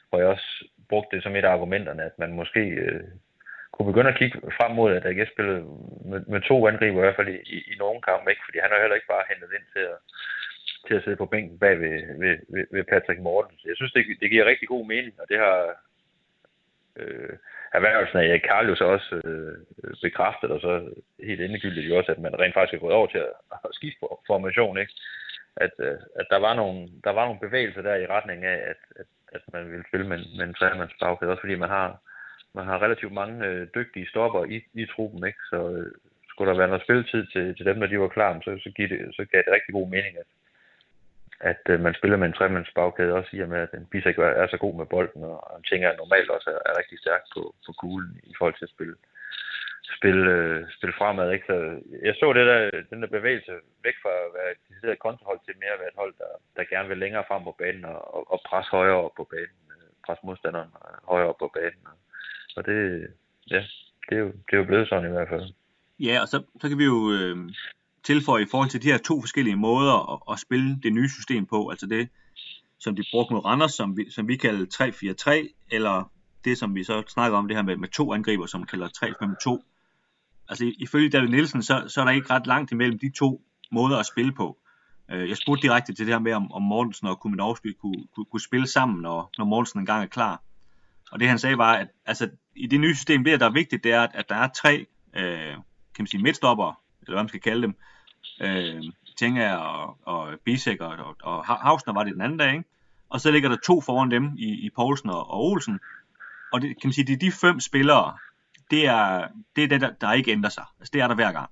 hvor 0.08 0.18
jeg 0.18 0.28
også 0.28 0.64
brugte 0.88 1.16
det 1.16 1.22
som 1.22 1.36
et 1.36 1.44
af 1.44 1.50
argumenterne, 1.50 2.02
at 2.02 2.18
man 2.18 2.32
måske 2.32 2.60
øh, 2.60 3.04
kunne 3.72 3.92
begynde 3.92 4.12
at 4.12 4.18
kigge 4.18 4.38
frem 4.58 4.72
mod, 4.76 4.90
at 4.94 5.06
AGF 5.06 5.30
spillede 5.32 5.60
med, 6.10 6.20
med 6.32 6.40
to 6.40 6.68
angriber, 6.68 6.98
i 6.98 7.04
hvert 7.04 7.16
fald 7.16 7.28
i, 7.28 7.38
i, 7.56 7.58
i 7.72 7.74
nogle 7.78 8.00
kampe, 8.02 8.30
ikke? 8.30 8.42
fordi 8.46 8.58
han 8.58 8.70
har 8.70 8.80
heller 8.80 8.98
ikke 8.98 9.12
bare 9.14 9.30
hentet 9.30 9.50
ind 9.56 9.66
til 9.74 9.84
at, 9.92 9.98
til 10.86 10.94
at 10.94 11.04
sidde 11.04 11.20
på 11.22 11.26
bænken 11.26 11.58
bag 11.58 11.80
ved, 11.80 11.96
ved, 12.22 12.36
ved, 12.54 12.66
ved 12.70 12.84
Patrick 12.84 13.20
Mortens. 13.20 13.64
Jeg 13.64 13.76
synes, 13.76 13.92
det, 13.92 14.02
det 14.20 14.30
giver 14.30 14.50
rigtig 14.50 14.68
god 14.68 14.84
mening, 14.86 15.14
og 15.20 15.26
det 15.30 15.38
har 15.38 15.58
øh, 16.96 17.34
erhvervelsen 17.78 18.18
af 18.18 18.26
Erik 18.26 18.44
Karl 18.48 18.68
jo 18.68 18.76
så 18.76 18.84
også 18.84 19.10
øh, 19.24 19.54
bekræftet, 20.02 20.50
og 20.54 20.60
så 20.60 20.72
helt 21.28 21.40
endegyldigt 21.40 21.88
jo 21.88 21.96
også, 21.98 22.12
at 22.12 22.18
man 22.24 22.40
rent 22.40 22.54
faktisk 22.54 22.74
er 22.74 22.84
gået 22.84 22.98
over 22.98 23.06
til 23.10 23.18
at, 23.18 23.32
at 23.66 23.70
skifte 23.78 23.98
formation, 24.26 24.78
ikke? 24.78 24.92
At, 25.56 25.74
øh, 25.86 25.98
at 26.20 26.26
der, 26.30 26.40
var 26.46 26.54
nogle, 26.54 26.88
der 27.04 27.12
var 27.16 27.24
nogle 27.24 27.44
bevægelser 27.46 27.82
der 27.82 27.94
i 27.94 28.06
retning 28.06 28.44
af, 28.44 28.58
at, 28.72 28.80
at, 29.00 29.08
at 29.36 29.42
man 29.52 29.70
ville 29.72 29.84
spille 29.88 30.06
med, 30.06 30.18
med 30.36 30.44
en 30.46 30.54
tremandsbagkæde, 30.54 31.30
også 31.30 31.40
fordi 31.40 31.54
man 31.54 31.68
har, 31.68 31.88
man 32.54 32.66
har 32.66 32.82
relativt 32.82 33.12
mange 33.12 33.46
øh, 33.46 33.66
dygtige 33.74 34.10
stopper 34.12 34.44
i, 34.44 34.56
i 34.74 34.86
truppen, 34.86 35.26
ikke? 35.26 35.42
Så 35.50 35.58
øh, 35.76 35.92
skulle 36.28 36.50
der 36.50 36.58
være 36.58 36.68
noget 36.72 36.86
spilletid 36.86 37.26
til, 37.26 37.56
til 37.56 37.66
dem, 37.66 37.76
når 37.76 37.86
de 37.86 38.00
var 38.00 38.08
klar, 38.08 38.40
så, 38.44 38.50
så, 38.64 38.70
giver 38.76 38.88
det, 38.88 39.00
så 39.16 39.22
gav 39.32 39.42
det 39.44 39.52
rigtig 39.52 39.72
god 39.72 39.88
mening, 39.88 40.14
at, 40.22 40.28
at 41.40 41.62
øh, 41.68 41.80
man 41.80 41.94
spiller 41.94 42.16
med 42.16 42.26
en 42.26 42.38
tremands 42.38 42.70
bagkæde, 42.74 43.12
også 43.12 43.30
i 43.32 43.40
og 43.40 43.48
med, 43.48 43.58
at 43.58 43.72
en 43.74 43.86
Bisek 43.86 44.18
er 44.18 44.46
så 44.50 44.56
god 44.56 44.74
med 44.74 44.86
bolden, 44.86 45.24
og 45.24 45.50
han 45.54 45.62
tænker, 45.62 45.88
at 45.90 45.98
normalt 45.98 46.30
også 46.30 46.50
er, 46.50 46.60
er 46.70 46.78
rigtig 46.78 46.98
stærk 46.98 47.22
på, 47.34 47.54
på 47.66 47.72
kuglen 47.72 48.20
i 48.22 48.34
forhold 48.38 48.54
til 48.58 48.64
at 48.68 48.74
spille, 48.76 48.96
spille, 49.96 50.30
øh, 50.30 50.60
spille 50.76 50.94
fremad. 51.00 51.32
Ikke? 51.32 51.46
Så 51.46 51.56
jeg 52.06 52.14
så 52.14 52.32
det 52.32 52.46
der, 52.46 52.82
den 52.90 53.02
der 53.02 53.16
bevægelse 53.16 53.52
væk 53.86 53.96
fra 54.02 54.12
at 54.26 54.30
være 54.38 54.50
et 54.52 54.60
decideret 54.68 54.98
kontrahold 55.06 55.40
til 55.42 55.60
mere 55.62 55.74
at 55.74 55.80
være 55.82 55.92
et 55.92 56.00
hold, 56.02 56.14
der, 56.22 56.32
der 56.56 56.72
gerne 56.74 56.88
vil 56.88 57.02
længere 57.04 57.24
frem 57.28 57.42
på 57.44 57.54
banen 57.58 57.84
og, 57.84 58.14
og, 58.14 58.32
og 58.32 58.40
presse 58.48 58.70
højere 58.70 59.02
op 59.06 59.14
på 59.16 59.24
banen, 59.34 59.60
øh, 59.74 59.88
presse 60.06 60.26
modstanderen 60.26 60.72
øh, 60.84 60.98
højere 61.12 61.28
op 61.28 61.38
på 61.38 61.50
banen. 61.58 61.82
Og, 61.90 61.96
og 62.56 62.66
det, 62.68 62.78
ja, 63.50 63.60
det 64.08 64.14
er, 64.18 64.22
jo, 64.24 64.30
det 64.46 64.52
er 64.52 64.62
jo 64.62 64.70
blevet 64.70 64.88
sådan 64.88 65.10
i 65.10 65.14
hvert 65.16 65.28
fald. 65.28 65.46
Ja, 66.00 66.16
og 66.22 66.28
så, 66.28 66.38
så 66.60 66.68
kan 66.68 66.78
vi 66.78 66.84
jo 66.84 66.98
øh, 67.16 67.36
tilføje 68.08 68.42
i 68.42 68.46
forhold 68.50 68.70
til 68.70 68.82
de 68.82 68.90
her 68.92 68.98
to 68.98 69.20
forskellige 69.20 69.56
måder 69.56 69.96
at, 70.12 70.32
at 70.32 70.40
spille 70.40 70.80
det 70.82 70.92
nye 70.92 71.08
system 71.08 71.46
på, 71.46 71.68
altså 71.68 71.86
det, 71.86 72.08
som 72.78 72.96
de 72.96 73.02
brugte 73.12 73.34
mod 73.34 73.44
Randers, 73.44 73.72
som 73.72 73.96
vi, 73.96 74.10
som 74.10 74.28
vi 74.28 74.36
kalder 74.36 74.66
3-4-3, 74.74 75.66
eller 75.70 76.10
det, 76.44 76.58
som 76.58 76.74
vi 76.74 76.84
så 76.84 77.02
snakker 77.08 77.38
om, 77.38 77.48
det 77.48 77.56
her 77.56 77.62
med, 77.62 77.76
med 77.76 77.88
to 77.88 78.12
angriber, 78.12 78.46
som 78.46 78.66
kalder 78.66 78.88
3-5-2. 78.88 80.44
Altså 80.48 80.72
ifølge 80.78 81.10
David 81.10 81.28
Nielsen, 81.28 81.62
så, 81.62 81.84
så 81.88 82.00
er 82.00 82.04
der 82.04 82.12
ikke 82.12 82.30
ret 82.30 82.46
langt 82.46 82.72
imellem 82.72 82.98
de 82.98 83.10
to 83.10 83.42
måder 83.72 83.96
at 83.98 84.06
spille 84.06 84.32
på. 84.32 84.58
Øh, 85.10 85.28
jeg 85.28 85.36
spurgte 85.36 85.62
direkte 85.62 85.94
til 85.94 86.06
det 86.06 86.14
her 86.14 86.20
med, 86.20 86.32
om, 86.32 86.52
om 86.52 86.62
Mortensen 86.62 87.06
og 87.06 87.20
Kuminovski 87.20 87.72
kunne, 87.72 88.04
kunne, 88.14 88.26
kunne 88.30 88.40
spille 88.40 88.66
sammen, 88.66 89.02
når, 89.02 89.30
når 89.38 89.44
Mortensen 89.44 89.80
engang 89.80 90.02
er 90.02 90.08
klar. 90.08 90.42
Og 91.12 91.20
det 91.20 91.28
han 91.28 91.38
sagde 91.38 91.58
var, 91.58 91.72
at 91.72 91.88
altså, 92.06 92.30
i 92.56 92.66
det 92.66 92.80
nye 92.80 92.94
system, 92.94 93.24
det 93.24 93.40
der 93.40 93.46
er 93.46 93.52
vigtigt, 93.52 93.84
det 93.84 93.92
er, 93.92 94.06
at 94.14 94.28
der 94.28 94.34
er 94.34 94.48
tre 94.48 94.86
øh, 95.16 95.54
kan 95.94 96.02
man 96.02 96.06
sige, 96.06 96.22
midtstopper, 96.22 96.80
eller 97.00 97.14
hvad 97.14 97.22
man 97.22 97.28
skal 97.28 97.40
kalde 97.40 97.62
dem, 97.62 97.74
øh, 98.40 98.82
Tenga 99.16 99.54
og, 99.54 99.98
og 100.02 100.28
Bisek 100.44 100.80
og, 100.80 100.96
og, 100.96 101.16
og 101.20 101.44
Hausner 101.44 101.94
var 101.94 102.04
det 102.04 102.12
den 102.12 102.22
anden 102.22 102.38
dag, 102.38 102.52
ikke? 102.52 102.64
og 103.08 103.20
så 103.20 103.30
ligger 103.30 103.48
der 103.48 103.56
to 103.56 103.80
foran 103.80 104.10
dem 104.10 104.32
i, 104.36 104.66
i 104.66 104.70
Poulsen 104.76 105.10
og, 105.10 105.30
og 105.30 105.44
Olsen, 105.44 105.80
og 106.52 106.60
det 106.60 106.68
kan 106.68 106.88
man 106.88 106.92
sige, 106.92 107.06
det 107.06 107.12
er 107.12 107.18
de 107.18 107.32
fem 107.32 107.60
spillere, 107.60 108.16
det 108.70 108.86
er 108.86 109.28
det, 109.56 109.64
er 109.64 109.68
det 109.68 109.80
der, 109.80 109.90
der 110.00 110.12
ikke 110.12 110.32
ændrer 110.32 110.50
sig. 110.50 110.64
Altså, 110.80 110.90
det 110.92 111.00
er 111.00 111.08
der 111.08 111.14
hver 111.14 111.32
gang. 111.32 111.50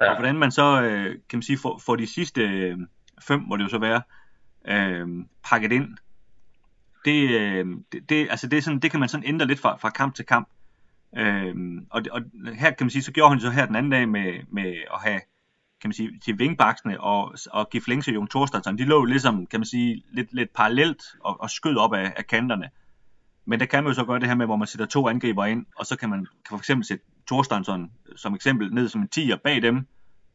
Ja. 0.00 0.10
Og 0.10 0.16
hvordan 0.16 0.36
man 0.36 0.50
så, 0.50 0.82
øh, 0.82 1.10
kan 1.28 1.36
man 1.36 1.42
sige, 1.42 1.58
får, 1.58 1.78
får 1.86 1.96
de 1.96 2.06
sidste 2.06 2.40
øh, 2.40 2.78
fem, 3.20 3.40
må 3.40 3.56
det 3.56 3.64
jo 3.64 3.68
så 3.68 3.78
være, 3.78 4.02
øh, 4.68 5.08
pakket 5.44 5.72
ind, 5.72 5.96
det, 7.04 7.30
øh, 7.30 7.66
det, 7.92 8.08
det, 8.08 8.26
altså 8.30 8.46
det, 8.46 8.56
er 8.56 8.62
sådan, 8.62 8.78
det 8.78 8.90
kan 8.90 9.00
man 9.00 9.08
sådan 9.08 9.26
ændre 9.26 9.46
lidt 9.46 9.60
fra, 9.60 9.76
fra 9.76 9.90
kamp 9.90 10.14
til 10.14 10.26
kamp. 10.26 10.48
Øh, 11.16 11.54
og, 11.90 12.02
og 12.10 12.22
her 12.54 12.70
kan 12.70 12.84
man 12.84 12.90
sige, 12.90 13.02
så 13.02 13.12
gjorde 13.12 13.30
han 13.30 13.40
så 13.40 13.50
her 13.50 13.66
den 13.66 13.76
anden 13.76 13.92
dag 13.92 14.08
med, 14.08 14.40
med 14.48 14.74
at 14.94 15.00
have 15.00 15.20
kan 15.80 15.88
man 15.88 15.92
sige, 15.92 16.18
til 16.24 16.38
vingbaksene 16.38 17.00
og, 17.00 17.34
og 17.50 17.70
Giflings 17.70 18.08
og 18.08 18.14
Jon 18.14 18.28
Thorstensson, 18.28 18.78
de 18.78 18.84
lå 18.84 19.04
ligesom, 19.04 19.46
kan 19.46 19.60
man 19.60 19.66
sige, 19.66 20.02
lidt, 20.12 20.32
lidt 20.32 20.52
parallelt 20.54 21.02
og, 21.24 21.40
og 21.40 21.50
skød 21.50 21.76
op 21.76 21.94
af, 21.94 22.12
af 22.16 22.26
kanterne. 22.26 22.70
Men 23.44 23.60
der 23.60 23.66
kan 23.66 23.84
man 23.84 23.90
jo 23.90 23.94
så 23.94 24.04
gøre 24.04 24.20
det 24.20 24.28
her 24.28 24.34
med, 24.34 24.46
hvor 24.46 24.56
man 24.56 24.66
sætter 24.66 24.86
to 24.86 25.08
angriber 25.08 25.44
ind, 25.44 25.66
og 25.76 25.86
så 25.86 25.96
kan 25.96 26.10
man 26.10 26.18
kan 26.18 26.48
for 26.50 26.58
eksempel 26.58 26.86
sætte 26.86 27.04
Thorstensson 27.26 27.90
som 28.16 28.34
eksempel 28.34 28.74
ned 28.74 28.88
som 28.88 29.00
en 29.00 29.08
tiger 29.08 29.36
bag 29.36 29.62
dem, 29.62 29.86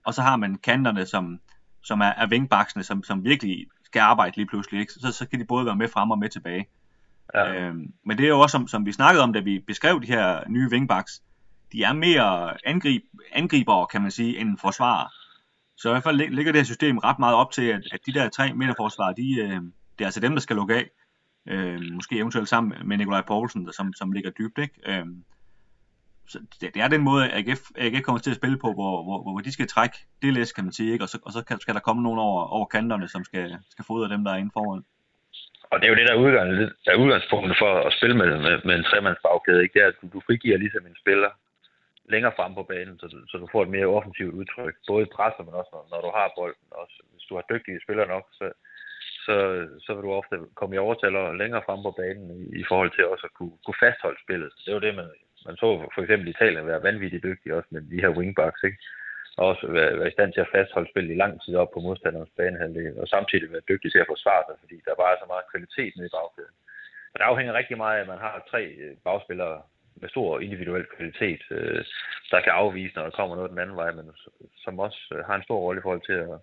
og 0.05 0.13
så 0.13 0.21
har 0.21 0.35
man 0.35 0.55
kanterne, 0.55 1.05
som, 1.05 1.39
som 1.83 2.01
er, 2.01 2.05
er 2.17 2.27
vingbaksene, 2.27 2.83
som, 2.83 3.03
som 3.03 3.23
virkelig 3.23 3.67
skal 3.83 3.99
arbejde 3.99 4.35
lige 4.35 4.47
pludselig. 4.47 4.79
Ikke? 4.79 4.93
Så, 4.93 5.11
så 5.11 5.27
kan 5.27 5.39
de 5.39 5.45
både 5.45 5.65
være 5.65 5.75
med 5.75 5.87
frem 5.87 6.11
og 6.11 6.19
med 6.19 6.29
tilbage. 6.29 6.67
Ja. 7.33 7.53
Øhm, 7.53 7.93
men 8.05 8.17
det 8.17 8.23
er 8.23 8.27
jo 8.27 8.39
også, 8.39 8.51
som, 8.51 8.67
som 8.67 8.85
vi 8.85 8.91
snakkede 8.91 9.23
om, 9.23 9.33
da 9.33 9.39
vi 9.39 9.59
beskrev 9.59 10.01
de 10.01 10.07
her 10.07 10.49
nye 10.49 10.69
wingbacks, 10.71 11.21
de 11.71 11.83
er 11.83 11.93
mere 11.93 12.57
angrib, 12.67 13.03
angribere, 13.31 13.87
kan 13.87 14.01
man 14.01 14.11
sige, 14.11 14.37
end 14.37 14.57
forsvarer. 14.57 15.07
Så 15.77 15.89
i 15.89 15.91
hvert 15.91 16.03
fald 16.03 16.17
ligger 16.17 16.51
det 16.51 16.59
her 16.59 16.65
system 16.65 16.97
ret 16.97 17.19
meget 17.19 17.35
op 17.35 17.51
til, 17.51 17.65
at, 17.67 17.81
at 17.91 17.99
de 18.05 18.13
der 18.13 18.29
tre 18.29 18.53
midterforsvar, 18.53 19.11
de, 19.11 19.35
øh, 19.41 19.61
det 19.95 20.01
er 20.01 20.05
altså 20.05 20.19
dem, 20.19 20.31
der 20.31 20.39
skal 20.39 20.55
lukke 20.55 20.75
af. 20.75 20.89
Øh, 21.47 21.81
måske 21.91 22.17
eventuelt 22.17 22.49
sammen 22.49 22.87
med 22.87 22.97
Nikolaj 22.97 23.21
Poulsen, 23.21 23.65
der, 23.65 23.71
som, 23.71 23.93
som 23.93 24.11
ligger 24.11 24.29
dybt. 24.29 24.57
Ikke? 24.57 24.75
Øh, 24.85 25.05
så 26.27 26.39
det, 26.61 26.73
det 26.73 26.81
er 26.81 26.87
den 26.87 27.01
måde, 27.01 27.31
AGF, 27.31 27.61
AGF 27.77 28.03
kommer 28.03 28.19
til 28.19 28.29
at 28.29 28.35
spille 28.41 28.57
på, 28.57 28.69
hvor, 28.73 29.03
hvor, 29.03 29.31
hvor 29.31 29.39
de 29.39 29.51
skal 29.53 29.67
trække 29.67 29.97
det 30.21 30.33
læs, 30.33 30.51
kan 30.51 30.63
man 30.63 30.73
sige, 30.73 30.91
ikke? 30.93 31.05
Og, 31.05 31.09
så, 31.09 31.17
og 31.25 31.31
så 31.31 31.43
kan, 31.47 31.59
skal 31.59 31.73
der 31.73 31.79
komme 31.79 32.03
nogen 32.03 32.19
over, 32.19 32.43
over 32.55 32.65
kanterne, 32.65 33.07
som 33.07 33.23
skal, 33.23 33.57
skal 33.69 33.85
fodre 33.85 34.13
dem, 34.13 34.23
der 34.23 34.31
er 34.31 34.37
inde 34.37 34.51
foran. 34.53 34.83
Og 35.71 35.79
det 35.79 35.85
er 35.85 35.91
jo 35.91 35.99
det, 35.99 36.07
der 36.07 36.13
er, 36.13 36.23
udgang, 36.25 36.47
der 36.85 36.91
er 36.91 37.03
udgangspunktet 37.03 37.55
for 37.61 37.71
at 37.87 37.93
spille 37.97 38.15
med, 38.17 38.29
med, 38.45 38.55
med 38.65 38.75
en 38.75 38.83
tremandsbagkæde. 38.83 39.63
Ikke? 39.63 39.73
Det 39.73 39.81
er, 39.83 39.87
at 39.87 39.97
du, 40.01 40.07
du 40.13 40.19
frigiver 40.27 40.57
ligesom 40.57 40.85
en 40.85 40.97
spiller 41.03 41.31
længere 42.09 42.33
frem 42.35 42.53
på 42.55 42.63
banen, 42.63 42.99
så 42.99 43.07
så 43.29 43.37
du 43.37 43.47
får 43.51 43.63
et 43.63 43.75
mere 43.75 43.85
offensivt 43.85 44.33
udtryk. 44.33 44.75
Både 44.87 45.03
i 45.05 45.13
presser, 45.15 45.43
men 45.43 45.53
også 45.53 45.71
når, 45.73 45.87
når 45.91 46.01
du 46.01 46.11
har 46.17 46.33
bolden. 46.37 46.67
Også, 46.71 46.95
hvis 47.11 47.25
du 47.29 47.35
har 47.35 47.45
dygtige 47.51 47.83
spillere 47.83 48.07
nok, 48.07 48.25
så, 48.39 48.45
så, 49.25 49.35
så 49.85 49.89
vil 49.93 50.03
du 50.03 50.11
ofte 50.11 50.35
komme 50.55 50.75
i 50.75 50.83
overtal 50.85 51.15
og 51.15 51.35
længere 51.41 51.65
frem 51.67 51.81
på 51.83 51.91
banen 51.91 52.27
i, 52.39 52.41
i 52.61 52.63
forhold 52.69 52.91
til 52.93 53.07
også 53.07 53.25
at 53.29 53.33
kunne, 53.37 53.55
kunne 53.65 53.81
fastholde 53.85 54.23
spillet. 54.25 54.51
Det 54.63 54.69
er 54.69 54.77
jo 54.79 54.85
det, 54.87 54.95
man, 54.95 55.09
man 55.45 55.55
så 55.61 55.67
for 55.95 56.01
eksempel 56.01 56.27
Italien 56.27 56.67
være 56.67 56.87
vanvittigt 56.89 57.23
dygtig 57.23 57.53
også 57.53 57.69
med 57.71 57.81
de 57.81 58.01
her 58.03 58.15
wingbacks, 58.17 58.63
ikke? 58.63 58.79
Og 59.37 59.47
også 59.51 59.67
være, 59.67 59.99
være 59.99 60.11
i 60.11 60.17
stand 60.17 60.33
til 60.33 60.45
at 60.45 60.53
fastholde 60.55 60.89
spillet 60.91 61.11
i 61.13 61.21
lang 61.23 61.33
tid 61.41 61.55
op 61.55 61.71
på 61.73 61.79
modstanderens 61.79 62.33
banehalvdel, 62.37 62.99
og 63.01 63.07
samtidig 63.07 63.51
være 63.51 63.69
dygtig 63.69 63.91
til 63.91 64.03
at 64.03 64.11
forsvare 64.13 64.43
sig, 64.47 64.55
fordi 64.59 64.75
der 64.85 65.01
bare 65.01 65.13
er 65.13 65.19
så 65.21 65.27
meget 65.33 65.51
kvalitet 65.51 65.93
nede 65.95 66.09
i 66.09 66.15
bagkæden. 66.17 66.55
Men 67.09 67.17
det 67.19 67.29
afhænger 67.29 67.53
rigtig 67.53 67.77
meget 67.77 67.97
af, 67.97 68.01
at 68.01 68.11
man 68.13 68.23
har 68.25 68.47
tre 68.51 68.61
øh, 68.83 68.95
bagspillere 69.05 69.61
med 70.03 70.09
stor 70.09 70.39
individuel 70.39 70.85
kvalitet, 70.95 71.41
øh, 71.57 71.81
der 72.31 72.39
kan 72.41 72.53
afvise, 72.61 72.95
når 72.95 73.03
der 73.03 73.17
kommer 73.17 73.35
noget 73.35 73.51
den 73.53 73.59
anden 73.63 73.75
vej, 73.81 73.91
men 73.91 74.05
som 74.63 74.79
også 74.85 75.01
øh, 75.13 75.21
har 75.27 75.35
en 75.35 75.47
stor 75.47 75.59
rolle 75.59 75.79
i 75.79 75.85
forhold 75.85 76.05
til 76.09 76.17
at, 76.25 76.37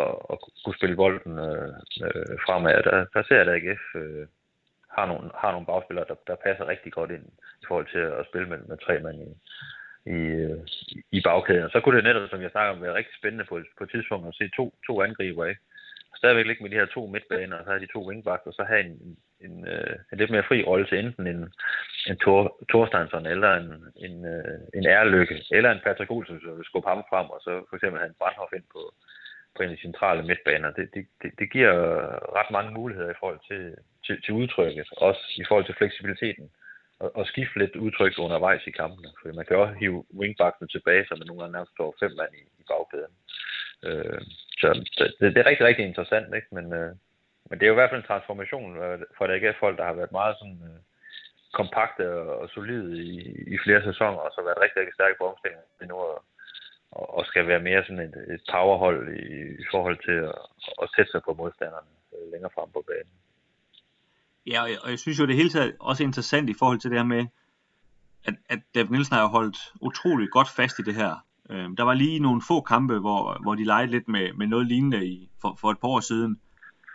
at, 0.00 0.14
at 0.32 0.36
kunne 0.64 0.78
spille 0.80 0.96
bolden 1.02 1.34
øh, 1.48 1.72
øh, 2.06 2.34
fremad. 2.46 2.82
Der, 2.88 2.96
der 3.14 3.22
ser 3.22 3.38
jeg, 3.38 3.48
at 3.48 3.54
AGF 3.56 3.84
øh, 4.02 4.26
har, 4.96 5.06
nogle, 5.06 5.30
har 5.42 5.50
nogle 5.52 5.70
bagspillere, 5.70 6.08
der, 6.10 6.16
der 6.26 6.44
passer 6.46 6.68
rigtig 6.68 6.92
godt 6.92 7.10
ind 7.16 7.26
i 7.62 7.64
forhold 7.68 7.88
til 7.94 8.04
at 8.20 8.26
spille 8.30 8.48
med, 8.48 8.58
med 8.70 8.78
tre 8.86 8.94
mand 9.04 9.18
i, 9.28 9.30
i, 10.16 10.20
øh, 10.46 10.60
i 11.16 11.20
bagkæden. 11.26 11.64
Og 11.68 11.70
så 11.70 11.80
kunne 11.80 11.96
det 11.96 12.04
netop, 12.04 12.28
som 12.28 12.42
jeg 12.42 12.50
snakker 12.50 12.72
om, 12.72 12.82
være 12.82 12.98
rigtig 13.00 13.14
spændende 13.18 13.44
på, 13.48 13.54
på 13.78 13.84
et 13.84 13.90
tidspunkt 13.90 14.28
at 14.28 14.34
se 14.34 14.48
to, 14.56 14.64
to 14.86 15.02
angriber 15.02 15.44
af. 15.44 15.56
Stadigvæk 16.22 16.46
ligge 16.46 16.62
med 16.62 16.70
de 16.70 16.80
her 16.80 16.94
to 16.94 17.06
midtbaner, 17.06 17.56
og 17.56 17.64
så 17.64 17.70
have 17.70 17.84
de 17.84 17.92
to 17.92 18.00
wingbacks, 18.08 18.46
og 18.46 18.52
så 18.52 18.62
have 18.70 18.80
en, 18.86 19.16
en, 19.46 19.68
øh, 19.68 19.96
en 20.12 20.18
lidt 20.18 20.30
mere 20.30 20.48
fri 20.48 20.58
rolle 20.62 20.86
til 20.86 20.98
enten 20.98 21.26
en, 21.26 21.42
en 22.10 22.16
Tor, 22.24 22.40
Thorsteinsson 22.70 23.26
eller 23.26 23.50
en, 23.60 23.70
en, 24.06 24.14
øh, 24.34 24.58
en 24.74 24.86
Erløkke, 24.86 25.36
eller 25.50 25.70
en 25.70 25.84
Patrick 25.84 26.10
Olsen, 26.10 26.40
så 26.40 26.50
vil 26.54 26.64
skubbe 26.64 26.88
ham 26.88 27.04
frem, 27.10 27.26
og 27.34 27.40
så 27.46 27.52
for 27.68 27.76
eksempel 27.76 28.00
have 28.00 28.08
en 28.08 28.20
Brandhoff 28.20 28.52
ind 28.52 28.66
på, 28.74 28.82
på 29.54 29.62
en 29.62 29.70
af 29.70 29.76
de 29.76 29.82
centrale 29.82 30.22
midtbaner. 30.22 30.70
Det, 30.78 30.86
det, 30.94 31.04
det, 31.22 31.30
det 31.38 31.52
giver 31.52 31.74
ret 32.38 32.50
mange 32.56 32.70
muligheder 32.78 33.10
i 33.10 33.20
forhold 33.20 33.40
til, 33.50 33.62
til, 34.06 34.22
til 34.24 34.32
udtrykket, 34.40 34.88
også 34.96 35.22
i 35.42 35.44
forhold 35.48 35.66
til 35.66 35.78
fleksibiliteten, 35.78 36.50
og, 37.02 37.16
og 37.16 37.26
skifte 37.26 37.58
lidt 37.58 37.76
udtryk 37.76 38.14
undervejs 38.18 38.66
i 38.66 38.70
kampene. 38.80 39.08
For 39.18 39.32
man 39.38 39.46
kan 39.46 39.56
også 39.56 39.74
hive 39.74 40.04
wingbackene 40.20 40.68
tilbage, 40.68 41.04
så 41.06 41.14
man 41.14 41.26
nogle 41.26 41.40
gange 41.42 41.52
nærmest 41.52 41.72
står 41.72 41.96
fem 42.02 42.12
mand 42.20 42.32
i, 42.40 42.42
i 42.60 42.64
bagkæden. 42.70 43.14
Øh, 43.82 44.20
så 44.60 44.68
det, 44.98 45.34
det 45.34 45.40
er 45.40 45.50
rigtig, 45.50 45.66
rigtig 45.66 45.84
interessant, 45.86 46.34
ikke? 46.34 46.50
Men, 46.52 46.72
øh, 46.72 46.92
men 47.48 47.54
det 47.58 47.62
er 47.62 47.70
jo 47.70 47.76
i 47.76 47.80
hvert 47.80 47.90
fald 47.90 48.02
en 48.02 48.06
transformation 48.06 48.76
øh, 48.82 48.98
for 49.16 49.26
det 49.26 49.34
ikke 49.34 49.48
er 49.48 49.62
folk, 49.64 49.78
der 49.78 49.84
har 49.84 49.92
været 49.92 50.12
meget 50.12 50.36
sådan, 50.38 50.60
øh, 50.68 50.80
kompakte 51.52 52.04
og, 52.42 52.48
solide 52.54 52.88
i, 53.04 53.10
i 53.54 53.56
flere 53.64 53.82
sæsoner, 53.88 54.20
og 54.26 54.30
så 54.34 54.40
været 54.42 54.62
rigtig, 54.64 54.78
rigtig 54.80 54.94
stærke 54.94 55.16
på 55.18 55.26
omstillingen 55.30 55.88
nu 55.90 55.94
og, 55.94 56.24
og 57.16 57.26
skal 57.26 57.46
være 57.46 57.66
mere 57.68 57.84
sådan 57.84 58.04
et, 58.08 58.16
et 58.34 58.42
powerhold 58.52 59.00
i, 59.18 59.32
i 59.62 59.66
forhold 59.72 59.98
til 60.06 60.18
at, 60.30 60.38
at 60.82 60.88
sætte 60.96 61.10
sig 61.12 61.22
på 61.24 61.32
modstanderne 61.40 61.90
øh, 62.14 62.32
længere 62.32 62.52
frem 62.54 62.70
på 62.72 62.84
banen. 62.88 63.16
Ja, 64.46 64.60
og 64.84 64.90
jeg 64.90 64.98
synes 64.98 65.18
jo 65.20 65.26
det 65.26 65.36
hele 65.36 65.50
taget 65.50 65.76
også 65.80 66.02
interessant 66.02 66.50
i 66.50 66.54
forhold 66.58 66.78
til 66.80 66.90
det 66.90 66.98
her 66.98 67.12
med, 67.16 67.24
at, 68.28 68.34
at 68.48 68.60
David 68.74 68.90
Nielsen 68.90 69.16
har 69.16 69.26
holdt 69.26 69.58
utrolig 69.80 70.28
godt 70.30 70.50
fast 70.56 70.78
i 70.78 70.82
det 70.82 70.94
her. 70.94 71.12
Øh, 71.52 71.68
der 71.76 71.82
var 71.82 71.94
lige 71.94 72.18
nogle 72.18 72.42
få 72.42 72.60
kampe, 72.60 72.98
hvor, 72.98 73.38
hvor 73.42 73.54
de 73.54 73.64
legede 73.64 73.90
lidt 73.90 74.08
med, 74.08 74.32
med 74.32 74.46
noget 74.46 74.66
lignende 74.66 75.06
i, 75.06 75.30
for, 75.40 75.56
for 75.60 75.70
et 75.70 75.78
par 75.78 75.88
år 75.88 76.00
siden, 76.00 76.40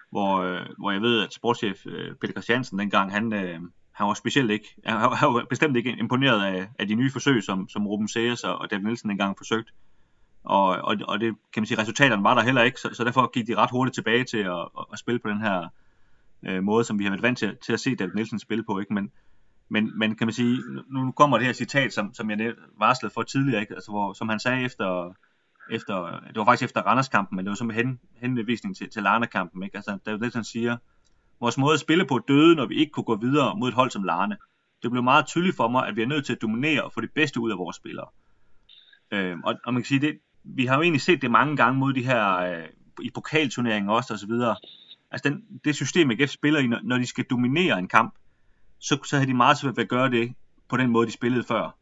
hvor, 0.09 0.37
øh, 0.37 0.65
hvor 0.77 0.91
jeg 0.91 1.01
ved, 1.01 1.23
at 1.23 1.33
sportschef 1.33 1.85
øh, 1.85 2.15
Peter 2.15 2.33
Christiansen 2.33 2.79
dengang, 2.79 3.11
han, 3.11 3.33
øh, 3.33 3.59
han 3.91 4.07
var 4.07 4.13
specielt 4.13 4.51
ikke, 4.51 4.75
han, 4.85 5.11
han 5.13 5.33
var 5.33 5.45
bestemt 5.49 5.77
ikke 5.77 5.95
imponeret 5.99 6.43
af, 6.43 6.67
af 6.79 6.87
de 6.87 6.95
nye 6.95 7.11
forsøg, 7.11 7.43
som, 7.43 7.69
som 7.69 7.87
Ruben 7.87 8.07
Sears 8.07 8.43
og, 8.43 8.57
og 8.57 8.71
David 8.71 8.83
Nielsen 8.83 9.11
engang 9.11 9.37
forsøgt. 9.37 9.73
Og, 10.43 10.65
og, 10.67 10.95
og 11.07 11.19
det 11.19 11.35
kan 11.53 11.61
man 11.61 11.65
sige, 11.65 11.79
resultaterne 11.81 12.23
var 12.23 12.35
der 12.35 12.41
heller 12.41 12.63
ikke, 12.63 12.79
så, 12.79 12.89
så 12.93 13.03
derfor 13.03 13.31
gik 13.31 13.47
de 13.47 13.55
ret 13.55 13.71
hurtigt 13.71 13.95
tilbage 13.95 14.23
til 14.23 14.37
at, 14.37 14.67
at, 14.77 14.85
at 14.93 14.99
spille 14.99 15.19
på 15.19 15.29
den 15.29 15.41
her 15.41 15.67
øh, 16.45 16.63
måde, 16.63 16.83
som 16.83 16.99
vi 16.99 17.03
har 17.03 17.11
været 17.11 17.21
vant 17.21 17.37
til, 17.37 17.57
til 17.65 17.73
at 17.73 17.79
se 17.79 17.95
David 17.95 18.13
Nielsen 18.13 18.39
spille 18.39 18.63
på. 18.63 18.79
Ikke? 18.79 18.93
Men, 18.93 19.11
men, 19.69 19.99
men 19.99 20.15
kan 20.15 20.27
man 20.27 20.33
sige, 20.33 20.59
nu 20.89 21.11
kommer 21.11 21.37
det 21.37 21.45
her 21.45 21.53
citat, 21.53 21.93
som, 21.93 22.13
som 22.13 22.29
jeg 22.29 22.53
varslede 22.79 23.13
for 23.13 23.23
tidligere, 23.23 23.61
ikke? 23.61 23.73
Altså, 23.73 23.91
hvor, 23.91 24.13
som 24.13 24.29
han 24.29 24.39
sagde 24.39 24.63
efter, 24.63 25.13
efter, 25.71 26.19
det 26.27 26.35
var 26.35 26.45
faktisk 26.45 26.63
efter 26.63 26.81
Randerskampen, 26.81 27.35
men 27.35 27.45
det 27.45 27.49
var 27.49 27.55
som 27.55 27.69
hen, 27.69 27.99
henvisning 28.15 28.77
til, 28.77 28.89
til 28.89 29.03
Larne-kampen. 29.03 29.63
Ikke? 29.63 29.77
Altså, 29.77 29.97
det 30.05 30.21
det 30.21 30.33
han 30.33 30.43
siger, 30.43 30.77
vores 31.39 31.57
måde 31.57 31.73
at 31.73 31.79
spille 31.79 32.05
på 32.05 32.19
døde, 32.27 32.55
når 32.55 32.65
vi 32.65 32.75
ikke 32.75 32.91
kunne 32.91 33.03
gå 33.03 33.15
videre 33.15 33.55
mod 33.57 33.69
et 33.69 33.75
hold 33.75 33.91
som 33.91 34.03
Larne. 34.03 34.37
Det 34.83 34.91
blev 34.91 35.03
meget 35.03 35.25
tydeligt 35.25 35.55
for 35.55 35.67
mig, 35.67 35.87
at 35.87 35.95
vi 35.95 36.01
er 36.01 36.07
nødt 36.07 36.25
til 36.25 36.33
at 36.33 36.41
dominere 36.41 36.83
og 36.83 36.93
få 36.93 37.01
det 37.01 37.11
bedste 37.15 37.39
ud 37.39 37.51
af 37.51 37.57
vores 37.57 37.75
spillere. 37.75 38.07
Øh, 39.11 39.37
og, 39.43 39.55
og 39.65 39.73
man 39.73 39.83
kan 39.83 39.87
sige, 39.87 40.01
det, 40.01 40.19
vi 40.43 40.65
har 40.65 40.75
jo 40.75 40.81
egentlig 40.81 41.01
set 41.01 41.21
det 41.21 41.31
mange 41.31 41.57
gange 41.57 41.79
mod 41.79 41.93
de 41.93 42.05
her, 42.05 42.37
øh, 42.37 42.67
i 43.01 43.11
pokalturneringen 43.15 43.89
også 43.89 44.13
og 44.13 44.19
så 44.19 44.27
videre. 44.27 44.55
Altså 45.11 45.29
den, 45.29 45.43
det 45.65 45.75
system, 45.75 46.11
AGF 46.11 46.29
spiller 46.29 46.59
i, 46.59 46.67
når, 46.67 46.79
når 46.83 46.97
de 46.97 47.05
skal 47.05 47.25
dominere 47.29 47.79
en 47.79 47.87
kamp, 47.87 48.13
så, 48.79 48.99
så 49.05 49.15
havde 49.15 49.27
de 49.27 49.33
meget 49.33 49.57
svært 49.57 49.77
ved 49.77 49.83
at 49.83 49.89
gøre 49.89 50.11
det 50.11 50.33
på 50.69 50.77
den 50.77 50.89
måde, 50.89 51.07
de 51.07 51.11
spillede 51.11 51.43
før. 51.43 51.75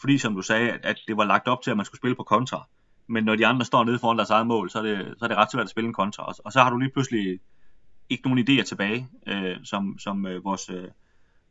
Fordi 0.00 0.18
som 0.18 0.34
du 0.34 0.42
sagde, 0.42 0.70
at, 0.70 0.80
at 0.82 0.96
det 1.08 1.16
var 1.16 1.24
lagt 1.24 1.48
op 1.48 1.62
til, 1.62 1.70
at 1.70 1.76
man 1.76 1.86
skulle 1.86 1.98
spille 1.98 2.16
på 2.16 2.22
kontra. 2.22 2.68
Men 3.06 3.24
når 3.24 3.36
de 3.36 3.46
andre 3.46 3.64
står 3.64 3.84
nede 3.84 3.98
foran 3.98 4.18
deres 4.18 4.30
eget 4.30 4.46
mål, 4.46 4.70
så 4.70 4.78
er 4.78 4.82
det, 4.82 5.14
så 5.18 5.24
er 5.24 5.28
det 5.28 5.36
ret 5.36 5.52
svært 5.52 5.64
at 5.64 5.70
spille 5.70 5.88
en 5.88 5.94
kontra. 5.94 6.24
Og, 6.24 6.34
og 6.44 6.52
så 6.52 6.60
har 6.60 6.70
du 6.70 6.76
lige 6.76 6.90
pludselig 6.92 7.40
ikke 8.08 8.28
nogen 8.28 8.48
idéer 8.48 8.62
tilbage, 8.62 9.08
øh, 9.26 9.56
som, 9.64 9.98
som 9.98 10.26
øh, 10.26 10.44
vores, 10.44 10.70
øh, 10.70 10.88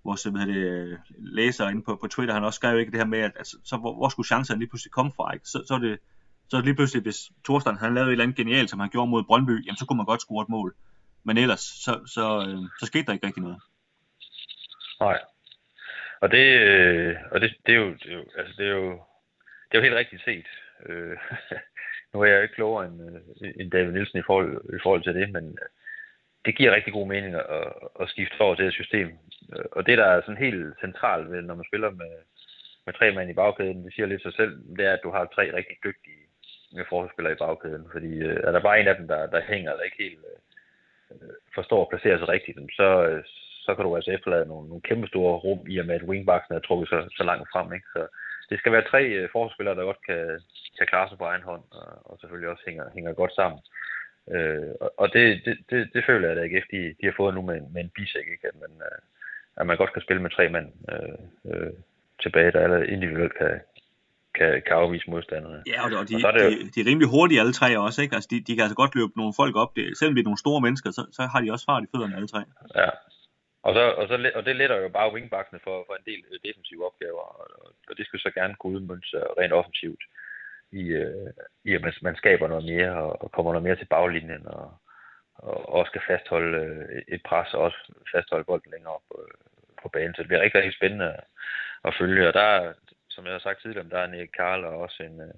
vores 0.04 0.24
hvad 0.24 0.46
det, 0.46 0.98
læser 1.18 1.70
inde 1.70 1.82
på, 1.82 1.96
på 2.02 2.08
Twitter, 2.08 2.34
han 2.34 2.44
også 2.44 2.58
skrev 2.58 2.80
ikke 2.80 2.92
det 2.92 3.00
her 3.00 3.06
med, 3.06 3.20
at 3.20 3.32
at 3.40 3.48
så 3.64 3.78
hvor, 3.78 3.96
hvor 3.96 4.10
skulle 4.10 4.28
chancerne 4.28 4.60
lige 4.60 4.70
pludselig 4.70 4.92
komme 4.92 5.12
fra? 5.16 5.34
Ikke? 5.34 5.46
Så, 5.48 5.64
så 5.68 5.74
er 5.74 5.80
det 5.80 6.00
så 6.50 6.62
lige 6.62 6.76
pludselig, 6.76 7.04
hvis 7.04 7.32
Thorstein 7.44 7.78
han 7.78 7.94
lavede 7.94 8.10
et 8.10 8.12
eller 8.12 8.24
andet 8.24 8.38
genialt, 8.38 8.70
som 8.70 8.80
han 8.80 8.90
gjorde 8.90 9.10
mod 9.10 9.24
Brøndby, 9.24 9.66
jamen 9.66 9.78
så 9.78 9.86
kunne 9.86 9.98
man 9.98 10.06
godt 10.06 10.22
score 10.22 10.42
et 10.42 10.50
mål. 10.50 10.76
Men 11.24 11.38
ellers, 11.38 11.60
så, 11.60 12.00
så, 12.06 12.46
øh, 12.48 12.64
så 12.80 12.86
skete 12.86 13.06
der 13.06 13.14
ikke 13.14 13.28
rigtig 13.28 13.44
noget. 13.44 13.58
Nej. 15.02 15.20
Og 16.22 16.32
det, 16.32 16.46
øh, 16.60 17.16
og 17.32 17.42
det, 17.42 17.56
det, 17.66 17.72
er 17.76 17.80
jo, 17.80 17.94
det, 17.94 18.12
er 18.12 18.14
jo, 18.14 18.26
altså 18.38 18.54
det 18.58 18.66
er 18.66 18.72
jo, 18.72 18.92
det 19.68 19.74
er 19.74 19.78
jo 19.78 19.82
helt 19.82 19.96
rigtigt 19.96 20.24
set. 20.24 20.48
Øh, 20.86 21.18
nu 22.14 22.22
er 22.22 22.26
jeg 22.26 22.44
ikke 22.44 22.56
klogere 22.56 22.86
end, 22.86 23.02
øh, 23.42 23.54
end 23.60 23.72
David 23.72 23.92
Nielsen 23.92 24.20
i 24.20 24.28
forhold, 24.28 24.76
i 24.78 24.80
forhold 24.84 25.04
til 25.04 25.16
det, 25.16 25.32
men 25.32 25.46
øh, 25.62 25.70
det 26.46 26.58
giver 26.58 26.76
rigtig 26.76 26.94
god 26.94 27.08
mening 27.08 27.36
at, 27.36 27.74
at 28.02 28.10
skifte 28.10 28.42
over 28.42 28.56
til 28.56 28.66
det 28.66 28.74
system. 28.74 29.08
Øh, 29.56 29.66
og 29.72 29.86
det, 29.86 29.98
der 29.98 30.06
er 30.06 30.22
sådan 30.22 30.44
helt 30.46 30.76
centralt 30.82 31.32
ved, 31.32 31.42
når 31.42 31.56
man 31.56 31.66
spiller 31.70 31.90
med, 31.90 32.14
med 32.86 32.94
tre 32.94 33.12
mand 33.12 33.30
i 33.30 33.34
bagkæden, 33.34 33.86
det 33.86 33.94
siger 33.94 34.06
lidt 34.06 34.22
sig 34.22 34.34
selv, 34.34 34.54
det 34.78 34.86
er, 34.86 34.94
at 34.94 35.04
du 35.04 35.12
har 35.12 35.26
tre 35.26 35.54
rigtig 35.54 35.78
dygtige 35.84 36.24
med 36.74 37.32
i 37.32 37.42
bagkæden. 37.44 37.86
Fordi 37.92 38.14
øh, 38.14 38.40
er 38.44 38.52
der 38.52 38.60
bare 38.60 38.80
en 38.80 38.88
af 38.88 38.96
dem, 38.96 39.08
der, 39.08 39.28
der 39.28 39.42
hænger, 39.42 39.76
der 39.76 39.84
ikke 39.84 40.04
helt 40.04 40.20
øh, 41.12 41.18
forstår 41.56 41.82
at 41.82 41.90
placere 41.90 42.18
sig 42.18 42.28
rigtigt, 42.28 42.58
så, 42.76 43.22
så 43.66 43.76
kan 43.76 43.86
du 43.86 43.96
altså 43.96 44.12
efterlade 44.12 44.46
nogle, 44.52 44.68
nogle 44.70 44.88
kæmpe 44.90 45.08
store 45.08 45.34
rum 45.46 45.62
i 45.74 45.78
og 45.78 45.86
med, 45.86 45.96
at 45.96 46.10
wingbacks 46.10 46.48
er 46.50 46.60
trukket 46.60 46.90
så, 46.90 46.98
så 47.18 47.24
langt 47.24 47.48
frem. 47.54 47.74
Ikke? 47.74 47.88
Så, 47.96 48.02
det 48.52 48.60
skal 48.60 48.72
være 48.72 48.90
tre 48.92 49.02
øh, 49.18 49.30
forsvarsspillere, 49.32 49.76
der 49.76 49.90
godt 49.90 50.02
kan, 50.10 50.22
kan 50.78 50.88
klare 50.88 51.10
sig 51.10 51.18
på 51.18 51.24
egen 51.32 51.44
hånd, 51.50 51.64
og, 51.72 51.90
og 52.10 52.18
selvfølgelig 52.20 52.50
også 52.50 52.64
hænger, 52.68 52.86
hænger 52.96 53.14
godt 53.14 53.34
sammen. 53.40 53.60
Øh, 54.36 54.72
og 54.84 54.90
og 55.02 55.08
det, 55.14 55.26
det, 55.46 55.56
det, 55.70 55.80
det 55.94 56.04
føler 56.08 56.28
jeg, 56.28 56.38
at 56.38 56.44
AGF 56.44 56.66
de, 56.74 56.82
de 57.00 57.06
har 57.10 57.16
fået 57.18 57.36
nu 57.36 57.42
med, 57.42 57.58
med 57.74 57.82
en 57.84 57.92
bisæk, 57.96 58.28
ikke? 58.34 58.48
At, 58.52 58.58
man, 58.64 58.74
øh, 58.88 59.00
at 59.60 59.68
man 59.68 59.78
godt 59.78 59.94
kan 59.94 60.02
spille 60.02 60.22
med 60.22 60.32
tre 60.38 60.50
mand 60.56 60.68
øh, 60.94 61.20
øh, 61.52 61.74
tilbage, 62.24 62.52
der 62.52 62.60
alle 62.66 62.88
individuelt 62.96 63.36
kan, 63.42 63.54
kan, 64.38 64.50
kan 64.68 64.76
afvise 64.84 65.10
modstanderne. 65.10 65.64
Ja, 65.74 65.80
og, 65.86 65.90
de, 66.10 66.16
og 66.16 66.30
er 66.30 66.34
det 66.38 66.44
de, 66.52 66.70
de, 66.74 66.80
er 66.82 66.88
rimelig 66.90 67.10
hurtige 67.16 67.40
alle 67.40 67.54
tre 67.54 67.80
også, 67.80 68.02
ikke? 68.02 68.16
Altså, 68.16 68.30
de, 68.32 68.38
de 68.48 68.56
kan 68.56 68.64
altså 68.64 68.80
godt 68.82 68.96
løbe 68.96 69.14
nogle 69.16 69.34
folk 69.42 69.56
op. 69.56 69.72
Det, 69.76 69.84
selvom 69.98 70.16
det 70.16 70.22
er 70.22 70.30
nogle 70.32 70.46
store 70.46 70.62
mennesker, 70.62 70.90
så, 70.98 71.02
så 71.18 71.22
har 71.32 71.40
de 71.42 71.52
også 71.52 71.66
fart 71.66 71.84
i 71.84 71.92
fødderne 71.92 72.16
alle 72.16 72.28
tre. 72.34 72.42
Ja, 72.76 72.90
og, 73.64 73.74
så, 73.74 73.84
og, 74.00 74.08
så, 74.08 74.32
og 74.36 74.46
det 74.46 74.56
letter 74.56 74.78
jo 74.78 74.90
bare 74.90 75.14
wingbacksene 75.14 75.60
for, 75.64 75.84
for 75.88 75.96
en 75.96 76.06
del 76.06 76.24
øh, 76.32 76.40
defensive 76.46 76.86
opgaver, 76.86 77.26
og, 77.40 77.74
og 77.90 77.98
det 77.98 78.06
skal 78.06 78.20
så 78.20 78.32
gerne 78.32 78.56
kunne 78.56 78.76
udmønte 78.76 79.18
rent 79.40 79.54
offensivt 79.54 80.04
i, 80.72 80.84
øh, 80.88 81.30
i 81.64 81.74
at 81.76 81.82
man, 81.82 81.94
man 82.02 82.16
skaber 82.16 82.48
noget 82.48 82.66
mere 82.66 82.92
og, 82.96 83.22
og 83.24 83.32
kommer 83.32 83.52
noget 83.52 83.64
mere 83.64 83.76
til 83.76 83.86
baglinjen 83.96 84.48
og, 84.48 84.74
og 85.36 85.70
også 85.70 85.90
skal 85.90 86.02
fastholde 86.08 86.58
øh, 86.58 87.02
et 87.08 87.24
pres 87.24 87.54
og 87.54 87.62
også 87.62 87.78
fastholde 88.16 88.44
bolden 88.44 88.72
længere 88.72 88.94
op 88.94 89.08
øh, 89.20 89.34
på 89.82 89.90
banen. 89.90 90.16
Så 90.16 90.22
det 90.22 90.28
bliver 90.28 90.42
rigtig, 90.42 90.58
rigtig 90.58 90.78
spændende 90.78 91.18
at 91.84 91.96
følge. 92.00 92.28
Og 92.28 92.34
der, 92.34 92.74
som 93.10 93.26
jeg 93.26 93.34
har 93.34 93.40
sagt 93.40 93.62
tidligere, 93.62 93.90
der 93.90 94.00
er 94.00 94.08
Nick 94.08 94.32
Karl 94.32 94.66
og 94.66 94.80
også 94.80 95.04
en, 95.04 95.22
øh, 95.22 95.34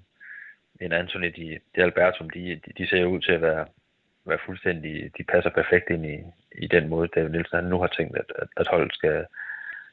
en 0.80 0.92
Anthony 0.92 1.26
de, 1.36 1.60
de 1.76 1.82
Albertum, 1.82 2.30
de, 2.30 2.60
de, 2.66 2.72
de 2.78 2.88
ser 2.88 3.04
ud 3.04 3.20
til 3.20 3.32
at 3.32 3.42
være, 3.42 3.66
være 4.26 4.44
fuldstændig, 4.46 5.10
de 5.18 5.24
passer 5.24 5.50
perfekt 5.50 5.90
ind 5.90 6.06
i, 6.06 6.16
i 6.64 6.66
den 6.66 6.88
måde, 6.88 7.08
David 7.08 7.30
Nielsen 7.30 7.56
han 7.56 7.64
nu 7.64 7.80
har 7.80 7.86
tænkt, 7.86 8.16
at, 8.16 8.32
at, 8.38 8.48
at 8.56 8.68
holdet 8.68 8.94
skal, 8.94 9.26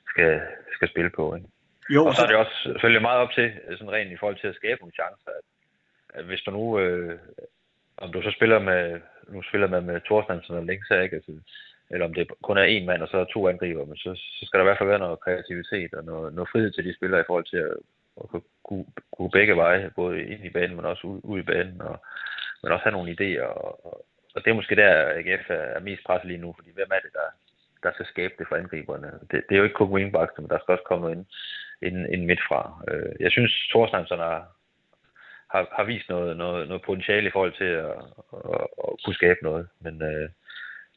skal, 0.09 0.41
skal 0.75 0.87
spille 0.89 1.09
på. 1.09 1.35
Ikke? 1.35 1.47
Jo, 1.89 2.05
og 2.05 2.13
så 2.15 2.21
er 2.23 2.27
det 2.27 2.35
også 2.35 2.57
selvfølgelig 2.63 3.01
meget 3.01 3.19
op 3.19 3.31
til, 3.31 3.53
sådan 3.77 3.91
rent 3.91 4.11
i 4.11 4.17
forhold 4.17 4.39
til 4.39 4.47
at 4.47 4.55
skabe 4.55 4.79
nogle 4.79 4.97
chancer, 4.99 5.31
at, 5.39 5.45
at 6.13 6.25
hvis 6.25 6.41
du 6.41 6.51
nu, 6.51 6.79
øh, 6.79 7.19
om 7.97 8.11
du 8.11 8.21
så 8.21 8.31
spiller 8.31 8.59
med, 8.59 8.99
nu 9.27 9.41
spiller 9.43 9.67
man 9.67 9.83
med 9.83 10.01
Thorstensen 10.01 10.55
og 10.55 10.65
Linksa, 10.65 11.01
ikke? 11.01 11.15
Altså, 11.15 11.31
eller 11.89 12.05
om 12.05 12.13
det 12.13 12.27
kun 12.43 12.57
er 12.57 12.63
en 12.63 12.85
mand, 12.85 13.01
og 13.01 13.07
så 13.07 13.17
er 13.17 13.33
to 13.33 13.47
angriber, 13.47 13.85
men 13.85 13.97
så, 13.97 14.15
så 14.15 14.45
skal 14.45 14.57
der 14.57 14.63
i 14.65 14.69
hvert 14.69 14.77
fald 14.77 14.89
være 14.89 15.05
noget 15.05 15.19
kreativitet 15.19 15.93
og 15.93 16.03
noget, 16.03 16.33
noget 16.33 16.49
frihed 16.51 16.71
til 16.71 16.85
de 16.85 16.95
spillere 16.95 17.21
i 17.21 17.27
forhold 17.27 17.45
til 17.45 17.57
at, 17.57 17.77
at 18.21 18.25
kunne, 18.63 18.85
kunne 19.15 19.31
begge 19.31 19.55
veje, 19.55 19.91
både 19.95 20.23
ind 20.23 20.45
i 20.45 20.49
banen, 20.49 20.75
men 20.75 20.85
også 20.85 21.07
ud, 21.07 21.19
ud 21.23 21.39
i 21.39 21.49
banen, 21.53 21.81
og, 21.81 21.95
men 22.63 22.71
også 22.71 22.83
have 22.83 22.97
nogle 22.97 23.11
idéer. 23.15 23.43
Og, 23.43 23.85
og, 23.85 24.05
og 24.35 24.43
det 24.43 24.49
er 24.49 24.59
måske 24.59 24.75
der, 24.75 24.93
AGF 25.19 25.49
er, 25.49 25.79
mest 25.79 26.03
presset 26.03 26.27
lige 26.27 26.43
nu, 26.45 26.53
fordi 26.57 26.69
hvem 26.73 26.91
er 26.91 26.99
det, 27.05 27.13
der, 27.13 27.27
der 27.83 27.91
skal 27.93 28.05
skabe 28.05 28.33
det 28.39 28.47
for 28.47 28.55
angriberne? 28.55 29.11
Det, 29.31 29.43
det 29.49 29.53
er 29.53 29.57
jo 29.57 29.63
ikke 29.63 29.79
kun 29.79 29.93
wingbacks, 29.95 30.33
men 30.37 30.49
der 30.49 30.59
skal 30.59 30.71
også 30.71 30.87
komme 30.87 31.11
ind, 31.11 31.25
ind, 31.81 31.97
ind 32.13 32.25
midt 32.25 32.41
fra. 32.47 32.61
Øh, 32.87 33.11
jeg 33.19 33.31
synes, 33.31 33.51
Thorstensen 33.69 34.17
har, 34.17 34.39
har, 35.53 35.67
har 35.77 35.83
vist 35.83 36.09
noget, 36.09 36.37
noget, 36.37 36.67
noget 36.67 36.83
potentiale 36.83 37.27
i 37.27 37.31
forhold 37.31 37.53
til 37.57 37.71
at, 37.87 37.95
at, 38.55 38.67
at 38.87 38.93
kunne 39.03 39.19
skabe 39.21 39.39
noget, 39.41 39.67
men 39.79 40.01
øh, 40.01 40.29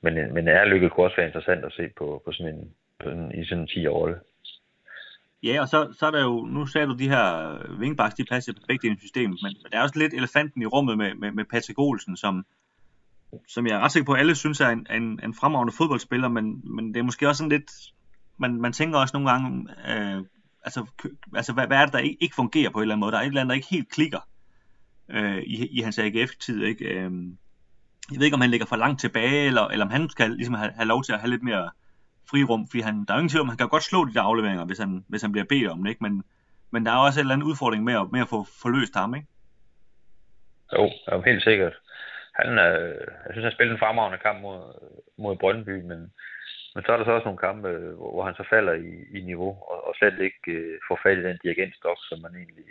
men, 0.05 0.35
men 0.35 0.49
er 0.49 0.65
Lykke 0.65 0.91
kunne 0.91 1.07
også 1.07 1.17
være 1.17 1.27
interessant 1.27 1.65
at 1.65 1.73
se 1.73 1.85
på, 1.99 2.23
på 2.25 2.33
sådan 2.33 2.55
en, 2.55 2.63
på 3.01 3.09
en 3.09 3.41
i 3.41 3.45
sådan 3.45 3.63
en 3.63 3.69
10 3.69 3.87
år. 3.87 4.05
Ja, 5.43 5.61
og 5.63 5.69
så, 5.69 5.79
så 5.99 6.07
er 6.07 6.11
der 6.11 6.23
jo, 6.23 6.35
nu 6.55 6.67
sagde 6.67 6.87
du 6.87 6.97
de 7.03 7.13
her 7.15 7.27
wingbacks, 7.81 8.15
de 8.15 8.31
passer 8.33 8.53
perfekt 8.61 8.85
ind 8.85 8.97
i 8.97 9.01
systemet, 9.01 9.39
men 9.45 9.53
der 9.71 9.79
er 9.79 9.83
også 9.83 9.99
lidt 9.99 10.15
elefanten 10.15 10.63
i 10.63 10.67
rummet 10.67 10.99
med, 10.99 11.15
med, 11.15 11.31
med 11.39 11.45
Patrick 11.53 11.79
Olsen, 11.79 12.17
som, 12.17 12.35
som 13.49 13.67
jeg 13.67 13.75
er 13.77 13.81
ret 13.81 13.93
sikker 13.93 14.07
på, 14.07 14.13
at 14.13 14.21
alle 14.21 14.35
synes 14.35 14.61
er 14.61 14.69
en, 14.69 14.87
en, 14.91 15.21
en 15.25 15.35
fremragende 15.35 15.73
fodboldspiller, 15.73 16.29
men, 16.29 16.75
men 16.77 16.95
det 16.95 17.01
er 17.01 17.05
måske 17.05 17.29
også 17.29 17.39
sådan 17.39 17.51
lidt, 17.51 17.71
man, 18.37 18.61
man 18.61 18.73
tænker 18.73 18.99
også 18.99 19.17
nogle 19.17 19.31
gange, 19.31 19.69
øh, 19.89 20.25
altså, 20.65 20.87
altså 21.35 21.53
hvad, 21.53 21.67
hvad 21.67 21.77
er 21.77 21.85
det, 21.85 21.93
der 21.93 21.99
ikke, 21.99 22.17
ikke 22.21 22.35
fungerer 22.35 22.71
på 22.71 22.79
en 22.79 22.83
eller 22.83 22.95
anden 22.95 23.01
måde? 23.01 23.13
Der 23.13 23.19
er 23.19 23.23
et 23.23 23.27
eller 23.27 23.41
andet, 23.41 23.51
der 23.51 23.55
ikke 23.55 23.69
helt 23.71 23.91
klikker 23.91 24.29
øh, 25.09 25.39
i, 25.39 25.67
i 25.67 25.81
hans 25.81 25.99
AGF-tid, 25.99 26.65
ikke? 26.65 26.85
Øh, 26.85 27.11
jeg 28.11 28.19
ved 28.19 28.25
ikke, 28.25 28.35
om 28.35 28.41
han 28.41 28.51
ligger 28.51 28.67
for 28.67 28.77
langt 28.77 29.01
tilbage, 29.01 29.47
eller, 29.47 29.69
eller 29.69 29.85
om 29.85 29.91
han 29.91 30.09
skal 30.09 30.31
ligesom 30.31 30.55
have, 30.55 30.73
have 30.73 30.87
lov 30.87 31.03
til 31.03 31.13
at 31.13 31.21
have 31.21 31.31
lidt 31.31 31.43
mere 31.43 31.71
frirum, 32.31 32.67
fordi 32.69 32.81
han, 32.81 33.05
der 33.05 33.15
er 33.15 33.19
ingen 33.19 33.29
tvivl 33.29 33.41
om, 33.41 33.49
han 33.49 33.59
kan 33.59 33.69
godt 33.69 33.83
slå 33.83 34.05
de 34.05 34.15
der 34.15 34.23
afleveringer, 34.23 34.65
hvis 34.65 34.79
han, 34.79 35.05
hvis 35.09 35.23
han 35.23 35.33
bliver 35.33 35.45
bedt 35.45 35.71
om 35.71 35.83
det, 35.83 35.91
ikke? 35.91 36.03
Men, 36.03 36.23
men 36.71 36.87
der 36.87 36.93
er 36.93 36.97
også 36.97 37.21
en 37.21 37.25
eller 37.25 37.35
anden 37.35 37.49
udfordring 37.49 37.85
med 37.85 37.95
at, 37.95 38.13
med 38.13 38.21
at 38.21 38.29
få 38.29 38.45
forløst 38.63 38.95
ham, 38.95 39.15
ikke? 39.15 39.29
Jo, 40.73 40.91
jo 41.13 41.23
helt 41.27 41.43
sikkert. 41.43 41.73
Han, 42.39 42.49
øh, 42.59 43.01
jeg 43.25 43.31
synes, 43.31 43.45
han 43.45 43.57
spillede 43.57 43.75
en 43.75 43.85
fremragende 43.85 44.19
kamp 44.19 44.41
mod, 44.41 44.61
mod 45.17 45.37
Brøndby, 45.37 45.77
men, 45.91 46.01
men 46.75 46.85
så 46.85 46.93
er 46.93 46.97
der 46.97 47.05
så 47.05 47.11
også 47.11 47.25
nogle 47.25 47.45
kampe, 47.47 47.69
øh, 47.69 47.95
hvor, 47.97 48.11
hvor 48.13 48.25
han 48.25 48.35
så 48.35 48.45
falder 48.51 48.73
i, 48.73 48.93
i 49.19 49.21
niveau, 49.21 49.53
og, 49.71 49.87
og 49.87 49.95
slet 49.95 50.19
ikke 50.21 50.53
øh, 50.53 50.79
får 50.89 51.01
fat 51.03 51.19
i 51.19 51.23
den 51.23 51.39
dirigentstok, 51.43 51.99
som 52.09 52.21
man 52.21 52.35
egentlig 52.37 52.65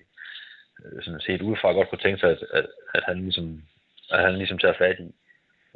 øh, 0.86 1.04
sådan 1.04 1.20
set 1.20 1.42
udefra 1.42 1.72
godt 1.72 1.90
kunne 1.90 2.06
tænke 2.06 2.20
sig, 2.20 2.30
at, 2.30 2.44
at, 2.54 2.68
at 2.94 3.04
han 3.04 3.18
ligesom 3.18 3.64
at 4.12 4.24
han 4.24 4.36
ligesom 4.38 4.58
tager 4.58 4.78
fat 4.78 5.00
i. 5.00 5.16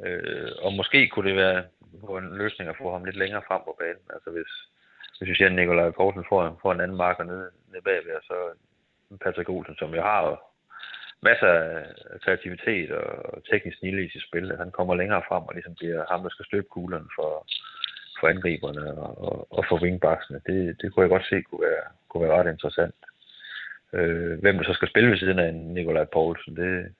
Øh, 0.04 0.52
og 0.62 0.72
måske 0.72 1.08
kunne 1.08 1.28
det 1.28 1.36
være 1.36 1.64
på 2.06 2.18
en 2.18 2.38
løsning 2.38 2.70
at 2.70 2.76
få 2.76 2.92
ham 2.92 3.04
lidt 3.04 3.16
længere 3.16 3.42
frem 3.48 3.60
på 3.64 3.76
banen. 3.80 4.06
Altså 4.14 4.30
hvis, 4.30 4.50
hvis 5.18 5.28
vi 5.28 5.34
siger, 5.34 5.48
at 5.48 5.54
Nikolaj 5.54 5.90
Poulsen 5.90 6.24
får, 6.28 6.58
får 6.62 6.72
en 6.72 6.80
anden 6.80 6.96
marker 6.96 7.24
nede, 7.24 7.50
nede 7.70 7.82
bagved, 7.82 8.12
og 8.12 8.22
så 8.22 8.34
Patrick 9.20 9.48
Olsen, 9.48 9.76
som 9.78 9.94
jo 9.94 10.02
har 10.02 10.20
masser 11.22 11.46
af 11.46 12.20
kreativitet 12.24 12.90
og 12.90 13.42
teknisk 13.50 13.78
snille 13.78 14.04
i 14.04 14.10
sit 14.10 14.22
spil, 14.22 14.52
at 14.52 14.58
han 14.58 14.70
kommer 14.70 14.94
længere 14.94 15.22
frem 15.28 15.42
og 15.42 15.54
ligesom 15.54 15.74
bliver 15.74 16.04
ham, 16.10 16.22
der 16.22 16.28
skal 16.30 16.44
støbe 16.46 16.66
kuglerne 16.70 17.08
for, 17.16 17.46
for 18.20 18.28
angriberne 18.28 18.92
og, 18.92 19.10
og, 19.26 19.52
og 19.52 19.64
for 19.68 19.82
wingbacksene. 19.82 20.40
Det, 20.46 20.82
det 20.82 20.92
kunne 20.92 21.02
jeg 21.02 21.10
godt 21.10 21.26
se 21.28 21.42
kunne 21.42 21.66
være, 21.68 21.84
kunne 22.08 22.28
være 22.28 22.38
ret 22.38 22.52
interessant. 22.52 22.94
Øh, 23.92 24.40
hvem 24.40 24.56
der 24.56 24.64
så 24.64 24.72
skal 24.72 24.88
spille 24.88 25.10
ved 25.10 25.18
siden 25.18 25.38
af 25.38 25.54
Nikolaj 25.54 26.04
Poulsen, 26.04 26.56
det, 26.56 26.94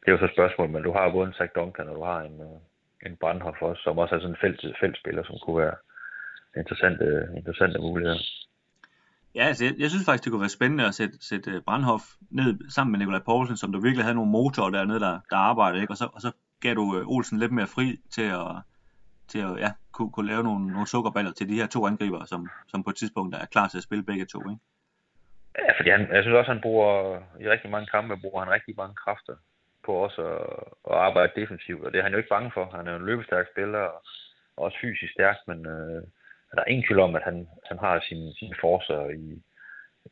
det 0.00 0.06
er 0.06 0.12
jo 0.12 0.18
så 0.18 0.24
et 0.24 0.36
spørgsmål, 0.36 0.68
men 0.68 0.82
du 0.82 0.92
har 0.92 1.10
både 1.10 1.26
en 1.26 1.34
Zach 1.34 1.52
Duncan, 1.54 1.88
og 1.88 1.94
du 1.94 2.02
har 2.02 2.20
en, 2.20 2.40
øh, 2.40 2.58
en 3.06 3.16
Brandhoff 3.16 3.62
også, 3.62 3.82
som 3.82 3.98
også 3.98 4.14
er 4.14 4.18
sådan 4.18 4.34
en 4.34 4.40
felt, 4.40 4.78
feltspiller, 4.80 5.22
som 5.24 5.36
kunne 5.38 5.62
være 5.62 5.76
interessante, 6.56 7.28
interessante 7.36 7.78
muligheder. 7.78 8.18
Ja, 9.34 9.44
altså 9.44 9.64
jeg, 9.64 9.74
jeg 9.78 9.90
synes 9.90 10.04
faktisk, 10.04 10.24
det 10.24 10.30
kunne 10.30 10.40
være 10.40 10.58
spændende 10.58 10.86
at 10.86 10.94
sætte, 10.94 11.16
sætte 11.20 11.50
øh, 11.50 11.62
Brandhoff 11.62 12.04
ned 12.30 12.70
sammen 12.70 12.90
med 12.92 12.98
Nikolaj 12.98 13.22
Poulsen, 13.24 13.56
som 13.56 13.72
der 13.72 13.80
virkelig 13.80 14.04
havde 14.04 14.14
nogle 14.14 14.30
motorer 14.30 14.70
dernede, 14.70 15.00
der, 15.00 15.20
der 15.30 15.36
arbejdede, 15.36 15.82
ikke? 15.82 15.92
Og, 15.92 15.96
så, 15.96 16.08
og 16.14 16.20
så 16.20 16.32
gav 16.60 16.74
du 16.74 16.98
øh, 16.98 17.08
Olsen 17.08 17.38
lidt 17.38 17.52
mere 17.52 17.66
fri 17.66 18.00
til 18.10 18.28
at, 18.40 18.50
til 19.28 19.38
at 19.38 19.52
ja, 19.64 19.70
kunne, 19.92 20.12
kunne 20.12 20.30
lave 20.32 20.42
nogle, 20.42 20.66
nogle 20.66 20.86
sukkerballer 20.86 21.32
til 21.32 21.48
de 21.48 21.54
her 21.60 21.66
to 21.66 21.86
angriber, 21.86 22.24
som, 22.24 22.50
som 22.68 22.84
på 22.84 22.90
et 22.90 22.96
tidspunkt 22.96 23.34
er 23.34 23.46
klar 23.46 23.68
til 23.68 23.78
at 23.78 23.82
spille 23.88 24.04
begge 24.04 24.24
to. 24.24 24.40
Ikke? 24.50 24.62
Ja, 25.58 25.72
fordi 25.78 25.90
han, 25.90 26.00
jeg 26.14 26.22
synes 26.22 26.36
også, 26.36 26.52
han 26.52 26.60
bruger, 26.60 27.18
i 27.40 27.48
rigtig 27.48 27.70
mange 27.70 27.86
kampe 27.86 28.16
bruger 28.16 28.44
han 28.44 28.52
rigtig 28.52 28.74
mange 28.76 28.94
kræfter 28.94 29.34
på 29.84 29.92
også 29.92 30.22
at, 30.22 30.46
at 30.90 30.96
arbejde 31.08 31.32
defensivt, 31.40 31.84
og 31.84 31.92
det 31.92 31.98
er 31.98 32.02
han 32.02 32.12
jo 32.12 32.18
ikke 32.18 32.34
bange 32.36 32.50
for. 32.54 32.64
Han 32.76 32.86
er 32.86 32.92
jo 32.92 32.98
en 32.98 33.06
løbestærk 33.06 33.46
spiller, 33.52 33.78
og 33.78 34.02
også 34.56 34.78
fysisk 34.80 35.12
stærk, 35.12 35.36
men 35.46 35.66
øh, 35.66 36.02
der 36.56 36.62
er 36.62 36.70
ingen 36.70 36.86
tvivl 36.86 37.00
om, 37.00 37.16
at 37.16 37.22
han, 37.22 37.48
han 37.68 37.78
har 37.78 38.04
sine, 38.08 38.34
sine 38.38 38.54
forser 38.60 39.00
i, 39.24 39.42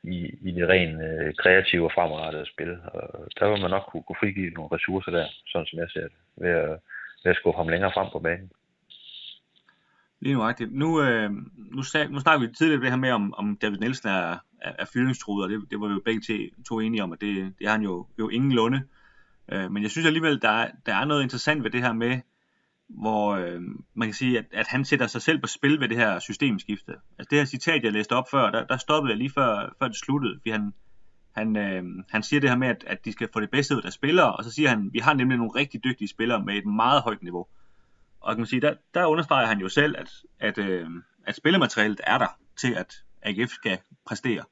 i, 0.02 0.16
i 0.48 0.50
det 0.52 0.68
rent 0.68 1.02
øh, 1.02 1.34
kreative 1.34 1.84
og 1.84 1.92
fremadrettede 1.94 2.46
spil. 2.46 2.72
Og 2.94 3.28
der 3.38 3.50
vil 3.50 3.60
man 3.60 3.70
nok 3.70 3.86
kunne, 3.90 4.02
kunne 4.02 4.20
frigive 4.20 4.50
nogle 4.50 4.74
ressourcer 4.76 5.10
der, 5.10 5.26
sådan 5.46 5.66
som 5.66 5.78
jeg 5.78 5.90
ser 5.90 6.06
det, 6.12 6.18
ved 6.36 6.50
at, 6.50 6.76
ved 7.22 7.30
at 7.32 7.36
skubbe 7.36 7.56
ham 7.56 7.68
længere 7.68 7.92
frem 7.94 8.08
på 8.12 8.18
banen. 8.18 8.50
Lige 10.20 10.34
nu 10.34 10.40
rigtigt. 10.40 10.72
Nu, 10.72 11.02
øh, 11.02 11.30
nu, 11.56 11.82
sag, 11.82 12.10
nu 12.10 12.18
snakker 12.20 12.46
vi 12.46 12.54
tidligere 12.54 12.82
det 12.82 12.90
her 12.90 12.96
med, 12.96 13.10
om, 13.10 13.34
om 13.34 13.58
David 13.62 13.78
Nielsen 13.78 14.08
er, 14.08 14.32
er, 14.62 14.72
er 14.78 14.84
fyringstruet, 14.92 15.44
og 15.44 15.50
det, 15.50 15.70
det 15.70 15.80
var 15.80 15.86
vi 15.86 15.94
jo 15.94 16.00
begge 16.04 16.50
to 16.68 16.80
enige 16.80 17.02
om, 17.02 17.12
at 17.12 17.20
det, 17.20 17.54
det 17.58 17.66
er 17.66 17.70
han 17.70 17.82
jo, 17.82 18.06
jo 18.18 18.28
ingen 18.28 18.52
lunde. 18.52 18.82
Øh, 19.52 19.70
men 19.70 19.82
jeg 19.82 19.90
synes 19.90 20.06
alligevel, 20.06 20.42
der 20.42 20.66
der 20.86 20.94
er 20.94 21.04
noget 21.04 21.22
interessant 21.22 21.64
ved 21.64 21.70
det 21.70 21.82
her 21.82 21.92
med, 21.92 22.20
hvor 22.88 23.30
øh, 23.30 23.60
man 23.94 24.08
kan 24.08 24.14
sige, 24.14 24.38
at, 24.38 24.44
at 24.52 24.66
han 24.66 24.84
sætter 24.84 25.06
sig 25.06 25.22
selv 25.22 25.40
på 25.40 25.46
spil 25.46 25.80
ved 25.80 25.88
det 25.88 25.96
her 25.96 26.18
systemskifte. 26.18 26.92
Altså 27.18 27.28
det 27.30 27.38
her 27.38 27.44
citat, 27.44 27.84
jeg 27.84 27.92
læste 27.92 28.12
op 28.12 28.30
før, 28.30 28.50
der, 28.50 28.66
der 28.66 28.76
stoppede 28.76 29.10
jeg 29.10 29.18
lige 29.18 29.30
før, 29.30 29.74
før 29.78 29.88
det 29.88 29.96
sluttede, 29.96 30.38
fordi 30.40 30.50
han, 30.50 30.74
han, 31.32 31.56
øh, 31.56 31.84
han 32.10 32.22
siger 32.22 32.40
det 32.40 32.50
her 32.50 32.56
med, 32.56 32.68
at, 32.68 32.84
at 32.86 33.04
de 33.04 33.12
skal 33.12 33.28
få 33.32 33.40
det 33.40 33.50
bedste 33.50 33.76
ud 33.76 33.82
af 33.82 33.92
spillere, 33.92 34.36
og 34.36 34.44
så 34.44 34.50
siger 34.50 34.68
han, 34.68 34.90
vi 34.92 34.98
har 34.98 35.14
nemlig 35.14 35.38
nogle 35.38 35.52
rigtig 35.54 35.84
dygtige 35.84 36.08
spillere 36.08 36.44
med 36.44 36.54
et 36.54 36.66
meget 36.66 37.02
højt 37.02 37.22
niveau. 37.22 37.46
Og 38.20 38.34
kan 38.34 38.40
man 38.40 38.46
sige, 38.46 38.60
der, 38.60 38.74
der 38.94 39.06
understreger 39.06 39.46
han 39.46 39.58
jo 39.58 39.68
selv, 39.68 39.94
at, 39.98 40.10
at, 40.40 40.58
øh, 40.58 40.88
at 41.26 41.36
spillematerialet 41.36 42.00
er 42.06 42.18
der 42.18 42.38
til, 42.56 42.74
at 42.74 42.94
AGF 43.22 43.50
skal 43.50 43.78
præstere. 44.06 44.44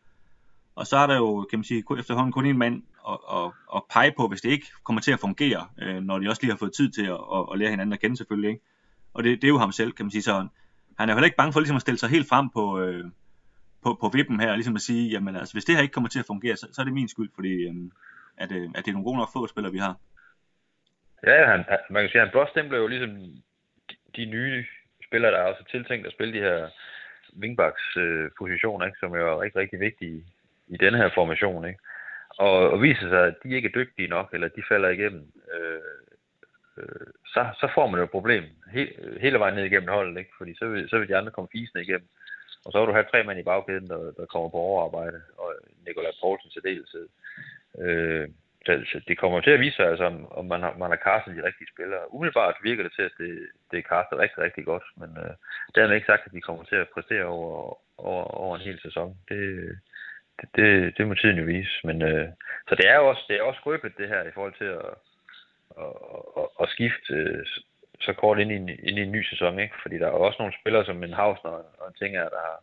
Og 0.74 0.86
så 0.86 0.96
er 0.96 1.06
der 1.06 1.16
jo, 1.16 1.46
kan 1.50 1.58
man 1.58 1.64
sige, 1.64 1.84
efterhånden 1.98 2.32
kun 2.32 2.46
en 2.46 2.58
mand 2.58 2.82
at, 3.12 3.18
at, 3.38 3.52
at 3.76 3.82
pege 3.90 4.12
på, 4.16 4.28
hvis 4.28 4.40
det 4.40 4.50
ikke 4.50 4.66
kommer 4.84 5.00
til 5.00 5.12
at 5.12 5.20
fungere, 5.20 5.68
øh, 5.82 6.00
når 6.02 6.18
de 6.18 6.28
også 6.28 6.42
lige 6.42 6.50
har 6.50 6.58
fået 6.58 6.74
tid 6.74 6.90
til 6.90 7.06
at, 7.06 7.20
at, 7.36 7.42
at 7.52 7.58
lære 7.58 7.70
hinanden 7.70 7.92
at 7.92 8.00
kende 8.00 8.16
selvfølgelig. 8.16 8.50
Ikke? 8.50 8.62
Og 9.14 9.24
det, 9.24 9.42
det 9.42 9.44
er 9.44 9.54
jo 9.56 9.58
ham 9.58 9.72
selv, 9.72 9.92
kan 9.92 10.04
man 10.04 10.10
sige. 10.10 10.22
Så 10.22 10.48
han 10.98 11.08
er 11.08 11.12
jo 11.12 11.16
heller 11.16 11.30
ikke 11.30 11.36
bange 11.36 11.52
for 11.52 11.60
ligesom 11.60 11.76
at 11.76 11.82
stille 11.82 11.98
sig 11.98 12.08
helt 12.08 12.28
frem 12.28 12.50
på, 12.50 12.80
øh, 12.80 13.04
på, 13.84 13.98
på 14.00 14.08
vippen 14.08 14.40
her, 14.40 14.50
og 14.50 14.56
ligesom 14.56 14.74
at 14.74 14.80
sige, 14.80 15.10
jamen 15.10 15.36
altså, 15.36 15.54
hvis 15.54 15.64
det 15.64 15.74
her 15.74 15.82
ikke 15.82 15.92
kommer 15.92 16.10
til 16.10 16.18
at 16.18 16.30
fungere, 16.32 16.56
så, 16.56 16.66
så 16.72 16.80
er 16.80 16.84
det 16.84 16.94
min 16.94 17.08
skyld, 17.08 17.30
fordi 17.34 17.52
øh, 17.68 17.74
at, 18.36 18.52
øh, 18.52 18.68
at 18.76 18.82
det 18.84 18.88
er 18.88 18.96
nogle 18.96 19.08
gode 19.08 19.18
nok 19.18 19.32
fodboldspillere, 19.32 19.72
vi 19.72 19.78
har. 19.78 19.94
Ja, 21.26 21.46
han, 21.52 21.64
man 21.90 22.02
kan 22.02 22.10
sige, 22.10 22.20
at 22.20 22.26
han 22.26 22.34
blåstempler 22.36 22.78
jo 22.78 22.86
ligesom 22.86 23.10
de, 23.90 23.96
de 24.16 24.24
nye 24.24 24.64
spillere, 25.06 25.32
der 25.32 25.38
er 25.38 25.50
også 25.52 25.64
tiltænkt 25.70 26.06
at 26.06 26.12
spille 26.12 26.34
de 26.34 26.44
her 26.48 26.68
wingbacks 27.40 27.96
øh, 27.96 28.30
positioner, 28.38 28.86
ikke, 28.86 28.98
som 28.98 29.14
jo 29.14 29.28
er 29.32 29.40
rigtig, 29.42 29.60
rigtig 29.60 29.80
vigtige 29.80 30.24
i 30.68 30.76
denne 30.76 30.98
her 30.98 31.10
formation, 31.14 31.68
ikke? 31.68 31.80
Og, 32.38 32.70
og 32.70 32.82
viser 32.82 33.08
sig, 33.08 33.26
at 33.26 33.34
de 33.42 33.54
ikke 33.56 33.68
er 33.68 33.72
dygtige 33.72 34.08
nok, 34.08 34.28
eller 34.34 34.48
de 34.48 34.62
falder 34.68 34.88
igennem, 34.88 35.32
øh, 35.54 35.80
øh, 36.78 37.06
så, 37.26 37.48
så 37.60 37.68
får 37.74 37.86
man 37.86 37.98
jo 37.98 38.04
et 38.04 38.10
problem 38.10 38.44
he, 38.72 38.82
hele 39.20 39.38
vejen 39.38 39.54
ned 39.54 39.64
igennem 39.64 39.88
holdet, 39.88 40.18
ikke? 40.18 40.30
fordi 40.38 40.54
så 40.58 40.66
vil, 40.68 40.88
så 40.88 40.98
vil 40.98 41.08
de 41.08 41.16
andre 41.16 41.32
komme 41.32 41.48
fisende 41.52 41.82
igennem. 41.82 42.08
Og 42.64 42.72
så 42.72 42.78
vil 42.78 42.88
du 42.88 42.92
have 42.92 43.10
tre 43.10 43.24
mænd 43.24 43.38
i 43.38 43.42
bagkæden, 43.50 43.88
der, 43.88 44.12
der 44.18 44.26
kommer 44.26 44.48
på 44.48 44.56
overarbejde, 44.56 45.22
og 45.38 45.54
Nikolaj 45.86 46.12
Poulsen 46.20 46.50
til 46.50 46.62
dels. 46.62 46.96
Øh, 47.78 48.28
så 48.66 49.00
det 49.08 49.18
kommer 49.18 49.40
til 49.40 49.50
at 49.50 49.60
vise 49.60 49.76
sig, 49.76 49.86
altså, 49.86 50.04
om, 50.30 50.44
man, 50.44 50.60
har, 50.60 50.76
man 50.78 50.90
har 50.90 51.00
castet 51.06 51.36
de 51.36 51.46
rigtige 51.48 51.72
spillere. 51.74 52.14
Umiddelbart 52.14 52.56
virker 52.62 52.82
det 52.82 52.92
til, 52.96 53.02
at 53.02 53.14
det, 53.18 53.48
det 53.70 53.78
er 53.78 53.88
castet 53.92 54.18
rigtig, 54.18 54.38
rigtig 54.38 54.64
godt, 54.64 54.86
men 54.96 55.10
øh, 55.22 55.34
det 55.74 55.78
er 55.82 55.92
ikke 55.92 56.12
sagt, 56.12 56.26
at 56.26 56.32
de 56.32 56.40
kommer 56.40 56.64
til 56.64 56.76
at 56.76 56.88
præstere 56.94 57.24
over, 57.24 57.78
over, 57.98 58.24
over 58.24 58.56
en 58.56 58.66
hel 58.68 58.80
sæson. 58.82 59.16
Det, 59.28 59.42
det, 60.56 60.98
det, 60.98 61.06
må 61.06 61.14
tiden 61.14 61.38
jo 61.38 61.44
vise. 61.44 61.74
Men, 61.84 62.02
øh, 62.02 62.28
så 62.68 62.74
det 62.74 62.88
er 62.88 62.96
jo 62.96 63.08
også, 63.08 63.24
det 63.28 63.36
er 63.36 63.42
også 63.42 63.60
skrøbet, 63.60 63.98
det 63.98 64.08
her, 64.08 64.22
i 64.22 64.34
forhold 64.34 64.54
til 64.58 64.64
at, 64.64 64.90
at, 65.84 65.92
at, 66.40 66.48
at 66.62 66.68
skifte 66.68 67.14
øh, 67.14 67.46
så 68.00 68.12
kort 68.12 68.38
ind 68.38 68.52
i, 68.52 68.56
en, 68.56 68.68
ind 68.68 68.98
i 68.98 69.02
en 69.02 69.12
ny 69.12 69.22
sæson. 69.22 69.58
Ikke? 69.58 69.74
Fordi 69.82 69.98
der 69.98 70.06
er 70.06 70.10
jo 70.10 70.22
også 70.26 70.36
nogle 70.38 70.58
spillere, 70.60 70.84
som 70.84 71.02
en 71.02 71.12
Hausner 71.12 71.50
og 71.50 71.88
en 71.88 71.94
Tinger, 71.98 72.22
der 72.22 72.40
har, 72.46 72.58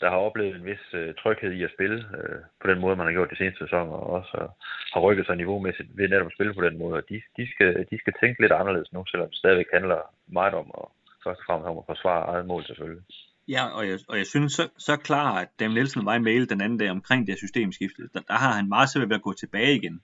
der 0.00 0.10
har 0.10 0.16
oplevet 0.16 0.56
en 0.56 0.64
vis 0.64 0.84
øh, 0.92 1.14
tryghed 1.14 1.52
i 1.52 1.62
at 1.64 1.74
spille 1.76 1.98
øh, 2.18 2.40
på 2.60 2.66
den 2.70 2.78
måde, 2.78 2.96
man 2.96 3.06
har 3.06 3.12
gjort 3.12 3.30
de 3.30 3.36
seneste 3.36 3.64
sæsoner, 3.64 3.92
og 3.92 4.10
også 4.18 4.38
øh, 4.42 4.48
har 4.92 5.00
rykket 5.00 5.26
sig 5.26 5.36
niveaumæssigt 5.36 5.88
ved 5.96 6.08
netop 6.08 6.26
at 6.26 6.32
spille 6.32 6.54
på 6.54 6.64
den 6.66 6.78
måde. 6.78 6.96
Og 6.96 7.08
de, 7.08 7.22
de, 7.36 7.50
skal, 7.52 7.86
de 7.90 7.98
skal 7.98 8.14
tænke 8.20 8.40
lidt 8.40 8.52
anderledes 8.52 8.92
nu, 8.92 9.04
selvom 9.06 9.28
det 9.28 9.38
stadigvæk 9.38 9.70
handler 9.72 10.00
meget 10.26 10.54
om 10.54 10.70
at 10.78 10.86
først 11.24 11.40
og 11.40 11.46
fremmest 11.46 11.68
om 11.68 11.78
at 11.78 11.88
forsvare 11.92 12.28
eget 12.32 12.46
mål 12.46 12.64
selvfølgelig. 12.64 13.02
Ja, 13.48 13.64
og 13.64 13.88
jeg, 13.88 13.98
og 14.08 14.18
jeg 14.18 14.26
synes 14.26 14.52
så, 14.52 14.68
så 14.78 14.96
klar, 14.96 15.32
at 15.32 15.48
Dam 15.60 15.70
Nielsen 15.70 16.06
var 16.06 16.14
i 16.14 16.18
mail 16.18 16.48
den 16.48 16.60
anden 16.60 16.78
dag 16.78 16.90
omkring 16.90 17.26
det 17.26 17.32
her 17.32 17.36
systemskifte. 17.36 18.02
Der, 18.14 18.20
der 18.20 18.34
har 18.34 18.52
han 18.52 18.68
meget 18.68 18.90
svært 18.90 19.08
ved 19.08 19.16
at 19.16 19.22
gå 19.22 19.32
tilbage 19.32 19.76
igen 19.76 20.00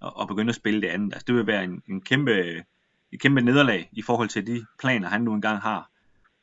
og, 0.00 0.16
og 0.16 0.28
begynde 0.28 0.48
at 0.48 0.54
spille 0.54 0.82
det 0.82 0.88
andet. 0.88 1.12
Altså, 1.14 1.24
det 1.26 1.34
vil 1.34 1.46
være 1.46 1.64
en, 1.64 1.82
en 1.88 2.00
kæmpe, 2.00 2.64
et 3.12 3.20
kæmpe 3.20 3.40
nederlag 3.40 3.88
i 3.92 4.02
forhold 4.02 4.28
til 4.28 4.46
de 4.46 4.66
planer, 4.80 5.08
han 5.08 5.22
nu 5.22 5.34
engang 5.34 5.60
har, 5.60 5.90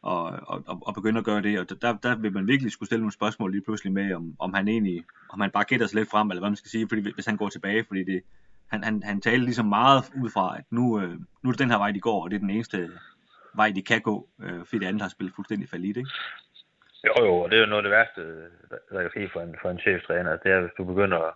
og, 0.02 0.26
og, 0.48 0.64
og 0.82 0.94
begynde 0.94 1.18
at 1.18 1.26
gøre 1.26 1.42
det. 1.42 1.60
Og 1.60 1.82
der, 1.82 1.94
der 1.94 2.16
vil 2.16 2.34
man 2.34 2.48
virkelig 2.48 2.72
skulle 2.72 2.88
stille 2.88 3.02
nogle 3.02 3.14
spørgsmål 3.14 3.52
lige 3.52 3.64
pludselig 3.64 3.94
med, 3.94 4.14
om, 4.14 4.36
om 4.40 4.54
han 4.54 4.68
egentlig, 4.68 5.04
om 5.30 5.42
han 5.42 5.52
bare 5.52 5.64
gætter 5.64 5.88
sig 5.88 5.96
lidt 5.96 6.10
frem, 6.10 6.30
eller 6.30 6.42
hvad 6.42 6.50
man 6.50 6.58
skal 6.58 6.72
sige, 6.72 6.88
fordi 6.88 7.14
hvis 7.14 7.26
han 7.26 7.38
går 7.38 7.50
tilbage, 7.50 7.86
fordi 7.88 8.04
det, 8.04 8.22
han, 8.68 8.84
han, 8.84 9.04
han 9.04 9.22
talte 9.22 9.46
ligesom 9.46 9.66
meget 9.66 10.04
ud 10.24 10.30
fra, 10.30 10.58
at 10.58 10.64
nu, 10.72 11.00
øh, 11.00 11.20
nu 11.42 11.50
er 11.50 11.52
det 11.52 11.60
den 11.60 11.70
her 11.70 11.78
vej, 11.78 11.92
de 11.92 12.00
går, 12.00 12.24
og 12.24 12.30
det 12.30 12.36
er 12.36 12.40
den 12.40 12.50
eneste 12.50 12.90
vej, 13.56 13.72
de 13.76 13.84
kan 13.84 14.02
gå, 14.02 14.28
øh, 14.44 14.60
fordi 14.66 14.80
det 14.80 14.88
andet 14.88 15.02
har 15.02 15.10
spillet 15.10 15.36
fuldstændig 15.36 15.70
falit, 15.70 15.98
ikke? 15.98 16.10
Jo, 17.08 17.26
jo, 17.26 17.34
og 17.44 17.50
det 17.50 17.56
er 17.56 17.62
jo 17.62 17.72
noget 17.72 17.86
af 17.86 17.88
det 17.90 17.98
værste, 17.98 18.22
der 18.92 19.02
kan 19.02 19.10
ske 19.12 19.30
for 19.34 19.42
en, 19.42 19.56
for 19.62 19.70
en 19.70 19.80
cheftræner, 19.80 20.38
det 20.38 20.52
er, 20.52 20.62
hvis 20.62 20.78
du 20.78 20.84
begynder 20.84 21.20
at, 21.30 21.34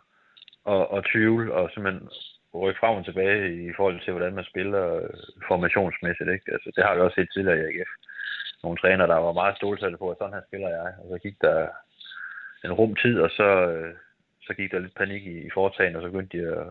at, 0.74 0.98
at 0.98 1.06
tvivle 1.12 1.54
og 1.54 1.70
simpelthen 1.74 2.10
rykke 2.54 2.80
frem 2.80 2.96
og 2.98 3.06
tilbage 3.06 3.68
i 3.70 3.72
forhold 3.78 4.00
til, 4.02 4.14
hvordan 4.14 4.36
man 4.36 4.50
spiller 4.52 4.84
øh, 4.96 5.10
formationsmæssigt. 5.48 6.30
Ikke? 6.30 6.54
Altså, 6.56 6.72
det 6.76 6.84
har 6.84 6.96
vi 6.96 7.02
også 7.02 7.16
set 7.16 7.30
tidligere 7.34 7.60
i 7.60 7.66
AGF. 7.68 7.92
Nogle 8.64 8.78
træner, 8.78 9.06
der 9.06 9.16
var 9.16 9.32
meget 9.32 9.58
stolsatte 9.58 9.98
på, 9.98 10.10
at 10.10 10.18
sådan 10.18 10.34
her 10.34 10.48
spiller 10.48 10.70
jeg. 10.70 10.94
Og 11.02 11.06
så 11.12 11.18
gik 11.26 11.42
der 11.42 11.68
en 12.66 12.74
rum 12.74 12.96
tid, 12.96 13.20
og 13.20 13.30
så, 13.30 13.50
øh, 13.72 13.94
så 14.42 14.54
gik 14.54 14.72
der 14.72 14.80
lidt 14.80 14.96
panik 14.96 15.24
i, 15.24 15.36
i 15.48 15.50
foretagen, 15.54 15.96
og 15.96 16.02
så 16.02 16.10
begyndte 16.10 16.38
de 16.38 16.44
at, 16.56 16.68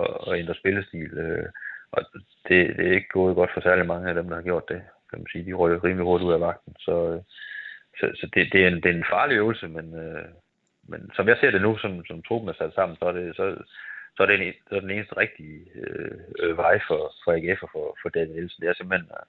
at, 0.00 0.08
at 0.26 0.38
ændre 0.40 0.54
spillestil. 0.54 1.12
Øh, 1.18 1.46
og 1.92 2.02
det, 2.48 2.76
det 2.76 2.86
er 2.86 2.92
ikke 2.92 3.08
gået 3.08 3.34
godt 3.34 3.50
for 3.54 3.60
særlig 3.60 3.86
mange 3.86 4.08
af 4.08 4.14
dem, 4.14 4.28
der 4.28 4.34
har 4.34 4.42
gjort 4.42 4.68
det. 4.68 4.82
Kan 5.10 5.18
man 5.18 5.26
sige. 5.32 5.44
De 5.44 5.52
røg 5.52 5.84
rimelig 5.84 6.04
hurtigt 6.04 6.28
ud 6.28 6.32
af 6.32 6.40
vagten. 6.40 6.74
Så, 6.78 6.94
øh, 7.12 7.20
så, 7.98 8.06
så 8.20 8.26
det, 8.34 8.52
det, 8.52 8.64
er 8.64 8.68
en, 8.68 8.80
det 8.82 8.90
er 8.90 8.94
en 8.94 9.12
farlig 9.14 9.36
øvelse, 9.36 9.68
men, 9.68 9.94
øh, 9.94 10.24
men 10.88 11.10
som 11.16 11.28
jeg 11.28 11.36
ser 11.40 11.50
det 11.50 11.62
nu, 11.62 11.78
som, 11.78 12.04
som 12.04 12.22
truppen 12.22 12.48
er 12.48 12.52
sat 12.52 12.74
sammen, 12.74 12.96
så 12.96 13.04
er 13.04 13.12
det, 13.12 13.36
så, 13.36 13.44
så 14.16 14.22
er 14.22 14.26
det, 14.26 14.46
en, 14.46 14.54
så 14.68 14.76
er 14.76 14.80
den 14.80 14.90
eneste 14.90 15.16
rigtige 15.16 15.60
øh, 15.74 16.18
øh, 16.38 16.56
vej 16.56 16.80
for, 16.88 17.12
for 17.24 17.32
AGF 17.32 17.62
og 17.62 17.70
for, 17.72 17.96
for 18.02 18.08
Daniel 18.08 18.32
Nielsen. 18.32 18.62
Det 18.62 18.68
er 18.68 18.74
simpelthen 18.74 19.10
at, 19.18 19.24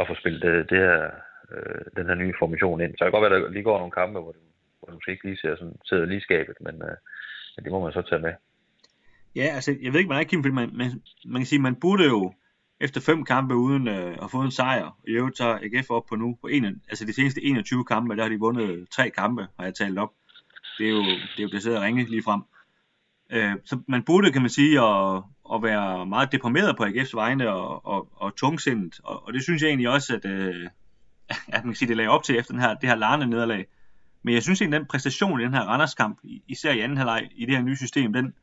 at 0.00 0.06
få 0.08 0.14
spillet 0.14 0.42
det, 0.42 0.70
det 0.70 0.78
her, 0.78 1.10
øh, 1.52 1.84
den 1.96 2.06
her 2.06 2.14
nye 2.14 2.34
formation 2.38 2.80
ind. 2.80 2.92
Så 2.92 3.04
det 3.04 3.12
kan 3.12 3.20
godt 3.20 3.30
være, 3.30 3.38
at 3.38 3.44
der 3.44 3.50
lige 3.50 3.68
går 3.68 3.78
nogle 3.78 3.98
kampe, 4.00 4.20
hvor 4.20 4.32
det, 4.32 4.40
hvor 4.78 4.86
det 4.86 4.94
måske 4.94 5.12
ikke 5.12 5.24
lige 5.24 5.42
ser 5.42 5.56
sådan, 5.56 5.78
sidder 5.84 6.04
lige 6.04 6.26
skabet, 6.28 6.56
men, 6.60 6.74
øh, 6.82 6.96
men 7.54 7.64
det 7.64 7.72
må 7.72 7.80
man 7.80 7.92
så 7.92 8.02
tage 8.02 8.22
med. 8.26 8.34
Ja, 9.34 9.42
altså, 9.42 9.76
jeg 9.82 9.92
ved 9.92 10.00
ikke, 10.00 10.08
man 10.08 10.20
er 10.20 10.24
Kim, 10.24 10.42
fordi 10.42 10.54
man, 10.54 10.70
man, 10.72 11.02
man 11.26 11.40
kan 11.40 11.46
sige, 11.46 11.58
man 11.58 11.74
burde 11.74 12.04
jo 12.04 12.32
efter 12.80 13.00
fem 13.00 13.24
kampe 13.24 13.54
uden 13.56 13.88
øh, 13.88 14.16
at 14.22 14.30
få 14.30 14.42
en 14.42 14.50
sejr, 14.50 14.98
i 15.08 15.10
øvrigt 15.10 15.36
tager 15.36 15.58
AGF 15.62 15.90
op 15.90 16.06
på 16.08 16.16
nu, 16.16 16.38
på 16.40 16.46
en, 16.46 16.64
altså 16.64 17.04
de 17.04 17.12
seneste 17.12 17.44
21 17.44 17.84
kampe, 17.84 18.16
der 18.16 18.22
har 18.22 18.28
de 18.28 18.38
vundet 18.38 18.88
tre 18.90 19.10
kampe, 19.10 19.46
har 19.58 19.64
jeg 19.64 19.74
talt 19.74 19.98
op. 19.98 20.10
Det 20.78 20.86
er 20.86 20.90
jo, 20.90 21.02
det 21.02 21.38
er 21.38 21.42
jo 21.42 21.48
decideret 21.48 21.82
ringe 21.82 22.04
lige 22.04 22.22
frem. 22.22 22.42
Øh, 23.32 23.54
så 23.64 23.78
man 23.88 24.02
burde, 24.02 24.32
kan 24.32 24.42
man 24.42 24.50
sige, 24.50 24.80
at, 24.80 25.22
at 25.54 25.62
være 25.62 26.06
meget 26.06 26.32
deprimeret 26.32 26.76
på 26.76 26.84
AGF's 26.84 27.14
vegne 27.14 27.50
og, 27.50 27.86
og, 27.86 28.08
og 28.16 28.36
tungsindet, 28.36 29.00
og, 29.04 29.26
og 29.26 29.32
det 29.32 29.42
synes 29.42 29.62
jeg 29.62 29.68
egentlig 29.68 29.88
også, 29.88 30.14
at, 30.14 30.24
øh, 30.24 30.68
at 31.54 31.64
man 31.64 31.72
kan 31.72 31.74
sige, 31.74 31.88
det 31.88 31.96
lagde 31.96 32.10
op 32.10 32.22
til 32.22 32.38
efter 32.38 32.52
den 32.52 32.60
her, 32.60 32.74
det 32.74 32.88
her 32.88 32.96
larne 32.96 33.26
nederlag. 33.26 33.66
Men 34.22 34.34
jeg 34.34 34.42
synes 34.42 34.60
egentlig, 34.60 34.80
den 34.80 34.86
præstation 34.86 35.40
i 35.40 35.44
den 35.44 35.54
her 35.54 35.60
Randers-kamp, 35.60 36.18
især 36.48 36.72
i 36.72 36.80
anden 36.80 36.98
halvleg 36.98 37.28
i 37.34 37.46
det 37.46 37.56
her 37.56 37.62
nye 37.62 37.76
system, 37.76 38.12
den, 38.12 38.34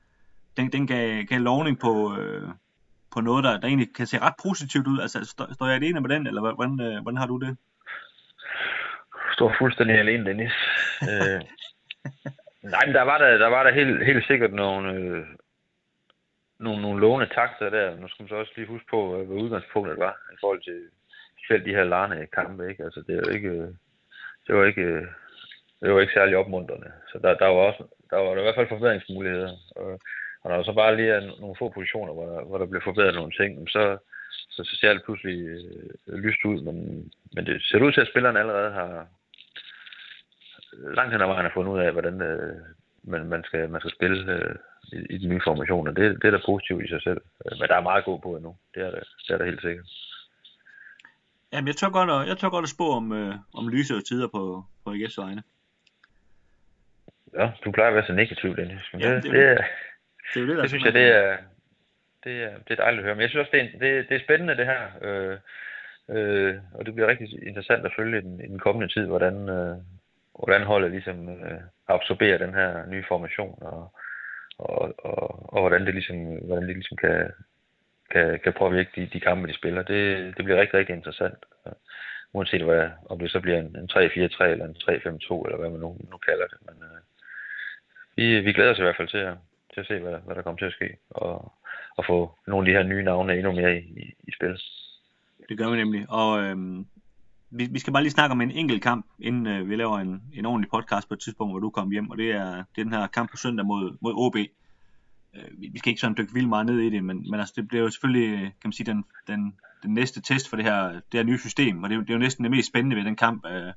den, 0.57 0.71
den 0.71 0.87
gav, 0.87 1.23
gav 1.23 1.39
lovning 1.39 1.79
på, 1.79 2.17
øh, 2.19 2.49
på 3.13 3.21
noget, 3.21 3.43
der, 3.43 3.59
der 3.59 3.67
egentlig 3.67 3.95
kan 3.95 4.05
se 4.05 4.19
ret 4.19 4.33
positivt 4.43 4.87
ud. 4.87 4.99
Altså, 4.99 5.25
står, 5.25 5.53
står 5.53 5.65
jeg 5.65 5.75
alene 5.75 6.01
med 6.01 6.09
den, 6.09 6.27
eller 6.27 6.41
hvordan, 6.41 6.81
øh, 6.81 7.01
hvordan 7.01 7.17
har 7.17 7.27
du 7.27 7.37
det? 7.37 7.57
Står 9.33 9.55
fuldstændig 9.59 9.95
alene, 9.99 10.25
Dennis. 10.25 10.53
øh, 11.01 11.41
nej, 12.73 12.85
men 12.85 12.95
der 12.95 13.01
var 13.01 13.17
der, 13.17 13.37
der, 13.37 13.47
var 13.47 13.63
der 13.63 13.71
helt, 13.71 14.05
helt 14.05 14.27
sikkert 14.27 14.53
nogle, 14.53 14.93
øh, 14.93 15.25
nogle, 16.59 16.81
nogle 16.81 17.01
låne 17.01 17.25
takter 17.25 17.69
der. 17.69 17.95
Nu 17.95 18.07
skal 18.07 18.23
man 18.23 18.29
så 18.29 18.35
også 18.35 18.53
lige 18.55 18.67
huske 18.67 18.87
på, 18.89 19.17
hvad 19.17 19.37
udgangspunktet 19.37 19.97
var 19.99 20.17
i 20.33 20.37
forhold 20.39 20.61
til 20.61 20.79
selv 21.47 21.65
de 21.65 21.75
her 21.75 21.83
larne 21.83 22.27
kampe. 22.33 22.69
Ikke? 22.69 22.83
Altså, 22.83 23.03
det, 23.07 23.15
er 23.15 23.21
jo 23.25 23.33
ikke, 23.35 23.49
øh, 23.49 23.67
det 24.47 24.55
var 24.55 24.65
ikke, 24.65 24.81
øh, 24.81 25.07
det 25.81 25.93
var 25.93 26.01
ikke 26.01 26.13
særlig 26.13 26.37
opmuntrende. 26.37 26.91
Så 27.11 27.19
der, 27.23 27.33
der 27.33 27.45
var 27.45 27.61
også 27.69 27.83
der 28.11 28.17
var 28.17 28.31
der 28.33 28.41
i 28.41 28.43
hvert 28.43 28.55
fald 28.55 28.67
forbedringsmuligheder. 28.67 29.51
Og, 29.75 29.99
og 30.41 30.49
når 30.49 30.57
der 30.57 30.63
så 30.63 30.73
bare 30.73 30.95
lige 30.95 31.11
er 31.11 31.39
nogle 31.39 31.55
få 31.59 31.69
positioner, 31.69 32.13
hvor 32.13 32.25
der, 32.25 32.43
hvor 32.43 32.57
der 32.57 32.65
bliver 32.65 32.83
forbedret 32.83 33.15
nogle 33.15 33.31
ting, 33.31 33.69
så, 33.69 33.97
så, 34.49 34.63
så 34.63 34.75
ser 34.75 34.93
det 34.93 35.03
pludselig 35.03 35.37
øh, 36.07 36.13
lyst 36.25 36.45
ud. 36.45 36.61
Men, 36.61 36.75
men 37.33 37.45
det 37.45 37.63
ser 37.63 37.83
ud 37.83 37.91
til, 37.91 38.01
at 38.01 38.11
spillerne 38.11 38.39
allerede 38.39 38.71
har 38.71 39.07
langt 40.73 41.11
hen 41.11 41.21
ad 41.21 41.27
vejen 41.27 41.45
har 41.45 41.53
fundet 41.53 41.71
ud 41.71 41.79
af, 41.79 41.91
hvordan 41.91 42.21
øh, 42.21 42.55
man, 43.03 43.25
man, 43.25 43.43
skal, 43.43 43.69
man 43.69 43.81
skal 43.81 43.95
spille 43.95 44.33
øh, 44.33 44.55
i, 44.93 45.15
i 45.15 45.17
den 45.17 45.29
nye 45.29 45.41
formation. 45.43 45.87
Og 45.87 45.95
det, 45.95 46.21
det 46.21 46.27
er 46.27 46.31
da 46.31 46.45
positivt 46.45 46.85
i 46.85 46.87
sig 46.87 47.01
selv. 47.01 47.21
Men 47.59 47.67
der 47.69 47.75
er 47.75 47.89
meget 47.89 48.05
god 48.05 48.19
på 48.19 48.35
endnu. 48.35 48.55
Det 48.75 48.81
er 48.83 48.91
der, 48.91 49.03
det 49.27 49.33
er 49.33 49.37
der 49.37 49.45
helt 49.45 49.61
sikkert. 49.61 49.85
Jamen, 51.53 51.67
jeg 51.67 51.75
tør 51.75 51.89
godt 51.89 52.09
at, 52.09 52.27
jeg 52.27 52.37
tør 52.37 52.49
godt 52.49 52.63
at 52.63 52.69
spå 52.69 52.89
om, 52.89 53.11
øh, 53.11 53.35
om 53.53 53.69
lyse 53.69 53.95
og 53.95 54.05
tider 54.05 54.27
på, 54.27 54.63
på 54.85 54.91
AGF's 54.93 55.21
vegne. 55.21 55.43
Ja, 57.33 57.51
du 57.65 57.71
plejer 57.71 57.89
at 57.89 57.95
være 57.95 58.05
så 58.05 58.13
negativ, 58.13 58.55
Dennis. 58.55 58.81
Men 58.93 59.01
Ja, 59.01 59.15
det, 59.15 59.23
det 59.23 59.31
det, 59.31 59.57
det, 60.33 60.39
er 60.39 60.41
jo 60.41 60.47
det, 60.47 60.55
der 60.55 60.61
det 60.61 60.69
synes 60.69 60.85
jeg, 60.85 60.93
det 60.93 61.07
er, 61.07 61.37
det 62.23 62.43
er, 62.43 62.51
det 62.67 62.71
er 62.71 62.83
dejligt 62.83 62.99
at 62.99 63.05
høre. 63.05 63.15
Men 63.15 63.21
jeg 63.21 63.29
synes 63.29 63.47
også, 63.47 63.57
det 63.57 63.61
er, 63.61 63.79
det, 63.79 64.09
det 64.09 64.15
er 64.15 64.23
spændende, 64.23 64.57
det 64.57 64.65
her. 64.65 64.81
Øh, 65.01 65.37
øh, 66.09 66.55
og 66.73 66.85
det 66.85 66.93
bliver 66.93 67.07
rigtig 67.07 67.47
interessant 67.47 67.85
at 67.85 67.93
følge 67.95 68.17
i 68.17 68.21
den, 68.21 68.41
i 68.41 68.47
den 68.47 68.59
kommende 68.59 68.93
tid, 68.93 69.05
hvordan, 69.05 69.49
øh, 69.49 69.77
hvordan 70.39 70.63
holdet 70.63 70.91
ligesom 70.91 71.29
øh, 71.29 71.61
absorberer 71.87 72.37
den 72.37 72.53
her 72.53 72.85
nye 72.85 73.03
formation, 73.07 73.57
og, 73.61 73.93
og, 74.57 74.93
og, 74.97 75.53
og 75.53 75.59
hvordan 75.61 75.85
det 75.85 75.93
ligesom, 75.93 76.17
hvordan 76.25 76.67
det 76.67 76.75
ligesom 76.75 76.97
kan, 76.97 77.31
kan, 78.11 78.39
kan 78.43 78.53
påvirke 78.53 78.91
de, 78.95 79.09
de 79.13 79.19
kampe, 79.19 79.47
de 79.47 79.53
spiller. 79.53 79.83
Det, 79.83 80.33
det 80.37 80.45
bliver 80.45 80.61
rigtig, 80.61 80.79
rigtig 80.79 80.95
interessant. 80.95 81.45
Uanset 82.33 82.63
hvad, 82.63 82.89
om 83.09 83.19
det 83.19 83.31
så 83.31 83.39
bliver 83.39 83.59
en, 83.59 83.75
en 83.75 83.89
3-4-3 83.91 84.43
eller 84.43 84.65
en 84.65 84.75
3-5-2, 84.75 85.45
eller 85.45 85.57
hvad 85.57 85.69
man 85.69 85.79
nu, 85.79 85.97
nu 86.11 86.17
kalder 86.17 86.47
det. 86.47 86.57
Men 86.65 86.83
øh, 86.83 87.01
vi, 88.15 88.39
vi 88.39 88.53
glæder 88.53 88.71
os 88.71 88.79
i 88.79 88.81
hvert 88.81 88.97
fald 88.97 89.07
til 89.07 89.17
at, 89.17 89.33
til 89.73 89.79
at 89.79 89.87
se, 89.87 89.99
hvad, 89.99 90.17
hvad 90.25 90.35
der 90.35 90.41
kommer 90.41 90.57
til 90.57 90.65
at 90.65 90.73
ske, 90.73 90.97
og, 91.09 91.51
og 91.97 92.05
få 92.07 92.37
nogle 92.47 92.63
af 92.63 92.71
de 92.71 92.77
her 92.77 92.89
nye 92.89 93.03
navne 93.03 93.37
endnu 93.37 93.51
mere 93.51 93.77
i, 93.77 93.81
i, 93.81 94.13
i 94.27 94.31
spil. 94.37 94.61
Det 95.49 95.57
gør 95.57 95.69
vi 95.69 95.77
nemlig. 95.77 96.05
Og 96.09 96.43
øhm, 96.43 96.85
vi, 97.49 97.67
vi 97.71 97.79
skal 97.79 97.93
bare 97.93 98.03
lige 98.03 98.11
snakke 98.11 98.31
om 98.31 98.41
en 98.41 98.51
enkelt 98.51 98.83
kamp, 98.83 99.05
inden 99.19 99.47
øh, 99.47 99.69
vi 99.69 99.75
laver 99.75 99.99
en, 99.99 100.21
en 100.33 100.45
ordentlig 100.45 100.69
podcast 100.69 101.07
på 101.07 101.13
et 101.13 101.19
tidspunkt, 101.19 101.53
hvor 101.53 101.59
du 101.59 101.69
kommer 101.69 101.91
hjem, 101.91 102.09
og 102.09 102.17
det 102.17 102.31
er, 102.31 102.55
det 102.55 102.81
er 102.81 102.83
den 102.83 102.93
her 102.93 103.07
kamp 103.07 103.31
på 103.31 103.37
søndag 103.37 103.65
mod, 103.65 103.97
mod 104.01 104.13
OB. 104.15 104.35
Øh, 105.35 105.61
vi, 105.61 105.69
vi 105.71 105.79
skal 105.79 105.89
ikke 105.89 106.01
sådan 106.01 106.15
dykke 106.17 106.33
vildt 106.33 106.49
meget 106.49 106.65
ned 106.65 106.79
i 106.79 106.89
det, 106.89 107.03
men, 107.03 107.29
men 107.29 107.39
altså, 107.39 107.53
det 107.57 107.67
bliver 107.67 107.83
jo 107.83 107.89
selvfølgelig, 107.89 108.33
øh, 108.33 108.39
kan 108.41 108.51
man 108.63 108.71
sige, 108.71 108.91
den, 108.91 109.05
den, 109.27 109.55
den 109.83 109.93
næste 109.93 110.21
test 110.21 110.49
for 110.49 110.55
det 110.55 110.65
her, 110.65 110.91
det 110.91 111.13
her 111.13 111.23
nye 111.23 111.37
system, 111.37 111.83
og 111.83 111.89
det, 111.89 111.99
det 111.99 112.09
er 112.09 112.13
jo 112.13 112.19
næsten 112.19 112.43
det 112.43 112.51
mest 112.51 112.67
spændende 112.67 112.95
ved 112.95 113.05
den 113.05 113.15
kamp, 113.15 113.45
øh, 113.45 113.73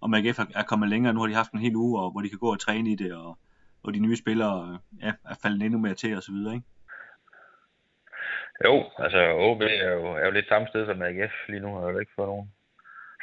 om 0.00 0.14
AGF 0.14 0.38
er, 0.38 0.44
er 0.54 0.62
kommet 0.62 0.88
længere. 0.88 1.14
Nu 1.14 1.20
har 1.20 1.26
de 1.26 1.34
haft 1.34 1.52
en 1.52 1.58
hel 1.58 1.76
uge, 1.76 2.00
og 2.00 2.10
hvor 2.10 2.20
de 2.20 2.28
kan 2.28 2.38
gå 2.38 2.52
og 2.52 2.60
træne 2.60 2.90
i 2.90 2.94
det, 2.94 3.12
og, 3.12 3.38
og 3.84 3.94
de 3.94 4.04
nye 4.06 4.16
spillere 4.16 4.56
øh, 4.68 5.02
ja, 5.04 5.12
er 5.30 5.36
faldet 5.42 5.62
endnu 5.62 5.78
mere 5.78 5.94
til, 5.94 6.16
og 6.16 6.22
så 6.22 6.32
videre, 6.32 6.54
ikke? 6.54 6.66
Jo, 8.64 8.74
altså 8.98 9.20
OB 9.48 9.62
er 9.62 9.92
jo, 9.98 10.06
er 10.20 10.24
jo 10.24 10.30
lidt 10.30 10.48
samme 10.48 10.68
sted 10.68 10.86
som 10.86 11.02
AGF 11.02 11.34
lige 11.48 11.60
nu, 11.60 11.74
har 11.74 11.90
jo 11.90 11.98
ikke 11.98 12.16
fået 12.16 12.28
nogen 12.28 12.52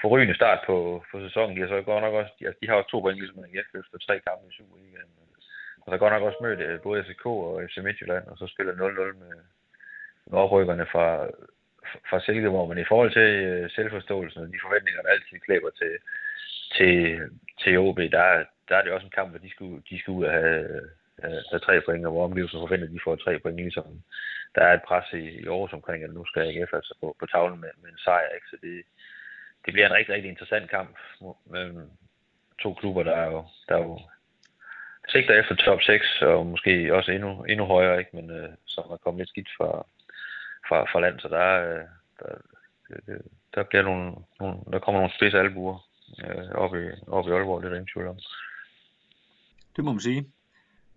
forrygende 0.02 0.36
start 0.36 0.60
på, 0.68 1.04
på 1.12 1.16
sæsonen. 1.26 1.56
De 1.56 1.62
har 1.62 1.68
så 1.68 1.82
godt 1.82 2.04
nok 2.04 2.14
også, 2.14 2.32
de, 2.40 2.46
altså, 2.48 2.60
de 2.62 2.68
har 2.68 2.76
også 2.76 2.90
to 2.90 3.00
point 3.00 3.20
ligesom 3.20 3.44
AGF 3.44 3.70
efter 3.82 3.98
tre 3.98 4.16
kampe 4.28 4.44
i 4.50 4.56
Superligaen. 4.58 5.12
Og 5.84 5.88
der 5.92 5.98
godt 6.04 6.14
nok 6.14 6.24
også 6.24 6.40
mødt 6.42 6.60
øh, 6.60 6.82
både 6.82 7.04
SK 7.04 7.26
og 7.26 7.62
FC 7.68 7.78
Midtjylland, 7.78 8.26
og 8.28 8.38
så 8.38 8.46
spiller 8.48 8.74
0-0 8.74 8.78
med, 9.24 9.36
med 10.30 10.38
oprykkerne 10.44 10.86
fra, 10.94 11.08
fra 12.10 12.20
Silkeborg. 12.20 12.70
Men 12.70 12.78
i 12.78 12.90
forhold 12.92 13.12
til 13.14 13.30
øh, 13.50 13.70
selvforståelsen 13.70 14.42
og 14.42 14.48
de 14.54 14.64
forventninger, 14.66 15.02
der 15.02 15.10
altid 15.10 15.40
klæber 15.46 15.70
til, 15.82 15.94
til, 16.78 16.94
til 17.62 17.80
OB, 17.80 17.98
der, 17.98 18.46
der 18.72 18.78
er 18.78 18.84
det 18.84 18.92
også 18.92 19.08
en 19.08 19.18
kamp, 19.20 19.30
hvor 19.30 19.40
de 19.40 19.50
skal, 19.50 19.68
de 19.90 20.00
skal 20.00 20.12
ud 20.12 20.24
og 20.26 20.32
have, 20.32 20.82
have, 21.24 21.44
have 21.52 21.60
tre 21.60 21.82
point, 21.86 22.06
og 22.06 22.12
hvor 22.12 22.26
omgivelsen 22.26 22.60
forventer, 22.60 22.88
at 22.88 22.94
de 22.94 23.06
får 23.06 23.16
tre 23.16 23.40
point, 23.40 23.58
ligesom 23.58 23.86
der 24.56 24.64
er 24.64 24.74
et 24.74 24.84
pres 24.88 25.14
i, 25.14 25.24
i 25.42 25.48
Aarhus 25.48 25.74
omkring, 25.74 26.04
at 26.04 26.14
nu 26.14 26.26
skal 26.26 26.42
AGF 26.42 26.74
altså 26.74 26.94
på, 27.02 27.16
på 27.20 27.26
tavlen 27.26 27.62
med, 27.62 27.70
med 27.82 27.90
en 27.90 27.98
sejr. 27.98 28.30
Ikke? 28.36 28.48
Så 28.50 28.58
det, 28.62 28.76
det 29.66 29.74
bliver 29.74 29.88
en 29.88 29.94
rigtig, 29.94 30.16
rigtig 30.16 30.30
interessant 30.30 30.70
kamp 30.70 30.98
mellem 31.46 31.90
to 32.62 32.74
klubber, 32.74 33.04
der 33.04 33.16
er 33.16 33.26
jo, 33.32 33.46
der 33.70 33.76
er 33.76 33.84
jo 33.84 34.00
sigter 35.10 35.40
efter 35.40 35.56
top 35.56 35.82
6, 35.82 36.22
og 36.22 36.46
måske 36.46 36.96
også 36.96 37.12
endnu, 37.12 37.44
endnu 37.44 37.66
højere, 37.66 38.00
ikke? 38.00 38.16
men 38.16 38.30
øh, 38.30 38.50
som 38.66 38.84
er 38.92 38.98
kommet 38.98 39.20
lidt 39.20 39.30
skidt 39.30 39.50
fra, 39.58 39.86
fra, 40.68 40.84
fra 40.92 41.00
land, 41.00 41.20
så 41.20 41.28
der, 41.28 41.48
øh, 41.70 41.86
der, 42.20 42.36
der, 43.08 43.18
der, 43.56 43.64
bliver 43.64 43.84
nogle, 43.84 44.16
nogle, 44.40 44.58
der 44.72 44.80
kommer 44.80 45.02
nogle 45.02 45.16
spidse 45.16 45.40
albuer 45.40 45.88
øh, 46.24 46.52
op, 46.52 46.76
i, 46.76 46.86
op 47.08 47.28
i 47.28 47.32
Aalborg, 47.32 47.62
det 47.62 47.66
er 47.66 47.70
der 47.70 47.80
ingen 47.80 47.94
tvivl 47.94 48.08
om. 48.08 48.20
Det 49.76 49.84
må 49.84 49.92
man 49.92 50.00
sige. 50.00 50.26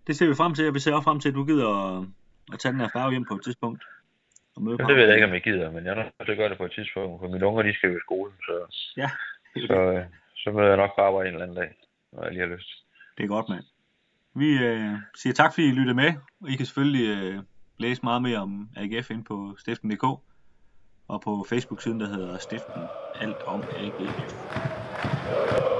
Det 0.07 0.15
ser 0.15 0.27
vi 0.27 0.35
frem 0.35 0.53
til, 0.53 0.67
og 0.67 0.73
vi 0.73 0.79
ser 0.79 0.93
også 0.93 1.03
frem 1.03 1.19
til, 1.19 1.29
at 1.29 1.35
du 1.35 1.45
gider 1.45 1.69
at, 1.69 2.07
at 2.53 2.59
tage 2.59 2.71
den 2.71 2.81
her 2.81 2.89
færge 2.93 3.11
hjem 3.11 3.25
på 3.25 3.35
et 3.35 3.43
tidspunkt. 3.43 3.83
Og 4.55 4.61
møde 4.61 4.77
ja, 4.79 4.87
det 4.87 4.95
ved 4.95 5.05
jeg 5.05 5.15
ikke, 5.15 5.27
om 5.27 5.33
jeg 5.33 5.41
gider, 5.41 5.71
men 5.71 5.85
jeg 5.85 5.91
er 5.91 5.95
nødt 5.95 6.25
til 6.25 6.31
at 6.31 6.37
gøre 6.37 6.49
det 6.49 6.57
på 6.57 6.65
et 6.65 6.71
tidspunkt, 6.71 7.21
for 7.21 7.27
mine 7.27 7.45
unger, 7.45 7.63
de 7.63 7.73
skal 7.73 7.89
jo 7.89 7.97
i 7.97 8.05
skole, 8.07 8.31
så, 8.45 8.55
ja, 8.97 9.09
så, 9.67 9.73
øh, 9.73 10.05
så 10.35 10.51
møder 10.51 10.67
jeg 10.67 10.77
nok 10.77 10.95
bare 10.95 11.07
arbejde 11.07 11.29
en 11.29 11.35
eller 11.35 11.45
anden 11.45 11.57
dag, 11.57 11.71
når 12.11 12.23
jeg 12.23 12.31
lige 12.31 12.47
har 12.47 12.55
lyst. 12.55 12.69
Det 13.17 13.23
er 13.23 13.27
godt, 13.27 13.49
mand. 13.49 13.63
Vi 14.33 14.57
øh, 14.57 14.93
siger 15.15 15.33
tak, 15.33 15.53
fordi 15.53 15.67
I 15.67 15.71
lyttede 15.71 15.95
med, 15.95 16.13
og 16.41 16.49
I 16.49 16.55
kan 16.55 16.65
selvfølgelig 16.65 17.07
øh, 17.17 17.43
læse 17.77 18.01
meget 18.03 18.21
mere 18.21 18.37
om 18.37 18.69
AGF 18.75 19.11
ind 19.11 19.25
på 19.25 19.55
stiften.dk 19.57 20.03
og 21.07 21.21
på 21.21 21.45
Facebook-siden, 21.49 21.99
der 21.99 22.07
hedder 22.07 22.37
Stiften 22.37 22.81
Alt 23.15 23.41
om 23.45 23.63
AGF. 23.77 25.74